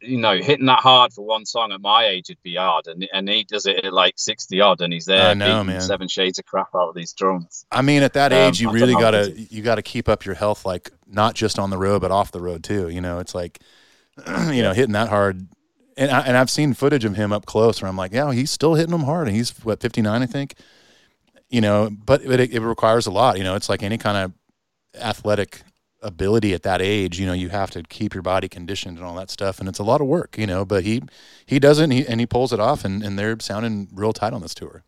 you 0.01 0.18
know, 0.18 0.37
hitting 0.37 0.66
that 0.66 0.81
hard 0.81 1.12
for 1.12 1.24
one 1.24 1.47
song 1.47 1.72
at 1.72 1.81
my 1.81 2.05
age 2.07 2.29
would 2.29 2.43
be 2.43 2.57
hard. 2.57 2.87
And 2.87 3.09
and 3.12 3.29
he 3.29 3.45
does 3.45 3.66
it 3.66 3.85
at 3.85 3.93
like 3.93 4.14
sixty 4.16 4.61
odd, 4.61 4.81
and 4.81 4.93
he's 4.93 5.05
there 5.07 5.31
I 5.31 5.35
know, 5.35 5.61
beating 5.62 5.66
man. 5.74 5.81
seven 5.81 6.09
shades 6.09 6.39
of 6.39 6.47
crap 6.47 6.68
out 6.74 6.89
of 6.89 6.95
these 6.95 7.12
drums. 7.12 7.64
I 7.70 7.83
mean, 7.83 8.03
at 8.03 8.12
that 8.14 8.33
Um, 8.33 8.39
age, 8.39 8.61
you 8.61 8.70
I 8.70 8.72
really 8.72 8.95
gotta 8.95 9.33
you 9.51 9.62
gotta 9.62 9.83
keep 9.83 10.09
up 10.09 10.24
your 10.24 10.35
health, 10.35 10.64
like 10.66 10.91
not 11.07 11.35
just 11.35 11.59
on 11.59 11.70
the 11.70 11.79
road, 11.79 12.01
but 12.01 12.11
off 12.11 12.33
the 12.33 12.41
road 12.41 12.64
too. 12.64 12.89
You 12.89 13.01
know, 13.01 13.18
it's 13.18 13.35
like, 13.35 13.61
you 14.51 14.62
know, 14.62 14.72
hitting 14.72 14.93
that 14.93 15.09
hard. 15.09 15.47
And 15.97 16.12
I, 16.12 16.20
and 16.20 16.37
I've 16.37 16.51
seen 16.51 16.74
footage 16.74 17.05
of 17.05 17.16
him 17.16 17.33
up 17.33 17.45
close 17.45 17.83
where 17.83 17.89
I'm 17.89 17.97
like, 17.97 18.12
yeah, 18.12 18.33
he's 18.33 18.53
still 18.53 18.74
hitting 18.74 18.93
them 18.93 19.03
hard, 19.03 19.26
and 19.26 19.37
he's 19.37 19.51
what 19.64 19.81
59, 19.81 20.22
I 20.22 20.26
think. 20.26 20.55
You 21.51 21.61
know, 21.61 21.91
but 21.91 22.22
it, 22.22 22.53
it 22.53 22.61
requires 22.61 23.07
a 23.07 23.11
lot. 23.11 23.37
You 23.39 23.43
know, 23.43 23.57
it's 23.57 23.68
like 23.68 23.83
any 23.83 23.99
kind 23.99 24.16
of 24.16 24.33
athletic 25.01 25.62
ability 26.03 26.55
at 26.55 26.63
that 26.63 26.81
age. 26.83 27.19
You 27.19 27.27
know, 27.27 27.33
you 27.33 27.49
have 27.49 27.71
to 27.73 27.83
keep 27.83 28.15
your 28.15 28.23
body 28.23 28.49
conditioned 28.49 28.99
and 28.99 29.07
all 29.07 29.15
that 29.17 29.31
stuff, 29.31 29.61
and 29.61 29.69
it's 29.69 29.79
a 29.79 29.85
lot 29.85 30.01
of 30.01 30.07
work. 30.07 30.37
You 30.39 30.47
know, 30.47 30.65
but 30.65 30.85
he 30.85 31.03
he 31.47 31.59
does 31.59 31.79
it, 31.81 31.85
and 31.85 31.93
he, 31.93 32.07
and 32.07 32.21
he 32.21 32.27
pulls 32.27 32.53
it 32.53 32.61
off, 32.61 32.85
and, 32.85 33.03
and 33.03 33.19
they're 33.19 33.37
sounding 33.41 33.89
real 33.93 34.13
tight 34.13 34.33
on 34.33 34.43
this 34.43 34.55
tour. 34.55 34.85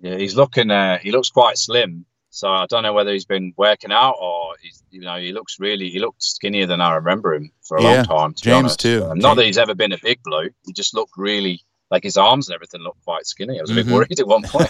Yeah, 0.00 0.16
he's 0.16 0.36
looking. 0.36 0.70
Uh, 0.70 0.98
he 0.98 1.10
looks 1.10 1.30
quite 1.30 1.58
slim. 1.58 2.04
So 2.30 2.48
I 2.48 2.66
don't 2.66 2.82
know 2.82 2.92
whether 2.92 3.12
he's 3.12 3.24
been 3.24 3.54
working 3.56 3.90
out 3.92 4.16
or 4.20 4.56
he's, 4.60 4.82
you 4.90 5.00
know, 5.00 5.16
he 5.16 5.32
looks 5.32 5.58
really, 5.58 5.88
he 5.88 5.98
looked 6.00 6.22
skinnier 6.22 6.66
than 6.66 6.82
I 6.82 6.96
remember 6.96 7.32
him 7.34 7.50
for 7.62 7.78
a 7.78 7.82
Yeah, 7.82 7.94
long 7.94 8.04
time. 8.04 8.34
To 8.34 8.42
James 8.42 8.76
too. 8.76 9.04
Um, 9.04 9.18
not 9.18 9.28
James- 9.30 9.36
that 9.36 9.44
he's 9.46 9.58
ever 9.58 9.74
been 9.74 9.92
a 9.92 9.98
big 10.02 10.22
bloke. 10.22 10.52
He 10.66 10.74
just 10.74 10.92
looked 10.92 11.12
really 11.16 11.62
like 11.90 12.02
his 12.02 12.18
arms 12.18 12.48
and 12.48 12.54
everything 12.54 12.82
looked 12.82 13.02
quite 13.04 13.24
skinny. 13.24 13.58
I 13.58 13.62
was 13.62 13.70
a 13.70 13.74
bit 13.74 13.86
worried 13.86 14.20
at 14.20 14.26
one 14.26 14.42
point. 14.42 14.68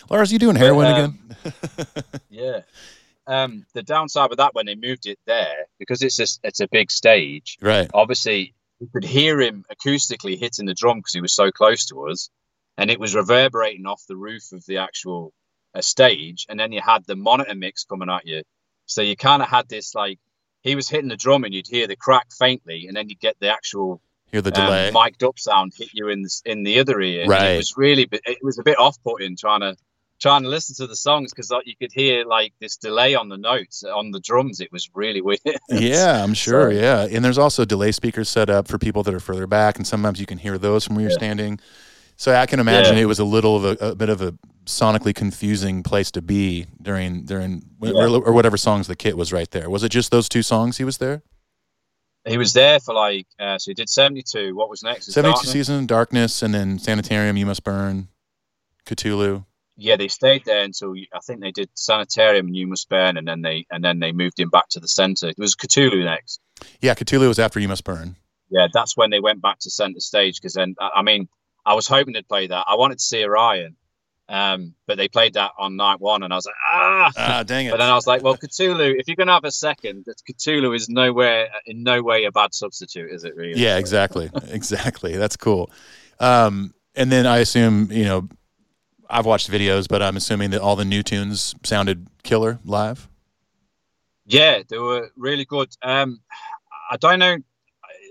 Lars, 0.10 0.30
you 0.30 0.38
doing 0.38 0.56
heroin 0.56 0.86
um, 0.88 1.18
again? 1.44 1.54
yeah. 2.28 2.60
Um, 3.26 3.66
the 3.74 3.82
downside 3.82 4.30
with 4.30 4.38
that 4.38 4.54
when 4.54 4.66
they 4.66 4.76
moved 4.76 5.06
it 5.06 5.18
there 5.26 5.66
because 5.78 6.02
it's 6.02 6.18
a, 6.20 6.46
it's 6.46 6.60
a 6.60 6.68
big 6.68 6.90
stage. 6.90 7.58
Right. 7.60 7.90
Obviously, 7.92 8.54
you 8.80 8.88
could 8.92 9.04
hear 9.04 9.40
him 9.40 9.64
acoustically 9.72 10.38
hitting 10.38 10.66
the 10.66 10.74
drum 10.74 10.98
because 10.98 11.14
he 11.14 11.20
was 11.20 11.34
so 11.34 11.50
close 11.50 11.86
to 11.86 12.08
us, 12.08 12.30
and 12.76 12.90
it 12.90 13.00
was 13.00 13.14
reverberating 13.14 13.86
off 13.86 14.02
the 14.06 14.16
roof 14.16 14.52
of 14.52 14.64
the 14.66 14.78
actual 14.78 15.32
uh, 15.74 15.80
stage. 15.80 16.46
And 16.48 16.58
then 16.60 16.72
you 16.72 16.80
had 16.80 17.04
the 17.06 17.16
monitor 17.16 17.54
mix 17.54 17.84
coming 17.84 18.10
at 18.10 18.26
you, 18.26 18.42
so 18.86 19.02
you 19.02 19.16
kind 19.16 19.42
of 19.42 19.48
had 19.48 19.68
this 19.68 19.94
like 19.94 20.18
he 20.62 20.74
was 20.74 20.88
hitting 20.88 21.08
the 21.08 21.16
drum 21.16 21.44
and 21.44 21.54
you'd 21.54 21.68
hear 21.68 21.86
the 21.86 21.96
crack 21.96 22.26
faintly, 22.36 22.86
and 22.86 22.96
then 22.96 23.08
you 23.08 23.16
get 23.16 23.36
the 23.40 23.52
actual 23.52 24.00
Hear 24.32 24.42
the 24.42 24.58
um, 24.60 24.66
delay. 24.66 24.90
mic'd 24.92 25.22
up 25.22 25.38
sound 25.38 25.72
hit 25.76 25.90
you 25.92 26.08
in 26.08 26.22
the, 26.22 26.40
in 26.44 26.62
the 26.64 26.80
other 26.80 27.00
ear. 27.00 27.22
And 27.22 27.30
Right. 27.30 27.50
It 27.50 27.56
was 27.58 27.74
really 27.76 28.08
it 28.10 28.38
was 28.42 28.58
a 28.58 28.62
bit 28.62 28.78
off 28.78 29.02
putting 29.02 29.36
trying 29.36 29.60
to 29.60 29.76
trying 30.20 30.42
to 30.42 30.48
listen 30.48 30.74
to 30.76 30.86
the 30.86 30.96
songs 30.96 31.32
because 31.32 31.52
you 31.64 31.74
could 31.76 31.92
hear 31.92 32.24
like 32.24 32.52
this 32.60 32.76
delay 32.76 33.14
on 33.14 33.28
the 33.28 33.36
notes 33.36 33.84
on 33.84 34.10
the 34.10 34.20
drums. 34.20 34.60
It 34.60 34.72
was 34.72 34.88
really 34.94 35.20
weird. 35.22 35.40
yeah, 35.68 36.22
I'm 36.22 36.34
sure. 36.34 36.70
So- 36.72 36.78
Yeah, 36.78 37.06
and 37.10 37.24
there's 37.24 37.38
also 37.38 37.64
delay 37.64 37.92
speakers 37.92 38.28
set 38.28 38.48
up 38.50 38.68
for 38.68 38.78
people 38.78 39.02
that 39.04 39.14
are 39.14 39.20
further 39.20 39.46
back, 39.46 39.76
and 39.76 39.86
sometimes 39.86 40.18
you 40.20 40.26
can 40.26 40.38
hear 40.38 40.58
those 40.58 40.84
from 40.84 40.96
where 40.96 41.02
you're 41.02 41.10
standing. 41.10 41.60
So 42.16 42.34
I 42.34 42.46
can 42.46 42.60
imagine 42.60 42.96
Yeah. 42.96 43.02
it 43.02 43.06
was 43.06 43.18
a 43.18 43.24
little 43.24 43.56
of 43.56 43.64
a, 43.80 43.88
a 43.90 43.94
bit 43.94 44.08
of 44.08 44.22
a 44.22 44.34
sonically 44.64 45.14
confusing 45.14 45.82
place 45.82 46.10
to 46.12 46.22
be 46.22 46.66
during 46.82 47.24
during 47.24 47.62
Yeah. 47.82 47.92
or, 47.92 48.08
or 48.24 48.32
whatever 48.32 48.56
songs 48.56 48.86
the 48.86 48.96
kit 48.96 49.16
was 49.16 49.32
right 49.32 49.50
there. 49.50 49.68
Was 49.70 49.84
it 49.84 49.90
just 49.90 50.10
those 50.10 50.28
two 50.28 50.42
songs 50.42 50.78
he 50.78 50.84
was 50.84 50.98
there? 50.98 51.22
he 52.28 52.36
was 52.38 52.52
there 52.54 52.80
for 52.80 52.92
like 52.92 53.24
uh, 53.38 53.56
so 53.56 53.70
he 53.70 53.74
did 53.74 53.88
72 53.88 54.52
what 54.56 54.68
was 54.68 54.82
next 54.82 55.12
72 55.12 55.22
Darkness? 55.32 55.52
season, 55.52 55.86
Darkness, 55.86 56.42
and 56.42 56.52
then 56.52 56.76
Sanitarium, 56.80 57.36
You 57.36 57.46
Must 57.46 57.62
Burn, 57.62 58.08
Cthulhu. 58.84 59.44
Yeah 59.76 59.96
they 59.96 60.08
stayed 60.08 60.44
there 60.44 60.62
until 60.64 60.94
i 61.14 61.18
think 61.26 61.40
they 61.40 61.50
did 61.52 61.68
sanitarium 61.74 62.46
and 62.46 62.56
you 62.56 62.66
must 62.66 62.88
burn 62.88 63.16
and 63.16 63.26
then 63.28 63.42
they 63.42 63.66
and 63.70 63.84
then 63.84 63.98
they 63.98 64.12
moved 64.12 64.38
him 64.40 64.48
back 64.50 64.68
to 64.70 64.80
the 64.80 64.88
center 64.88 65.28
it 65.28 65.38
was 65.38 65.54
cthulhu 65.54 66.04
next 66.04 66.40
Yeah, 66.80 66.94
Cthulhu 66.94 67.28
was 67.28 67.38
after 67.38 67.60
You 67.60 67.68
Must 67.68 67.84
Burn. 67.84 68.16
yeah 68.50 68.68
that's 68.72 68.96
when 68.96 69.10
they 69.10 69.20
went 69.20 69.40
back 69.42 69.58
to 69.60 69.70
center 69.70 70.00
stage 70.00 70.36
because 70.40 70.54
then 70.54 70.74
i 70.80 70.90
I 70.96 71.02
mean 71.02 71.28
i 71.64 71.74
was 71.74 71.86
hoping 71.86 72.14
they'd 72.14 72.28
play 72.28 72.46
that 72.46 72.64
i 72.66 72.74
wanted 72.76 72.98
to 72.98 73.04
see 73.04 73.22
orion 73.24 73.76
um 74.28 74.74
but 74.88 74.96
they 74.96 75.06
played 75.08 75.34
that 75.34 75.52
on 75.58 75.76
night 75.76 76.00
one 76.00 76.22
and 76.24 76.32
i 76.32 76.36
was 76.36 76.46
like 76.46 76.54
ah 76.74 77.10
Ah, 77.16 77.42
dang 77.44 77.66
it. 77.66 77.70
but 77.70 77.76
then 77.78 77.88
i 77.88 77.94
was 77.94 78.06
like 78.08 78.22
well 78.24 78.36
cthulhu 78.36 78.94
if 78.98 79.06
you're 79.06 79.14
gonna 79.16 79.32
have 79.32 79.44
a 79.44 79.52
second 79.52 80.04
that 80.06 80.16
cthulhu 80.28 80.74
is 80.74 80.88
nowhere 80.88 81.48
in 81.66 81.82
no 81.84 82.02
way 82.02 82.24
a 82.24 82.32
bad 82.32 82.52
substitute 82.54 83.10
is 83.12 83.22
it 83.24 83.36
really 83.36 83.60
Yeah, 83.60 83.76
exactly. 83.78 84.30
exactly. 84.48 85.16
That's 85.16 85.36
cool. 85.36 85.70
Um, 86.18 86.74
and 86.96 87.12
then 87.12 87.24
I 87.26 87.38
assume, 87.38 87.92
you 87.92 88.04
know, 88.04 88.28
I've 89.08 89.26
watched 89.26 89.50
videos, 89.50 89.86
but 89.88 90.02
I'm 90.02 90.16
assuming 90.16 90.50
that 90.50 90.60
all 90.60 90.76
the 90.76 90.84
new 90.84 91.02
tunes 91.02 91.54
sounded 91.64 92.06
killer 92.22 92.58
live. 92.64 93.08
Yeah, 94.26 94.62
they 94.68 94.78
were 94.78 95.10
really 95.16 95.44
good. 95.44 95.68
Um, 95.82 96.20
I 96.90 96.96
don't 96.96 97.18
know. 97.18 97.36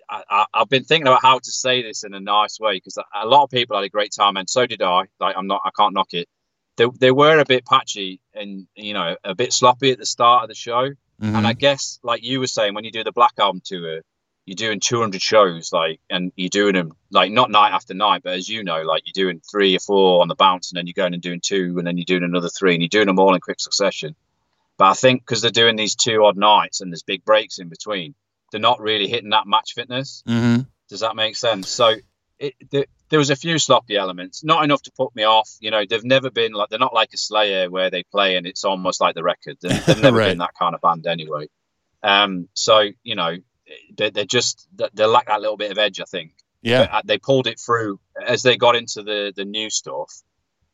I, 0.10 0.24
I, 0.30 0.46
I've 0.54 0.70
been 0.70 0.84
thinking 0.84 1.08
about 1.08 1.22
how 1.22 1.39
to 1.39 1.52
say 1.52 1.82
this 1.82 2.04
in 2.04 2.14
a 2.14 2.20
nice 2.20 2.60
way 2.60 2.74
because 2.76 2.98
a 2.98 3.26
lot 3.26 3.43
of 3.43 3.50
people 3.50 3.76
had 3.76 3.84
a 3.86 3.89
great 3.89 4.12
time, 4.18 4.38
and 4.38 4.50
so 4.50 4.66
did 4.66 4.82
I. 4.82 5.06
Like, 5.20 5.36
I'm 5.38 5.48
not, 5.48 5.62
I 5.66 5.72
can't 5.78 5.93
knock 5.93 6.14
it. 6.14 6.30
They, 6.78 6.86
they 7.00 7.12
were 7.12 7.39
a 7.39 7.46
bit 7.46 7.66
patchy 7.66 8.20
and 8.34 8.68
you 8.76 8.93
know 8.93 9.16
a 9.24 9.34
bit 9.34 9.54
sloppy 9.54 9.91
at 9.91 9.98
the 9.98 10.06
start 10.06 10.43
of 10.43 10.50
the 10.50 10.56
show. 10.56 10.89
Mhm. 11.22 11.36
And 11.36 11.48
I 11.48 11.54
guess, 11.54 12.00
like 12.04 12.24
you 12.24 12.39
were 12.41 12.48
saying, 12.48 12.74
when 12.74 12.84
you 12.84 12.91
do 12.91 13.04
the 13.04 13.14
Black 13.14 13.34
Album 13.39 13.62
tour, 13.64 14.02
you're 14.46 14.56
doing 14.56 14.80
200 14.80 15.22
shows, 15.22 15.72
like, 15.74 16.00
and 16.10 16.32
you're 16.36 16.50
doing 16.50 16.74
them 16.76 16.91
like 17.12 17.32
not 17.32 17.50
night 17.50 17.72
after 17.72 17.93
night, 17.93 18.22
but 18.24 18.34
as 18.34 18.48
you 18.48 18.64
know, 18.64 18.84
like 18.84 19.04
you're 19.06 19.26
doing 19.26 19.41
three 19.50 19.76
or 19.76 19.80
four 19.80 20.22
on 20.22 20.28
the 20.28 20.36
bounce, 20.36 20.72
and 20.72 20.78
then 20.78 20.86
you're 20.88 20.93
going 20.93 21.14
and 21.14 21.22
doing 21.24 21.41
two, 21.41 21.76
and 21.78 21.86
then 21.88 21.98
you're 21.98 22.06
doing 22.06 22.24
another 22.24 22.50
three, 22.50 22.74
and 22.74 22.82
you're 22.82 22.89
doing 22.89 23.08
them 23.08 23.20
all 23.20 23.34
in 23.34 23.41
quick 23.41 23.60
succession. 23.60 24.16
But 24.78 24.86
I 24.86 24.93
think 24.93 25.22
because 25.22 25.41
they're 25.41 25.52
doing 25.52 25.76
these 25.78 25.96
two 25.96 26.24
odd 26.26 26.38
nights 26.38 26.82
and 26.82 26.91
there's 26.91 27.02
big 27.04 27.24
breaks 27.26 27.60
in 27.60 27.70
between, 27.70 28.14
they're 28.52 28.60
not 28.62 28.80
really 28.82 29.08
hitting 29.08 29.30
that 29.32 29.48
match 29.48 29.74
fitness. 29.74 30.22
Mhm. 30.28 30.68
Does 30.89 31.00
that 31.00 31.16
make 31.16 31.36
sense? 31.38 31.70
So 31.70 31.96
it, 32.39 32.54
the, 32.70 32.86
there 33.10 33.18
was 33.18 33.30
a 33.30 33.36
few 33.36 33.58
sloppy 33.58 33.96
elements, 33.96 34.43
not 34.43 34.64
enough 34.66 34.82
to 34.84 34.91
put 34.91 35.16
me 35.16 35.24
off. 35.24 35.50
You 35.62 35.72
know, 35.72 35.84
they've 35.89 36.04
never 36.04 36.30
been 36.30 36.52
like 36.52 36.70
they're 36.70 36.78
not 36.78 36.93
like 36.93 37.14
a 37.14 37.18
Slayer 37.18 37.70
where 37.72 37.89
they 37.89 38.04
play 38.04 38.36
and 38.36 38.46
it's 38.46 38.66
almost 38.66 39.00
like 39.02 39.16
the 39.16 39.24
record. 39.24 39.58
They've, 39.62 39.86
they've 39.86 40.02
never 40.02 40.18
Right. 40.18 40.30
been 40.30 40.39
that 40.39 40.54
kind 40.60 40.76
of 40.76 40.82
band 40.82 41.08
anyway. 41.08 41.48
Um, 42.04 42.50
so 42.54 42.84
you 43.04 43.16
know, 43.16 43.38
they, 43.95 44.09
they're 44.09 44.26
just 44.26 44.68
they 44.76 44.88
they 44.93 45.05
lack 45.05 45.28
that 45.28 45.41
little 45.41 45.57
bit 45.57 45.72
of 45.72 45.78
edge, 45.78 45.99
I 45.99 46.05
think. 46.05 46.34
Yeah. 46.61 46.86
But, 46.86 46.91
uh, 46.91 47.01
they 47.05 47.18
pulled 47.18 47.47
it 47.47 47.59
through 47.59 47.99
as 48.26 48.43
they 48.43 48.57
got 48.57 48.76
into 48.76 49.03
the 49.03 49.34
the 49.36 49.45
new 49.45 49.70
stuff. 49.70 50.11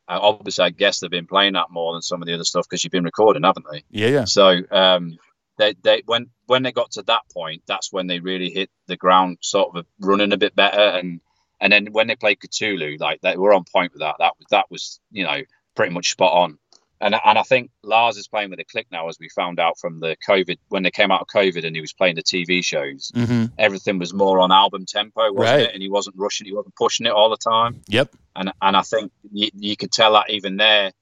Uh, 0.08 0.18
obviously, 0.20 0.64
I 0.64 0.70
guess 0.70 1.00
they've 1.00 1.10
been 1.10 1.26
playing 1.26 1.52
that 1.52 1.70
more 1.70 1.92
than 1.92 2.02
some 2.02 2.22
of 2.22 2.26
the 2.26 2.34
other 2.34 2.44
stuff 2.44 2.66
because 2.68 2.82
you've 2.82 2.90
been 2.90 3.04
recording, 3.04 3.44
haven't 3.44 3.66
they? 3.70 3.84
Yeah. 3.90 4.08
Yeah. 4.08 4.24
So 4.24 4.60
um, 4.70 5.18
they 5.58 5.74
they 5.82 6.02
when 6.06 6.30
when 6.46 6.62
they 6.62 6.72
got 6.72 6.92
to 6.92 7.02
that 7.02 7.22
point, 7.32 7.62
that's 7.66 7.92
when 7.92 8.06
they 8.06 8.20
really 8.20 8.50
hit 8.50 8.70
the 8.86 8.96
ground, 8.96 9.38
sort 9.40 9.76
of 9.76 9.86
running 10.00 10.32
a 10.32 10.38
bit 10.38 10.56
better. 10.56 10.80
And 10.80 11.20
and 11.60 11.72
then 11.72 11.88
when 11.92 12.08
they 12.08 12.16
played 12.16 12.40
Cthulhu, 12.40 12.98
like 12.98 13.20
they 13.20 13.36
were 13.36 13.54
on 13.54 13.64
point 13.64 13.92
with 13.92 14.00
that. 14.00 14.16
That 14.18 14.34
was 14.38 14.46
that 14.50 14.66
was 14.70 15.00
you 15.10 15.24
know 15.24 15.42
pretty 15.74 15.92
much 15.92 16.10
spot 16.10 16.32
on. 16.32 16.58
And 17.02 17.14
and 17.24 17.36
I 17.38 17.42
think 17.42 17.70
Lars 17.82 18.16
is 18.16 18.28
playing 18.28 18.50
with 18.50 18.60
a 18.60 18.64
click 18.64 18.86
now, 18.90 19.08
as 19.08 19.18
we 19.20 19.28
found 19.28 19.58
out 19.60 19.78
from 19.78 20.00
the 20.00 20.16
COVID 20.28 20.56
when 20.68 20.82
they 20.84 20.90
came 20.90 21.10
out 21.10 21.20
of 21.20 21.26
COVID 21.26 21.66
and 21.66 21.74
he 21.76 21.80
was 21.82 21.92
playing 21.92 22.14
the 22.14 22.22
TV 22.22 22.64
shows. 22.64 23.10
Mm-hmm. 23.14 23.46
Everything 23.58 23.98
was 23.98 24.14
more 24.14 24.38
on 24.40 24.50
album 24.52 24.86
tempo, 24.86 25.32
wasn't 25.32 25.38
Right. 25.38 25.60
it? 25.68 25.74
And 25.74 25.82
he 25.82 25.90
wasn't 25.90 26.16
rushing, 26.16 26.46
he 26.46 26.54
wasn't 26.54 26.76
pushing 26.76 27.06
it 27.06 27.12
all 27.12 27.28
the 27.28 27.36
time 27.36 27.82
Yep. 27.88 28.14
and 28.36 28.52
and 28.62 28.76
I 28.76 28.82
think 28.82 29.12
you, 29.32 29.48
you 29.54 29.76
could 29.76 29.92
tell 29.92 30.12
that 30.14 30.30
even 30.30 30.56
there 30.56 30.92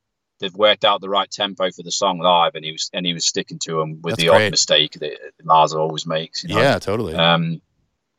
they've 0.40 0.54
worked 0.54 0.86
out 0.86 1.02
the 1.02 1.08
right 1.10 1.30
tempo 1.30 1.70
for 1.70 1.82
the 1.82 1.92
song 1.92 2.18
live, 2.18 2.54
and 2.54 2.64
he 2.64 2.72
was 2.72 2.88
and 2.94 3.04
he 3.04 3.12
was 3.12 3.26
sticking 3.26 3.58
to 3.66 3.76
them 3.78 4.00
with 4.00 4.12
That's 4.16 4.22
the 4.22 4.28
great. 4.28 4.46
odd 4.46 4.50
mistake 4.52 4.92
that 5.00 5.12
Lars 5.44 5.74
always 5.74 6.06
makes. 6.06 6.42
You 6.44 6.54
know? 6.54 6.60
Yeah, 6.62 6.78
totally. 6.78 7.14
Um, 7.14 7.60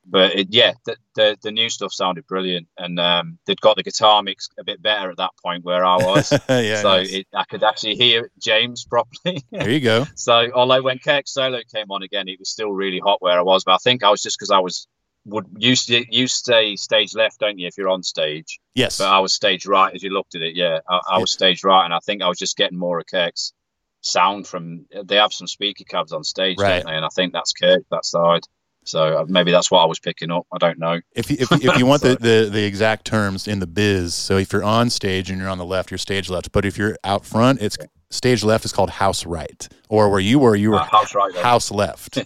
but 0.06 0.36
it, 0.36 0.47
yeah, 0.49 0.74
the, 0.86 0.95
the 1.16 1.38
the 1.43 1.52
new 1.52 1.70
stuff 1.70 1.93
sounded 1.93 2.26
brilliant, 2.28 2.68
and 2.78 2.99
um, 2.99 3.38
they'd 3.45 3.62
got 3.62 3.76
the 3.76 3.84
guitar 3.84 4.24
mix 4.24 4.49
a 4.60 4.64
bit 4.64 4.82
better 4.82 5.12
at 5.12 5.18
that 5.18 5.32
point 5.43 5.64
where 5.64 5.86
I 5.86 5.97
was. 5.97 6.32
yeah. 6.49 6.82
so 6.82 6.97
nice. 6.97 7.14
it, 7.14 7.28
I 7.34 7.43
could 7.43 7.64
actually 7.64 7.95
hear 7.95 8.32
James 8.39 8.86
properly. 8.86 9.43
there 9.52 9.70
you 9.70 9.80
go. 9.80 10.06
so 10.16 10.52
although 10.54 10.82
when 10.82 10.99
Kirk 10.99 11.28
Solo 11.28 11.60
came 11.74 11.91
on 11.91 12.04
again, 12.04 12.28
it 12.28 12.39
was 12.39 12.49
still 12.49 12.72
really 12.72 12.99
hot 12.99 13.22
where 13.22 13.38
I 13.38 13.43
was. 13.43 13.64
But 13.64 13.74
I 13.74 13.78
think 13.78 14.04
I 14.04 14.10
was 14.10 14.22
just 14.22 14.38
because 14.38 14.52
I 14.52 14.60
was 14.60 14.88
would 15.26 15.45
used 15.58 15.88
to 15.88 16.04
you 16.10 16.28
stay 16.28 16.76
stage 16.76 17.14
left, 17.14 17.39
don't 17.39 17.60
you, 17.60 17.68
if 17.68 17.78
you're 17.78 17.89
on 17.89 18.04
stage? 18.04 18.60
Yes. 18.74 18.97
But 18.97 19.10
I 19.10 19.20
was 19.20 19.34
stage 19.34 19.66
right 19.66 19.93
as 19.93 20.02
you 20.02 20.10
looked 20.10 20.36
at 20.36 20.41
it. 20.41 20.56
Yeah, 20.56 20.80
I, 20.89 20.99
I 21.12 21.18
was 21.20 21.32
stage 21.32 21.64
right, 21.64 21.86
and 21.86 21.93
I 21.93 21.99
think 21.99 22.22
I 22.22 22.28
was 22.28 22.39
just 22.39 22.58
getting 22.58 22.78
more 22.78 22.99
of 22.99 23.06
Kirk's 23.06 23.54
sound 24.02 24.47
from. 24.47 24.86
They 25.04 25.18
have 25.18 25.34
some 25.34 25.47
speaker 25.47 25.84
cabs 25.84 26.12
on 26.12 26.24
stage, 26.24 26.58
Right. 26.60 26.78
don't 26.78 26.88
they? 26.88 26.95
And 26.95 27.06
I 27.06 27.10
think 27.10 27.34
that's 27.34 27.54
Kirk 27.54 27.84
that 27.91 28.06
side. 28.06 28.43
So 28.84 29.19
uh, 29.19 29.25
maybe 29.27 29.51
that's 29.51 29.69
what 29.69 29.82
I 29.82 29.86
was 29.86 29.99
picking 29.99 30.32
up. 30.32 30.47
I 30.51 30.57
don't 30.57 30.79
know. 30.79 30.99
If 31.13 31.29
you, 31.29 31.38
if, 31.39 31.51
if 31.51 31.77
you 31.77 31.86
want 31.86 32.01
the, 32.03 32.15
the, 32.15 32.49
the 32.51 32.63
exact 32.63 33.05
terms 33.05 33.47
in 33.47 33.59
the 33.59 33.67
biz, 33.67 34.15
so 34.15 34.38
if 34.38 34.51
you're 34.51 34.63
on 34.63 34.89
stage 34.89 35.29
and 35.29 35.39
you're 35.39 35.49
on 35.49 35.57
the 35.57 35.65
left, 35.65 35.91
you're 35.91 35.97
stage 35.97 36.29
left. 36.29 36.51
But 36.51 36.65
if 36.65 36.77
you're 36.77 36.97
out 37.03 37.25
front, 37.25 37.61
it's 37.61 37.77
stage 38.09 38.43
left 38.43 38.65
is 38.65 38.73
called 38.73 38.89
house 38.89 39.25
right. 39.25 39.67
Or 39.89 40.09
where 40.09 40.19
you 40.19 40.39
were, 40.39 40.55
you 40.55 40.71
were 40.71 40.77
Uh, 40.77 40.86
house 40.86 41.13
right. 41.13 41.36
house 41.36 41.71
left. 41.71 42.19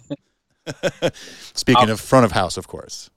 Speaking 1.54 1.90
of 1.90 2.00
front 2.00 2.24
of 2.24 2.32
house, 2.32 2.56
of 2.56 2.66
course. 2.66 3.10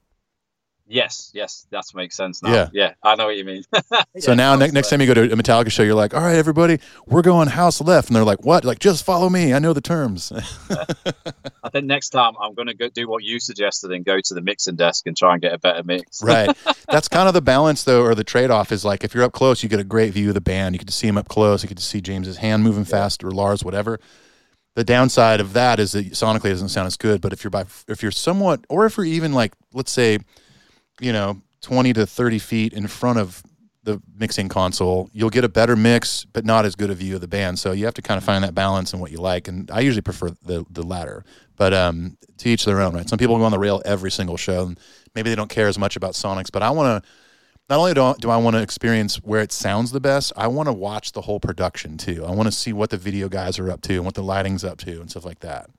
Yes, 0.92 1.30
yes, 1.32 1.68
that 1.70 1.84
makes 1.94 2.16
sense 2.16 2.42
now. 2.42 2.52
Yeah. 2.52 2.68
Yeah, 2.72 2.94
I 3.04 3.14
know 3.14 3.26
what 3.26 3.36
you 3.36 3.44
mean. 3.44 3.62
So 4.18 4.32
Yeah, 4.32 4.34
now, 4.34 4.56
ne- 4.56 4.70
next 4.72 4.90
time 4.90 5.00
you 5.00 5.06
go 5.06 5.14
to 5.14 5.32
a 5.32 5.36
Metallica 5.36 5.70
show, 5.70 5.84
you're 5.84 5.94
like, 5.94 6.14
"All 6.14 6.20
right, 6.20 6.34
everybody, 6.34 6.78
we're 7.06 7.22
going 7.22 7.48
house 7.48 7.80
left," 7.80 8.08
and 8.08 8.16
they're 8.16 8.24
like, 8.24 8.44
"What?" 8.44 8.64
Like, 8.64 8.80
just 8.80 9.04
follow 9.04 9.30
me. 9.30 9.54
I 9.54 9.60
know 9.60 9.72
the 9.72 9.80
terms. 9.80 10.32
I 11.62 11.68
think 11.70 11.86
next 11.86 12.10
time 12.10 12.34
I'm 12.40 12.54
going 12.54 12.66
to 12.66 12.74
go 12.74 12.88
do 12.88 13.08
what 13.08 13.22
you 13.22 13.38
suggested 13.38 13.92
and 13.92 14.04
go 14.04 14.20
to 14.20 14.34
the 14.34 14.40
mixing 14.40 14.74
desk 14.74 15.06
and 15.06 15.16
try 15.16 15.34
and 15.34 15.40
get 15.40 15.52
a 15.52 15.58
better 15.58 15.84
mix. 15.84 16.22
right. 16.24 16.50
That's 16.88 17.06
kind 17.06 17.28
of 17.28 17.34
the 17.34 17.40
balance, 17.42 17.84
though, 17.84 18.02
or 18.02 18.16
the 18.16 18.24
trade-off 18.24 18.72
is 18.72 18.84
like 18.84 19.04
if 19.04 19.14
you're 19.14 19.24
up 19.24 19.32
close, 19.32 19.62
you 19.62 19.68
get 19.68 19.80
a 19.80 19.84
great 19.84 20.12
view 20.12 20.28
of 20.28 20.34
the 20.34 20.40
band. 20.40 20.74
You 20.74 20.80
get 20.80 20.88
to 20.88 20.94
see 20.94 21.06
him 21.06 21.16
up 21.16 21.28
close. 21.28 21.62
You 21.62 21.68
get 21.68 21.78
to 21.78 21.84
see 21.84 22.00
James's 22.00 22.38
hand 22.38 22.64
moving 22.64 22.84
fast 22.84 23.22
or 23.22 23.30
Lars, 23.30 23.64
whatever. 23.64 24.00
The 24.74 24.84
downside 24.84 25.40
of 25.40 25.52
that 25.52 25.78
is 25.78 25.92
that 25.92 26.10
sonically 26.12 26.46
it 26.46 26.50
doesn't 26.50 26.70
sound 26.70 26.88
as 26.88 26.96
good. 26.96 27.20
But 27.20 27.32
if 27.32 27.44
you're 27.44 27.50
by, 27.50 27.66
if 27.86 28.02
you're 28.02 28.10
somewhat, 28.10 28.64
or 28.68 28.86
if 28.86 28.96
you're 28.96 29.06
even 29.06 29.32
like, 29.32 29.52
let's 29.72 29.92
say, 29.92 30.18
you 31.00 31.12
know, 31.12 31.40
20 31.62 31.92
to 31.94 32.06
30 32.06 32.38
feet 32.38 32.72
in 32.72 32.86
front 32.86 33.18
of 33.18 33.42
the 33.82 34.00
mixing 34.16 34.48
console, 34.48 35.08
you'll 35.12 35.30
get 35.30 35.44
a 35.44 35.48
better 35.48 35.74
mix, 35.74 36.24
but 36.24 36.44
not 36.44 36.64
as 36.64 36.74
good 36.74 36.90
a 36.90 36.94
view 36.94 37.14
of 37.14 37.20
the 37.20 37.28
band. 37.28 37.58
So 37.58 37.72
you 37.72 37.86
have 37.86 37.94
to 37.94 38.02
kind 38.02 38.18
of 38.18 38.24
find 38.24 38.44
that 38.44 38.54
balance 38.54 38.92
and 38.92 39.00
what 39.00 39.10
you 39.10 39.18
like. 39.18 39.48
And 39.48 39.70
I 39.70 39.80
usually 39.80 40.02
prefer 40.02 40.30
the 40.44 40.64
the 40.70 40.82
latter. 40.82 41.24
But 41.56 41.74
um, 41.74 42.16
to 42.38 42.48
each 42.48 42.64
their 42.64 42.80
own, 42.80 42.94
right? 42.94 43.08
Some 43.08 43.18
people 43.18 43.36
go 43.36 43.44
on 43.44 43.52
the 43.52 43.58
rail 43.58 43.82
every 43.84 44.10
single 44.10 44.36
show, 44.36 44.66
and 44.66 44.80
maybe 45.14 45.30
they 45.30 45.36
don't 45.36 45.50
care 45.50 45.68
as 45.68 45.78
much 45.78 45.96
about 45.96 46.14
sonics. 46.14 46.50
But 46.52 46.62
I 46.62 46.70
want 46.70 47.02
to. 47.02 47.10
Not 47.68 47.78
only 47.78 47.94
do 47.94 48.02
I, 48.02 48.14
do 48.18 48.30
I 48.30 48.36
want 48.36 48.56
to 48.56 48.62
experience 48.62 49.22
where 49.22 49.40
it 49.40 49.52
sounds 49.52 49.92
the 49.92 50.00
best, 50.00 50.32
I 50.36 50.48
want 50.48 50.66
to 50.66 50.72
watch 50.72 51.12
the 51.12 51.20
whole 51.20 51.38
production 51.38 51.98
too. 51.98 52.24
I 52.26 52.32
want 52.32 52.48
to 52.48 52.52
see 52.52 52.72
what 52.72 52.90
the 52.90 52.96
video 52.96 53.28
guys 53.28 53.60
are 53.60 53.70
up 53.70 53.80
to 53.82 53.94
and 53.94 54.04
what 54.04 54.14
the 54.14 54.24
lighting's 54.24 54.64
up 54.64 54.78
to 54.78 55.00
and 55.00 55.08
stuff 55.08 55.24
like 55.24 55.38
that. 55.40 55.70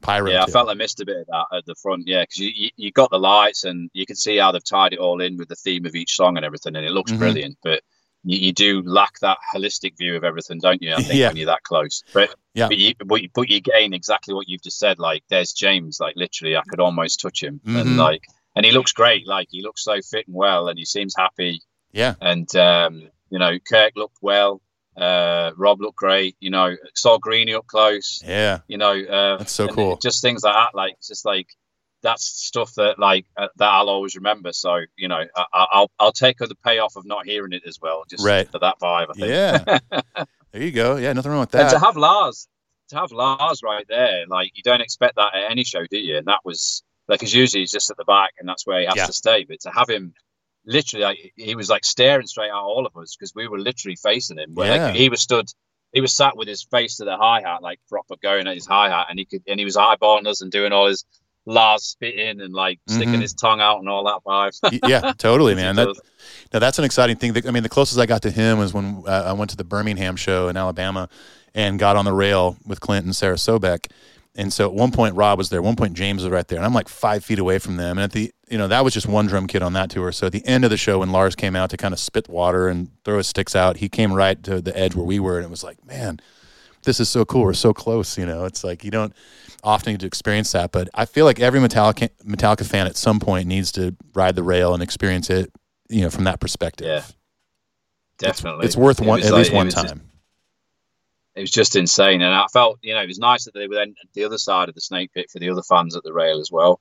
Pyro. 0.00 0.30
Yeah, 0.30 0.42
I 0.44 0.46
felt 0.46 0.68
I 0.68 0.74
missed 0.74 1.00
a 1.00 1.06
bit 1.06 1.16
of 1.18 1.26
that 1.26 1.46
at 1.58 1.66
the 1.66 1.74
front. 1.74 2.04
Yeah, 2.06 2.22
because 2.22 2.38
you, 2.38 2.50
you 2.54 2.70
you 2.76 2.92
got 2.92 3.10
the 3.10 3.18
lights 3.18 3.64
and 3.64 3.90
you 3.92 4.06
can 4.06 4.16
see 4.16 4.36
how 4.36 4.52
they've 4.52 4.64
tied 4.64 4.92
it 4.92 4.98
all 4.98 5.20
in 5.20 5.36
with 5.36 5.48
the 5.48 5.56
theme 5.56 5.86
of 5.86 5.94
each 5.94 6.14
song 6.16 6.36
and 6.36 6.44
everything, 6.46 6.76
and 6.76 6.84
it 6.86 6.90
looks 6.92 7.12
Mhm. 7.12 7.18
brilliant. 7.18 7.58
But 7.62 7.82
you, 8.24 8.38
you 8.38 8.52
do 8.52 8.82
lack 8.82 9.18
that 9.20 9.38
holistic 9.54 9.96
view 9.96 10.16
of 10.16 10.24
everything, 10.24 10.58
don't 10.60 10.82
you? 10.82 10.92
I 10.92 11.02
think 11.02 11.14
Yeah. 11.18 11.28
when 11.28 11.36
you're 11.36 11.46
that 11.46 11.62
close. 11.62 12.02
But 12.12 12.34
Yeah. 12.54 12.68
but 12.68 12.78
you 12.78 12.94
but 13.04 13.22
you, 13.22 13.28
but 13.34 13.48
you 13.48 13.60
gain 13.60 13.92
exactly 13.94 14.34
what 14.34 14.48
you've 14.48 14.62
just 14.62 14.78
said. 14.78 14.98
Like 14.98 15.22
there's 15.28 15.52
James. 15.52 15.98
Like 16.00 16.14
literally, 16.16 16.56
I 16.56 16.62
could 16.68 16.80
almost 16.80 17.20
touch 17.20 17.42
him, 17.42 17.60
Mhm. 17.66 17.80
and 17.80 17.96
like 17.96 18.22
and 18.56 18.64
he 18.66 18.72
looks 18.72 18.92
great. 18.92 19.26
Like 19.26 19.48
he 19.50 19.62
looks 19.62 19.84
so 19.84 20.00
fit 20.00 20.26
and 20.26 20.34
well, 20.36 20.68
and 20.68 20.78
he 20.78 20.84
seems 20.84 21.14
happy. 21.16 21.60
Yeah. 21.92 22.14
And 22.20 22.54
um, 22.56 23.08
you 23.30 23.38
know, 23.38 23.58
Kirk 23.58 23.92
looked 23.96 24.18
well. 24.22 24.60
Uh, 25.00 25.52
Rob 25.56 25.80
looked 25.80 25.96
great. 25.96 26.36
You 26.40 26.50
know, 26.50 26.74
saw 26.94 27.18
Greeny 27.18 27.54
up 27.54 27.66
close 27.66 28.22
Yeah. 28.26 28.60
you 28.68 28.78
know 28.78 28.92
uh 28.92 29.38
That's 29.38 29.52
so 29.52 29.68
cool. 29.68 29.96
just 29.96 30.22
things 30.22 30.42
like 30.42 30.54
that 30.54 30.74
like 30.74 30.94
just 31.06 31.24
like 31.24 31.46
that's 32.02 32.24
stuff 32.24 32.74
that 32.74 32.96
like 32.98 33.26
uh, 33.36 33.48
that 33.56 33.68
i'll 33.68 33.88
always 33.88 34.14
remember 34.14 34.52
so 34.52 34.78
you 34.96 35.08
know 35.08 35.20
I, 35.36 35.44
I- 35.52 35.66
i'll 35.72 35.90
i'll 35.98 36.12
take 36.12 36.38
the 36.38 36.54
payoff 36.64 36.94
of 36.94 37.04
not 37.04 37.26
hearing 37.26 37.52
it 37.52 37.62
as 37.66 37.80
well 37.82 38.04
just 38.08 38.24
Right. 38.24 38.48
for 38.48 38.60
that 38.60 38.76
vibe 38.80 39.06
i 39.10 39.12
think 39.14 39.28
Yeah. 39.28 39.78
there 40.52 40.62
you 40.62 40.70
go. 40.70 40.96
Yeah, 40.96 41.12
nothing 41.12 41.32
wrong 41.32 41.40
with 41.40 41.50
that. 41.50 41.60
and 41.62 41.70
to 41.70 41.78
have 41.84 41.96
lars 41.96 42.46
to 42.90 42.96
have 42.96 43.10
lars 43.10 43.62
right 43.64 43.84
there 43.88 44.26
like 44.28 44.52
you 44.54 44.62
don't 44.62 44.80
expect 44.80 45.16
that 45.16 45.34
at 45.34 45.50
any 45.50 45.64
show 45.64 45.84
do 45.90 45.98
you 45.98 46.16
and 46.18 46.26
that 46.28 46.38
was 46.44 46.82
like 47.08 47.18
because 47.18 47.34
usually 47.34 47.62
he's 47.62 47.72
just 47.72 47.90
at 47.90 47.96
the 47.96 48.04
back 48.04 48.32
and 48.38 48.48
that's 48.48 48.64
where 48.66 48.80
he 48.80 48.86
has 48.86 48.94
Yeah. 48.96 49.06
to 49.06 49.12
stay 49.12 49.44
but 49.48 49.58
to 49.62 49.70
have 49.70 49.88
him 49.90 50.14
literally 50.68 51.04
like, 51.04 51.32
he 51.36 51.54
was 51.56 51.68
like 51.68 51.84
staring 51.84 52.26
straight 52.26 52.48
at 52.50 52.54
all 52.54 52.86
of 52.86 52.96
us 52.96 53.16
because 53.16 53.34
we 53.34 53.48
were 53.48 53.58
literally 53.58 53.96
facing 53.96 54.38
him 54.38 54.54
where 54.54 54.74
Yeah. 54.74 54.86
like, 54.86 54.94
he 54.94 55.08
was 55.08 55.20
stood 55.20 55.46
he 55.92 56.02
was 56.02 56.12
sat 56.12 56.36
with 56.36 56.46
his 56.48 56.62
face 56.70 56.98
to 56.98 57.06
the 57.06 57.16
hi 57.16 57.40
hat, 57.40 57.62
like 57.62 57.80
proper 57.88 58.14
going 58.22 58.46
at 58.46 58.54
his 58.54 58.66
hi 58.66 58.90
hat, 58.90 59.06
and 59.08 59.18
he 59.18 59.24
could, 59.24 59.42
and 59.48 59.58
he 59.58 59.64
was 59.64 59.74
eyeballing 59.76 60.26
us 60.26 60.42
and 60.42 60.52
doing 60.52 60.70
all 60.70 60.86
his 60.86 61.02
Lars 61.46 61.82
spitting 61.82 62.42
and 62.42 62.52
like 62.52 62.78
sticking 62.86 63.14
Mhm. 63.14 63.22
his 63.22 63.32
tongue 63.32 63.62
out 63.62 63.78
and 63.78 63.88
all 63.88 64.04
that 64.04 64.20
vibe. 64.22 64.86
Yeah, 64.86 65.12
totally, 65.18 65.54
man. 65.54 65.76
That, 65.76 65.96
now 66.52 66.58
that's 66.58 66.78
an 66.78 66.84
exciting 66.84 67.16
thing. 67.16 67.34
I 67.48 67.52
mean, 67.52 67.62
the 67.62 67.70
closest 67.70 67.98
I 67.98 68.04
got 68.04 68.20
to 68.22 68.30
him 68.30 68.58
was 68.58 68.74
when 68.74 69.02
uh, 69.06 69.22
I 69.28 69.32
went 69.32 69.48
to 69.52 69.56
the 69.56 69.64
Birmingham 69.64 70.16
show 70.16 70.48
in 70.48 70.58
Alabama 70.58 71.08
and 71.54 71.78
got 71.78 71.96
on 71.96 72.04
the 72.04 72.12
rail 72.12 72.58
with 72.66 72.80
Clint 72.80 73.06
and 73.06 73.16
Sarah 73.16 73.36
Sobek. 73.36 73.86
And 74.36 74.52
so 74.52 74.66
at 74.66 74.72
one 74.74 74.92
point 74.92 75.16
Rob 75.16 75.36
was 75.38 75.48
there. 75.48 75.58
At 75.58 75.64
one 75.64 75.74
point 75.76 75.94
James 75.94 76.22
was 76.22 76.30
right 76.30 76.46
there, 76.46 76.58
and 76.58 76.64
I'm 76.66 76.74
like 76.74 76.88
five 76.88 77.24
feet 77.24 77.38
away 77.40 77.58
from 77.58 77.76
them. 77.76 77.98
And 77.98 78.04
at 78.04 78.12
the 78.12 78.30
you 78.48 78.56
know 78.56 78.68
that 78.68 78.84
was 78.84 78.94
just 78.94 79.06
one 79.08 79.26
drum 79.26 79.46
kit 79.48 79.62
on 79.62 79.72
that 79.72 79.90
tour. 79.90 80.12
So 80.12 80.26
at 80.26 80.32
the 80.32 80.46
end 80.46 80.64
of 80.64 80.70
the 80.70 80.76
show, 80.76 81.00
when 81.00 81.10
Lars 81.10 81.34
came 81.34 81.56
out 81.56 81.70
to 81.70 81.76
kind 81.76 81.92
of 81.92 81.98
spit 82.00 82.28
water 82.28 82.68
and 82.68 82.90
throw 83.04 83.16
his 83.18 83.26
sticks 83.26 83.56
out, 83.56 83.78
he 83.78 83.88
came 83.88 84.12
right 84.12 84.40
to 84.44 84.60
the 84.60 84.76
edge 84.78 84.94
where 84.94 85.04
we 85.04 85.18
were, 85.18 85.36
and 85.38 85.44
it 85.44 85.50
was 85.50 85.64
like, 85.64 85.84
man, 85.84 86.20
this 86.84 87.00
is 87.00 87.08
so 87.08 87.24
cool. 87.24 87.42
We're 87.42 87.52
so 87.54 87.74
close. 87.74 88.16
You 88.16 88.26
know, 88.26 88.44
it's 88.44 88.62
like 88.62 88.84
you 88.84 88.90
don't 88.92 89.12
often 89.64 89.94
get 89.94 90.00
to 90.00 90.06
experience 90.06 90.52
that, 90.52 90.70
but 90.70 90.88
I 90.94 91.04
feel 91.04 91.24
like 91.24 91.40
every 91.40 91.58
Metallica 91.58 92.08
Metallica 92.24 92.64
fan 92.64 92.86
at 92.86 92.96
some 92.96 93.18
point 93.18 93.48
needs 93.48 93.72
to 93.72 93.96
ride 94.14 94.36
the 94.36 94.44
rail 94.44 94.72
and 94.72 94.82
experience 94.84 95.30
it. 95.30 95.50
You 95.88 96.02
know, 96.02 96.10
from 96.10 96.24
that 96.24 96.38
perspective. 96.38 96.86
Yeah, 96.86 96.98
It's- 96.98 97.12
definitely. 98.18 98.66
It's, 98.66 98.76
worth 98.76 99.00
It 99.00 99.06
one 99.06 99.20
at 99.20 99.24
like- 99.32 99.34
least 99.38 99.52
one 99.52 99.66
was 99.66 99.74
just- 99.74 99.88
time. 99.88 100.02
It 101.38 101.42
was 101.42 101.50
just 101.50 101.76
insane, 101.76 102.20
and 102.22 102.34
I 102.34 102.46
felt 102.52 102.78
you 102.82 102.94
know 102.94 103.02
it 103.02 103.06
was 103.06 103.18
nice 103.18 103.44
that 103.44 103.54
they 103.54 103.68
were 103.68 103.76
then 103.76 103.94
at 104.02 104.12
the 104.14 104.24
other 104.24 104.38
side 104.38 104.68
of 104.68 104.74
the 104.74 104.80
snake 104.80 105.12
pit 105.14 105.30
for 105.30 105.38
the 105.38 105.50
other 105.50 105.62
fans 105.62 105.96
at 105.96 106.02
the 106.02 106.12
rail 106.12 106.40
as 106.40 106.50
well, 106.50 106.80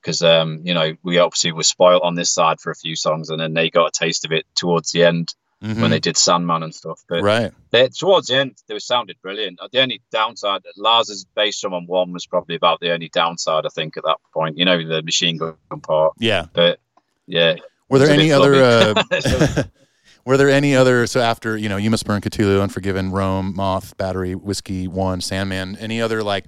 because 0.00 0.22
um 0.22 0.60
you 0.64 0.74
know 0.74 0.94
we 1.02 1.18
obviously 1.18 1.52
were 1.52 1.62
spoiled 1.62 2.02
on 2.02 2.14
this 2.14 2.30
side 2.30 2.60
for 2.60 2.70
a 2.70 2.74
few 2.76 2.96
songs, 2.96 3.30
and 3.30 3.40
then 3.40 3.54
they 3.54 3.70
got 3.70 3.86
a 3.86 3.98
taste 4.04 4.24
of 4.24 4.32
it 4.32 4.46
towards 4.54 4.92
the 4.92 5.04
end 5.04 5.34
Mhm. 5.62 5.80
when 5.80 5.90
they 5.90 5.98
did 5.98 6.16
Sandman 6.16 6.62
and 6.62 6.72
stuff. 6.72 7.02
But 7.08 7.20
right. 7.20 7.52
they, 7.70 7.88
towards 7.88 8.28
the 8.28 8.36
end, 8.36 8.54
they 8.68 8.74
were 8.74 8.80
sounded 8.80 9.16
brilliant. 9.20 9.58
The 9.72 9.80
only 9.80 10.00
downside, 10.12 10.62
Lars's 10.76 11.24
bass 11.34 11.60
drum 11.60 11.74
on 11.74 11.84
one 11.88 12.12
was 12.12 12.26
probably 12.26 12.54
about 12.54 12.78
the 12.78 12.92
only 12.92 13.08
downside 13.08 13.66
I 13.66 13.70
think 13.70 13.96
at 13.96 14.04
that 14.04 14.18
point. 14.32 14.56
You 14.56 14.64
know, 14.64 14.78
the 14.86 15.02
machine 15.02 15.36
gun 15.36 15.56
part. 15.82 16.14
Yeah. 16.20 16.46
But 16.52 16.78
yeah, 17.26 17.56
Were 17.88 17.98
there 17.98 18.10
any 18.10 18.30
other? 18.30 18.94
were 20.28 20.36
there 20.36 20.50
any 20.50 20.76
other? 20.76 21.06
So 21.06 21.20
after 21.20 21.56
you 21.56 21.68
know, 21.70 21.78
you 21.78 21.90
must 21.90 22.04
burn 22.06 22.20
Cthulhu, 22.20 22.62
Unforgiven, 22.62 23.10
Roam, 23.10 23.54
Moth, 23.56 23.96
Battery, 23.96 24.34
Whiskey, 24.34 24.86
One, 24.86 25.20
Sandman. 25.22 25.76
Any 25.80 26.02
other 26.02 26.22
like 26.22 26.44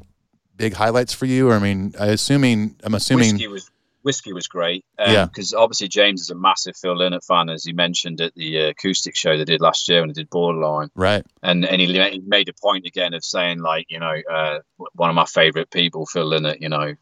big 0.57 0.75
highlights 0.75 1.15
for 1.15 1.25
you? 1.25 1.49
Or 1.49 1.55
I 1.55 1.59
mean, 1.59 1.95
I 1.99 2.09
assuming 2.09 2.77
I'm 2.85 2.95
assuming. 2.95 3.33
whiskey 3.33 3.49
was 3.49 3.71
whiskey 4.03 4.33
was 4.35 4.47
great. 4.47 4.85
Um, 4.99 5.13
Yeah. 5.13 5.25
because 5.25 5.55
obviously 5.55 5.89
James 5.89 6.21
is 6.21 6.31
a 6.31 6.35
massive 6.35 6.77
Phil 6.77 6.95
Lynott 6.97 7.25
fan, 7.27 7.49
as 7.49 7.65
he 7.65 7.73
mentioned 7.73 8.21
at 8.21 8.35
the 8.35 8.61
uh, 8.67 8.69
acoustic 8.69 9.17
show 9.17 9.37
they 9.39 9.45
did 9.45 9.61
last 9.63 9.89
year 9.89 10.01
when 10.01 10.09
they 10.09 10.15
did 10.15 10.29
Borderline, 10.31 10.91
Right. 10.95 11.25
and 11.43 11.65
and 11.65 11.81
he, 11.81 11.87
he 12.11 12.21
made 12.27 12.49
a 12.51 12.55
point 12.63 12.85
again 12.87 13.15
of 13.15 13.25
saying 13.25 13.61
like 13.61 13.87
you 13.89 13.99
know 13.99 14.15
uh, 14.31 14.59
one 14.93 15.09
of 15.09 15.17
my 15.17 15.25
favorite 15.25 15.71
people, 15.71 16.05
Phil 16.07 16.29
Lynott, 16.31 16.61
you 16.61 16.69
know. 16.69 16.95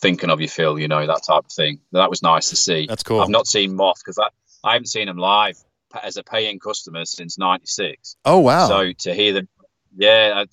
Thinking 0.00 0.30
of 0.30 0.40
you, 0.40 0.48
Phil, 0.48 0.78
you 0.78 0.88
know 0.88 1.06
that 1.06 1.22
type 1.22 1.44
of 1.44 1.52
thing. 1.52 1.78
That 1.92 2.08
was 2.08 2.22
nice 2.22 2.48
to 2.48 2.56
see. 2.56 2.86
That's 2.88 3.02
cool. 3.02 3.20
I've 3.20 3.28
not 3.28 3.46
seen 3.46 3.76
Moth 3.76 3.98
because 4.02 4.18
I, 4.18 4.28
I 4.66 4.72
haven't 4.72 4.86
seen 4.86 5.06
him 5.06 5.18
live 5.18 5.58
as 6.02 6.16
a 6.16 6.22
paying 6.24 6.58
customer 6.58 7.04
since 7.04 7.38
'96. 7.38 8.16
oh 8.24 8.38
wow. 8.38 8.68
So 8.68 8.92
to 9.00 9.14
hear 9.14 9.32
them, 9.34 9.48
yeah, 9.96 10.44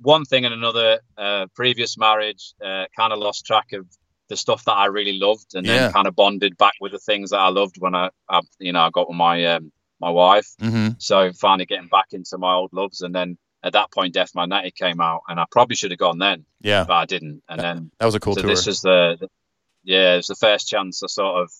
one 0.00 0.24
thing 0.24 0.44
and 0.44 0.54
another. 0.54 1.00
Uh, 1.16 1.46
previous 1.54 1.96
marriage, 1.96 2.54
uh, 2.64 2.84
kind 2.96 3.12
of 3.12 3.18
lost 3.18 3.46
track 3.46 3.72
of 3.72 3.86
the 4.28 4.36
stuff 4.36 4.64
that 4.64 4.72
I 4.72 4.86
really 4.86 5.18
loved, 5.18 5.54
and 5.54 5.66
Yeah. 5.66 5.84
then 5.84 5.92
kind 5.92 6.06
of 6.06 6.16
bonded 6.16 6.56
back 6.56 6.74
with 6.80 6.92
the 6.92 6.98
things 6.98 7.30
that 7.30 7.38
I 7.38 7.48
loved 7.48 7.76
when 7.78 7.94
I, 7.94 8.10
I 8.28 8.40
you 8.58 8.72
know, 8.72 8.80
I 8.80 8.90
got 8.90 9.08
with 9.08 9.16
my 9.16 9.44
um, 9.46 9.72
my 10.00 10.10
wife. 10.10 10.48
hmm 10.60 10.88
So 10.98 11.32
finally 11.32 11.66
getting 11.66 11.88
back 11.88 12.08
into 12.12 12.38
my 12.38 12.52
old 12.54 12.72
loves, 12.72 13.00
and 13.02 13.14
then 13.14 13.38
at 13.62 13.72
that 13.74 13.90
point, 13.92 14.12
Death 14.14 14.32
Magnetic 14.34 14.74
came 14.74 15.00
out, 15.00 15.22
and 15.28 15.38
I 15.40 15.44
probably 15.50 15.76
should 15.76 15.90
have 15.90 15.98
gone 15.98 16.18
then, 16.18 16.44
Yeah, 16.60 16.84
but 16.84 16.94
I 16.94 17.06
didn't. 17.06 17.42
And 17.48 17.60
then 17.60 17.90
that 17.98 18.06
was 18.06 18.14
a 18.14 18.20
cool 18.20 18.34
so 18.34 18.42
tour. 18.42 18.50
this 18.50 18.66
was 18.66 18.80
the, 18.82 19.16
the 19.20 19.28
yeah, 19.84 20.14
it 20.14 20.16
was 20.16 20.26
the 20.26 20.34
first 20.34 20.68
chance 20.68 21.02
I 21.02 21.06
sort 21.06 21.42
of 21.42 21.52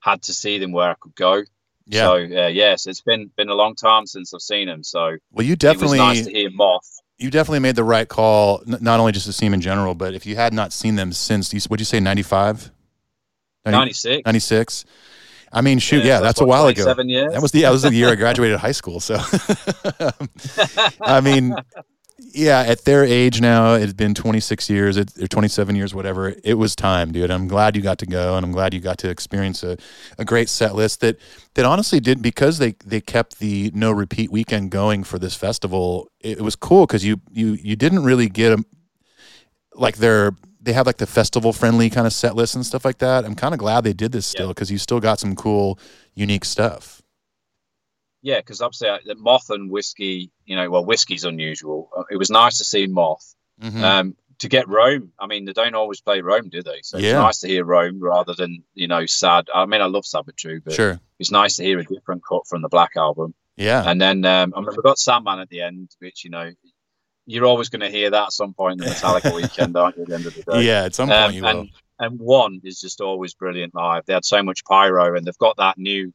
had 0.00 0.22
to 0.22 0.34
see 0.34 0.58
them 0.58 0.72
where 0.72 0.90
I 0.90 0.94
could 1.00 1.14
go. 1.14 1.42
Yeah. 1.86 2.04
So 2.04 2.14
uh, 2.14 2.48
yes, 2.48 2.86
it's 2.86 3.00
been 3.00 3.30
been 3.36 3.48
a 3.48 3.54
long 3.54 3.74
time 3.74 4.06
since 4.06 4.32
I've 4.34 4.40
seen 4.40 4.68
them. 4.68 4.82
So 4.82 5.16
well, 5.32 5.46
you 5.46 5.54
it 5.54 5.58
definitely 5.58 5.98
nice 5.98 6.24
to 6.24 6.30
hear 6.32 6.50
Moth. 6.50 7.00
you 7.18 7.30
definitely 7.30 7.60
made 7.60 7.76
the 7.76 7.84
right 7.84 8.08
call. 8.08 8.62
N- 8.66 8.78
not 8.80 9.00
only 9.00 9.12
just 9.12 9.26
to 9.26 9.32
see 9.32 9.46
them 9.46 9.54
in 9.54 9.60
general, 9.60 9.94
but 9.94 10.14
if 10.14 10.26
you 10.26 10.36
had 10.36 10.52
not 10.52 10.72
seen 10.72 10.96
them 10.96 11.12
since, 11.12 11.52
you, 11.52 11.60
what'd 11.68 11.80
you 11.80 11.84
say, 11.84 12.00
95? 12.00 12.70
96. 13.64 14.24
96? 14.26 14.84
I 15.54 15.60
mean, 15.60 15.78
shoot, 15.78 16.04
yeah, 16.04 16.20
that's, 16.20 16.40
a 16.40 16.44
what, 16.44 16.48
while 16.48 16.66
ago. 16.68 16.82
27 16.82 17.08
years. 17.10 17.32
That 17.32 17.42
was 17.42 17.52
the 17.52 17.60
yeah, 17.60 17.68
that 17.68 17.72
was 17.72 17.82
the 17.82 17.92
year 17.92 18.08
I 18.08 18.14
graduated 18.14 18.58
high 18.58 18.72
school. 18.72 19.00
So, 19.00 19.16
I 21.00 21.20
mean, 21.20 21.54
yeah, 22.34 22.60
at 22.60 22.84
their 22.84 23.04
age 23.04 23.40
now, 23.40 23.74
it's 23.74 23.92
been 23.92 24.14
26 24.14 24.70
years 24.70 24.96
it, 24.96 25.16
or 25.18 25.26
27 25.26 25.76
years, 25.76 25.94
whatever. 25.94 26.34
It 26.42 26.54
was 26.54 26.74
time, 26.74 27.12
dude. 27.12 27.30
I'm 27.30 27.48
glad 27.48 27.76
you 27.76 27.82
got 27.82 27.98
to 27.98 28.06
go, 28.06 28.36
and 28.36 28.44
I'm 28.44 28.52
glad 28.52 28.72
you 28.74 28.80
got 28.80 28.98
to 28.98 29.10
experience 29.10 29.62
a, 29.62 29.76
a 30.18 30.24
great 30.24 30.48
set 30.48 30.74
list 30.74 31.00
that 31.00 31.18
that 31.54 31.64
honestly 31.64 32.00
did 32.00 32.22
because 32.22 32.58
they 32.58 32.72
they 32.84 33.00
kept 33.00 33.38
the 33.38 33.70
no 33.74 33.90
repeat 33.92 34.30
weekend 34.30 34.70
going 34.70 35.04
for 35.04 35.18
this 35.18 35.34
festival. 35.34 36.10
It, 36.20 36.40
was 36.40 36.56
cool 36.56 36.86
because 36.86 37.04
you 37.04 37.20
you 37.30 37.52
you 37.54 37.76
didn't 37.76 38.04
really 38.04 38.28
get 38.28 38.50
them 38.50 38.64
like 39.74 39.96
their 39.96 40.32
they 40.60 40.72
have 40.72 40.86
like 40.86 40.98
the 40.98 41.06
festival 41.06 41.52
friendly 41.52 41.90
kind 41.90 42.06
of 42.06 42.12
set 42.12 42.36
list 42.36 42.54
and 42.54 42.64
stuff 42.64 42.84
like 42.84 42.98
that. 42.98 43.24
I'm 43.24 43.34
kind 43.34 43.52
of 43.52 43.58
glad 43.58 43.82
they 43.84 43.92
did 43.92 44.12
this 44.12 44.26
still 44.26 44.48
because 44.48 44.70
you 44.70 44.78
still 44.78 45.00
got 45.00 45.18
some 45.18 45.34
cool, 45.34 45.78
unique 46.14 46.44
stuff. 46.44 47.02
yeah, 48.22 48.38
because 48.38 48.60
obviously 48.60 48.88
uh, 48.88 48.98
the 49.04 49.16
Moth 49.16 49.50
and 49.50 49.70
whiskey, 49.70 50.30
you 50.46 50.56
know, 50.56 50.70
well, 50.70 50.84
whiskey's 50.84 51.24
unusual. 51.24 51.90
Uh, 51.96 52.04
It 52.10 52.16
was 52.16 52.30
nice 52.30 52.58
to 52.58 52.64
see 52.64 52.86
Moth. 52.86 53.34
Mhm. 53.60 53.82
Um, 53.82 54.16
to 54.38 54.48
get 54.48 54.66
Roam, 54.68 55.12
I 55.20 55.26
mean, 55.26 55.44
they 55.44 55.52
don't 55.52 55.74
always 55.76 56.00
play 56.00 56.20
Roam, 56.20 56.48
do 56.48 56.62
they? 56.64 56.80
So 56.82 56.98
Yeah. 56.98 57.10
it's 57.10 57.14
nice 57.22 57.40
to 57.40 57.48
hear 57.48 57.64
Roam 57.64 58.00
rather 58.00 58.34
than 58.34 58.64
you 58.74 58.88
know 58.88 59.06
sad. 59.06 59.48
I 59.54 59.66
mean, 59.66 59.80
I 59.80 59.84
love 59.86 60.04
Sad 60.04 60.24
But 60.26 60.36
True, 60.36 60.60
but 60.60 60.74
sure. 60.74 61.00
it's 61.20 61.30
nice 61.30 61.56
to 61.56 61.62
hear 61.64 61.78
a 61.78 61.84
different 61.84 62.22
cut 62.28 62.46
from 62.48 62.62
the 62.62 62.68
Black 62.68 62.96
album. 62.96 63.34
Yeah. 63.56 63.84
And 63.86 64.00
then 64.00 64.24
um, 64.24 64.52
I 64.56 64.58
remember 64.58 64.72
we 64.78 64.82
got 64.82 64.98
Sandman 64.98 65.38
at 65.38 65.48
the 65.48 65.60
end, 65.60 65.90
which 66.00 66.24
you 66.24 66.30
know 66.30 66.50
you're 67.26 67.44
always 67.46 67.68
going 67.68 67.82
to 67.82 67.90
hear 67.90 68.10
that 68.10 68.22
at 68.24 68.32
some 68.32 68.52
point 68.52 68.80
in 68.80 68.86
the 68.88 68.92
Metallica 68.92 69.32
weekend, 69.36 69.76
aren't 69.76 69.96
you? 69.96 70.02
At 70.02 70.08
the 70.08 70.14
end 70.16 70.26
of 70.26 70.34
the 70.34 70.42
day. 70.42 70.62
Yeah. 70.66 70.84
At 70.84 70.94
some 70.96 71.08
point 71.08 71.20
Um, 71.20 71.32
you 71.34 71.42
will. 71.42 71.48
and 71.60 71.68
and 72.00 72.18
one 72.18 72.60
is 72.64 72.80
just 72.80 73.00
always 73.00 73.34
brilliant 73.34 73.76
live. 73.76 74.04
They 74.06 74.14
had 74.14 74.24
so 74.24 74.42
much 74.42 74.64
pyro, 74.64 75.14
and 75.16 75.24
they've 75.24 75.38
got 75.38 75.58
that 75.58 75.78
new 75.78 76.12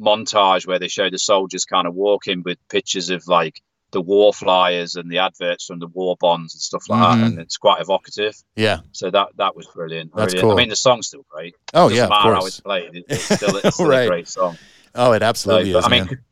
montage 0.00 0.66
where 0.66 0.78
they 0.78 0.88
show 0.88 1.10
the 1.10 1.18
soldiers 1.18 1.64
kind 1.64 1.86
of 1.86 1.94
walking 1.94 2.42
with 2.42 2.58
pictures 2.68 3.10
of 3.10 3.26
like 3.28 3.60
the 3.96 4.02
war 4.02 4.30
flyers 4.34 4.94
and 4.96 5.10
the 5.10 5.16
adverts 5.18 5.64
from 5.64 5.78
the 5.78 5.86
war 5.86 6.16
bonds 6.20 6.54
and 6.54 6.60
stuff 6.60 6.84
like 6.90 7.00
Mhm. 7.00 7.18
that, 7.20 7.26
and 7.28 7.38
it's 7.38 7.56
quite 7.56 7.80
evocative. 7.80 8.34
Yeah. 8.54 8.80
So 8.92 9.10
that 9.10 9.28
that 9.38 9.56
was 9.56 9.66
brilliant. 9.74 10.12
That's 10.14 10.34
brilliant. 10.34 10.42
cool. 10.42 10.52
I 10.52 10.56
mean, 10.62 10.68
the 10.68 10.76
song's 10.76 11.06
still 11.06 11.24
great. 11.30 11.54
Oh 11.72 11.88
yeah. 11.88 12.04
Of 12.04 12.10
matter 12.10 12.22
how 12.34 12.40
course. 12.40 12.48
it's 12.48 12.60
played. 12.60 12.94
It- 12.94 13.04
It's 13.08 13.24
still, 13.36 13.56
it's 13.56 13.74
still 13.76 13.88
Right. 13.88 14.04
a 14.04 14.08
great 14.08 14.28
song. 14.28 14.58
Oh, 14.94 15.12
it 15.12 15.22
absolutely 15.22 15.72
but, 15.72 15.78
is. 15.78 15.84
I 15.86 15.88
mean, 15.88 16.04
man. 16.06 16.24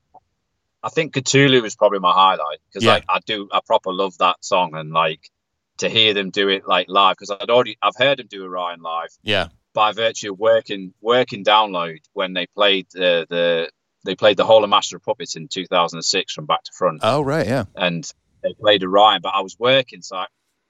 I 0.83 0.91
think 0.91 1.15
Cthulhu 1.15 1.62
was 1.62 1.75
probably 1.77 2.01
my 2.01 2.12
highlight 2.12 2.59
because 2.69 2.85
Yeah. 2.85 2.93
like 2.95 3.05
I 3.09 3.21
do, 3.25 3.49
I 3.51 3.61
proper 3.67 3.93
love 3.93 4.19
that 4.19 4.45
song 4.45 4.75
and 4.75 4.93
like 4.93 5.31
to 5.79 5.89
hear 5.89 6.12
them 6.12 6.29
do 6.31 6.49
it 6.51 6.69
like 6.69 6.87
live 6.89 7.17
because 7.17 7.31
I'd 7.31 7.49
already 7.51 7.79
I've 7.83 7.97
heard 7.97 8.19
them 8.19 8.27
do 8.29 8.45
Orion 8.45 8.81
live 8.83 9.09
Yeah. 9.23 9.49
by 9.73 9.93
virtue 9.93 10.33
of 10.33 10.39
working 10.39 10.93
working 11.01 11.43
Download 11.45 12.01
when 12.12 12.35
they 12.35 12.47
played 12.47 12.87
uh, 12.95 13.25
the 13.31 13.71
they 14.05 14.15
played 14.15 14.37
the 14.37 14.45
whole 14.45 14.63
of 14.65 14.71
Master 14.71 14.97
of 14.97 15.03
Puppets 15.03 15.37
in 15.37 15.49
2006 15.49 16.33
from 16.33 16.47
back 16.47 16.63
to 16.65 16.73
front 16.73 17.01
Oh 17.03 17.23
right. 17.23 17.47
Yeah. 17.47 17.65
and 17.75 18.09
they 18.43 18.53
played 18.55 18.83
Orion 18.85 19.21
but 19.23 19.33
I 19.35 19.41
was 19.41 19.59
working 19.59 20.03
so 20.03 20.17
I, 20.17 20.27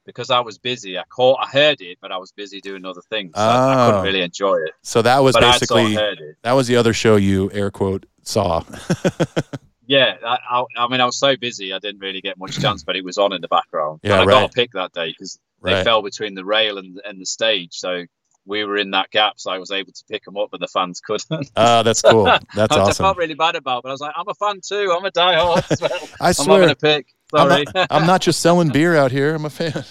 because 0.06 0.30
I 0.30 0.40
was 0.40 0.58
busy 0.58 0.98
I 0.98 1.04
caught 1.08 1.38
I 1.42 1.48
heard 1.48 1.80
it 1.80 1.98
but 2.00 2.12
I 2.12 2.18
was 2.18 2.32
busy 2.32 2.60
doing 2.60 2.84
other 2.84 3.00
things 3.10 3.32
so 3.34 3.40
I, 3.42 3.44
I 3.46 3.72
Oh. 3.74 3.86
couldn't 3.86 4.00
ah. 4.00 4.02
really 4.02 4.22
enjoy 4.22 4.56
it 4.56 4.72
So 4.82 5.02
that 5.02 5.18
was 5.22 5.34
but 5.34 5.40
basically 5.42 5.94
sort 5.94 6.04
heard 6.04 6.20
it 6.20 6.36
that 6.42 6.52
was 6.52 6.66
the 6.66 6.76
other 6.76 6.92
show 6.92 7.16
you 7.16 7.50
air 7.52 7.70
quote 7.70 8.06
saw. 8.22 8.62
yeah 9.86 10.14
I, 10.24 10.38
I, 10.50 10.64
I 10.78 10.88
mean 10.88 11.00
I 11.00 11.04
was 11.04 11.18
so 11.18 11.36
busy 11.36 11.72
I 11.72 11.78
didn't 11.78 12.00
really 12.00 12.20
get 12.20 12.38
much 12.38 12.58
chance 12.60 12.84
but 12.84 12.96
it 12.96 13.04
was 13.04 13.18
on 13.18 13.32
in 13.32 13.40
the 13.40 13.48
background 13.48 14.00
Yeah, 14.02 14.12
and 14.12 14.22
I 14.22 14.24
right. 14.24 14.40
got 14.42 14.50
a 14.50 14.52
pick 14.52 14.72
that 14.72 14.92
day 14.92 15.08
because 15.10 15.38
they 15.62 15.74
right. 15.74 15.84
fell 15.84 16.02
between 16.02 16.34
the 16.34 16.44
rail 16.44 16.78
and, 16.78 17.00
and 17.04 17.20
the 17.20 17.26
stage 17.26 17.70
so 17.72 18.04
we 18.46 18.64
were 18.64 18.76
in 18.76 18.90
that 18.92 19.10
gap 19.10 19.34
so 19.36 19.50
I 19.50 19.58
was 19.58 19.70
able 19.70 19.92
to 19.92 20.04
pick 20.10 20.24
them 20.24 20.36
up 20.36 20.50
but 20.50 20.60
the 20.60 20.66
fans 20.68 21.00
couldn't 21.00 21.50
Oh, 21.56 21.82
that's 21.82 22.02
cool. 22.02 22.24
That's 22.54 22.54
Which 22.54 22.70
I 22.72 22.80
awesome. 22.80 23.04
felt 23.04 23.16
really 23.16 23.34
bad 23.34 23.54
about, 23.56 23.82
but 23.82 23.88
I 23.88 23.92
was 23.92 24.00
like, 24.00 24.14
I'm 24.16 24.28
a 24.28 24.34
fan 24.34 24.60
too. 24.60 24.94
I'm 24.96 25.04
a 25.04 25.10
diehard. 25.10 25.70
as 25.70 25.80
well. 25.80 26.08
I 26.20 26.28
I'm 26.28 26.46
not 26.46 26.56
going 26.58 26.68
to 26.68 26.76
pick. 26.76 27.06
I'm 27.34 27.48
Sorry. 27.48 27.64
not, 27.74 27.86
I'm 27.90 28.06
not 28.06 28.20
just 28.20 28.40
selling 28.40 28.68
beer 28.72 28.94
out 28.96 29.10
here. 29.10 29.34
I'm 29.34 29.44
a 29.44 29.50
fan. 29.50 29.84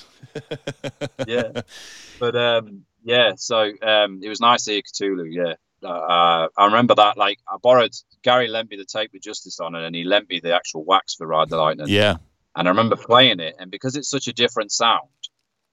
yeah, 1.27 1.61
but 2.19 2.35
um, 2.35 2.83
yeah. 3.03 3.33
So 3.37 3.71
um, 3.81 4.19
it 4.23 4.29
was 4.29 4.39
nice 4.39 4.65
to 4.65 4.71
hear 4.71 4.81
Cthulhu. 4.81 5.27
Yeah, 5.31 5.53
uh, 5.87 6.47
I 6.57 6.65
remember 6.65 6.95
that. 6.95 7.17
Like, 7.17 7.39
I 7.51 7.57
borrowed 7.61 7.93
Gary 8.23 8.47
lent 8.47 8.69
me 8.69 8.77
the 8.77 8.85
tape 8.85 9.11
with 9.13 9.21
Justice 9.23 9.59
on 9.59 9.75
it, 9.75 9.83
and 9.85 9.95
he 9.95 10.03
lent 10.03 10.29
me 10.29 10.39
the 10.41 10.55
actual 10.55 10.83
wax 10.85 11.15
for 11.15 11.27
Ride 11.27 11.49
the 11.49 11.57
Lightning. 11.57 11.87
Yeah. 11.89 12.17
And 12.55 12.67
I 12.67 12.71
remember 12.71 12.95
playing 12.95 13.39
it, 13.39 13.55
and 13.59 13.71
because 13.71 13.95
it's 13.95 14.09
such 14.09 14.27
a 14.27 14.33
different 14.33 14.71
sound, 14.71 15.07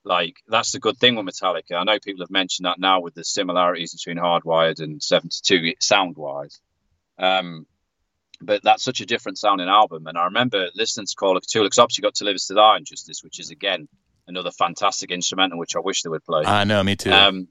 like 0.04 0.36
that's 0.48 0.72
the 0.72 0.80
good 0.80 0.98
thing 0.98 1.16
with 1.16 1.26
Metallica. 1.26 1.74
I 1.74 1.84
know 1.84 1.98
people 1.98 2.24
have 2.24 2.30
mentioned 2.30 2.66
that 2.66 2.78
now 2.78 3.00
with 3.00 3.14
the 3.14 3.24
similarities 3.24 3.92
between 3.92 4.22
Hardwired 4.22 4.80
and 4.80 5.02
72 5.02 5.74
sound 5.80 6.16
wise. 6.16 6.60
Um, 7.18 7.66
but 8.40 8.62
that's 8.62 8.82
such 8.82 9.02
a 9.02 9.06
different 9.06 9.38
sounding 9.38 9.68
album. 9.68 10.06
And 10.06 10.16
I 10.16 10.24
remember 10.24 10.68
listening 10.74 11.06
to 11.06 11.14
Call 11.14 11.36
of 11.36 11.42
Cthulhu, 11.42 11.64
because 11.64 11.78
obviously 11.78 12.02
got 12.02 12.14
To 12.14 12.24
Live 12.24 12.36
Is 12.36 12.46
to 12.46 12.54
Die 12.54 12.76
and 12.76 12.86
Justice, 12.86 13.22
which 13.22 13.38
is 13.38 13.50
again 13.50 13.86
another 14.26 14.50
fantastic 14.50 15.10
instrumental, 15.10 15.58
which 15.58 15.76
I 15.76 15.80
wish 15.80 16.02
they 16.02 16.08
would 16.08 16.24
play. 16.24 16.44
I 16.44 16.64
know. 16.64 16.82
Me 16.82 16.96
too. 16.96 17.12
Um, 17.12 17.48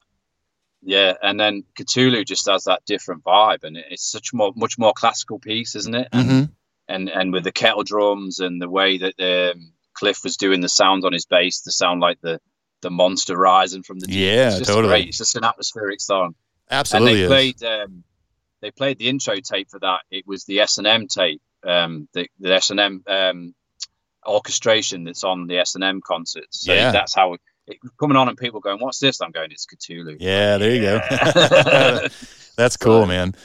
yeah, 0.82 1.14
and 1.22 1.40
then 1.40 1.66
Cthulhu 1.78 2.26
just 2.26 2.50
has 2.50 2.64
that 2.64 2.86
different 2.86 3.24
vibe, 3.24 3.64
and 3.64 3.78
it's 3.78 4.10
such 4.10 4.34
more, 4.34 4.54
much 4.56 4.80
more 4.80 4.94
classical 4.94 5.38
piece, 5.38 5.76
isn't 5.76 5.94
it? 5.94 6.08
And 6.12 6.28
hmm 6.28 6.44
and 6.90 7.08
and 7.08 7.32
with 7.32 7.44
the 7.44 7.52
kettle 7.52 7.84
drums 7.84 8.40
and 8.40 8.62
the 8.62 8.70
way 8.70 8.98
that 8.98 9.14
um, 9.20 9.72
Cliff 10.00 10.24
was 10.24 10.38
doing 10.38 10.62
the 10.62 10.70
sound 10.70 11.04
on 11.06 11.14
his 11.14 11.26
bass, 11.26 11.62
the 11.62 11.72
sound 11.72 12.00
like 12.02 12.20
the 12.22 12.40
the 12.82 12.90
monster 12.90 13.36
rising 13.38 13.84
from 13.84 14.00
the 14.00 14.08
deep. 14.08 14.16
Yeah, 14.18 14.48
it's 14.50 14.60
just 14.60 14.70
totally. 14.70 14.88
great. 14.88 15.08
It's 15.10 15.18
just 15.18 15.36
an 15.36 15.44
atmospheric 15.44 16.00
song. 16.00 16.36
Absolutely. 16.72 17.24
and 17.24 17.32
they 17.32 17.48
is. 17.50 17.54
played 17.60 17.64
um, 17.82 18.04
they 18.62 18.72
played 18.72 18.98
the 19.00 19.10
intro 19.10 19.36
tape 19.38 19.70
for 19.70 19.80
that. 19.80 20.02
It 20.10 20.26
was 20.26 20.46
the 20.46 20.62
S 20.62 20.78
and 20.78 20.88
M 20.88 21.08
tape, 21.08 21.42
um, 21.66 22.08
the 22.14 22.28
the 22.40 22.54
S 22.54 22.70
and 22.70 22.80
M 22.80 23.04
um, 23.08 23.54
orchestration 24.26 25.04
that's 25.04 25.24
on 25.24 25.48
the 25.48 25.58
S 25.60 25.76
and 25.76 25.84
M 25.84 26.02
concerts. 26.06 26.62
So 26.66 26.74
Yeah. 26.74 26.92
that's 26.92 27.14
how 27.16 27.34
it, 27.34 27.42
it 27.68 27.78
coming 28.00 28.16
on 28.18 28.30
and 28.30 28.38
people 28.38 28.60
going, 28.62 28.80
"What's 28.80 29.00
this?" 29.00 29.22
I'm 29.22 29.32
going, 29.32 29.52
"It's 29.52 29.66
Cthulhu." 29.66 30.18
Yeah. 30.20 30.58
There 30.58 30.74
you 30.74 30.82
Yeah. 30.82 32.02
go. 32.02 32.08
That's 32.60 32.76
cool, 32.76 33.06
man. 33.06 33.36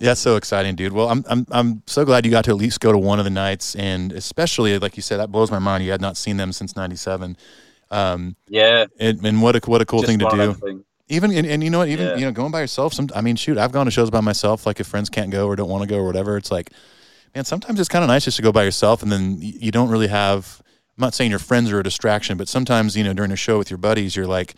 Yeah, 0.00 0.14
so 0.14 0.34
exciting, 0.34 0.74
dude. 0.74 0.92
Well, 0.92 1.08
I'm 1.08 1.24
I'm 1.28 1.46
I'm 1.52 1.82
so 1.86 2.04
glad 2.04 2.24
you 2.24 2.32
got 2.32 2.44
to 2.46 2.50
at 2.50 2.56
least 2.56 2.80
go 2.80 2.90
to 2.90 2.98
one 2.98 3.20
of 3.20 3.24
the 3.24 3.30
nights, 3.30 3.76
and 3.76 4.10
especially 4.12 4.76
like 4.80 4.96
you 4.96 5.02
said, 5.02 5.18
that 5.18 5.30
blows 5.30 5.52
my 5.52 5.60
mind. 5.60 5.84
You 5.84 5.92
had 5.92 6.00
not 6.00 6.16
seen 6.16 6.38
them 6.38 6.50
since 6.50 6.74
'97, 6.74 7.36
um, 7.92 8.34
yeah, 8.48 8.86
and, 8.98 9.24
and 9.24 9.42
what 9.42 9.54
a 9.54 9.70
what 9.70 9.80
a 9.80 9.86
cool 9.86 10.00
just 10.00 10.08
thing 10.10 10.18
to 10.18 10.28
do. 10.30 10.84
Even 11.08 11.32
and, 11.32 11.46
and 11.46 11.62
you 11.62 11.70
know 11.70 11.78
what, 11.78 11.88
even 11.88 12.06
Yeah. 12.08 12.16
you 12.16 12.24
know, 12.26 12.32
going 12.32 12.50
by 12.50 12.60
yourself. 12.60 12.94
Some, 12.94 13.08
I 13.14 13.20
mean, 13.20 13.36
shoot, 13.36 13.58
I've 13.58 13.70
gone 13.70 13.86
to 13.86 13.92
shows 13.92 14.10
by 14.10 14.20
myself. 14.20 14.66
Like 14.66 14.80
if 14.80 14.88
friends 14.88 15.08
can't 15.08 15.30
go 15.30 15.46
or 15.46 15.54
don't 15.54 15.70
want 15.70 15.82
to 15.82 15.88
go 15.88 15.96
or 15.98 16.04
whatever, 16.04 16.36
it's 16.36 16.50
like, 16.50 16.72
man, 17.36 17.44
sometimes 17.44 17.78
it's 17.78 17.88
kind 17.88 18.02
of 18.02 18.08
nice 18.08 18.24
just 18.24 18.38
to 18.38 18.42
go 18.42 18.50
by 18.50 18.64
yourself, 18.64 19.04
and 19.04 19.12
then 19.12 19.38
you 19.40 19.70
don't 19.70 19.88
really 19.88 20.08
have. 20.08 20.60
I'm 20.96 21.02
not 21.02 21.14
saying 21.14 21.30
your 21.30 21.38
friends 21.38 21.70
are 21.70 21.78
a 21.78 21.84
distraction, 21.84 22.36
but 22.36 22.48
sometimes 22.48 22.96
you 22.96 23.04
know 23.04 23.12
during 23.12 23.30
a 23.30 23.36
show 23.36 23.56
with 23.56 23.70
your 23.70 23.78
buddies, 23.78 24.16
you're 24.16 24.26
like. 24.26 24.56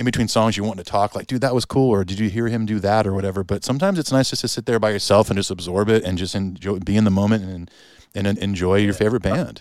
In 0.00 0.06
between 0.06 0.28
songs, 0.28 0.56
you 0.56 0.64
want 0.64 0.78
to 0.78 0.84
talk 0.84 1.14
like, 1.14 1.26
dude, 1.26 1.42
that 1.42 1.54
was 1.54 1.66
cool, 1.66 1.90
or 1.90 2.04
did 2.04 2.18
you 2.18 2.30
hear 2.30 2.48
him 2.48 2.64
do 2.64 2.80
that, 2.80 3.06
or 3.06 3.12
whatever. 3.12 3.44
But 3.44 3.64
sometimes 3.64 3.98
it's 3.98 4.10
nice 4.10 4.30
just 4.30 4.40
to 4.40 4.48
sit 4.48 4.64
there 4.64 4.78
by 4.78 4.92
yourself 4.92 5.28
and 5.28 5.36
just 5.36 5.50
absorb 5.50 5.90
it 5.90 6.04
and 6.04 6.16
just 6.16 6.34
enjoy, 6.34 6.78
be 6.78 6.96
in 6.96 7.04
the 7.04 7.10
moment 7.10 7.44
and 7.44 7.70
and 8.14 8.38
enjoy 8.38 8.76
your 8.76 8.94
favorite 8.94 9.20
band. 9.20 9.60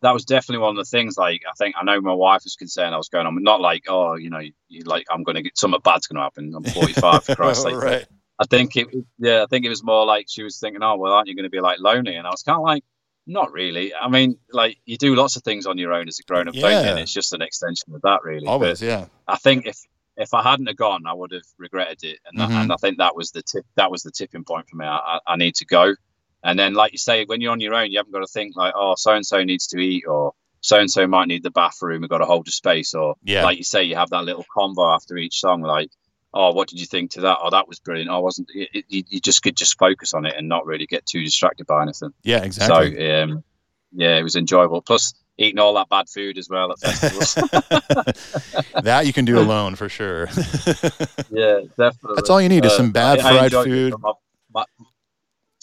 that 0.00 0.14
was 0.14 0.24
definitely 0.24 0.62
one 0.62 0.70
of 0.70 0.76
the 0.76 0.88
things. 0.88 1.18
Like, 1.18 1.42
I 1.46 1.52
think 1.58 1.74
I 1.78 1.84
know 1.84 2.00
my 2.00 2.14
wife 2.14 2.44
was 2.44 2.56
concerned 2.56 2.94
I 2.94 2.96
was 2.96 3.10
going 3.10 3.26
on, 3.26 3.42
not 3.42 3.60
like, 3.60 3.84
oh, 3.88 4.14
you 4.14 4.30
know, 4.30 4.40
you 4.68 4.84
like 4.84 5.04
I'm 5.10 5.24
going 5.24 5.36
to 5.36 5.42
get 5.42 5.58
something 5.58 5.78
bad's 5.84 6.06
going 6.06 6.16
to 6.16 6.22
happen. 6.22 6.54
I'm 6.56 6.64
45 6.64 7.24
for 7.24 7.34
Christ's 7.34 7.64
sake. 7.64 7.74
right? 7.74 8.06
I 8.38 8.46
think 8.46 8.76
it, 8.76 8.88
yeah, 9.18 9.42
I 9.42 9.46
think 9.46 9.66
it 9.66 9.68
was 9.68 9.84
more 9.84 10.06
like 10.06 10.24
she 10.30 10.42
was 10.42 10.58
thinking, 10.58 10.82
oh, 10.82 10.96
well, 10.96 11.12
aren't 11.12 11.28
you 11.28 11.34
going 11.34 11.44
to 11.44 11.50
be 11.50 11.60
like 11.60 11.80
lonely? 11.80 12.14
And 12.14 12.26
I 12.26 12.30
was 12.30 12.42
kind 12.42 12.56
of 12.56 12.62
like, 12.62 12.82
not 13.28 13.52
really. 13.52 13.94
I 13.94 14.08
mean, 14.08 14.38
like 14.52 14.78
you 14.86 14.96
do 14.96 15.14
lots 15.14 15.36
of 15.36 15.42
things 15.44 15.66
on 15.66 15.78
your 15.78 15.92
own 15.92 16.08
as 16.08 16.18
a 16.18 16.22
grown 16.24 16.48
up, 16.48 16.54
don't 16.54 16.84
you? 16.84 16.90
And 16.90 16.98
it's 16.98 17.12
just 17.12 17.32
an 17.32 17.42
extension 17.42 17.94
of 17.94 18.02
that, 18.02 18.20
really. 18.24 18.46
Always, 18.46 18.80
But 18.80 18.86
yeah. 18.86 19.06
I 19.28 19.36
think 19.36 19.66
if 19.66 19.78
if 20.16 20.34
I 20.34 20.42
hadn't 20.42 20.66
have 20.66 20.76
gone, 20.76 21.06
I 21.06 21.12
would 21.14 21.30
have 21.30 21.44
regretted 21.58 22.02
it, 22.02 22.18
and 22.26 22.38
Mhm. 22.40 22.50
and 22.62 22.72
I 22.72 22.76
think 22.76 22.98
that 22.98 23.14
was 23.14 23.30
the 23.30 23.42
tip. 23.42 23.64
That 23.76 23.90
was 23.90 24.02
the 24.02 24.10
tipping 24.10 24.42
point 24.42 24.68
for 24.68 24.76
me. 24.76 24.84
I, 24.86 25.20
I, 25.28 25.36
need 25.36 25.54
to 25.56 25.64
go, 25.64 25.94
and 26.42 26.58
then 26.58 26.74
like 26.74 26.90
you 26.90 26.98
say, 26.98 27.24
when 27.26 27.40
you're 27.40 27.52
on 27.52 27.60
your 27.60 27.74
own, 27.74 27.92
you 27.92 27.98
haven't 27.98 28.12
got 28.12 28.20
to 28.20 28.26
think 28.26 28.56
like, 28.56 28.72
oh, 28.76 28.94
so 28.96 29.12
and 29.12 29.24
so 29.24 29.44
needs 29.44 29.68
to 29.68 29.78
eat, 29.78 30.04
or 30.08 30.32
so 30.60 30.80
and 30.80 30.90
so 30.90 31.06
might 31.06 31.28
need 31.28 31.44
the 31.44 31.52
bathroom. 31.52 32.00
We've 32.00 32.10
got 32.10 32.18
to 32.18 32.24
hold 32.24 32.46
the 32.46 32.50
space, 32.50 32.94
or 32.94 33.14
Yeah. 33.22 33.44
like 33.44 33.58
you 33.58 33.64
say, 33.64 33.84
you 33.84 33.94
have 33.94 34.10
that 34.10 34.24
little 34.24 34.44
convo 34.56 34.92
after 34.94 35.16
each 35.16 35.38
song, 35.38 35.60
like. 35.62 35.90
Oh, 36.34 36.52
what 36.52 36.68
did 36.68 36.78
you 36.78 36.86
think 36.86 37.12
to 37.12 37.22
that? 37.22 37.38
Oh, 37.42 37.50
that 37.50 37.66
was 37.68 37.78
brilliant. 37.80 38.10
Oh, 38.10 38.20
wasn't 38.20 38.48
it, 38.54 38.84
it- 38.88 39.06
you, 39.08 39.20
just 39.20 39.42
could 39.42 39.56
just 39.56 39.78
focus 39.78 40.12
on 40.14 40.26
it 40.26 40.34
and 40.36 40.48
not 40.48 40.66
really 40.66 40.86
get 40.86 41.06
too 41.06 41.22
distracted 41.24 41.66
by 41.66 41.82
anything. 41.82 42.10
Yeah, 42.22 42.42
exactly. 42.42 42.96
So, 42.96 43.22
um, 43.22 43.44
yeah, 43.92 44.16
it 44.18 44.22
was 44.22 44.36
enjoyable. 44.36 44.82
Plus, 44.82 45.14
eating 45.38 45.58
all 45.58 45.72
that 45.74 45.88
bad 45.88 46.08
food 46.08 46.36
as 46.36 46.48
well 46.50 46.70
at 46.72 46.78
festivals. 46.80 47.34
that 48.82 49.06
you 49.06 49.12
can 49.12 49.24
do 49.24 49.38
alone 49.38 49.74
for 49.76 49.88
sure. 49.88 50.26
yeah, 51.30 51.60
definitely. 51.76 52.14
That's 52.16 52.28
all 52.30 52.40
you 52.42 52.48
need 52.48 52.64
is 52.64 52.76
some 52.76 52.90
bad 52.90 53.20
fried 53.20 53.52
food. 53.52 53.94
my- 54.00 54.12
my- 54.52 54.64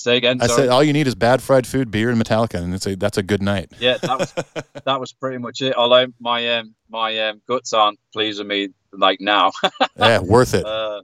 say 0.06 0.18
again. 0.18 0.40
I 0.41 0.48
said 0.48 0.69
all 0.69 0.84
you 0.84 0.94
need 0.94 1.07
is 1.07 1.15
bad 1.15 1.41
fried 1.41 1.68
food, 1.68 1.91
beer, 1.91 2.10
and 2.10 2.22
Metallica, 2.22 2.61
and 2.61 2.73
it's 2.73 2.86
a, 2.86 2.95
that's 2.95 3.18
a 3.18 3.23
good 3.23 3.41
night. 3.41 3.72
yeah, 3.80 3.98
that 3.98 4.19
was 4.19 4.34
that 4.86 4.99
was 4.99 5.11
pretty 5.11 5.38
much 5.38 5.61
it. 5.61 5.76
Although 5.76 6.07
my 6.19 6.57
um 6.57 6.76
my 6.90 7.18
um 7.27 7.41
guts 7.48 7.73
aren't 7.73 7.99
pleased 8.14 8.40
with 8.40 8.48
me 8.48 8.69
like 8.94 9.19
now. 9.19 9.52
Yeah, 9.98 10.19
worth 10.19 10.53
it. 10.53 10.65
uh, 10.65 11.02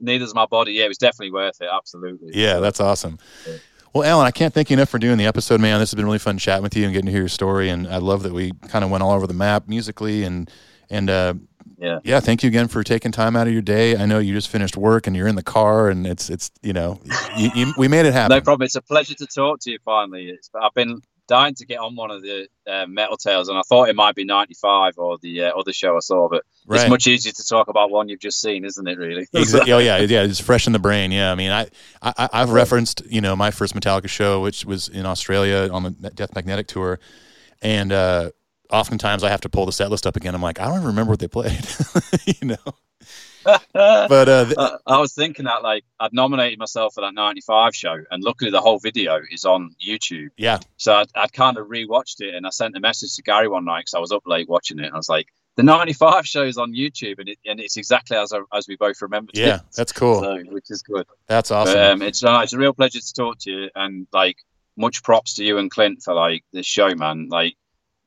my 0.00 0.46
body. 0.46 0.72
Yeah, 0.72 0.84
it 0.84 0.88
was 0.88 0.98
definitely 0.98 1.32
worth 1.32 1.60
it. 1.60 1.68
Absolutely. 1.72 2.30
Yeah, 2.34 2.60
that's 2.60 2.78
awesome. 2.80 3.18
Well, 3.94 4.04
Alan, 4.04 4.26
I 4.26 4.30
can't 4.30 4.54
thank 4.54 4.70
you 4.70 4.74
enough 4.74 4.88
for 4.88 4.98
doing 4.98 5.18
the 5.18 5.26
episode, 5.26 5.60
man. 5.60 5.78
This 5.80 5.90
has 5.90 5.96
been 5.96 6.04
really 6.06 6.18
fun 6.18 6.38
chatting 6.38 6.62
with 6.62 6.76
you 6.76 6.84
and 6.84 6.92
getting 6.92 7.06
to 7.06 7.12
hear 7.12 7.22
your 7.22 7.28
story. 7.28 7.68
And 7.70 7.86
I 7.86 7.98
love 7.98 8.22
that 8.22 8.32
we 8.32 8.52
kind 8.68 8.84
of 8.84 8.90
went 8.90 9.02
all 9.02 9.12
over 9.12 9.26
the 9.26 9.34
map 9.34 9.68
musically 9.68 10.24
and 10.24 10.50
and 10.90 11.08
uh, 11.08 11.34
Yeah. 11.82 11.98
yeah. 12.04 12.20
Thank 12.20 12.42
you 12.42 12.48
again 12.48 12.68
for 12.68 12.82
taking 12.84 13.10
time 13.12 13.34
out 13.36 13.46
of 13.48 13.52
your 13.52 13.62
day. 13.62 13.96
I 13.96 14.06
know 14.06 14.18
you 14.20 14.32
just 14.34 14.48
finished 14.48 14.76
work 14.76 15.06
and 15.06 15.16
you're 15.16 15.26
in 15.28 15.34
the 15.34 15.42
car, 15.42 15.88
and 15.88 16.06
it's 16.06 16.30
it's 16.30 16.50
you 16.62 16.72
know 16.72 17.00
you, 17.36 17.50
you, 17.54 17.74
we 17.76 17.88
made 17.88 18.06
it 18.06 18.12
happen. 18.20 18.36
No 18.36 18.40
problem. 18.40 18.64
It's 18.64 18.76
a 18.76 18.82
pleasure 18.82 19.14
to 19.14 19.26
talk 19.26 19.60
to 19.62 19.70
you 19.72 19.78
finally. 19.84 20.28
It's, 20.28 20.48
I've 20.54 20.74
been 20.74 21.00
dying 21.28 21.54
to 21.54 21.64
get 21.64 21.78
on 21.78 21.94
one 21.96 22.10
of 22.10 22.20
the 22.22 22.46
uh, 22.66 22.84
Metal 22.86 23.16
Tales, 23.16 23.48
and 23.48 23.56
I 23.56 23.62
thought 23.62 23.88
it 23.88 23.96
might 23.96 24.14
be 24.14 24.24
95 24.24 24.94
or 24.98 25.18
the 25.22 25.44
uh, 25.44 25.58
other 25.58 25.72
show 25.72 25.96
I 25.96 26.00
saw, 26.00 26.28
but 26.28 26.42
Right. 26.66 26.80
it's 26.82 26.90
much 26.90 27.06
easier 27.06 27.32
to 27.32 27.46
talk 27.48 27.68
about 27.68 27.90
one 27.90 28.08
you've 28.08 28.20
just 28.20 28.40
seen, 28.40 28.64
isn't 28.64 28.86
it, 28.86 28.98
really? 28.98 29.26
Exactly. 29.32 29.72
Oh 29.72 29.78
yeah, 29.78 29.98
yeah. 29.98 30.22
It's 30.22 30.40
fresh 30.40 30.66
in 30.66 30.72
the 30.72 30.78
brain. 30.78 31.10
Yeah. 31.10 31.32
I 31.32 31.34
mean, 31.34 31.50
I, 31.50 31.68
I 32.02 32.28
I've 32.32 32.50
referenced 32.50 33.02
you 33.08 33.20
know 33.20 33.34
my 33.34 33.50
first 33.50 33.74
Metallica 33.74 34.08
show, 34.08 34.40
which 34.42 34.64
was 34.64 34.88
in 34.88 35.04
Australia 35.06 35.68
on 35.72 35.82
the 35.84 35.90
Death 36.10 36.34
Magnetic 36.34 36.66
tour, 36.68 37.00
and 37.62 37.92
uh, 37.92 38.30
oftentimes 38.72 39.22
I 39.22 39.28
have 39.28 39.42
to 39.42 39.48
pull 39.48 39.66
the 39.66 39.72
set 39.72 39.90
list 39.90 40.06
up 40.06 40.16
again. 40.16 40.34
I'm 40.34 40.42
like, 40.42 40.58
I 40.60 40.64
don't 40.66 40.76
even 40.76 40.86
remember 40.86 41.10
what 41.10 41.20
they 41.20 41.28
played, 41.28 41.66
you 42.40 42.48
know. 42.48 42.56
But 43.72 44.28
uh, 44.28 44.44
th- 44.44 44.56
Uh, 44.56 44.78
I 44.86 44.98
was 44.98 45.14
thinking 45.14 45.46
that 45.46 45.62
like 45.64 45.84
I'd 45.98 46.12
nominated 46.12 46.58
myself 46.60 46.94
for 46.94 47.00
that 47.00 47.14
95 47.14 47.74
show, 47.74 47.96
and 48.10 48.22
luckily 48.22 48.50
the 48.52 48.60
whole 48.60 48.78
video 48.78 49.20
is 49.30 49.44
on 49.44 49.74
YouTube. 49.84 50.28
yeah, 50.36 50.58
So 50.76 50.94
I'd, 50.94 51.08
I'd 51.16 51.32
kind 51.32 51.56
of 51.58 51.66
rewatched 51.66 52.20
it, 52.20 52.34
and 52.34 52.46
I 52.46 52.50
sent 52.50 52.76
a 52.76 52.80
message 52.80 53.16
to 53.16 53.22
Gary 53.22 53.48
one 53.48 53.64
night 53.64 53.80
because 53.80 53.94
I 53.94 53.98
was 53.98 54.12
up 54.12 54.22
late 54.26 54.48
watching 54.48 54.78
it. 54.78 54.92
I 54.92 54.96
was 54.96 55.08
like, 55.08 55.26
"The 55.56 55.64
'95 55.64 56.24
show's 56.34 56.56
on 56.56 56.72
YouTube, 56.72 57.18
and, 57.18 57.28
it, 57.30 57.38
and 57.44 57.58
it's 57.58 57.76
exactly 57.76 58.16
as 58.16 58.32
as 58.54 58.68
we 58.68 58.76
both 58.76 59.02
remembered 59.02 59.36
yeah, 59.36 59.56
it." 59.56 59.62
that's 59.76 59.92
cool. 59.92 60.20
So, 60.20 60.38
which 60.50 60.70
is 60.70 60.82
good. 60.82 61.06
That's 61.26 61.50
awesome. 61.50 61.74
But, 61.74 61.90
um, 61.90 62.02
it's 62.02 62.22
uh, 62.22 62.40
it's 62.44 62.52
a 62.52 62.58
real 62.58 62.72
pleasure 62.74 63.00
to 63.00 63.12
talk 63.12 63.38
to 63.40 63.50
you, 63.50 63.70
and 63.74 64.06
like 64.12 64.36
much 64.76 65.02
props 65.02 65.34
to 65.34 65.44
you 65.44 65.58
and 65.58 65.68
Clint 65.70 66.02
for 66.02 66.14
like 66.14 66.44
this 66.52 66.66
show, 66.66 66.94
man. 66.94 67.28
Like 67.28 67.56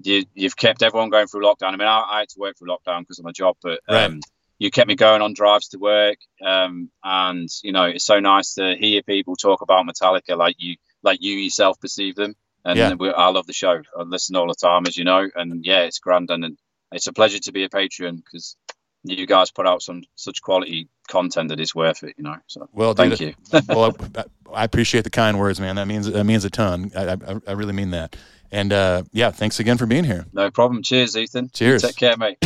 you 0.01 0.25
you've 0.33 0.55
kept 0.57 0.83
everyone 0.83 1.09
going 1.09 1.27
through 1.27 1.43
lockdown. 1.43 1.69
I 1.73 1.77
mean, 1.77 1.87
I, 1.87 2.03
I 2.09 2.19
had 2.19 2.29
to 2.29 2.39
work 2.39 2.57
through 2.57 2.69
lockdown 2.69 3.01
because 3.01 3.19
of 3.19 3.25
my 3.25 3.31
job, 3.31 3.55
but 3.61 3.79
Right. 3.89 4.05
um, 4.05 4.19
you 4.59 4.71
kept 4.71 4.87
me 4.87 4.95
going 4.95 5.21
on 5.21 5.33
drives 5.33 5.69
to 5.69 5.77
work, 5.79 6.17
um, 6.45 6.89
and 7.03 7.49
you 7.63 7.71
know 7.71 7.85
it's 7.85 8.05
so 8.05 8.19
nice 8.19 8.53
to 8.55 8.75
hear 8.77 9.01
people 9.03 9.35
talk 9.35 9.61
about 9.61 9.85
Metallica 9.85 10.37
like 10.37 10.55
you 10.59 10.75
like 11.03 11.21
you 11.21 11.33
yourself 11.37 11.79
perceive 11.79 12.15
them. 12.15 12.35
And 12.63 12.77
Yeah. 12.79 12.93
we, 12.95 13.09
I 13.11 13.27
love 13.27 13.45
the 13.47 13.53
show. 13.53 13.81
I 13.97 14.01
listen 14.03 14.35
all 14.35 14.47
the 14.47 14.55
time, 14.55 14.87
as 14.87 14.97
you 14.97 15.03
know, 15.03 15.27
and 15.35 15.63
yeah, 15.65 15.81
it's 15.81 15.99
grand, 15.99 16.29
and, 16.31 16.43
and 16.45 16.57
it's 16.91 17.07
a 17.07 17.13
pleasure 17.13 17.39
to 17.39 17.51
be 17.51 17.63
a 17.63 17.69
patron 17.69 18.15
because 18.17 18.55
you 19.03 19.27
guys 19.27 19.51
put 19.51 19.67
out 19.67 19.83
some 19.83 20.01
such 20.15 20.41
quality 20.41 20.87
content 21.07 21.49
that 21.49 21.59
is 21.59 21.75
worth 21.75 22.03
it. 22.03 22.15
You 22.17 22.23
know, 22.23 22.37
so 22.47 22.67
well, 22.73 22.93
thank 22.95 23.17
dude, 23.17 23.35
you. 23.51 23.61
well, 23.69 23.95
I, 24.15 24.23
I 24.53 24.63
appreciate 24.63 25.03
the 25.03 25.09
kind 25.11 25.37
words, 25.37 25.59
man. 25.59 25.75
That 25.75 25.87
means 25.87 26.09
that 26.09 26.23
means 26.23 26.43
a 26.45 26.49
ton. 26.49 26.91
I, 26.95 27.11
I, 27.11 27.17
I 27.47 27.51
really 27.51 27.73
mean 27.73 27.91
that. 27.91 28.15
And 28.51 28.71
uh, 28.71 29.03
yeah, 29.11 29.31
thanks 29.31 29.59
again 29.59 29.77
for 29.77 29.85
being 29.85 30.03
here. 30.03 30.25
No 30.33 30.49
problem. 30.51 30.81
Cheers, 30.83 31.17
Ethan. 31.17 31.49
Cheers. 31.53 31.81
Take 31.81 31.95
care, 31.95 32.17
mate. 32.17 32.37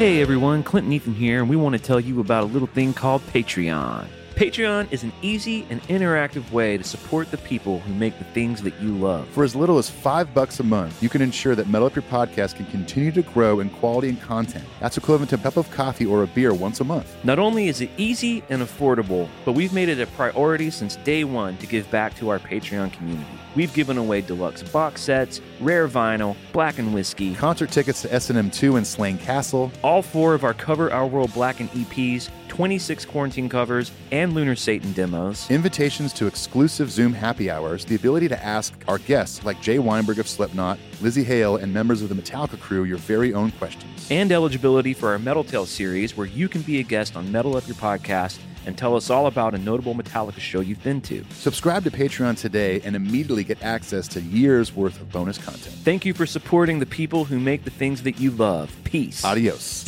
Hey 0.00 0.22
everyone, 0.22 0.62
Clint 0.62 0.84
and 0.86 0.94
Ethan 0.94 1.14
here, 1.14 1.40
and 1.40 1.50
we 1.50 1.56
want 1.56 1.76
to 1.76 1.78
tell 1.78 2.00
you 2.00 2.20
about 2.20 2.44
a 2.44 2.46
little 2.46 2.68
thing 2.68 2.94
called 2.94 3.20
Patreon. 3.34 4.06
Patreon 4.40 4.90
is 4.90 5.02
an 5.02 5.12
easy 5.20 5.66
and 5.68 5.82
interactive 5.82 6.50
way 6.50 6.78
to 6.78 6.82
support 6.82 7.30
the 7.30 7.36
people 7.36 7.80
who 7.80 7.92
make 7.92 8.16
the 8.16 8.24
things 8.24 8.62
that 8.62 8.72
you 8.80 8.96
love. 8.96 9.28
For 9.28 9.44
as 9.44 9.54
little 9.54 9.76
as 9.76 9.90
five 9.90 10.32
bucks 10.32 10.60
a 10.60 10.62
month, 10.62 11.02
you 11.02 11.10
can 11.10 11.20
ensure 11.20 11.54
that 11.54 11.68
Metal 11.68 11.88
Up 11.88 11.94
Your 11.94 12.04
Podcast 12.04 12.54
can 12.54 12.64
continue 12.64 13.12
to 13.12 13.20
grow 13.20 13.60
in 13.60 13.68
quality 13.68 14.08
and 14.08 14.18
content. 14.22 14.64
That's 14.80 14.96
equivalent 14.96 15.28
to 15.28 15.34
a 15.34 15.38
cup 15.40 15.58
of 15.58 15.70
coffee 15.70 16.06
or 16.06 16.22
a 16.22 16.26
beer 16.26 16.54
once 16.54 16.80
a 16.80 16.84
month. 16.84 17.14
Not 17.22 17.38
only 17.38 17.68
is 17.68 17.82
it 17.82 17.90
easy 17.98 18.42
and 18.48 18.62
affordable, 18.62 19.28
but 19.44 19.52
we've 19.52 19.74
made 19.74 19.90
it 19.90 20.00
a 20.00 20.06
priority 20.06 20.70
since 20.70 20.96
day 20.96 21.22
one 21.24 21.58
to 21.58 21.66
give 21.66 21.90
back 21.90 22.16
to 22.16 22.30
our 22.30 22.38
Patreon 22.38 22.94
community. 22.94 23.28
We've 23.54 23.74
given 23.74 23.98
away 23.98 24.22
deluxe 24.22 24.62
box 24.62 25.02
sets, 25.02 25.42
rare 25.60 25.86
vinyl, 25.86 26.34
Blackened 26.54 26.94
whiskey, 26.94 27.34
Concert 27.34 27.72
tickets 27.72 28.00
to 28.02 28.14
S&M2 28.14 28.78
and 28.78 28.86
Slane 28.86 29.18
Castle, 29.18 29.70
all 29.82 30.00
four 30.00 30.32
of 30.32 30.44
our 30.44 30.54
Cover 30.54 30.90
Our 30.90 31.06
World 31.06 31.34
Blackened 31.34 31.70
EPs, 31.72 32.30
26 32.50 33.04
quarantine 33.06 33.48
covers, 33.48 33.92
and 34.10 34.34
Lunar 34.34 34.56
Satan 34.56 34.92
demos. 34.92 35.48
invitations 35.50 36.12
to 36.12 36.26
exclusive 36.26 36.90
Zoom 36.90 37.12
happy 37.12 37.48
hours, 37.48 37.84
the 37.84 37.94
ability 37.94 38.28
to 38.28 38.44
ask 38.44 38.74
our 38.88 38.98
guests 38.98 39.44
like 39.44 39.62
Jay 39.62 39.78
Weinberg 39.78 40.18
of 40.18 40.28
Slipknot, 40.28 40.78
Lzzy 41.00 41.24
Hale, 41.24 41.56
and 41.56 41.72
members 41.72 42.02
of 42.02 42.08
the 42.08 42.14
Metallica 42.14 42.60
crew 42.60 42.82
your 42.84 42.98
very 42.98 43.32
own 43.32 43.52
questions. 43.52 44.06
and 44.10 44.32
eligibility 44.32 44.92
for 44.92 45.10
our 45.10 45.18
Metal 45.18 45.44
Tale 45.44 45.64
series, 45.64 46.16
where 46.16 46.26
you 46.26 46.48
can 46.48 46.62
be 46.62 46.80
a 46.80 46.82
guest 46.82 47.16
on 47.16 47.30
Metal 47.30 47.56
Up 47.56 47.66
Your 47.68 47.76
Podcast 47.76 48.38
and 48.66 48.76
tell 48.76 48.96
us 48.96 49.08
all 49.08 49.26
about 49.26 49.54
a 49.54 49.58
notable 49.58 49.94
Metallica 49.94 50.40
show 50.40 50.60
you've 50.60 50.82
been 50.82 51.00
to. 51.02 51.24
Subscribe 51.30 51.84
to 51.84 51.90
Patreon 51.90 52.36
today 52.36 52.80
and 52.84 52.94
immediately 52.96 53.44
get 53.44 53.62
access 53.62 54.06
to 54.08 54.20
years 54.20 54.74
worth 54.74 55.00
of 55.00 55.10
bonus 55.12 55.38
content. 55.38 55.74
Thank 55.84 56.04
you 56.04 56.12
for 56.12 56.26
supporting 56.26 56.80
the 56.80 56.86
people 56.86 57.24
who 57.24 57.38
make 57.38 57.64
the 57.64 57.70
things 57.70 58.02
that 58.02 58.18
you 58.18 58.32
love. 58.32 58.76
Peace. 58.84 59.24
Adios. 59.24 59.84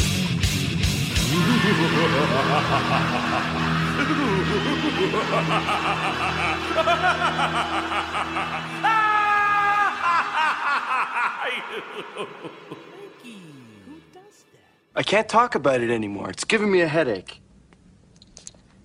I 14.95 15.03
can't 15.05 15.29
talk 15.29 15.55
about 15.55 15.81
it 15.81 15.91
anymore. 15.91 16.31
It's 16.31 16.45
giving 16.45 16.71
me 16.71 16.81
a 16.81 16.89
headache. 16.89 17.41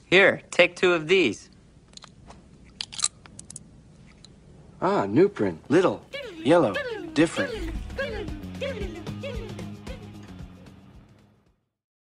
Here, 0.06 0.42
take 0.52 0.76
two 0.76 0.94
of 0.94 1.08
these. 1.08 1.50
Ah, 4.82 5.06
Nuprin. 5.06 5.60
Little, 5.70 6.06
yellow, 6.44 6.74
different. 7.14 7.54